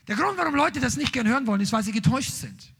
Der 0.09 0.17
Grund, 0.17 0.37
warum 0.39 0.55
Leute 0.55 0.81
das 0.81 0.97
nicht 0.97 1.13
gern 1.13 1.29
hören 1.29 1.47
wollen, 1.47 1.61
ist, 1.61 1.73
weil 1.73 1.85
sie 1.85 1.93
getäuscht 1.93 2.33
sind. 2.33 2.75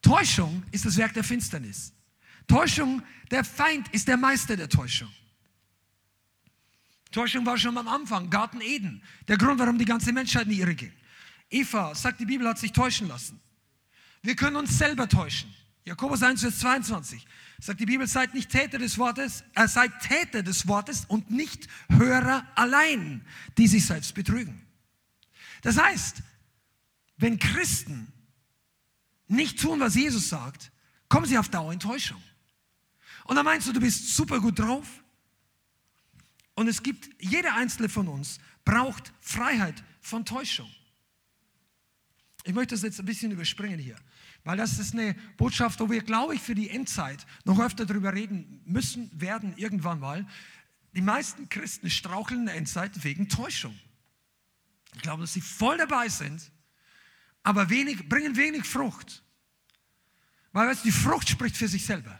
Täuschung 0.00 0.62
ist 0.70 0.84
das 0.84 0.96
Werk 0.96 1.14
der 1.14 1.24
Finsternis. 1.24 1.92
Täuschung, 2.46 3.02
der 3.30 3.42
Feind 3.42 3.88
ist 3.88 4.06
der 4.06 4.16
Meister 4.16 4.56
der 4.56 4.68
Täuschung. 4.68 5.10
Täuschung 7.10 7.46
war 7.46 7.56
schon 7.56 7.76
am 7.78 7.88
Anfang, 7.88 8.28
Garten 8.28 8.60
Eden. 8.60 9.02
Der 9.28 9.38
Grund, 9.38 9.58
warum 9.58 9.78
die 9.78 9.84
ganze 9.84 10.12
Menschheit 10.12 10.44
in 10.44 10.50
die 10.50 10.60
Irre 10.60 10.74
ging. 10.74 10.92
Eva, 11.48 11.94
sagt 11.94 12.20
die 12.20 12.26
Bibel, 12.26 12.46
hat 12.46 12.58
sich 12.58 12.72
täuschen 12.72 13.08
lassen. 13.08 13.40
Wir 14.22 14.36
können 14.36 14.56
uns 14.56 14.76
selber 14.76 15.08
täuschen. 15.08 15.54
Jakobus 15.84 16.22
1, 16.22 16.40
Vers 16.40 16.58
22 16.60 17.26
sagt 17.60 17.80
die 17.80 17.86
Bibel, 17.86 18.06
seid 18.06 18.32
nicht 18.32 18.50
Täter 18.50 18.78
des 18.78 18.96
Wortes, 18.96 19.44
äh, 19.54 19.68
seid 19.68 19.92
Täter 20.00 20.42
des 20.42 20.66
Wortes 20.66 21.04
und 21.06 21.30
nicht 21.30 21.68
Hörer 21.90 22.46
allein, 22.54 23.24
die 23.58 23.68
sich 23.68 23.84
selbst 23.84 24.14
betrügen. 24.14 24.66
Das 25.62 25.78
heißt, 25.78 26.22
wenn 27.18 27.38
Christen 27.38 28.12
nicht 29.28 29.60
tun, 29.60 29.80
was 29.80 29.94
Jesus 29.94 30.28
sagt, 30.28 30.72
kommen 31.08 31.26
sie 31.26 31.38
auf 31.38 31.48
Dauer 31.48 31.72
in 31.72 31.80
Täuschung. 31.80 32.22
Und 33.24 33.36
dann 33.36 33.44
meinst 33.44 33.66
du, 33.66 33.72
du 33.72 33.80
bist 33.80 34.14
super 34.14 34.40
gut 34.40 34.58
drauf. 34.58 34.86
Und 36.54 36.68
es 36.68 36.82
gibt, 36.82 37.10
jeder 37.20 37.54
einzelne 37.54 37.88
von 37.88 38.08
uns 38.08 38.38
braucht 38.64 39.12
Freiheit 39.20 39.82
von 40.00 40.24
Täuschung. 40.24 40.70
Ich 42.44 42.54
möchte 42.54 42.74
das 42.74 42.82
jetzt 42.82 43.00
ein 43.00 43.06
bisschen 43.06 43.32
überspringen 43.32 43.78
hier, 43.78 43.96
weil 44.44 44.58
das 44.58 44.78
ist 44.78 44.92
eine 44.92 45.14
Botschaft, 45.38 45.80
wo 45.80 45.90
wir, 45.90 46.02
glaube 46.02 46.34
ich, 46.34 46.42
für 46.42 46.54
die 46.54 46.68
Endzeit 46.68 47.26
noch 47.44 47.58
öfter 47.58 47.86
darüber 47.86 48.12
reden 48.12 48.60
müssen, 48.66 49.10
werden 49.18 49.56
irgendwann 49.56 50.00
mal. 50.00 50.26
Die 50.92 51.00
meisten 51.00 51.48
Christen 51.48 51.90
straucheln 51.90 52.40
in 52.40 52.46
der 52.46 52.54
Endzeit 52.56 53.02
wegen 53.02 53.28
Täuschung. 53.28 53.78
Ich 54.94 55.02
glaube, 55.02 55.22
dass 55.22 55.32
sie 55.32 55.40
voll 55.40 55.78
dabei 55.78 56.08
sind, 56.08 56.52
aber 57.42 57.70
wenig, 57.70 58.08
bringen 58.08 58.36
wenig 58.36 58.64
Frucht. 58.64 59.24
Weil 60.52 60.68
weißt, 60.68 60.84
die 60.84 60.92
Frucht 60.92 61.28
spricht 61.28 61.56
für 61.56 61.66
sich 61.66 61.84
selber. 61.84 62.18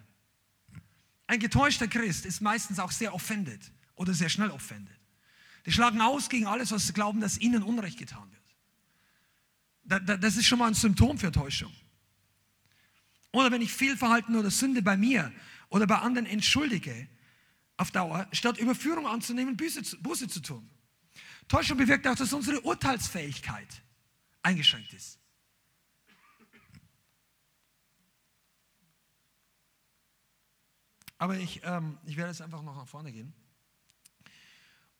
Ein 1.27 1.39
getäuschter 1.39 1.89
Christ 1.89 2.27
ist 2.27 2.41
meistens 2.41 2.79
auch 2.79 2.91
sehr 2.91 3.15
offended 3.15 3.61
oder 3.95 4.13
sehr 4.13 4.29
schnell 4.29 4.51
offended. 4.51 4.99
Die 5.67 5.73
schlagen 5.73 6.01
aus 6.01 6.29
gegen 6.29 6.47
alles, 6.47 6.73
was 6.73 6.87
sie 6.87 6.93
glauben, 6.93 7.21
dass 7.21 7.39
ihnen 7.39 7.63
Unrecht 7.63 7.99
getan 7.99 8.29
wird. 8.31 10.23
Das 10.23 10.37
ist 10.37 10.47
schon 10.47 10.59
mal 10.59 10.69
ein 10.69 10.75
Symptom 10.75 11.19
für 11.19 11.31
Täuschung. 11.31 11.73
Oder 13.35 13.51
wenn 13.51 13.63
ich 13.63 13.73
Fehlverhalten 13.73 14.37
oder 14.37 14.49
Sünde 14.49 14.81
bei 14.81 14.97
mir 14.97 15.33
oder 15.69 15.89
bei 15.89 15.99
anderen 15.99 16.25
entschuldige, 16.25 17.09
auf 17.77 17.91
Dauer, 17.91 18.29
statt 18.31 18.59
Überführung 18.59 19.09
anzunehmen, 19.09 19.57
Buße 19.57 19.83
zu, 19.83 20.01
Buße 20.01 20.29
zu 20.29 20.39
tun. 20.41 20.71
Täuschung 21.49 21.77
bewirkt 21.77 22.07
auch, 22.07 22.15
dass 22.15 22.33
unsere 22.33 22.61
Urteilsfähigkeit 22.61 23.83
eingeschränkt 24.41 24.93
ist. 24.93 25.19
Aber 31.19 31.37
ich, 31.37 31.61
ähm, 31.65 31.99
ich 32.05 32.17
werde 32.17 32.31
jetzt 32.31 32.41
einfach 32.41 32.63
noch 32.63 32.77
nach 32.77 32.87
vorne 32.87 33.11
gehen. 33.11 33.35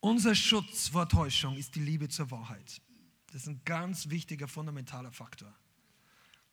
Unser 0.01 0.35
Schutz 0.35 0.89
vor 0.89 1.07
Täuschung 1.07 1.55
ist 1.55 1.75
die 1.75 1.79
Liebe 1.79 2.09
zur 2.09 2.29
Wahrheit. 2.31 2.81
Das 3.27 3.43
ist 3.43 3.47
ein 3.47 3.61
ganz 3.63 4.09
wichtiger, 4.09 4.49
fundamentaler 4.49 5.13
Faktor. 5.13 5.55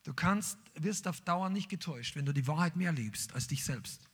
Du 0.04 0.12
kannst, 0.12 0.58
wirst 0.74 1.06
auf 1.06 1.20
Dauer 1.20 1.48
nicht 1.48 1.68
getäuscht, 1.68 2.16
wenn 2.16 2.26
du 2.26 2.32
die 2.32 2.46
Wahrheit 2.46 2.76
mehr 2.76 2.92
liebst 2.92 3.32
als 3.34 3.46
dich 3.46 3.64
selbst. 3.64 4.08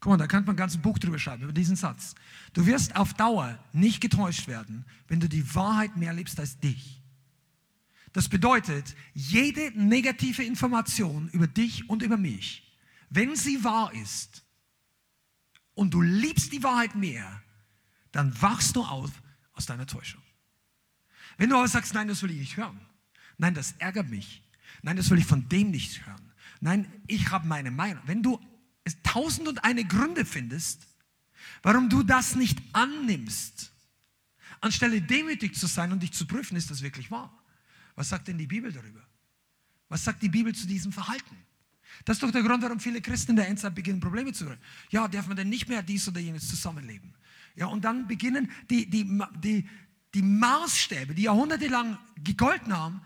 Guck 0.00 0.10
mal, 0.10 0.16
da 0.16 0.26
könnte 0.26 0.46
man 0.46 0.54
ein 0.54 0.58
ganzes 0.58 0.80
Buch 0.80 0.98
drüber 0.98 1.18
schreiben, 1.18 1.44
über 1.44 1.52
diesen 1.52 1.76
Satz. 1.76 2.14
Du 2.54 2.64
wirst 2.66 2.96
auf 2.96 3.14
Dauer 3.14 3.58
nicht 3.72 4.00
getäuscht 4.00 4.48
werden, 4.48 4.84
wenn 5.08 5.20
du 5.20 5.28
die 5.28 5.54
Wahrheit 5.54 5.96
mehr 5.96 6.12
liebst 6.12 6.40
als 6.40 6.58
dich. 6.58 7.02
Das 8.12 8.28
bedeutet, 8.28 8.96
jede 9.14 9.70
negative 9.78 10.42
Information 10.42 11.28
über 11.30 11.46
dich 11.46 11.88
und 11.88 12.02
über 12.02 12.16
mich, 12.16 12.76
wenn 13.10 13.36
sie 13.36 13.62
wahr 13.62 13.92
ist 13.94 14.44
und 15.74 15.94
du 15.94 16.00
liebst 16.00 16.52
die 16.52 16.62
Wahrheit 16.62 16.94
mehr, 16.94 17.42
dann 18.10 18.40
wachst 18.42 18.76
du 18.76 18.82
auf 18.82 19.10
aus 19.52 19.66
deiner 19.66 19.86
Täuschung. 19.86 20.22
Wenn 21.36 21.50
du 21.50 21.56
aber 21.56 21.68
sagst, 21.68 21.94
nein, 21.94 22.08
das 22.08 22.22
will 22.22 22.30
ich 22.30 22.38
nicht 22.38 22.56
hören, 22.56 22.80
nein, 23.40 23.54
das 23.54 23.72
ärgert 23.78 24.08
mich, 24.08 24.42
nein, 24.82 24.96
das 24.96 25.10
will 25.10 25.18
ich 25.18 25.26
von 25.26 25.48
dem 25.48 25.70
nicht 25.70 26.06
hören, 26.06 26.32
nein, 26.60 26.90
ich 27.06 27.30
habe 27.30 27.46
meine 27.46 27.70
Meinung. 27.70 28.02
Wenn 28.06 28.22
du 28.22 28.38
tausend 29.02 29.48
und 29.48 29.64
eine 29.64 29.84
Gründe 29.84 30.24
findest, 30.24 30.86
warum 31.62 31.88
du 31.88 32.02
das 32.02 32.36
nicht 32.36 32.58
annimmst, 32.72 33.72
anstelle 34.60 35.00
demütig 35.00 35.56
zu 35.56 35.66
sein 35.66 35.90
und 35.92 36.02
dich 36.02 36.12
zu 36.12 36.26
prüfen, 36.26 36.56
ist 36.56 36.70
das 36.70 36.82
wirklich 36.82 37.10
wahr? 37.10 37.36
Was 37.94 38.10
sagt 38.10 38.28
denn 38.28 38.38
die 38.38 38.46
Bibel 38.46 38.72
darüber? 38.72 39.00
Was 39.88 40.04
sagt 40.04 40.22
die 40.22 40.28
Bibel 40.28 40.54
zu 40.54 40.66
diesem 40.66 40.92
Verhalten? 40.92 41.36
Das 42.04 42.16
ist 42.16 42.22
doch 42.22 42.30
der 42.30 42.42
Grund, 42.42 42.62
warum 42.62 42.78
viele 42.78 43.00
Christen 43.00 43.32
in 43.32 43.36
der 43.36 43.48
Endzeit 43.48 43.74
beginnen, 43.74 44.00
Probleme 44.00 44.32
zu 44.32 44.46
kriegen. 44.46 44.60
Ja, 44.90 45.08
darf 45.08 45.26
man 45.26 45.36
denn 45.36 45.48
nicht 45.48 45.68
mehr 45.68 45.82
dies 45.82 46.06
oder 46.08 46.20
jenes 46.20 46.48
zusammenleben? 46.48 47.14
Ja, 47.56 47.66
und 47.66 47.84
dann 47.84 48.06
beginnen 48.06 48.50
die, 48.70 48.88
die, 48.88 49.04
die, 49.42 49.68
die 50.14 50.22
Maßstäbe, 50.22 51.14
die 51.14 51.22
jahrhundertelang 51.22 51.98
gegolten 52.22 52.76
haben, 52.76 53.00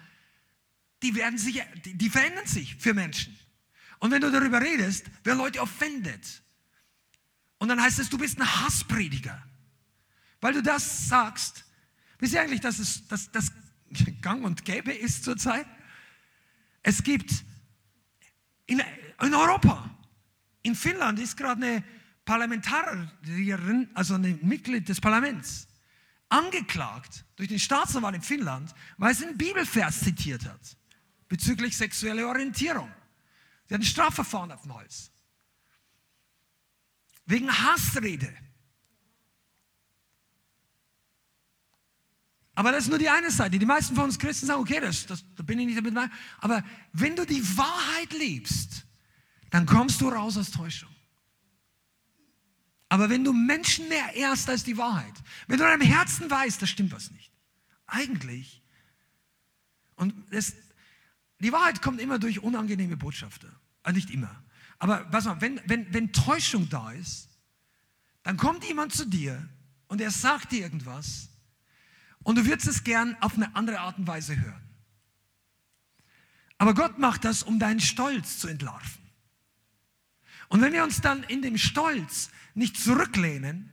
die, 1.05 1.15
werden 1.15 1.39
sich, 1.39 1.63
die, 1.85 1.95
die 1.95 2.09
verändern 2.09 2.47
sich 2.47 2.77
für 2.77 2.95
Menschen. 2.95 3.39
Und 3.99 4.11
wenn 4.11 4.23
du 4.23 4.33
darüber 4.33 4.61
redest, 4.61 5.05
werden 5.23 5.39
Leute 5.39 5.61
offended. 5.61 6.43
Und 7.59 7.69
dann 7.69 7.81
heißt 7.81 7.99
es, 7.99 8.09
du 8.09 8.17
bist 8.17 8.41
ein 8.41 8.63
Hassprediger. 8.63 9.41
Weil 10.41 10.55
du 10.55 10.63
das 10.63 11.09
sagst. 11.09 11.67
Wisst 12.19 12.33
ihr 12.33 12.41
eigentlich, 12.41 12.63
dass 12.63 12.79
es 12.79 13.07
dass, 13.07 13.31
das 13.31 13.53
gang 14.23 14.45
und 14.45 14.65
gäbe 14.65 14.93
ist 14.93 15.25
zurzeit? 15.25 15.67
Es 16.83 17.03
gibt 17.03 17.45
in, 18.65 18.83
in 19.21 19.35
Europa, 19.35 19.95
in 20.63 20.75
Finnland 20.75 21.19
ist 21.19 21.37
gerade 21.37 21.65
eine 21.65 21.85
Parlamentarierin, 22.25 23.91
also 23.93 24.15
ein 24.15 24.39
Mitglied 24.41 24.89
des 24.89 25.03
Parlaments, 25.03 25.69
angeklagt 26.31 27.27
durch 27.37 27.51
den 27.51 27.59
Staatsanwalt 27.59 28.17
in 28.17 28.23
Finnland, 28.23 28.75
weil 28.97 29.15
sie 29.15 29.27
einen 29.27 29.37
Bibelvers 29.37 30.01
zitiert 30.01 30.47
hat 30.47 30.79
bezüglich 31.29 31.77
sexueller 31.77 32.29
Orientierung. 32.29 32.93
Sie 33.67 33.75
hat 33.75 33.81
ein 33.81 33.85
Strafverfahren 33.85 34.53
auf 34.53 34.63
dem 34.63 34.75
Hals. 34.75 35.11
Wegen 37.27 37.51
Hassrede. 37.51 38.35
Aber 42.55 42.71
das 42.71 42.85
ist 42.85 42.91
nur 42.91 42.99
die 42.99 43.09
eine 43.09 43.31
Seite. 43.31 43.59
Die 43.59 43.67
meisten 43.67 43.95
von 43.95 44.05
uns 44.05 44.19
Christen 44.19 44.47
sagen, 44.47 44.61
okay, 44.61 44.81
das, 44.81 45.07
das, 45.07 45.25
da 45.35 45.43
bin 45.43 45.59
ich 45.59 45.67
nicht 45.67 45.79
damit. 45.79 46.11
Aber 46.39 46.63
wenn 46.93 47.17
du 47.17 47.27
die 47.27 47.43
Wahrheit 47.57 48.13
liebst, 48.13 48.87
dann 49.51 49.67
kommst 49.67 50.01
du 50.01 50.09
raus 50.09 50.37
aus 50.37 50.51
Täuschung. 50.51 50.95
Aber 52.89 53.11
wenn 53.11 53.25
du 53.25 53.33
Menschen 53.33 53.89
mehr 53.89 54.15
ehrst 54.15 54.49
als 54.49 54.63
die 54.63 54.77
Wahrheit, 54.77 55.15
wenn 55.49 55.59
du 55.59 55.65
in 55.65 55.81
deinem 55.81 55.91
Herzen 55.91 56.31
weißt, 56.31 56.63
da 56.63 56.67
stimmt 56.67 56.93
was 56.93 57.11
nicht. 57.11 57.33
Eigentlich. 57.87 58.63
Und 59.97 60.15
das, 60.31 60.53
die 61.45 61.53
Wahrheit 61.53 61.83
kommt 61.83 62.01
immer 62.01 62.19
durch 62.19 62.43
unangenehme 62.43 62.97
Botschafter. 62.97 63.49
Also 63.83 63.97
nicht 63.97 64.11
immer. 64.11 64.43
Aber 64.79 65.05
pass 65.05 65.27
mal, 65.27 65.41
wenn, 65.41 65.61
wenn, 65.67 65.93
wenn 65.93 66.13
Täuschung 66.13 66.69
da 66.71 66.91
ist, 66.93 67.29
dann 68.23 68.37
kommt 68.37 68.65
jemand 68.65 68.95
zu 68.95 69.05
dir 69.07 69.49
und 69.87 70.01
er 70.01 70.11
sagt 70.11 70.53
dir 70.53 70.63
irgendwas 70.63 71.29
und 72.23 72.37
du 72.37 72.47
würdest 72.47 72.67
es 72.67 72.83
gern 72.83 73.17
auf 73.21 73.35
eine 73.35 73.55
andere 73.55 73.81
Art 73.81 73.99
und 73.99 74.07
Weise 74.07 74.41
hören. 74.41 74.63
Aber 76.57 76.73
Gott 76.73 76.99
macht 76.99 77.25
das, 77.25 77.43
um 77.43 77.59
deinen 77.59 77.81
Stolz 77.81 78.39
zu 78.39 78.49
entlarven. 78.49 79.03
Und 80.49 80.63
wenn 80.63 80.73
wir 80.73 80.83
uns 80.83 81.01
dann 81.01 81.25
in 81.25 81.43
dem 81.43 81.59
Stolz 81.59 82.31
nicht 82.55 82.79
zurücklehnen 82.79 83.73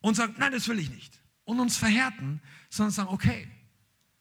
und 0.00 0.14
sagen, 0.14 0.34
nein, 0.38 0.52
das 0.52 0.68
will 0.68 0.78
ich 0.78 0.90
nicht. 0.90 1.20
und 1.44 1.60
uns 1.60 1.76
verhärten, 1.76 2.40
sondern 2.70 2.92
sagen, 2.92 3.08
okay, 3.10 3.48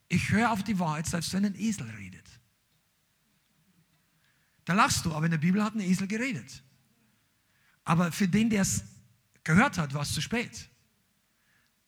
ich 0.09 0.29
höre 0.29 0.51
auf 0.51 0.63
die 0.63 0.77
Wahrheit, 0.79 1.07
selbst 1.07 1.31
wenn 1.33 1.45
ein 1.45 1.55
Esel 1.55 1.89
redet. 1.91 2.22
Da 4.65 4.73
lachst 4.73 5.05
du, 5.05 5.13
aber 5.13 5.25
in 5.25 5.31
der 5.31 5.37
Bibel 5.37 5.63
hat 5.63 5.75
ein 5.75 5.81
Esel 5.81 6.07
geredet. 6.07 6.63
Aber 7.83 8.11
für 8.11 8.27
den, 8.27 8.49
der 8.49 8.61
es 8.61 8.83
gehört 9.43 9.77
hat, 9.77 9.93
war 9.93 10.03
es 10.03 10.13
zu 10.13 10.21
spät. 10.21 10.69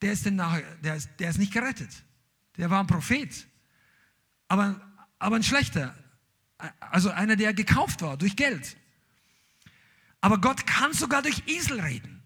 Der 0.02 0.12
ist, 0.12 0.26
denn 0.26 0.36
nachher, 0.36 0.64
der, 0.78 0.96
ist, 0.96 1.10
der 1.20 1.30
ist 1.30 1.38
nicht 1.38 1.54
gerettet. 1.54 1.90
Der 2.58 2.70
war 2.70 2.82
ein 2.82 2.88
Prophet. 2.88 3.48
Aber, 4.48 4.80
aber 5.20 5.38
ein 5.38 5.44
schlechter. 5.44 5.96
Also 6.80 7.10
einer, 7.10 7.36
der 7.36 7.54
gekauft 7.54 8.02
war 8.02 8.18
durch 8.18 8.36
Geld. 8.36 8.76
Aber 10.22 10.40
Gott 10.40 10.66
kann 10.66 10.94
sogar 10.94 11.22
durch 11.22 11.44
Esel 11.48 11.80
reden. 11.80 12.24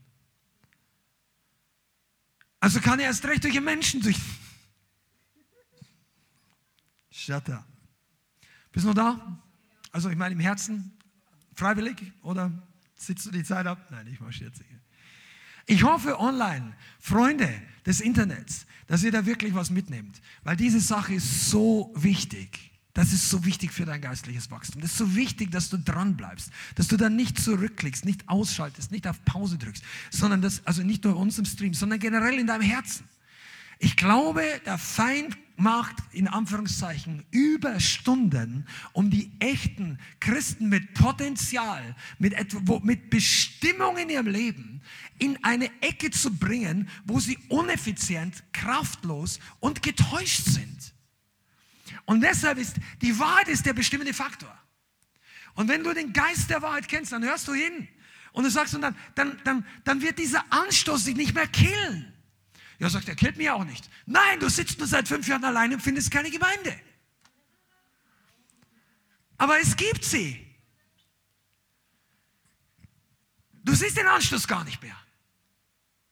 Also 2.60 2.80
kann 2.82 3.00
er 3.00 3.06
erst 3.08 3.26
recht 3.26 3.44
durch 3.44 3.56
einen 3.56 3.66
Menschen 3.66 4.02
durch. 4.02 4.20
Shut 7.12 7.50
up. 7.50 7.66
Bist 8.72 8.86
du 8.86 8.90
noch 8.90 8.96
da? 8.96 9.44
Also 9.92 10.10
ich 10.10 10.18
meine 10.18 10.34
im 10.34 10.40
Herzen, 10.40 10.92
freiwillig 11.54 12.12
oder 12.22 12.52
sitzt 12.96 13.26
du 13.26 13.32
die 13.32 13.44
Zeit 13.44 13.66
ab? 13.68 13.88
Nein, 13.92 14.08
ich 14.08 14.20
mache 14.20 14.32
jetzt 14.32 14.58
hier. 14.58 14.80
Ich 15.66 15.84
hoffe 15.84 16.20
online, 16.20 16.74
Freunde 17.00 17.50
des 17.86 18.02
Internets, 18.02 18.66
dass 18.88 19.04
ihr 19.04 19.12
da 19.12 19.26
wirklich 19.26 19.54
was 19.54 19.70
mitnehmt, 19.70 20.20
weil 20.44 20.56
diese 20.56 20.80
Sache 20.80 21.14
ist 21.14 21.50
so 21.50 21.94
wichtig. 21.96 22.72
Das 22.94 23.14
ist 23.14 23.30
so 23.30 23.46
wichtig 23.46 23.72
für 23.72 23.86
dein 23.86 24.02
geistliches 24.02 24.50
Wachstum. 24.50 24.82
Das 24.82 24.92
ist 24.92 24.98
so 24.98 25.16
wichtig, 25.16 25.52
dass 25.52 25.70
du 25.70 25.78
dran 25.78 26.18
bleibst, 26.18 26.50
dass 26.76 26.88
du 26.88 26.98
dann 26.98 27.16
nicht 27.16 27.40
zurückklickst, 27.40 28.04
nicht 28.04 28.28
ausschaltest, 28.28 28.92
nicht 28.92 29.08
auf 29.08 29.24
Pause 29.26 29.58
drückst, 29.58 29.84
sondern 30.10 30.42
das, 30.42 30.66
also 30.66 30.82
nicht 30.82 31.04
nur 31.04 31.16
uns 31.16 31.38
im 31.38 31.46
Stream, 31.46 31.74
sondern 31.76 32.00
generell 32.00 32.40
in 32.40 32.48
deinem 32.48 32.64
Herzen. 32.64 33.06
Ich 33.78 33.96
glaube, 33.96 34.44
der 34.66 34.78
Feind 34.78 35.38
macht 35.60 35.96
in 36.12 36.28
Anführungszeichen 36.28 37.26
Überstunden, 37.32 38.66
um 38.94 39.10
die 39.10 39.32
echten 39.40 40.00
Christen 40.20 40.70
mit 40.70 40.94
Potenzial, 40.94 41.96
mit, 42.18 42.34
mit 42.84 43.10
Bestimmung 43.10 43.98
in 43.98 44.10
ihrem 44.10 44.28
Leben 44.28 44.82
in 45.18 45.44
eine 45.44 45.70
Ecke 45.82 46.12
zu 46.12 46.32
bringen, 46.32 46.90
wo 47.06 47.20
sie 47.20 47.38
uneffizient, 47.50 48.44
kraftlos 48.54 49.40
und 49.60 49.84
getäuscht 49.84 50.46
sind. 50.46 50.94
Und 52.06 52.22
deshalb 52.22 52.58
ist 52.58 52.78
die 53.02 53.18
Wahrheit 53.20 53.50
ist 53.50 53.66
der 53.66 53.74
bestimmende 53.74 54.14
Faktor. 54.14 54.58
Und 55.56 55.68
wenn 55.68 55.84
du 55.84 55.94
den 55.94 56.14
Geist 56.14 56.50
der 56.50 56.62
Wahrheit 56.62 56.88
kennst, 56.88 57.12
dann 57.12 57.24
hörst 57.24 57.48
du 57.48 57.54
hin 57.54 57.88
und 58.32 58.44
du 58.44 58.50
sagst, 58.50 58.76
und 58.76 58.82
dann, 58.82 58.96
dann, 59.16 59.40
dann, 59.44 59.66
dann 59.84 60.02
wird 60.02 60.18
dieser 60.18 60.44
Anstoß 60.52 61.04
dich 61.04 61.16
nicht 61.16 61.34
mehr 61.34 61.48
killen. 61.48 62.14
Ja, 62.80 62.90
sagt 62.90 63.10
er, 63.10 63.16
killt 63.16 63.36
mich 63.38 63.50
auch 63.50 63.66
nicht. 63.66 63.90
Nein, 64.06 64.40
du 64.40 64.50
sitzt 64.50 64.80
nur 64.80 64.88
seit 64.88 65.08
fünf 65.08 65.28
Jahren 65.28 65.44
alleine 65.44 65.76
und 65.76 65.82
findest 65.82 66.12
keine 66.12 66.32
Gemeinde. 66.32 66.80
Aber 69.38 69.60
es 69.60 69.76
gibt 69.76 70.04
sie. 70.04 70.46
Du 73.64 73.76
siehst 73.76 73.98
den 73.98 74.08
Anstoß 74.08 74.48
gar 74.48 74.64
nicht 74.64 74.82
mehr. 74.82 74.96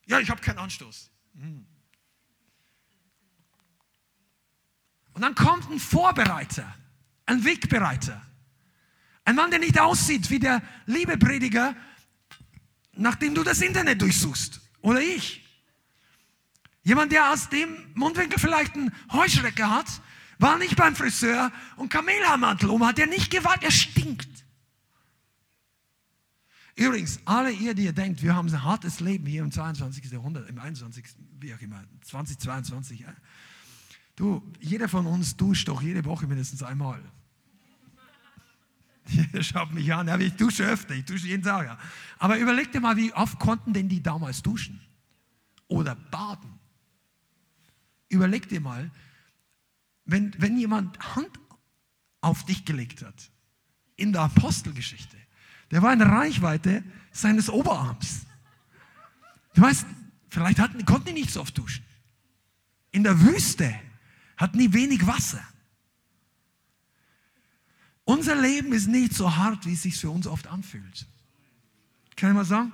Ja, 0.05 0.19
ich 0.19 0.29
habe 0.29 0.41
keinen 0.41 0.59
Anstoß. 0.59 1.09
Hm. 1.35 1.65
Und 5.13 5.21
dann 5.21 5.35
kommt 5.35 5.69
ein 5.71 5.79
Vorbereiter, 5.79 6.75
ein 7.25 7.43
Wegbereiter. 7.43 8.21
Ein 9.23 9.35
Mann, 9.35 9.49
der 9.51 9.59
nicht 9.59 9.79
aussieht 9.79 10.29
wie 10.29 10.39
der 10.39 10.61
liebe 10.85 11.17
Prediger, 11.17 11.75
nachdem 12.93 13.33
du 13.35 13.43
das 13.43 13.61
Internet 13.61 14.01
durchsuchst. 14.01 14.61
Oder 14.81 15.01
ich. 15.01 15.46
Jemand, 16.87 17.11
der 17.11 17.33
aus 17.33 17.49
dem 17.49 17.67
Mundwinkel 17.95 18.39
vielleicht 18.39 18.75
einen 18.75 18.93
Heuschrecker 19.11 19.69
hat, 19.69 20.01
war 20.39 20.57
nicht 20.57 20.77
beim 20.77 20.95
Friseur 20.95 21.51
und 21.75 21.89
Kamelhaarmantel 21.89 22.69
um 22.69 22.87
hat, 22.87 22.97
der 22.97 23.07
nicht 23.07 23.29
gewahrt, 23.29 23.61
er 23.61 23.71
stinkt. 23.71 24.29
Übrigens, 26.77 27.19
alle 27.25 27.51
ihr, 27.51 27.73
die 27.73 27.83
ihr 27.83 27.91
denkt, 27.91 28.23
wir 28.23 28.33
haben 28.33 28.47
ein 28.47 28.63
hartes 28.63 29.01
Leben 29.01 29.25
hier 29.25 29.41
im 29.41 29.51
22. 29.51 30.09
Jahrhundert, 30.09 30.49
im 30.49 30.59
21. 30.59 31.03
wie 31.41 31.53
auch 31.53 31.59
immer, 31.59 31.83
2022. 32.05 33.01
Ja. 33.01 33.13
Du, 34.15 34.41
jeder 34.61 34.87
von 34.87 35.07
uns 35.07 35.35
duscht 35.35 35.67
doch 35.67 35.81
jede 35.81 36.05
Woche 36.05 36.25
mindestens 36.25 36.63
einmal. 36.63 37.03
Schaut 39.41 39.73
mich 39.73 39.93
an, 39.93 40.21
ich 40.21 40.35
dusche 40.37 40.63
öfter, 40.63 40.95
ich 40.95 41.03
dusche 41.03 41.27
jeden 41.27 41.43
Tag. 41.43 41.65
Ja. 41.65 41.77
Aber 42.17 42.37
überleg 42.39 42.71
dir 42.71 42.79
mal, 42.79 42.95
wie 42.95 43.11
oft 43.11 43.37
konnten 43.39 43.73
denn 43.73 43.89
die 43.89 44.01
damals 44.01 44.41
duschen? 44.41 44.79
Oder 45.67 45.93
baden? 45.93 46.57
Überleg 48.09 48.47
dir 48.49 48.61
mal, 48.61 48.89
wenn, 50.05 50.33
wenn 50.41 50.57
jemand 50.57 51.15
Hand 51.15 51.39
auf 52.21 52.45
dich 52.45 52.65
gelegt 52.65 53.03
hat, 53.03 53.29
in 53.95 54.13
der 54.13 54.21
Apostelgeschichte, 54.21 55.17
der 55.71 55.81
war 55.81 55.91
in 55.91 55.99
der 55.99 56.07
Reichweite 56.07 56.83
seines 57.11 57.49
Oberarms. 57.49 58.25
Du 59.53 59.61
weißt, 59.61 59.85
vielleicht 60.29 60.59
hatten, 60.59 60.85
konnten 60.85 61.07
die 61.07 61.13
nicht 61.13 61.31
so 61.31 61.41
oft 61.41 61.57
duschen. 61.57 61.83
In 62.91 63.03
der 63.03 63.19
Wüste 63.19 63.77
hatten 64.37 64.59
die 64.59 64.71
wenig 64.71 65.05
Wasser. 65.05 65.43
Unser 68.05 68.35
Leben 68.35 68.71
ist 68.71 68.87
nicht 68.87 69.13
so 69.13 69.35
hart, 69.35 69.65
wie 69.65 69.73
es 69.73 69.81
sich 69.81 69.97
für 69.97 70.09
uns 70.09 70.27
oft 70.27 70.47
anfühlt. 70.47 71.05
Kann 72.15 72.29
ich 72.29 72.35
mal 72.35 72.45
sagen? 72.45 72.71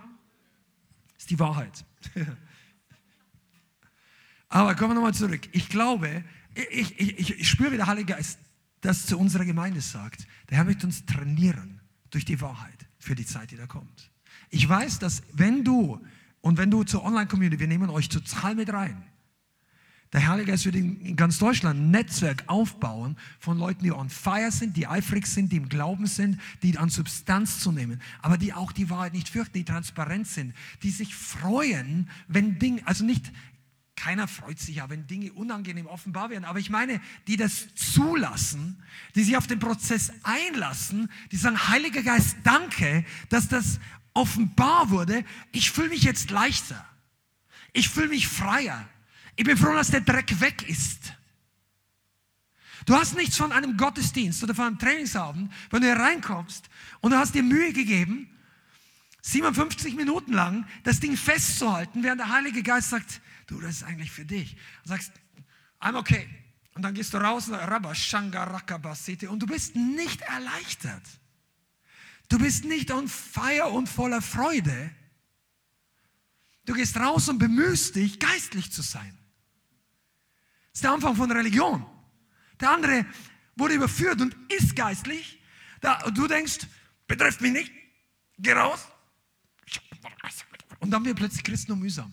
Das 1.13 1.23
ist 1.23 1.31
die 1.31 1.39
Wahrheit. 1.39 1.83
Aber 4.53 4.75
kommen 4.75 4.91
wir 4.91 4.95
nochmal 4.95 5.15
zurück. 5.15 5.49
Ich 5.51 5.67
glaube, 5.67 6.23
ich, 6.53 6.99
ich, 6.99 7.39
ich 7.39 7.49
spüre, 7.49 7.71
wie 7.71 7.77
der 7.77 7.87
Heilige 7.87 8.13
Geist 8.13 8.37
das 8.81 9.07
zu 9.07 9.17
unserer 9.17 9.45
Gemeinde 9.45 9.81
sagt. 9.81 10.27
Der 10.47 10.57
Herr 10.57 10.63
möchte 10.63 10.85
uns 10.85 11.07
trainieren 11.07 11.81
durch 12.11 12.23
die 12.23 12.39
Wahrheit 12.39 12.85
für 12.99 13.15
die 13.15 13.25
Zeit, 13.25 13.49
die 13.49 13.55
da 13.55 13.65
kommt. 13.65 14.11
Ich 14.51 14.69
weiß, 14.69 14.99
dass 14.99 15.23
wenn 15.33 15.63
du 15.63 15.99
und 16.41 16.59
wenn 16.59 16.69
du 16.69 16.83
zur 16.83 17.03
Online-Community, 17.03 17.59
wir 17.59 17.67
nehmen 17.67 17.89
euch 17.89 18.09
total 18.09 18.53
mit 18.53 18.71
rein. 18.71 19.03
Der 20.11 20.27
Heilige 20.27 20.51
Geist 20.51 20.65
wird 20.65 20.75
in 20.75 21.15
ganz 21.15 21.39
Deutschland 21.39 21.79
ein 21.79 21.89
Netzwerk 21.89 22.43
aufbauen 22.45 23.17
von 23.39 23.57
Leuten, 23.57 23.83
die 23.83 23.91
on 23.91 24.11
fire 24.11 24.51
sind, 24.51 24.77
die 24.77 24.85
eifrig 24.85 25.25
sind, 25.25 25.51
die 25.51 25.57
im 25.57 25.67
Glauben 25.67 26.05
sind, 26.05 26.39
die 26.61 26.77
an 26.77 26.89
Substanz 26.89 27.59
zu 27.59 27.71
nehmen, 27.71 27.99
aber 28.21 28.37
die 28.37 28.53
auch 28.53 28.71
die 28.71 28.91
Wahrheit 28.91 29.13
nicht 29.13 29.29
fürchten, 29.29 29.57
die 29.57 29.65
transparent 29.65 30.27
sind, 30.27 30.53
die 30.83 30.91
sich 30.91 31.15
freuen, 31.15 32.07
wenn 32.27 32.59
Dinge, 32.59 32.85
also 32.85 33.03
nicht 33.03 33.31
keiner 34.03 34.27
freut 34.27 34.59
sich 34.59 34.75
ja, 34.75 34.89
wenn 34.89 35.07
Dinge 35.07 35.31
unangenehm 35.31 35.85
offenbar 35.85 36.29
werden. 36.29 36.43
Aber 36.43 36.59
ich 36.59 36.69
meine, 36.69 36.99
die 37.25 37.37
das 37.37 37.73
zulassen, 37.73 38.83
die 39.15 39.23
sich 39.23 39.37
auf 39.37 39.47
den 39.47 39.59
Prozess 39.59 40.11
einlassen, 40.23 41.09
die 41.31 41.37
sagen, 41.37 41.69
Heiliger 41.69 42.03
Geist, 42.03 42.35
danke, 42.43 43.05
dass 43.29 43.47
das 43.47 43.79
offenbar 44.13 44.89
wurde. 44.89 45.23
Ich 45.53 45.71
fühle 45.71 45.87
mich 45.87 46.03
jetzt 46.03 46.31
leichter. 46.31 46.85
Ich 47.71 47.87
fühle 47.87 48.09
mich 48.09 48.27
freier. 48.27 48.85
Ich 49.37 49.45
bin 49.45 49.55
froh, 49.55 49.73
dass 49.73 49.91
der 49.91 50.01
Dreck 50.01 50.41
weg 50.41 50.67
ist. 50.67 51.13
Du 52.85 52.95
hast 52.95 53.15
nichts 53.15 53.37
von 53.37 53.53
einem 53.53 53.77
Gottesdienst 53.77 54.43
oder 54.43 54.53
von 54.53 54.65
einem 54.65 54.79
Trainingsabend, 54.79 55.49
wenn 55.69 55.79
du 55.79 55.87
hier 55.87 55.95
reinkommst 55.95 56.69
und 56.99 57.11
du 57.11 57.17
hast 57.17 57.35
dir 57.35 57.43
Mühe 57.43 57.71
gegeben, 57.71 58.27
57 59.21 59.95
Minuten 59.95 60.33
lang 60.33 60.65
das 60.83 60.99
Ding 60.99 61.15
festzuhalten, 61.15 62.03
während 62.03 62.19
der 62.19 62.33
Heilige 62.33 62.63
Geist 62.63 62.89
sagt, 62.89 63.21
du, 63.53 63.61
das 63.61 63.77
ist 63.77 63.83
eigentlich 63.83 64.11
für 64.11 64.25
dich. 64.25 64.57
Und 64.83 64.89
sagst, 64.89 65.11
I'm 65.79 65.97
okay. 65.97 66.27
Und 66.75 66.81
dann 66.81 66.93
gehst 66.93 67.13
du 67.13 67.17
raus 67.17 67.47
und 67.47 69.39
du 69.39 69.45
bist 69.47 69.75
nicht 69.75 70.21
erleichtert. 70.21 71.03
Du 72.29 72.39
bist 72.39 72.65
nicht 72.65 72.91
on 72.91 73.07
fire 73.07 73.67
und 73.67 73.87
voller 73.87 74.21
Freude. 74.21 74.89
Du 76.65 76.73
gehst 76.73 76.97
raus 76.97 77.29
und 77.29 77.37
bemühst 77.37 77.95
dich, 77.95 78.19
geistlich 78.19 78.71
zu 78.71 78.81
sein. 78.81 79.17
Das 80.71 80.79
ist 80.79 80.83
der 80.83 80.91
Anfang 80.93 81.15
von 81.15 81.31
Religion. 81.31 81.85
Der 82.59 82.71
andere 82.71 83.05
wurde 83.55 83.75
überführt 83.75 84.21
und 84.21 84.35
ist 84.51 84.75
geistlich. 84.75 85.39
und 86.05 86.17
du 86.17 86.27
denkst, 86.27 86.59
betrifft 87.07 87.41
mich 87.41 87.51
nicht, 87.51 87.71
geh 88.39 88.53
raus. 88.53 88.87
Und 90.79 90.89
dann 90.89 91.05
wird 91.05 91.17
plötzlich 91.17 91.43
Christen 91.43 91.73
mühsam. 91.77 92.11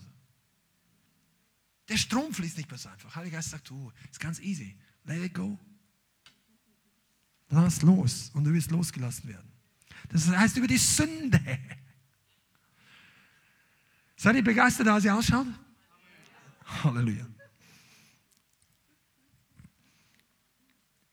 Der 1.91 1.97
Strom 1.97 2.33
fließt 2.33 2.55
nicht 2.55 2.69
mehr 2.69 2.77
so 2.77 2.87
einfach. 2.87 3.13
Heiliger 3.17 3.35
Geist 3.35 3.49
sagt, 3.49 3.69
du, 3.69 3.91
ist 4.09 4.19
ganz 4.21 4.39
easy. 4.39 4.77
Let 5.03 5.25
it 5.25 5.33
go. 5.33 5.59
Lass 7.49 7.81
los 7.81 8.31
und 8.33 8.45
du 8.45 8.53
wirst 8.53 8.71
losgelassen 8.71 9.27
werden. 9.27 9.51
Das 10.07 10.25
heißt 10.25 10.55
über 10.55 10.67
die 10.67 10.77
Sünde. 10.77 11.59
Seid 14.15 14.37
ihr 14.37 14.43
begeistert, 14.43 14.87
als 14.87 15.03
ihr 15.03 15.13
ausschaut? 15.13 15.47
Halleluja. 16.81 17.27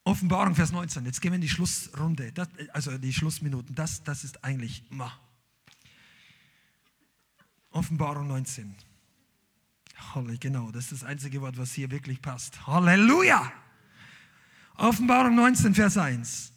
Offenbarung, 0.05 0.55
Vers 0.55 0.71
19. 0.71 1.07
Jetzt 1.07 1.21
gehen 1.21 1.33
wir 1.33 1.37
in 1.37 1.41
die 1.41 1.49
Schlussrunde, 1.49 2.31
das, 2.33 2.49
also 2.73 2.97
die 2.99 3.13
Schlussminuten. 3.13 3.75
Das, 3.75 4.05
das 4.05 4.23
ist 4.23 4.45
eigentlich. 4.45 4.85
Ma. 4.91 5.13
Offenbarung 7.73 8.29
19. 8.29 8.77
Genau, 10.41 10.71
das 10.71 10.85
ist 10.85 11.03
das 11.03 11.05
einzige 11.05 11.41
Wort, 11.41 11.59
was 11.59 11.73
hier 11.73 11.91
wirklich 11.91 12.21
passt. 12.21 12.67
Halleluja! 12.67 13.53
Offenbarung 14.77 15.35
19, 15.35 15.75
Vers 15.75 15.97
1. 15.97 16.53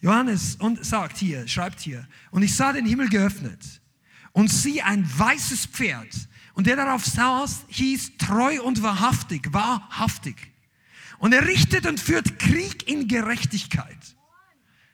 Johannes 0.00 0.56
und 0.56 0.84
sagt 0.84 1.16
hier, 1.18 1.48
schreibt 1.48 1.80
hier, 1.80 2.06
und 2.30 2.42
ich 2.42 2.54
sah 2.54 2.72
den 2.72 2.86
Himmel 2.86 3.08
geöffnet 3.08 3.80
und 4.32 4.48
sieh 4.48 4.82
ein 4.82 5.04
weißes 5.18 5.66
Pferd 5.66 6.28
und 6.54 6.66
der 6.66 6.76
darauf 6.76 7.04
saß, 7.04 7.64
hieß 7.68 8.18
treu 8.18 8.62
und 8.62 8.82
wahrhaftig, 8.82 9.52
wahrhaftig. 9.52 10.36
Und 11.18 11.32
er 11.32 11.46
richtet 11.46 11.86
und 11.86 11.98
führt 11.98 12.38
Krieg 12.38 12.88
in 12.88 13.08
Gerechtigkeit. 13.08 14.16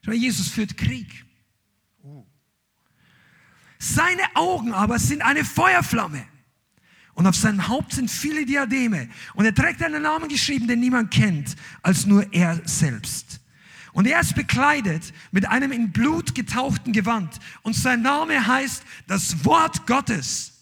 Jesus 0.07 0.49
führt 0.49 0.77
Krieg. 0.77 1.25
Seine 3.79 4.23
Augen 4.35 4.73
aber 4.73 4.99
sind 4.99 5.23
eine 5.23 5.45
Feuerflamme. 5.45 6.32
Und 7.15 7.27
auf 7.27 7.37
seinem 7.37 7.69
Haupt 7.69 7.93
sind 7.93 8.11
viele 8.11 8.47
Diademe. 8.47 9.09
Und 9.35 9.45
er 9.45 9.55
trägt 9.55 9.83
einen 9.83 10.03
Namen 10.03 10.29
geschrieben, 10.29 10.67
den 10.67 10.81
niemand 10.81 11.11
kennt, 11.11 11.57
als 11.83 12.07
nur 12.07 12.33
er 12.33 12.61
selbst. 12.65 13.41
Und 13.93 14.07
er 14.07 14.21
ist 14.21 14.35
bekleidet 14.35 15.13
mit 15.31 15.47
einem 15.47 15.71
in 15.73 15.93
Blut 15.93 16.35
getauchten 16.35 16.93
Gewand. 16.93 17.39
Und 17.63 17.77
sein 17.77 18.01
Name 18.03 18.47
heißt 18.47 18.83
das 19.07 19.45
Wort 19.45 19.87
Gottes. 19.87 20.62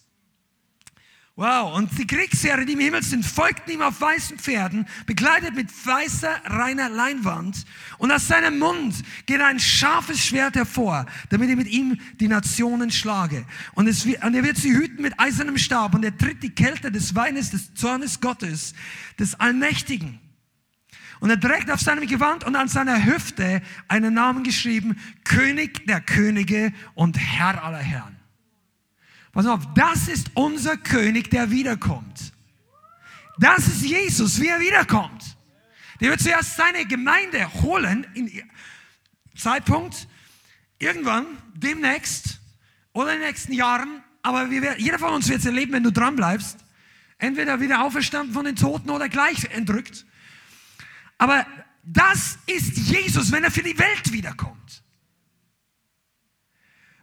Wow, 1.41 1.75
und 1.75 1.99
die 1.99 2.07
Kriegsheere, 2.07 2.67
die 2.67 2.75
im 2.75 2.81
Himmel 2.81 3.03
sind, 3.03 3.25
folgten 3.25 3.71
ihm 3.71 3.81
auf 3.81 3.99
weißen 3.99 4.39
Pferden, 4.39 4.87
bekleidet 5.07 5.55
mit 5.55 5.71
weißer, 5.87 6.29
reiner 6.45 6.91
Leinwand. 6.91 7.65
Und 7.97 8.13
aus 8.13 8.29
seinem 8.29 8.59
Mund 8.59 9.03
geht 9.25 9.41
ein 9.41 9.59
scharfes 9.59 10.23
Schwert 10.23 10.55
hervor, 10.55 11.07
damit 11.31 11.49
er 11.49 11.57
mit 11.57 11.69
ihm 11.69 11.99
die 12.17 12.29
Nationen 12.29 12.91
schlage. 12.91 13.47
Und, 13.73 13.87
es, 13.87 14.05
und 14.05 14.35
er 14.35 14.45
wird 14.45 14.59
sie 14.59 14.75
hüten 14.75 15.01
mit 15.01 15.19
eisernem 15.19 15.57
Stab 15.57 15.95
und 15.95 16.05
er 16.05 16.15
tritt 16.15 16.43
die 16.43 16.55
Kälte 16.55 16.93
des 16.93 17.15
Weines 17.15 17.49
des 17.49 17.73
Zornes 17.73 18.21
Gottes, 18.21 18.75
des 19.19 19.35
Allmächtigen. 19.41 20.19
Und 21.21 21.31
er 21.31 21.41
trägt 21.41 21.71
auf 21.71 21.81
seinem 21.81 22.07
Gewand 22.07 22.45
und 22.45 22.55
an 22.55 22.69
seiner 22.69 23.03
Hüfte 23.03 23.63
einen 23.89 24.13
Namen 24.13 24.45
geschrieben, 24.45 24.99
König 25.25 25.87
der 25.87 26.03
Könige 26.03 26.75
und 26.93 27.17
Herr 27.19 27.65
aller 27.65 27.79
Herren. 27.79 28.20
Pass 29.33 29.47
auf, 29.47 29.61
das 29.75 30.09
ist 30.09 30.31
unser 30.35 30.77
König, 30.77 31.31
der 31.31 31.51
wiederkommt. 31.51 32.33
Das 33.39 33.67
ist 33.67 33.83
Jesus, 33.83 34.41
wie 34.41 34.49
er 34.49 34.61
wiederkommt. 34.61 35.37
Der 36.01 36.11
wird 36.11 36.21
zuerst 36.21 36.57
seine 36.57 36.85
Gemeinde 36.87 37.53
holen, 37.63 38.07
in 38.15 38.31
Zeitpunkt, 39.37 40.09
irgendwann, 40.79 41.27
demnächst 41.55 42.41
oder 42.93 43.15
in 43.15 43.21
den 43.21 43.29
nächsten 43.29 43.53
Jahren, 43.53 44.03
aber 44.23 44.51
wir, 44.51 44.79
jeder 44.79 44.99
von 44.99 45.15
uns 45.15 45.29
wird 45.29 45.41
es 45.41 45.47
erleben, 45.47 45.73
wenn 45.73 45.83
du 45.83 45.93
dran 45.93 46.17
bleibst. 46.17 46.59
Entweder 47.19 47.61
wieder 47.61 47.83
auferstanden 47.83 48.35
von 48.35 48.45
den 48.45 48.57
Toten 48.57 48.91
oder 48.91 49.09
gleich 49.09 49.45
entrückt. 49.51 50.07
Aber 51.19 51.47
das 51.83 52.39
ist 52.47 52.77
Jesus, 52.77 53.31
wenn 53.31 53.45
er 53.45 53.51
für 53.51 53.63
die 53.63 53.79
Welt 53.79 54.13
wiederkommt. 54.13 54.83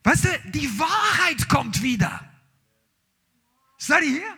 Weißt 0.07 0.23
du, 0.23 0.29
die 0.51 0.79
Wahrheit 0.79 1.49
kommt 1.49 1.81
wieder. 1.81 2.23
Seid 3.77 4.03
ihr 4.05 4.11
hier? 4.11 4.38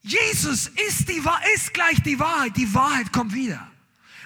Jesus 0.00 0.68
ist, 0.68 1.06
die, 1.06 1.22
ist 1.54 1.74
gleich 1.74 2.02
die 2.02 2.18
Wahrheit. 2.18 2.56
Die 2.56 2.72
Wahrheit 2.72 3.12
kommt 3.12 3.34
wieder. 3.34 3.70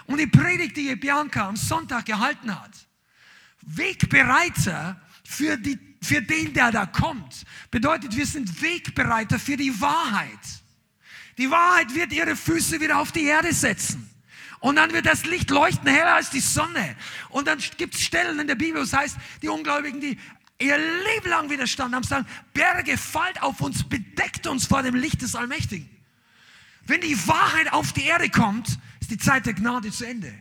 Und 0.06 0.18
die 0.18 0.28
Predigt, 0.28 0.76
die 0.76 0.94
Bianca 0.94 1.48
am 1.48 1.56
Sonntag 1.56 2.06
gehalten 2.06 2.54
hat, 2.54 2.70
Wegbereiter 3.62 5.00
für, 5.24 5.56
die, 5.56 5.76
für 6.00 6.22
den, 6.22 6.54
der 6.54 6.70
da 6.70 6.86
kommt, 6.86 7.44
bedeutet, 7.72 8.14
wir 8.14 8.26
sind 8.26 8.62
Wegbereiter 8.62 9.40
für 9.40 9.56
die 9.56 9.80
Wahrheit. 9.80 10.62
Die 11.36 11.50
Wahrheit 11.50 11.92
wird 11.96 12.12
ihre 12.12 12.36
Füße 12.36 12.80
wieder 12.80 13.00
auf 13.00 13.10
die 13.10 13.24
Erde 13.24 13.52
setzen. 13.52 14.08
Und 14.62 14.76
dann 14.76 14.93
wird 14.93 15.06
das 15.06 15.24
Licht 15.24 15.51
leuchten 15.51 15.89
heller 15.89 16.14
als 16.14 16.30
die 16.30 16.39
Sonne. 16.39 16.94
Und 17.30 17.48
dann 17.48 17.59
gibt 17.78 17.97
es 17.97 18.02
Stellen 18.02 18.39
in 18.39 18.47
der 18.47 18.55
Bibel, 18.55 18.80
das 18.80 18.93
heißt, 18.93 19.16
die 19.43 19.48
Ungläubigen, 19.48 20.01
die 20.01 20.16
ihr 20.60 20.78
Leben 20.78 21.28
lang 21.28 21.51
widerstanden 21.51 21.97
haben, 21.97 22.05
sagen, 22.05 22.26
Berge 22.55 22.97
fallt 22.97 23.43
auf 23.43 23.60
uns, 23.60 23.82
bedeckt 23.82 24.47
uns 24.47 24.66
vor 24.66 24.84
dem 24.84 24.94
Licht 24.94 25.20
des 25.20 25.34
Allmächtigen. 25.34 25.90
Wenn 26.86 27.01
die 27.01 27.26
Wahrheit 27.26 27.72
auf 27.72 27.93
die 27.93 28.05
Erde 28.05 28.30
kommt, 28.30 28.78
ist 29.01 29.10
die 29.10 29.18
Zeit 29.18 29.47
der 29.47 29.55
Gnade 29.55 29.90
zu 29.90 30.05
Ende. 30.05 30.32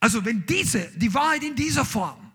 Also 0.00 0.24
wenn 0.24 0.44
diese, 0.46 0.90
die 0.96 1.14
Wahrheit 1.14 1.44
in 1.44 1.54
dieser 1.54 1.84
Form. 1.84 2.32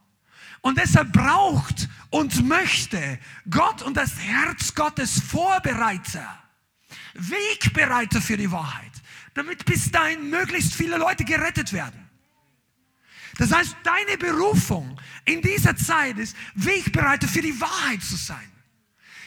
Und 0.62 0.78
deshalb 0.78 1.12
braucht 1.12 1.90
und 2.10 2.48
möchte 2.48 3.20
Gott 3.50 3.82
und 3.82 3.98
das 3.98 4.18
Herz 4.18 4.74
Gottes 4.74 5.20
Vorbereiter, 5.20 6.42
Wegbereiter 7.16 8.22
für 8.22 8.38
die 8.38 8.50
Wahrheit 8.50 8.95
damit 9.36 9.66
bis 9.66 9.92
dahin 9.92 10.30
möglichst 10.30 10.74
viele 10.74 10.98
Leute 10.98 11.24
gerettet 11.24 11.72
werden. 11.74 12.10
Das 13.38 13.52
heißt, 13.52 13.76
deine 13.84 14.18
Berufung 14.18 15.00
in 15.26 15.42
dieser 15.42 15.76
Zeit 15.76 16.18
ist, 16.18 16.36
Wegbereiter 16.56 17.28
für 17.28 17.42
die 17.42 17.60
Wahrheit 17.60 18.02
zu 18.02 18.16
sein. 18.16 18.50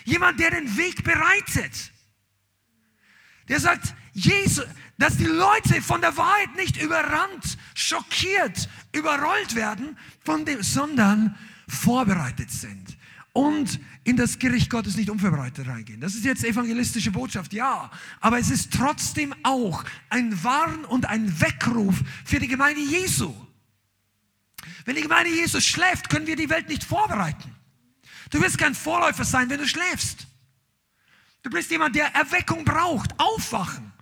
Jemand, 0.04 0.40
der 0.40 0.50
den 0.50 0.76
Weg 0.78 1.04
bereitet. 1.04 1.92
Der 3.48 3.60
sagt, 3.60 3.94
Jesus, 4.14 4.64
dass 4.96 5.18
die 5.18 5.26
Leute 5.26 5.82
von 5.82 6.00
der 6.00 6.16
Wahrheit 6.16 6.56
nicht 6.56 6.80
überrannt, 6.82 7.58
schockiert, 7.74 8.68
überrollt 8.92 9.54
werden, 9.54 9.98
von 10.24 10.46
dem, 10.46 10.62
sondern 10.62 11.38
vorbereitet 11.68 12.50
sind 12.50 12.97
und 13.38 13.78
in 14.02 14.16
das 14.16 14.40
Gericht 14.40 14.68
Gottes 14.68 14.96
nicht 14.96 15.10
unvorbereitet 15.10 15.68
reingehen. 15.68 16.00
Das 16.00 16.16
ist 16.16 16.24
jetzt 16.24 16.42
evangelistische 16.42 17.12
Botschaft, 17.12 17.52
ja. 17.52 17.88
Aber 18.18 18.40
es 18.40 18.50
ist 18.50 18.72
trotzdem 18.72 19.32
auch 19.44 19.84
ein 20.10 20.42
Warn 20.42 20.84
und 20.84 21.06
ein 21.06 21.40
Weckruf 21.40 22.02
für 22.24 22.40
die 22.40 22.48
Gemeinde 22.48 22.80
Jesu. 22.80 23.32
Wenn 24.84 24.96
die 24.96 25.02
Gemeinde 25.02 25.30
Jesu 25.30 25.60
schläft, 25.60 26.10
können 26.10 26.26
wir 26.26 26.34
die 26.34 26.50
Welt 26.50 26.68
nicht 26.68 26.82
vorbereiten. 26.82 27.54
Du 28.30 28.42
wirst 28.42 28.58
kein 28.58 28.74
Vorläufer 28.74 29.24
sein, 29.24 29.48
wenn 29.50 29.60
du 29.60 29.68
schläfst. 29.68 30.26
Du 31.42 31.50
bist 31.50 31.70
jemand, 31.70 31.94
der 31.94 32.12
Erweckung 32.16 32.64
braucht, 32.64 33.14
aufwachen. 33.20 33.92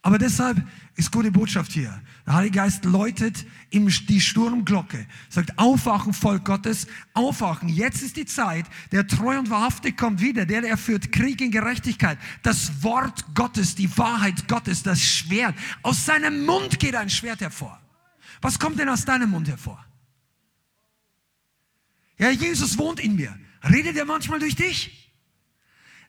Aber 0.00 0.18
deshalb 0.18 0.58
ist 0.96 1.12
gute 1.12 1.30
Botschaft 1.30 1.72
hier. 1.72 2.02
Der 2.26 2.34
Heilige 2.34 2.56
Geist 2.56 2.86
läutet 2.86 3.44
ihm 3.70 3.88
die 4.08 4.20
Sturmglocke, 4.20 5.06
sagt, 5.28 5.58
aufwachen, 5.58 6.14
Volk 6.14 6.44
Gottes, 6.46 6.86
aufwachen. 7.12 7.68
Jetzt 7.68 8.02
ist 8.02 8.16
die 8.16 8.24
Zeit, 8.24 8.64
der 8.92 9.06
treu 9.06 9.38
und 9.38 9.50
wahrhaftig 9.50 9.96
kommt 9.96 10.22
wieder, 10.22 10.46
der, 10.46 10.62
der 10.62 10.78
führt 10.78 11.12
Krieg 11.12 11.40
in 11.42 11.50
Gerechtigkeit. 11.50 12.18
Das 12.42 12.82
Wort 12.82 13.26
Gottes, 13.34 13.74
die 13.74 13.96
Wahrheit 13.98 14.48
Gottes, 14.48 14.82
das 14.82 15.02
Schwert. 15.02 15.54
Aus 15.82 16.06
seinem 16.06 16.46
Mund 16.46 16.78
geht 16.78 16.94
ein 16.94 17.10
Schwert 17.10 17.42
hervor. 17.42 17.78
Was 18.40 18.58
kommt 18.58 18.78
denn 18.78 18.88
aus 18.88 19.04
deinem 19.04 19.30
Mund 19.30 19.48
hervor? 19.48 19.84
Ja, 22.18 22.30
Jesus 22.30 22.78
wohnt 22.78 23.00
in 23.00 23.16
mir. 23.16 23.38
Redet 23.62 23.96
er 23.96 24.06
manchmal 24.06 24.38
durch 24.38 24.56
dich? 24.56 25.05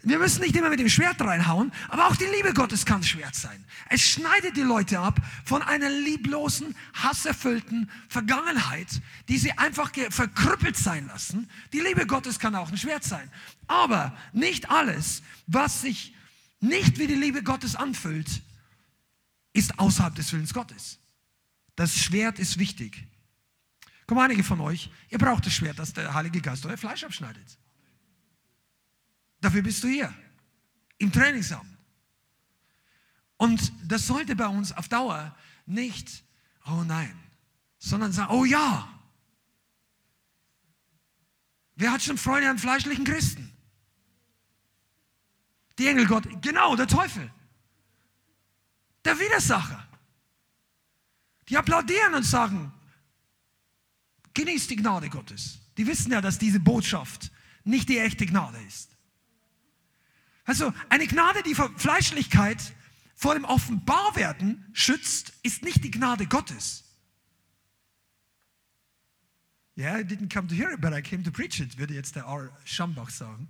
Wir 0.08 0.20
müssen 0.20 0.42
nicht 0.42 0.56
immer 0.56 0.70
mit 0.70 0.80
dem 0.80 0.88
Schwert 0.88 1.20
reinhauen, 1.20 1.74
aber 1.90 2.08
auch 2.08 2.16
die 2.16 2.28
Liebe 2.34 2.54
Gottes 2.54 2.86
kann 2.86 3.04
Schwert 3.04 3.36
sein. 3.36 3.62
Es 3.90 4.00
schneidet 4.00 4.56
die 4.56 4.62
Leute 4.62 5.00
ab 5.00 5.20
von 5.44 5.62
einer 5.62 5.90
lieblosen, 5.90 6.78
hasserfüllten 6.94 7.92
Vergangenheit, 8.08 8.88
die 9.28 9.38
sie 9.38 9.52
einfach 9.52 9.92
verkrüppelt 10.10 10.78
sein 10.78 11.08
lassen. 11.08 11.50
Die 11.74 11.82
Liebe 11.82 12.08
Gottes 12.08 12.40
kann 12.40 12.56
auch 12.56 12.72
ein 12.72 12.78
Schwert 12.78 13.04
sein. 13.04 13.30
Aber 13.68 14.18
nicht 14.32 14.70
alles, 14.70 15.24
was 15.46 15.82
sich 15.82 16.16
nicht 16.62 17.00
wie 17.00 17.08
die 17.08 17.16
Liebe 17.16 17.44
Gottes 17.44 17.76
anfühlt, 17.76 18.30
ist 19.52 19.78
außerhalb 19.78 20.16
des 20.16 20.32
Willens 20.32 20.54
Gottes. 20.54 21.00
Das 21.76 21.98
Schwert 21.98 22.40
ist 22.40 22.60
wichtig. 22.60 23.06
Komm, 24.06 24.20
einige 24.20 24.46
von 24.46 24.62
euch, 24.62 24.90
ihr 25.10 25.18
braucht 25.18 25.46
das 25.46 25.54
Schwert, 25.54 25.80
dass 25.80 25.92
der 25.92 26.14
Heilige 26.14 26.40
Geist 26.40 26.66
euer 26.66 26.78
Fleisch 26.78 27.04
abschneidet. 27.04 27.58
Dafür 29.42 29.62
bist 29.62 29.84
du 29.84 29.88
hier, 29.88 30.14
im 30.98 31.12
Trainingsraum. 31.12 31.78
Und 33.38 33.72
das 33.86 34.08
sollte 34.08 34.36
bei 34.36 34.48
uns 34.48 34.72
auf 34.72 34.88
Dauer 34.88 35.36
nicht, 35.66 36.24
oh 36.66 36.84
nein, 36.84 37.18
sondern 37.78 38.12
sagen, 38.12 38.32
oh 38.32 38.46
ja. 38.46 38.88
Wer 41.76 41.92
hat 41.92 42.02
schon 42.02 42.18
Freude 42.18 42.50
an 42.50 42.58
fleischlichen 42.58 43.06
Christen? 43.06 43.54
Die 45.78 45.88
Engel 45.88 46.08
Gott, 46.08 46.28
genau, 46.42 46.76
der 46.76 46.88
Teufel. 46.88 47.32
Der 49.06 49.20
Widersacher. 49.20 49.88
Die 51.48 51.56
applaudieren 51.56 52.16
und 52.16 52.24
sagen, 52.24 52.74
genießt 54.34 54.72
die 54.72 54.76
Gnade 54.76 55.10
Gottes. 55.10 55.60
Die 55.78 55.86
wissen 55.86 56.12
ja, 56.12 56.20
dass 56.20 56.40
diese 56.40 56.60
Botschaft 56.60 57.32
nicht 57.64 57.88
die 57.90 58.00
echte 58.00 58.26
Gnade 58.26 58.58
ist. 58.64 58.97
Also 60.48 60.74
eine 60.88 61.06
Gnade, 61.06 61.44
die 61.44 61.54
vor 61.54 61.70
Fleischlichkeit 61.78 62.74
vor 63.16 63.36
dem 63.36 63.44
Offenbarwerden 63.44 64.66
schützt, 64.72 65.34
ist 65.44 65.62
nicht 65.62 65.84
die 65.84 65.92
Gnade 65.92 66.26
Gottes. 66.26 66.86
Yeah, 69.78 70.00
I 70.00 70.04
didn't 70.04 70.34
come 70.34 70.48
to 70.48 70.56
hear 70.56 70.72
it, 70.72 70.80
but 70.80 70.94
I 70.94 71.02
came 71.02 71.22
to 71.24 71.32
preach 71.32 71.60
it, 71.60 71.78
würde 71.78 71.94
jetzt 71.94 72.16
der 72.16 72.24
R. 72.24 72.50
Schambach 72.64 73.10
sagen. 73.10 73.50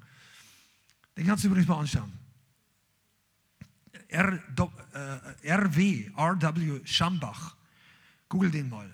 Den 1.16 1.28
kannst 1.28 1.44
du 1.44 1.50
übrigens 1.50 1.68
mal 1.68 1.80
anschauen. 1.80 2.12
R, 4.08 4.40
äh, 5.44 5.54
RW, 5.54 6.12
RW 6.18 6.82
Schambach. 6.84 7.56
Google 8.28 8.50
den 8.50 8.70
mal. 8.70 8.92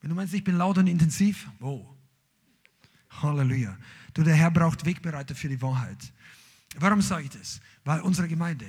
Wenn 0.00 0.10
du 0.10 0.14
meinst, 0.14 0.34
ich 0.34 0.44
bin 0.44 0.58
laut 0.58 0.76
und 0.76 0.88
intensiv, 0.88 1.48
oh. 1.60 1.86
Halleluja. 3.22 3.78
Du, 4.12 4.22
der 4.22 4.34
Herr 4.34 4.50
braucht 4.50 4.84
Wegbereiter 4.84 5.34
für 5.34 5.48
die 5.48 5.62
Wahrheit. 5.62 6.12
Warum 6.76 7.00
sage 7.00 7.24
ich 7.24 7.30
das? 7.30 7.60
Weil 7.84 8.00
unsere 8.00 8.28
Gemeinde, 8.28 8.66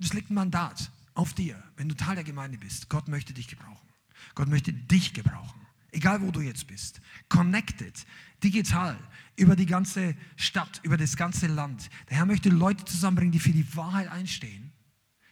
es 0.00 0.12
liegt 0.12 0.30
ein 0.30 0.34
Mandat 0.34 0.90
auf 1.14 1.34
dir, 1.34 1.62
wenn 1.76 1.88
du 1.88 1.96
Teil 1.96 2.14
der 2.14 2.24
Gemeinde 2.24 2.58
bist. 2.58 2.88
Gott 2.88 3.08
möchte 3.08 3.32
dich 3.32 3.48
gebrauchen. 3.48 3.88
Gott 4.34 4.48
möchte 4.48 4.72
dich 4.72 5.12
gebrauchen. 5.12 5.60
Egal 5.90 6.22
wo 6.22 6.30
du 6.30 6.40
jetzt 6.40 6.66
bist. 6.66 7.00
Connected, 7.28 8.06
digital, 8.42 8.98
über 9.36 9.56
die 9.56 9.66
ganze 9.66 10.16
Stadt, 10.36 10.80
über 10.82 10.96
das 10.96 11.16
ganze 11.16 11.48
Land. 11.48 11.90
Der 12.08 12.18
Herr 12.18 12.26
möchte 12.26 12.48
Leute 12.48 12.84
zusammenbringen, 12.84 13.32
die 13.32 13.40
für 13.40 13.52
die 13.52 13.76
Wahrheit 13.76 14.08
einstehen, 14.08 14.72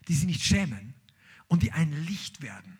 die 0.08 0.14
sich 0.14 0.26
nicht 0.26 0.42
schämen 0.42 0.94
und 1.48 1.62
die 1.62 1.72
ein 1.72 1.92
Licht 2.04 2.42
werden 2.42 2.79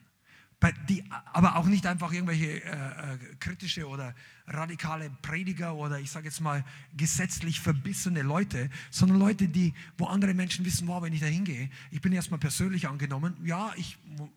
die, 0.88 1.02
aber 1.32 1.56
auch 1.56 1.66
nicht 1.66 1.86
einfach 1.86 2.12
irgendwelche 2.12 2.62
äh, 2.62 3.14
äh, 3.14 3.18
kritische 3.38 3.88
oder 3.88 4.14
radikale 4.46 5.10
Prediger 5.22 5.74
oder 5.74 5.98
ich 5.98 6.10
sage 6.10 6.26
jetzt 6.26 6.40
mal 6.40 6.64
gesetzlich 6.96 7.60
verbissene 7.60 8.22
Leute, 8.22 8.68
sondern 8.90 9.18
Leute, 9.18 9.48
die, 9.48 9.72
wo 9.96 10.06
andere 10.06 10.34
Menschen 10.34 10.64
wissen, 10.64 10.86
wow, 10.86 11.02
wenn 11.02 11.14
ich 11.14 11.20
da 11.20 11.26
hingehe, 11.26 11.70
ich 11.90 12.00
bin 12.02 12.12
erstmal 12.12 12.40
persönlich 12.40 12.88
angenommen, 12.88 13.36
ja, 13.44 13.72
ich 13.76 13.96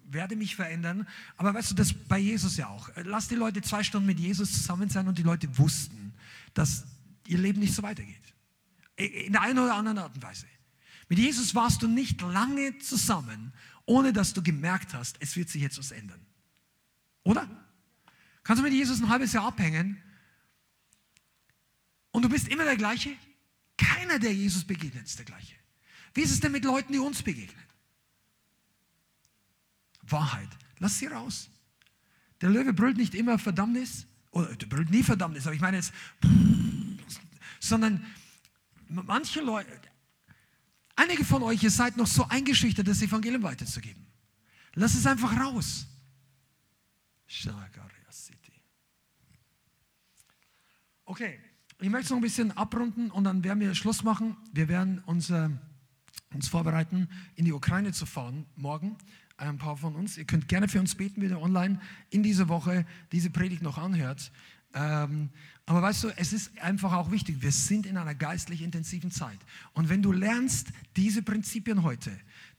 werde 0.10 0.36
mich 0.36 0.56
verändern, 0.56 1.08
aber 1.36 1.54
weißt 1.54 1.72
du, 1.72 1.76
das 1.76 1.94
bei 1.94 2.20
Jesus 2.20 2.56
ja 2.56 2.70
auch. 2.70 2.90
Lass 3.04 3.28
die 3.28 3.36
Leute 3.36 3.62
zwei 3.62 3.84
Stunden 3.84 4.08
mit 4.08 4.20
Jesus 4.20 4.54
zusammen 4.54 4.90
sein 4.90 5.08
und 5.08 5.18
die 5.18 5.24
Leute 5.24 5.58
wussten, 5.58 6.14
dass 6.54 6.86
ihr 7.28 7.38
Leben 7.38 7.60
nicht 7.60 7.74
so 7.74 7.84
weitergeht. 7.84 8.34
In 8.96 9.34
der 9.34 9.42
einen 9.42 9.60
oder 9.60 9.76
anderen 9.76 9.98
Art 9.98 10.16
und 10.16 10.24
Weise. 10.24 10.46
Mit 11.10 11.20
Jesus 11.20 11.54
warst 11.54 11.82
du 11.82 11.88
nicht 11.88 12.22
lange 12.22 12.78
zusammen 12.80 13.52
ohne 13.86 14.14
dass 14.14 14.34
du 14.34 14.42
gemerkt 14.42 14.94
hast, 14.94 15.18
es 15.20 15.36
wird 15.36 15.50
sich 15.50 15.62
jetzt 15.62 15.78
was 15.78 15.92
ändern. 15.92 16.26
Oder? 17.24 17.50
Kannst 18.44 18.60
du 18.60 18.64
mit 18.64 18.74
Jesus 18.74 19.02
ein 19.02 19.10
halbes 19.10 19.34
Jahr 19.34 19.46
abhängen 19.46 20.02
und 22.12 22.24
du 22.24 22.30
bist 22.30 22.48
immer 22.48 22.64
der 22.64 22.78
gleiche? 22.78 23.16
Keiner, 23.78 24.20
der 24.20 24.34
Jesus 24.34 24.64
begegnet, 24.64 25.06
ist 25.06 25.18
der 25.18 25.26
gleiche. 25.26 25.56
Wie 26.14 26.22
ist 26.22 26.32
es 26.32 26.40
denn 26.40 26.52
mit 26.52 26.64
Leuten, 26.64 26.94
die 26.94 27.00
uns 27.00 27.24
begegnen? 27.24 27.64
Wahrheit. 30.04 30.50
Lass 30.80 31.00
sie 31.00 31.08
raus. 31.08 31.50
Der 32.42 32.50
Löwe 32.50 32.74
brüllt 32.74 32.98
nicht 32.98 33.16
immer 33.16 33.40
Verdammnis, 33.40 34.06
oder 34.32 34.54
der 34.56 34.68
brüllt 34.68 34.90
nie 34.90 35.04
Verdammnis, 35.04 35.46
aber 35.46 35.56
ich 35.56 35.62
meine 35.62 35.78
jetzt, 35.78 35.94
sondern 37.60 38.06
manche 38.90 39.42
Leute, 39.42 39.72
Einige 40.96 41.26
von 41.26 41.44
euch, 41.44 41.64
ihr 41.64 41.72
seid 41.72 41.98
noch 41.98 42.08
so 42.08 42.28
eingeschüchtert, 42.28 42.88
das 42.88 43.02
Evangelium 43.02 43.44
weiterzugeben. 43.44 44.06
Lass 44.76 44.96
es 44.96 45.06
einfach 45.06 45.40
raus. 45.40 45.88
Okay, 51.06 51.40
ich 51.82 51.90
möchte 51.90 52.06
es 52.06 52.10
noch 52.12 52.18
ein 52.18 52.24
bisschen 52.24 52.52
abrunden 52.54 53.12
und 53.12 53.24
dann 53.24 53.44
werden 53.44 53.60
wir 53.60 53.76
Schluss 53.76 54.04
machen. 54.04 54.38
Wir 54.52 54.68
werden 54.68 55.00
uns, 55.06 55.30
äh, 55.30 55.50
uns 56.34 56.48
vorbereiten, 56.48 57.10
in 57.36 57.46
die 57.46 57.52
Ukraine 57.52 57.92
zu 57.92 58.06
fahren 58.06 58.46
morgen. 58.56 58.98
Ein 59.36 59.58
paar 59.58 59.76
von 59.76 59.96
uns. 59.96 60.18
Ihr 60.18 60.26
könnt 60.26 60.48
gerne 60.48 60.68
für 60.68 60.80
uns 60.80 60.96
beten, 60.96 61.22
wieder 61.22 61.42
online 61.42 61.82
in 62.10 62.24
dieser 62.24 62.48
Woche 62.48 62.86
diese 63.12 63.30
Predigt 63.30 63.62
noch 63.62 63.78
anhört. 63.78 64.32
Ähm, 64.74 65.30
aber 65.66 65.82
weißt 65.82 66.04
du, 66.04 66.10
es 66.18 66.34
ist 66.34 66.58
einfach 66.60 66.92
auch 66.94 67.12
wichtig, 67.12 67.42
wir 67.42 67.52
sind 67.52 67.86
in 67.86 67.96
einer 67.96 68.16
geistlich 68.16 68.62
intensiven 68.62 69.12
Zeit. 69.12 69.38
Und 69.74 69.88
wenn 69.88 70.02
du 70.02 70.12
lernst 70.12 70.68
diese 70.98 71.22
Prinzipien 71.22 71.84
heute, 71.84 72.12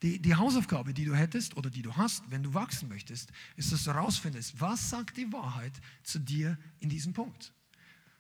die, 0.03 0.21
die 0.21 0.35
Hausaufgabe, 0.35 0.95
die 0.95 1.05
du 1.05 1.15
hättest 1.15 1.57
oder 1.57 1.69
die 1.69 1.83
du 1.83 1.95
hast, 1.97 2.23
wenn 2.31 2.43
du 2.43 2.55
wachsen 2.55 2.89
möchtest, 2.89 3.31
ist, 3.57 3.73
dass 3.73 3.85
du 3.85 3.93
herausfindest, 3.93 4.59
was 4.59 4.89
sagt 4.89 5.17
die 5.17 5.31
Wahrheit 5.33 5.73
zu 6.03 6.19
dir 6.19 6.57
in 6.81 6.89
diesem 6.89 7.13
Punkt? 7.13 7.53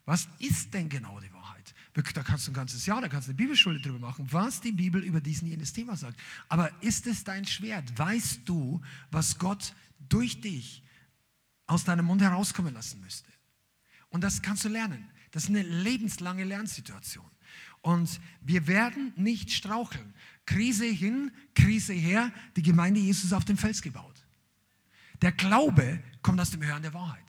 Was 0.04 0.28
ist 0.38 0.74
denn 0.74 0.90
genau 0.90 1.18
die 1.20 1.32
Wahrheit? 1.32 1.74
Da 1.94 2.22
kannst 2.22 2.46
du 2.46 2.50
ein 2.50 2.54
ganzes 2.54 2.84
Jahr, 2.84 3.00
da 3.00 3.08
kannst 3.08 3.28
du 3.28 3.30
eine 3.30 3.36
Bibelschule 3.36 3.80
drüber 3.80 4.00
machen, 4.00 4.26
was 4.30 4.60
die 4.60 4.72
Bibel 4.72 5.02
über 5.02 5.20
diesen 5.20 5.48
jenes 5.48 5.72
Thema 5.72 5.96
sagt. 5.96 6.20
Aber 6.48 6.70
ist 6.82 7.06
es 7.06 7.24
dein 7.24 7.46
Schwert? 7.46 7.98
Weißt 7.98 8.40
du, 8.44 8.82
was 9.10 9.38
Gott 9.38 9.72
durch 10.10 10.40
dich 10.42 10.82
aus 11.66 11.84
deinem 11.84 12.04
Mund 12.04 12.20
herauskommen 12.20 12.74
lassen 12.74 13.00
müsste? 13.00 13.33
Und 14.14 14.20
das 14.20 14.42
kannst 14.42 14.64
du 14.64 14.68
lernen. 14.68 15.10
Das 15.32 15.42
ist 15.42 15.48
eine 15.48 15.64
lebenslange 15.64 16.44
Lernsituation. 16.44 17.28
Und 17.82 18.20
wir 18.42 18.68
werden 18.68 19.12
nicht 19.16 19.50
straucheln. 19.50 20.14
Krise 20.46 20.86
hin, 20.86 21.32
Krise 21.56 21.94
her, 21.94 22.32
die 22.54 22.62
Gemeinde 22.62 23.00
Jesus 23.00 23.32
auf 23.32 23.44
dem 23.44 23.58
Fels 23.58 23.82
gebaut. 23.82 24.24
Der 25.20 25.32
Glaube 25.32 26.00
kommt 26.22 26.40
aus 26.40 26.52
dem 26.52 26.64
Hören 26.64 26.82
der 26.82 26.94
Wahrheit. 26.94 27.24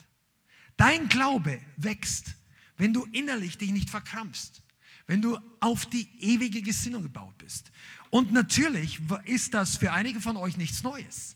Dein 0.77 1.09
Glaube 1.09 1.59
wächst, 1.75 2.35
wenn 2.77 2.93
du 2.93 3.05
innerlich 3.05 3.57
dich 3.57 3.71
nicht 3.71 3.89
verkrampfst, 3.89 4.61
wenn 5.07 5.23
du 5.23 5.39
auf 5.61 5.87
die 5.87 6.07
ewige 6.19 6.61
Gesinnung 6.61 7.01
gebaut 7.01 7.35
bist. 7.39 7.71
Und 8.11 8.31
natürlich 8.31 9.01
ist 9.23 9.55
das 9.55 9.77
für 9.77 9.91
einige 9.91 10.21
von 10.21 10.37
euch 10.37 10.55
nichts 10.55 10.83
Neues. 10.83 11.35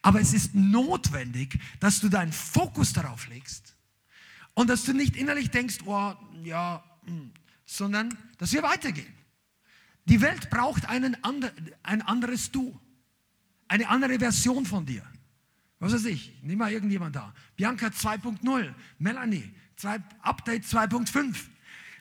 Aber 0.00 0.18
es 0.18 0.32
ist 0.32 0.54
notwendig, 0.54 1.60
dass 1.78 2.00
du 2.00 2.08
deinen 2.08 2.32
Fokus 2.32 2.94
darauf 2.94 3.28
legst 3.28 3.74
und 4.58 4.68
dass 4.68 4.82
du 4.82 4.92
nicht 4.92 5.14
innerlich 5.14 5.52
denkst, 5.52 5.78
oh, 5.86 6.14
ja, 6.42 6.82
hm, 7.04 7.30
sondern 7.64 8.18
dass 8.38 8.52
wir 8.52 8.64
weitergehen. 8.64 9.14
Die 10.06 10.20
Welt 10.20 10.50
braucht 10.50 10.88
einen 10.88 11.22
andre, 11.22 11.52
ein 11.84 12.02
anderes 12.02 12.50
Du, 12.50 12.76
eine 13.68 13.88
andere 13.88 14.18
Version 14.18 14.66
von 14.66 14.84
dir. 14.84 15.04
Was 15.78 15.92
weiß 15.92 16.06
ich, 16.06 16.32
nimm 16.42 16.58
mal 16.58 16.72
irgendjemand 16.72 17.14
da. 17.14 17.32
Bianca 17.54 17.86
2.0, 17.86 18.74
Melanie, 18.98 19.48
zwei, 19.76 20.02
Update 20.22 20.64
2.5. 20.64 21.36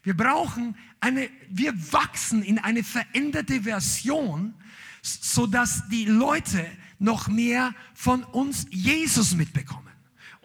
Wir 0.02 0.18
brauchen 0.18 0.76
eine, 1.00 1.30
wir 1.50 1.76
wachsen 1.94 2.42
in 2.42 2.58
eine 2.58 2.84
veränderte 2.84 3.62
Version, 3.62 4.56
sodass 5.04 5.88
die 5.90 6.06
Leute 6.06 6.66
noch 6.98 7.28
mehr 7.28 7.76
von 7.94 8.24
uns 8.24 8.66
Jesus 8.72 9.36
mitbekommen. 9.36 9.88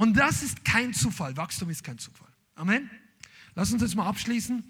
Und 0.02 0.16
das 0.16 0.42
ist 0.42 0.64
kein 0.64 0.92
Zufall. 0.94 1.36
Wachstum 1.36 1.70
ist 1.70 1.84
kein 1.84 1.96
Zufall. 1.96 2.26
Amen. 2.56 2.90
Lass 3.54 3.72
uns 3.72 3.82
jetzt 3.82 3.94
mal 3.94 4.08
abschließen 4.08 4.64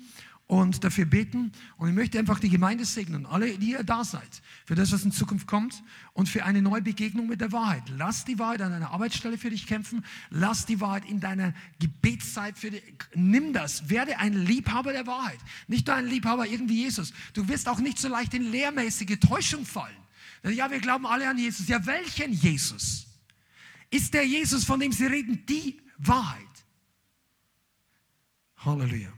und 0.46 0.84
dafür 0.84 1.06
beten. 1.06 1.52
Und 1.78 1.88
ich 1.88 1.94
möchte 1.94 2.18
einfach 2.18 2.38
die 2.38 2.50
Gemeinde 2.50 2.84
segnen, 2.84 3.24
alle, 3.24 3.56
die 3.56 3.70
ihr 3.70 3.82
da 3.82 4.04
seid, 4.04 4.42
für 4.66 4.74
das, 4.74 4.92
was 4.92 5.04
in 5.04 5.10
Zukunft 5.10 5.46
kommt 5.46 5.82
und 6.12 6.28
für 6.28 6.44
eine 6.44 6.60
neue 6.60 6.82
Begegnung 6.82 7.28
mit 7.28 7.40
der 7.40 7.50
Wahrheit. 7.50 7.82
Lass 7.96 8.26
die 8.26 8.38
Wahrheit 8.38 8.60
an 8.60 8.72
deiner 8.72 8.90
Arbeitsstelle 8.90 9.38
für 9.38 9.48
dich 9.48 9.66
kämpfen. 9.66 10.04
Lass 10.28 10.66
die 10.66 10.82
Wahrheit 10.82 11.06
in 11.06 11.18
deiner 11.18 11.54
Gebetszeit 11.78 12.58
für 12.58 12.70
dich. 12.70 12.82
Nimm 13.14 13.54
das. 13.54 13.88
Werde 13.88 14.18
ein 14.18 14.34
Liebhaber 14.34 14.92
der 14.92 15.06
Wahrheit. 15.06 15.38
Nicht 15.66 15.86
nur 15.86 15.96
ein 15.96 16.08
Liebhaber 16.08 16.46
irgendwie 16.46 16.82
Jesus. 16.82 17.14
Du 17.32 17.48
wirst 17.48 17.70
auch 17.70 17.78
nicht 17.78 17.98
so 17.98 18.08
leicht 18.08 18.34
in 18.34 18.52
lehrmäßige 18.52 19.18
Täuschung 19.18 19.64
fallen. 19.64 19.96
Ja, 20.42 20.70
wir 20.70 20.80
glauben 20.80 21.06
alle 21.06 21.26
an 21.26 21.38
Jesus. 21.38 21.68
Ja, 21.68 21.86
welchen 21.86 22.34
Jesus? 22.34 23.06
Ist 23.92 24.14
der 24.14 24.26
Jesus, 24.26 24.64
von 24.64 24.80
dem 24.80 24.90
sie 24.90 25.06
reden, 25.06 25.44
die 25.46 25.80
Wahrheit. 25.98 26.46
Halleluja. 28.56 29.12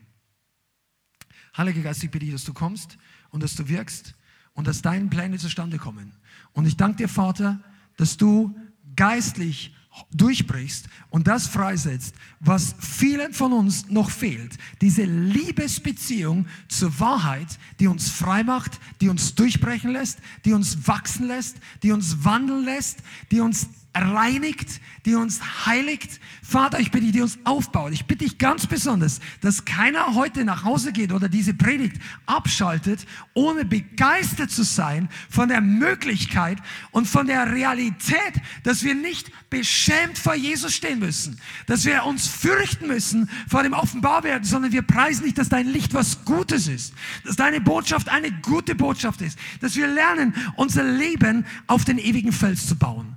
Heiliger 1.56 1.82
Geist, 1.82 2.02
ich 2.02 2.10
bitte 2.10 2.26
dich, 2.26 2.34
dass 2.34 2.44
du 2.44 2.52
kommst 2.52 2.98
und 3.30 3.42
dass 3.42 3.54
du 3.54 3.68
wirkst 3.68 4.14
und 4.52 4.66
dass 4.66 4.82
deine 4.82 5.08
Pläne 5.08 5.38
zustande 5.38 5.78
kommen. 5.78 6.12
Und 6.52 6.66
ich 6.66 6.76
danke 6.76 6.98
dir, 6.98 7.08
Vater, 7.08 7.62
dass 7.96 8.16
du 8.16 8.56
geistlich 8.96 9.74
durchbrichst 10.10 10.88
und 11.10 11.28
das 11.28 11.46
freisetzt, 11.46 12.16
was 12.40 12.74
vielen 12.80 13.32
von 13.32 13.52
uns 13.52 13.88
noch 13.90 14.10
fehlt. 14.10 14.58
Diese 14.80 15.04
Liebesbeziehung 15.04 16.46
zur 16.68 16.98
Wahrheit, 16.98 17.60
die 17.78 17.86
uns 17.86 18.10
frei 18.10 18.42
macht, 18.42 18.80
die 19.00 19.08
uns 19.08 19.36
durchbrechen 19.36 19.92
lässt, 19.92 20.18
die 20.44 20.52
uns 20.52 20.88
wachsen 20.88 21.28
lässt, 21.28 21.58
die 21.84 21.92
uns 21.92 22.24
wandeln 22.24 22.64
lässt, 22.64 23.04
die 23.30 23.40
uns 23.40 23.68
reinigt, 23.94 24.80
die 25.06 25.14
uns 25.14 25.40
heiligt. 25.66 26.20
Vater, 26.42 26.80
ich 26.80 26.90
bitte 26.90 27.04
dich, 27.04 27.12
die 27.12 27.20
uns 27.20 27.38
aufbaut. 27.44 27.92
Ich 27.92 28.06
bitte 28.06 28.24
dich 28.24 28.38
ganz 28.38 28.66
besonders, 28.66 29.20
dass 29.40 29.64
keiner 29.64 30.14
heute 30.14 30.44
nach 30.44 30.64
Hause 30.64 30.92
geht 30.92 31.12
oder 31.12 31.28
diese 31.28 31.54
Predigt 31.54 32.00
abschaltet, 32.26 33.06
ohne 33.34 33.64
begeistert 33.64 34.50
zu 34.50 34.64
sein 34.64 35.08
von 35.30 35.48
der 35.48 35.60
Möglichkeit 35.60 36.58
und 36.90 37.06
von 37.06 37.26
der 37.26 37.52
Realität, 37.52 38.34
dass 38.62 38.82
wir 38.82 38.94
nicht 38.94 39.30
beschämt 39.50 40.18
vor 40.18 40.34
Jesus 40.34 40.74
stehen 40.74 40.98
müssen, 40.98 41.40
dass 41.66 41.84
wir 41.84 42.04
uns 42.04 42.26
fürchten 42.26 42.88
müssen 42.88 43.30
vor 43.48 43.62
dem 43.62 43.72
Offenbarwerden, 43.72 44.44
sondern 44.44 44.72
wir 44.72 44.82
preisen 44.82 45.24
nicht, 45.24 45.38
dass 45.38 45.48
dein 45.48 45.68
Licht 45.68 45.94
was 45.94 46.24
Gutes 46.24 46.66
ist, 46.66 46.94
dass 47.24 47.36
deine 47.36 47.60
Botschaft 47.60 48.08
eine 48.08 48.32
gute 48.32 48.74
Botschaft 48.74 49.20
ist, 49.20 49.38
dass 49.60 49.76
wir 49.76 49.86
lernen, 49.86 50.34
unser 50.56 50.82
Leben 50.82 51.46
auf 51.66 51.84
den 51.84 51.98
ewigen 51.98 52.32
Fels 52.32 52.66
zu 52.66 52.76
bauen. 52.76 53.16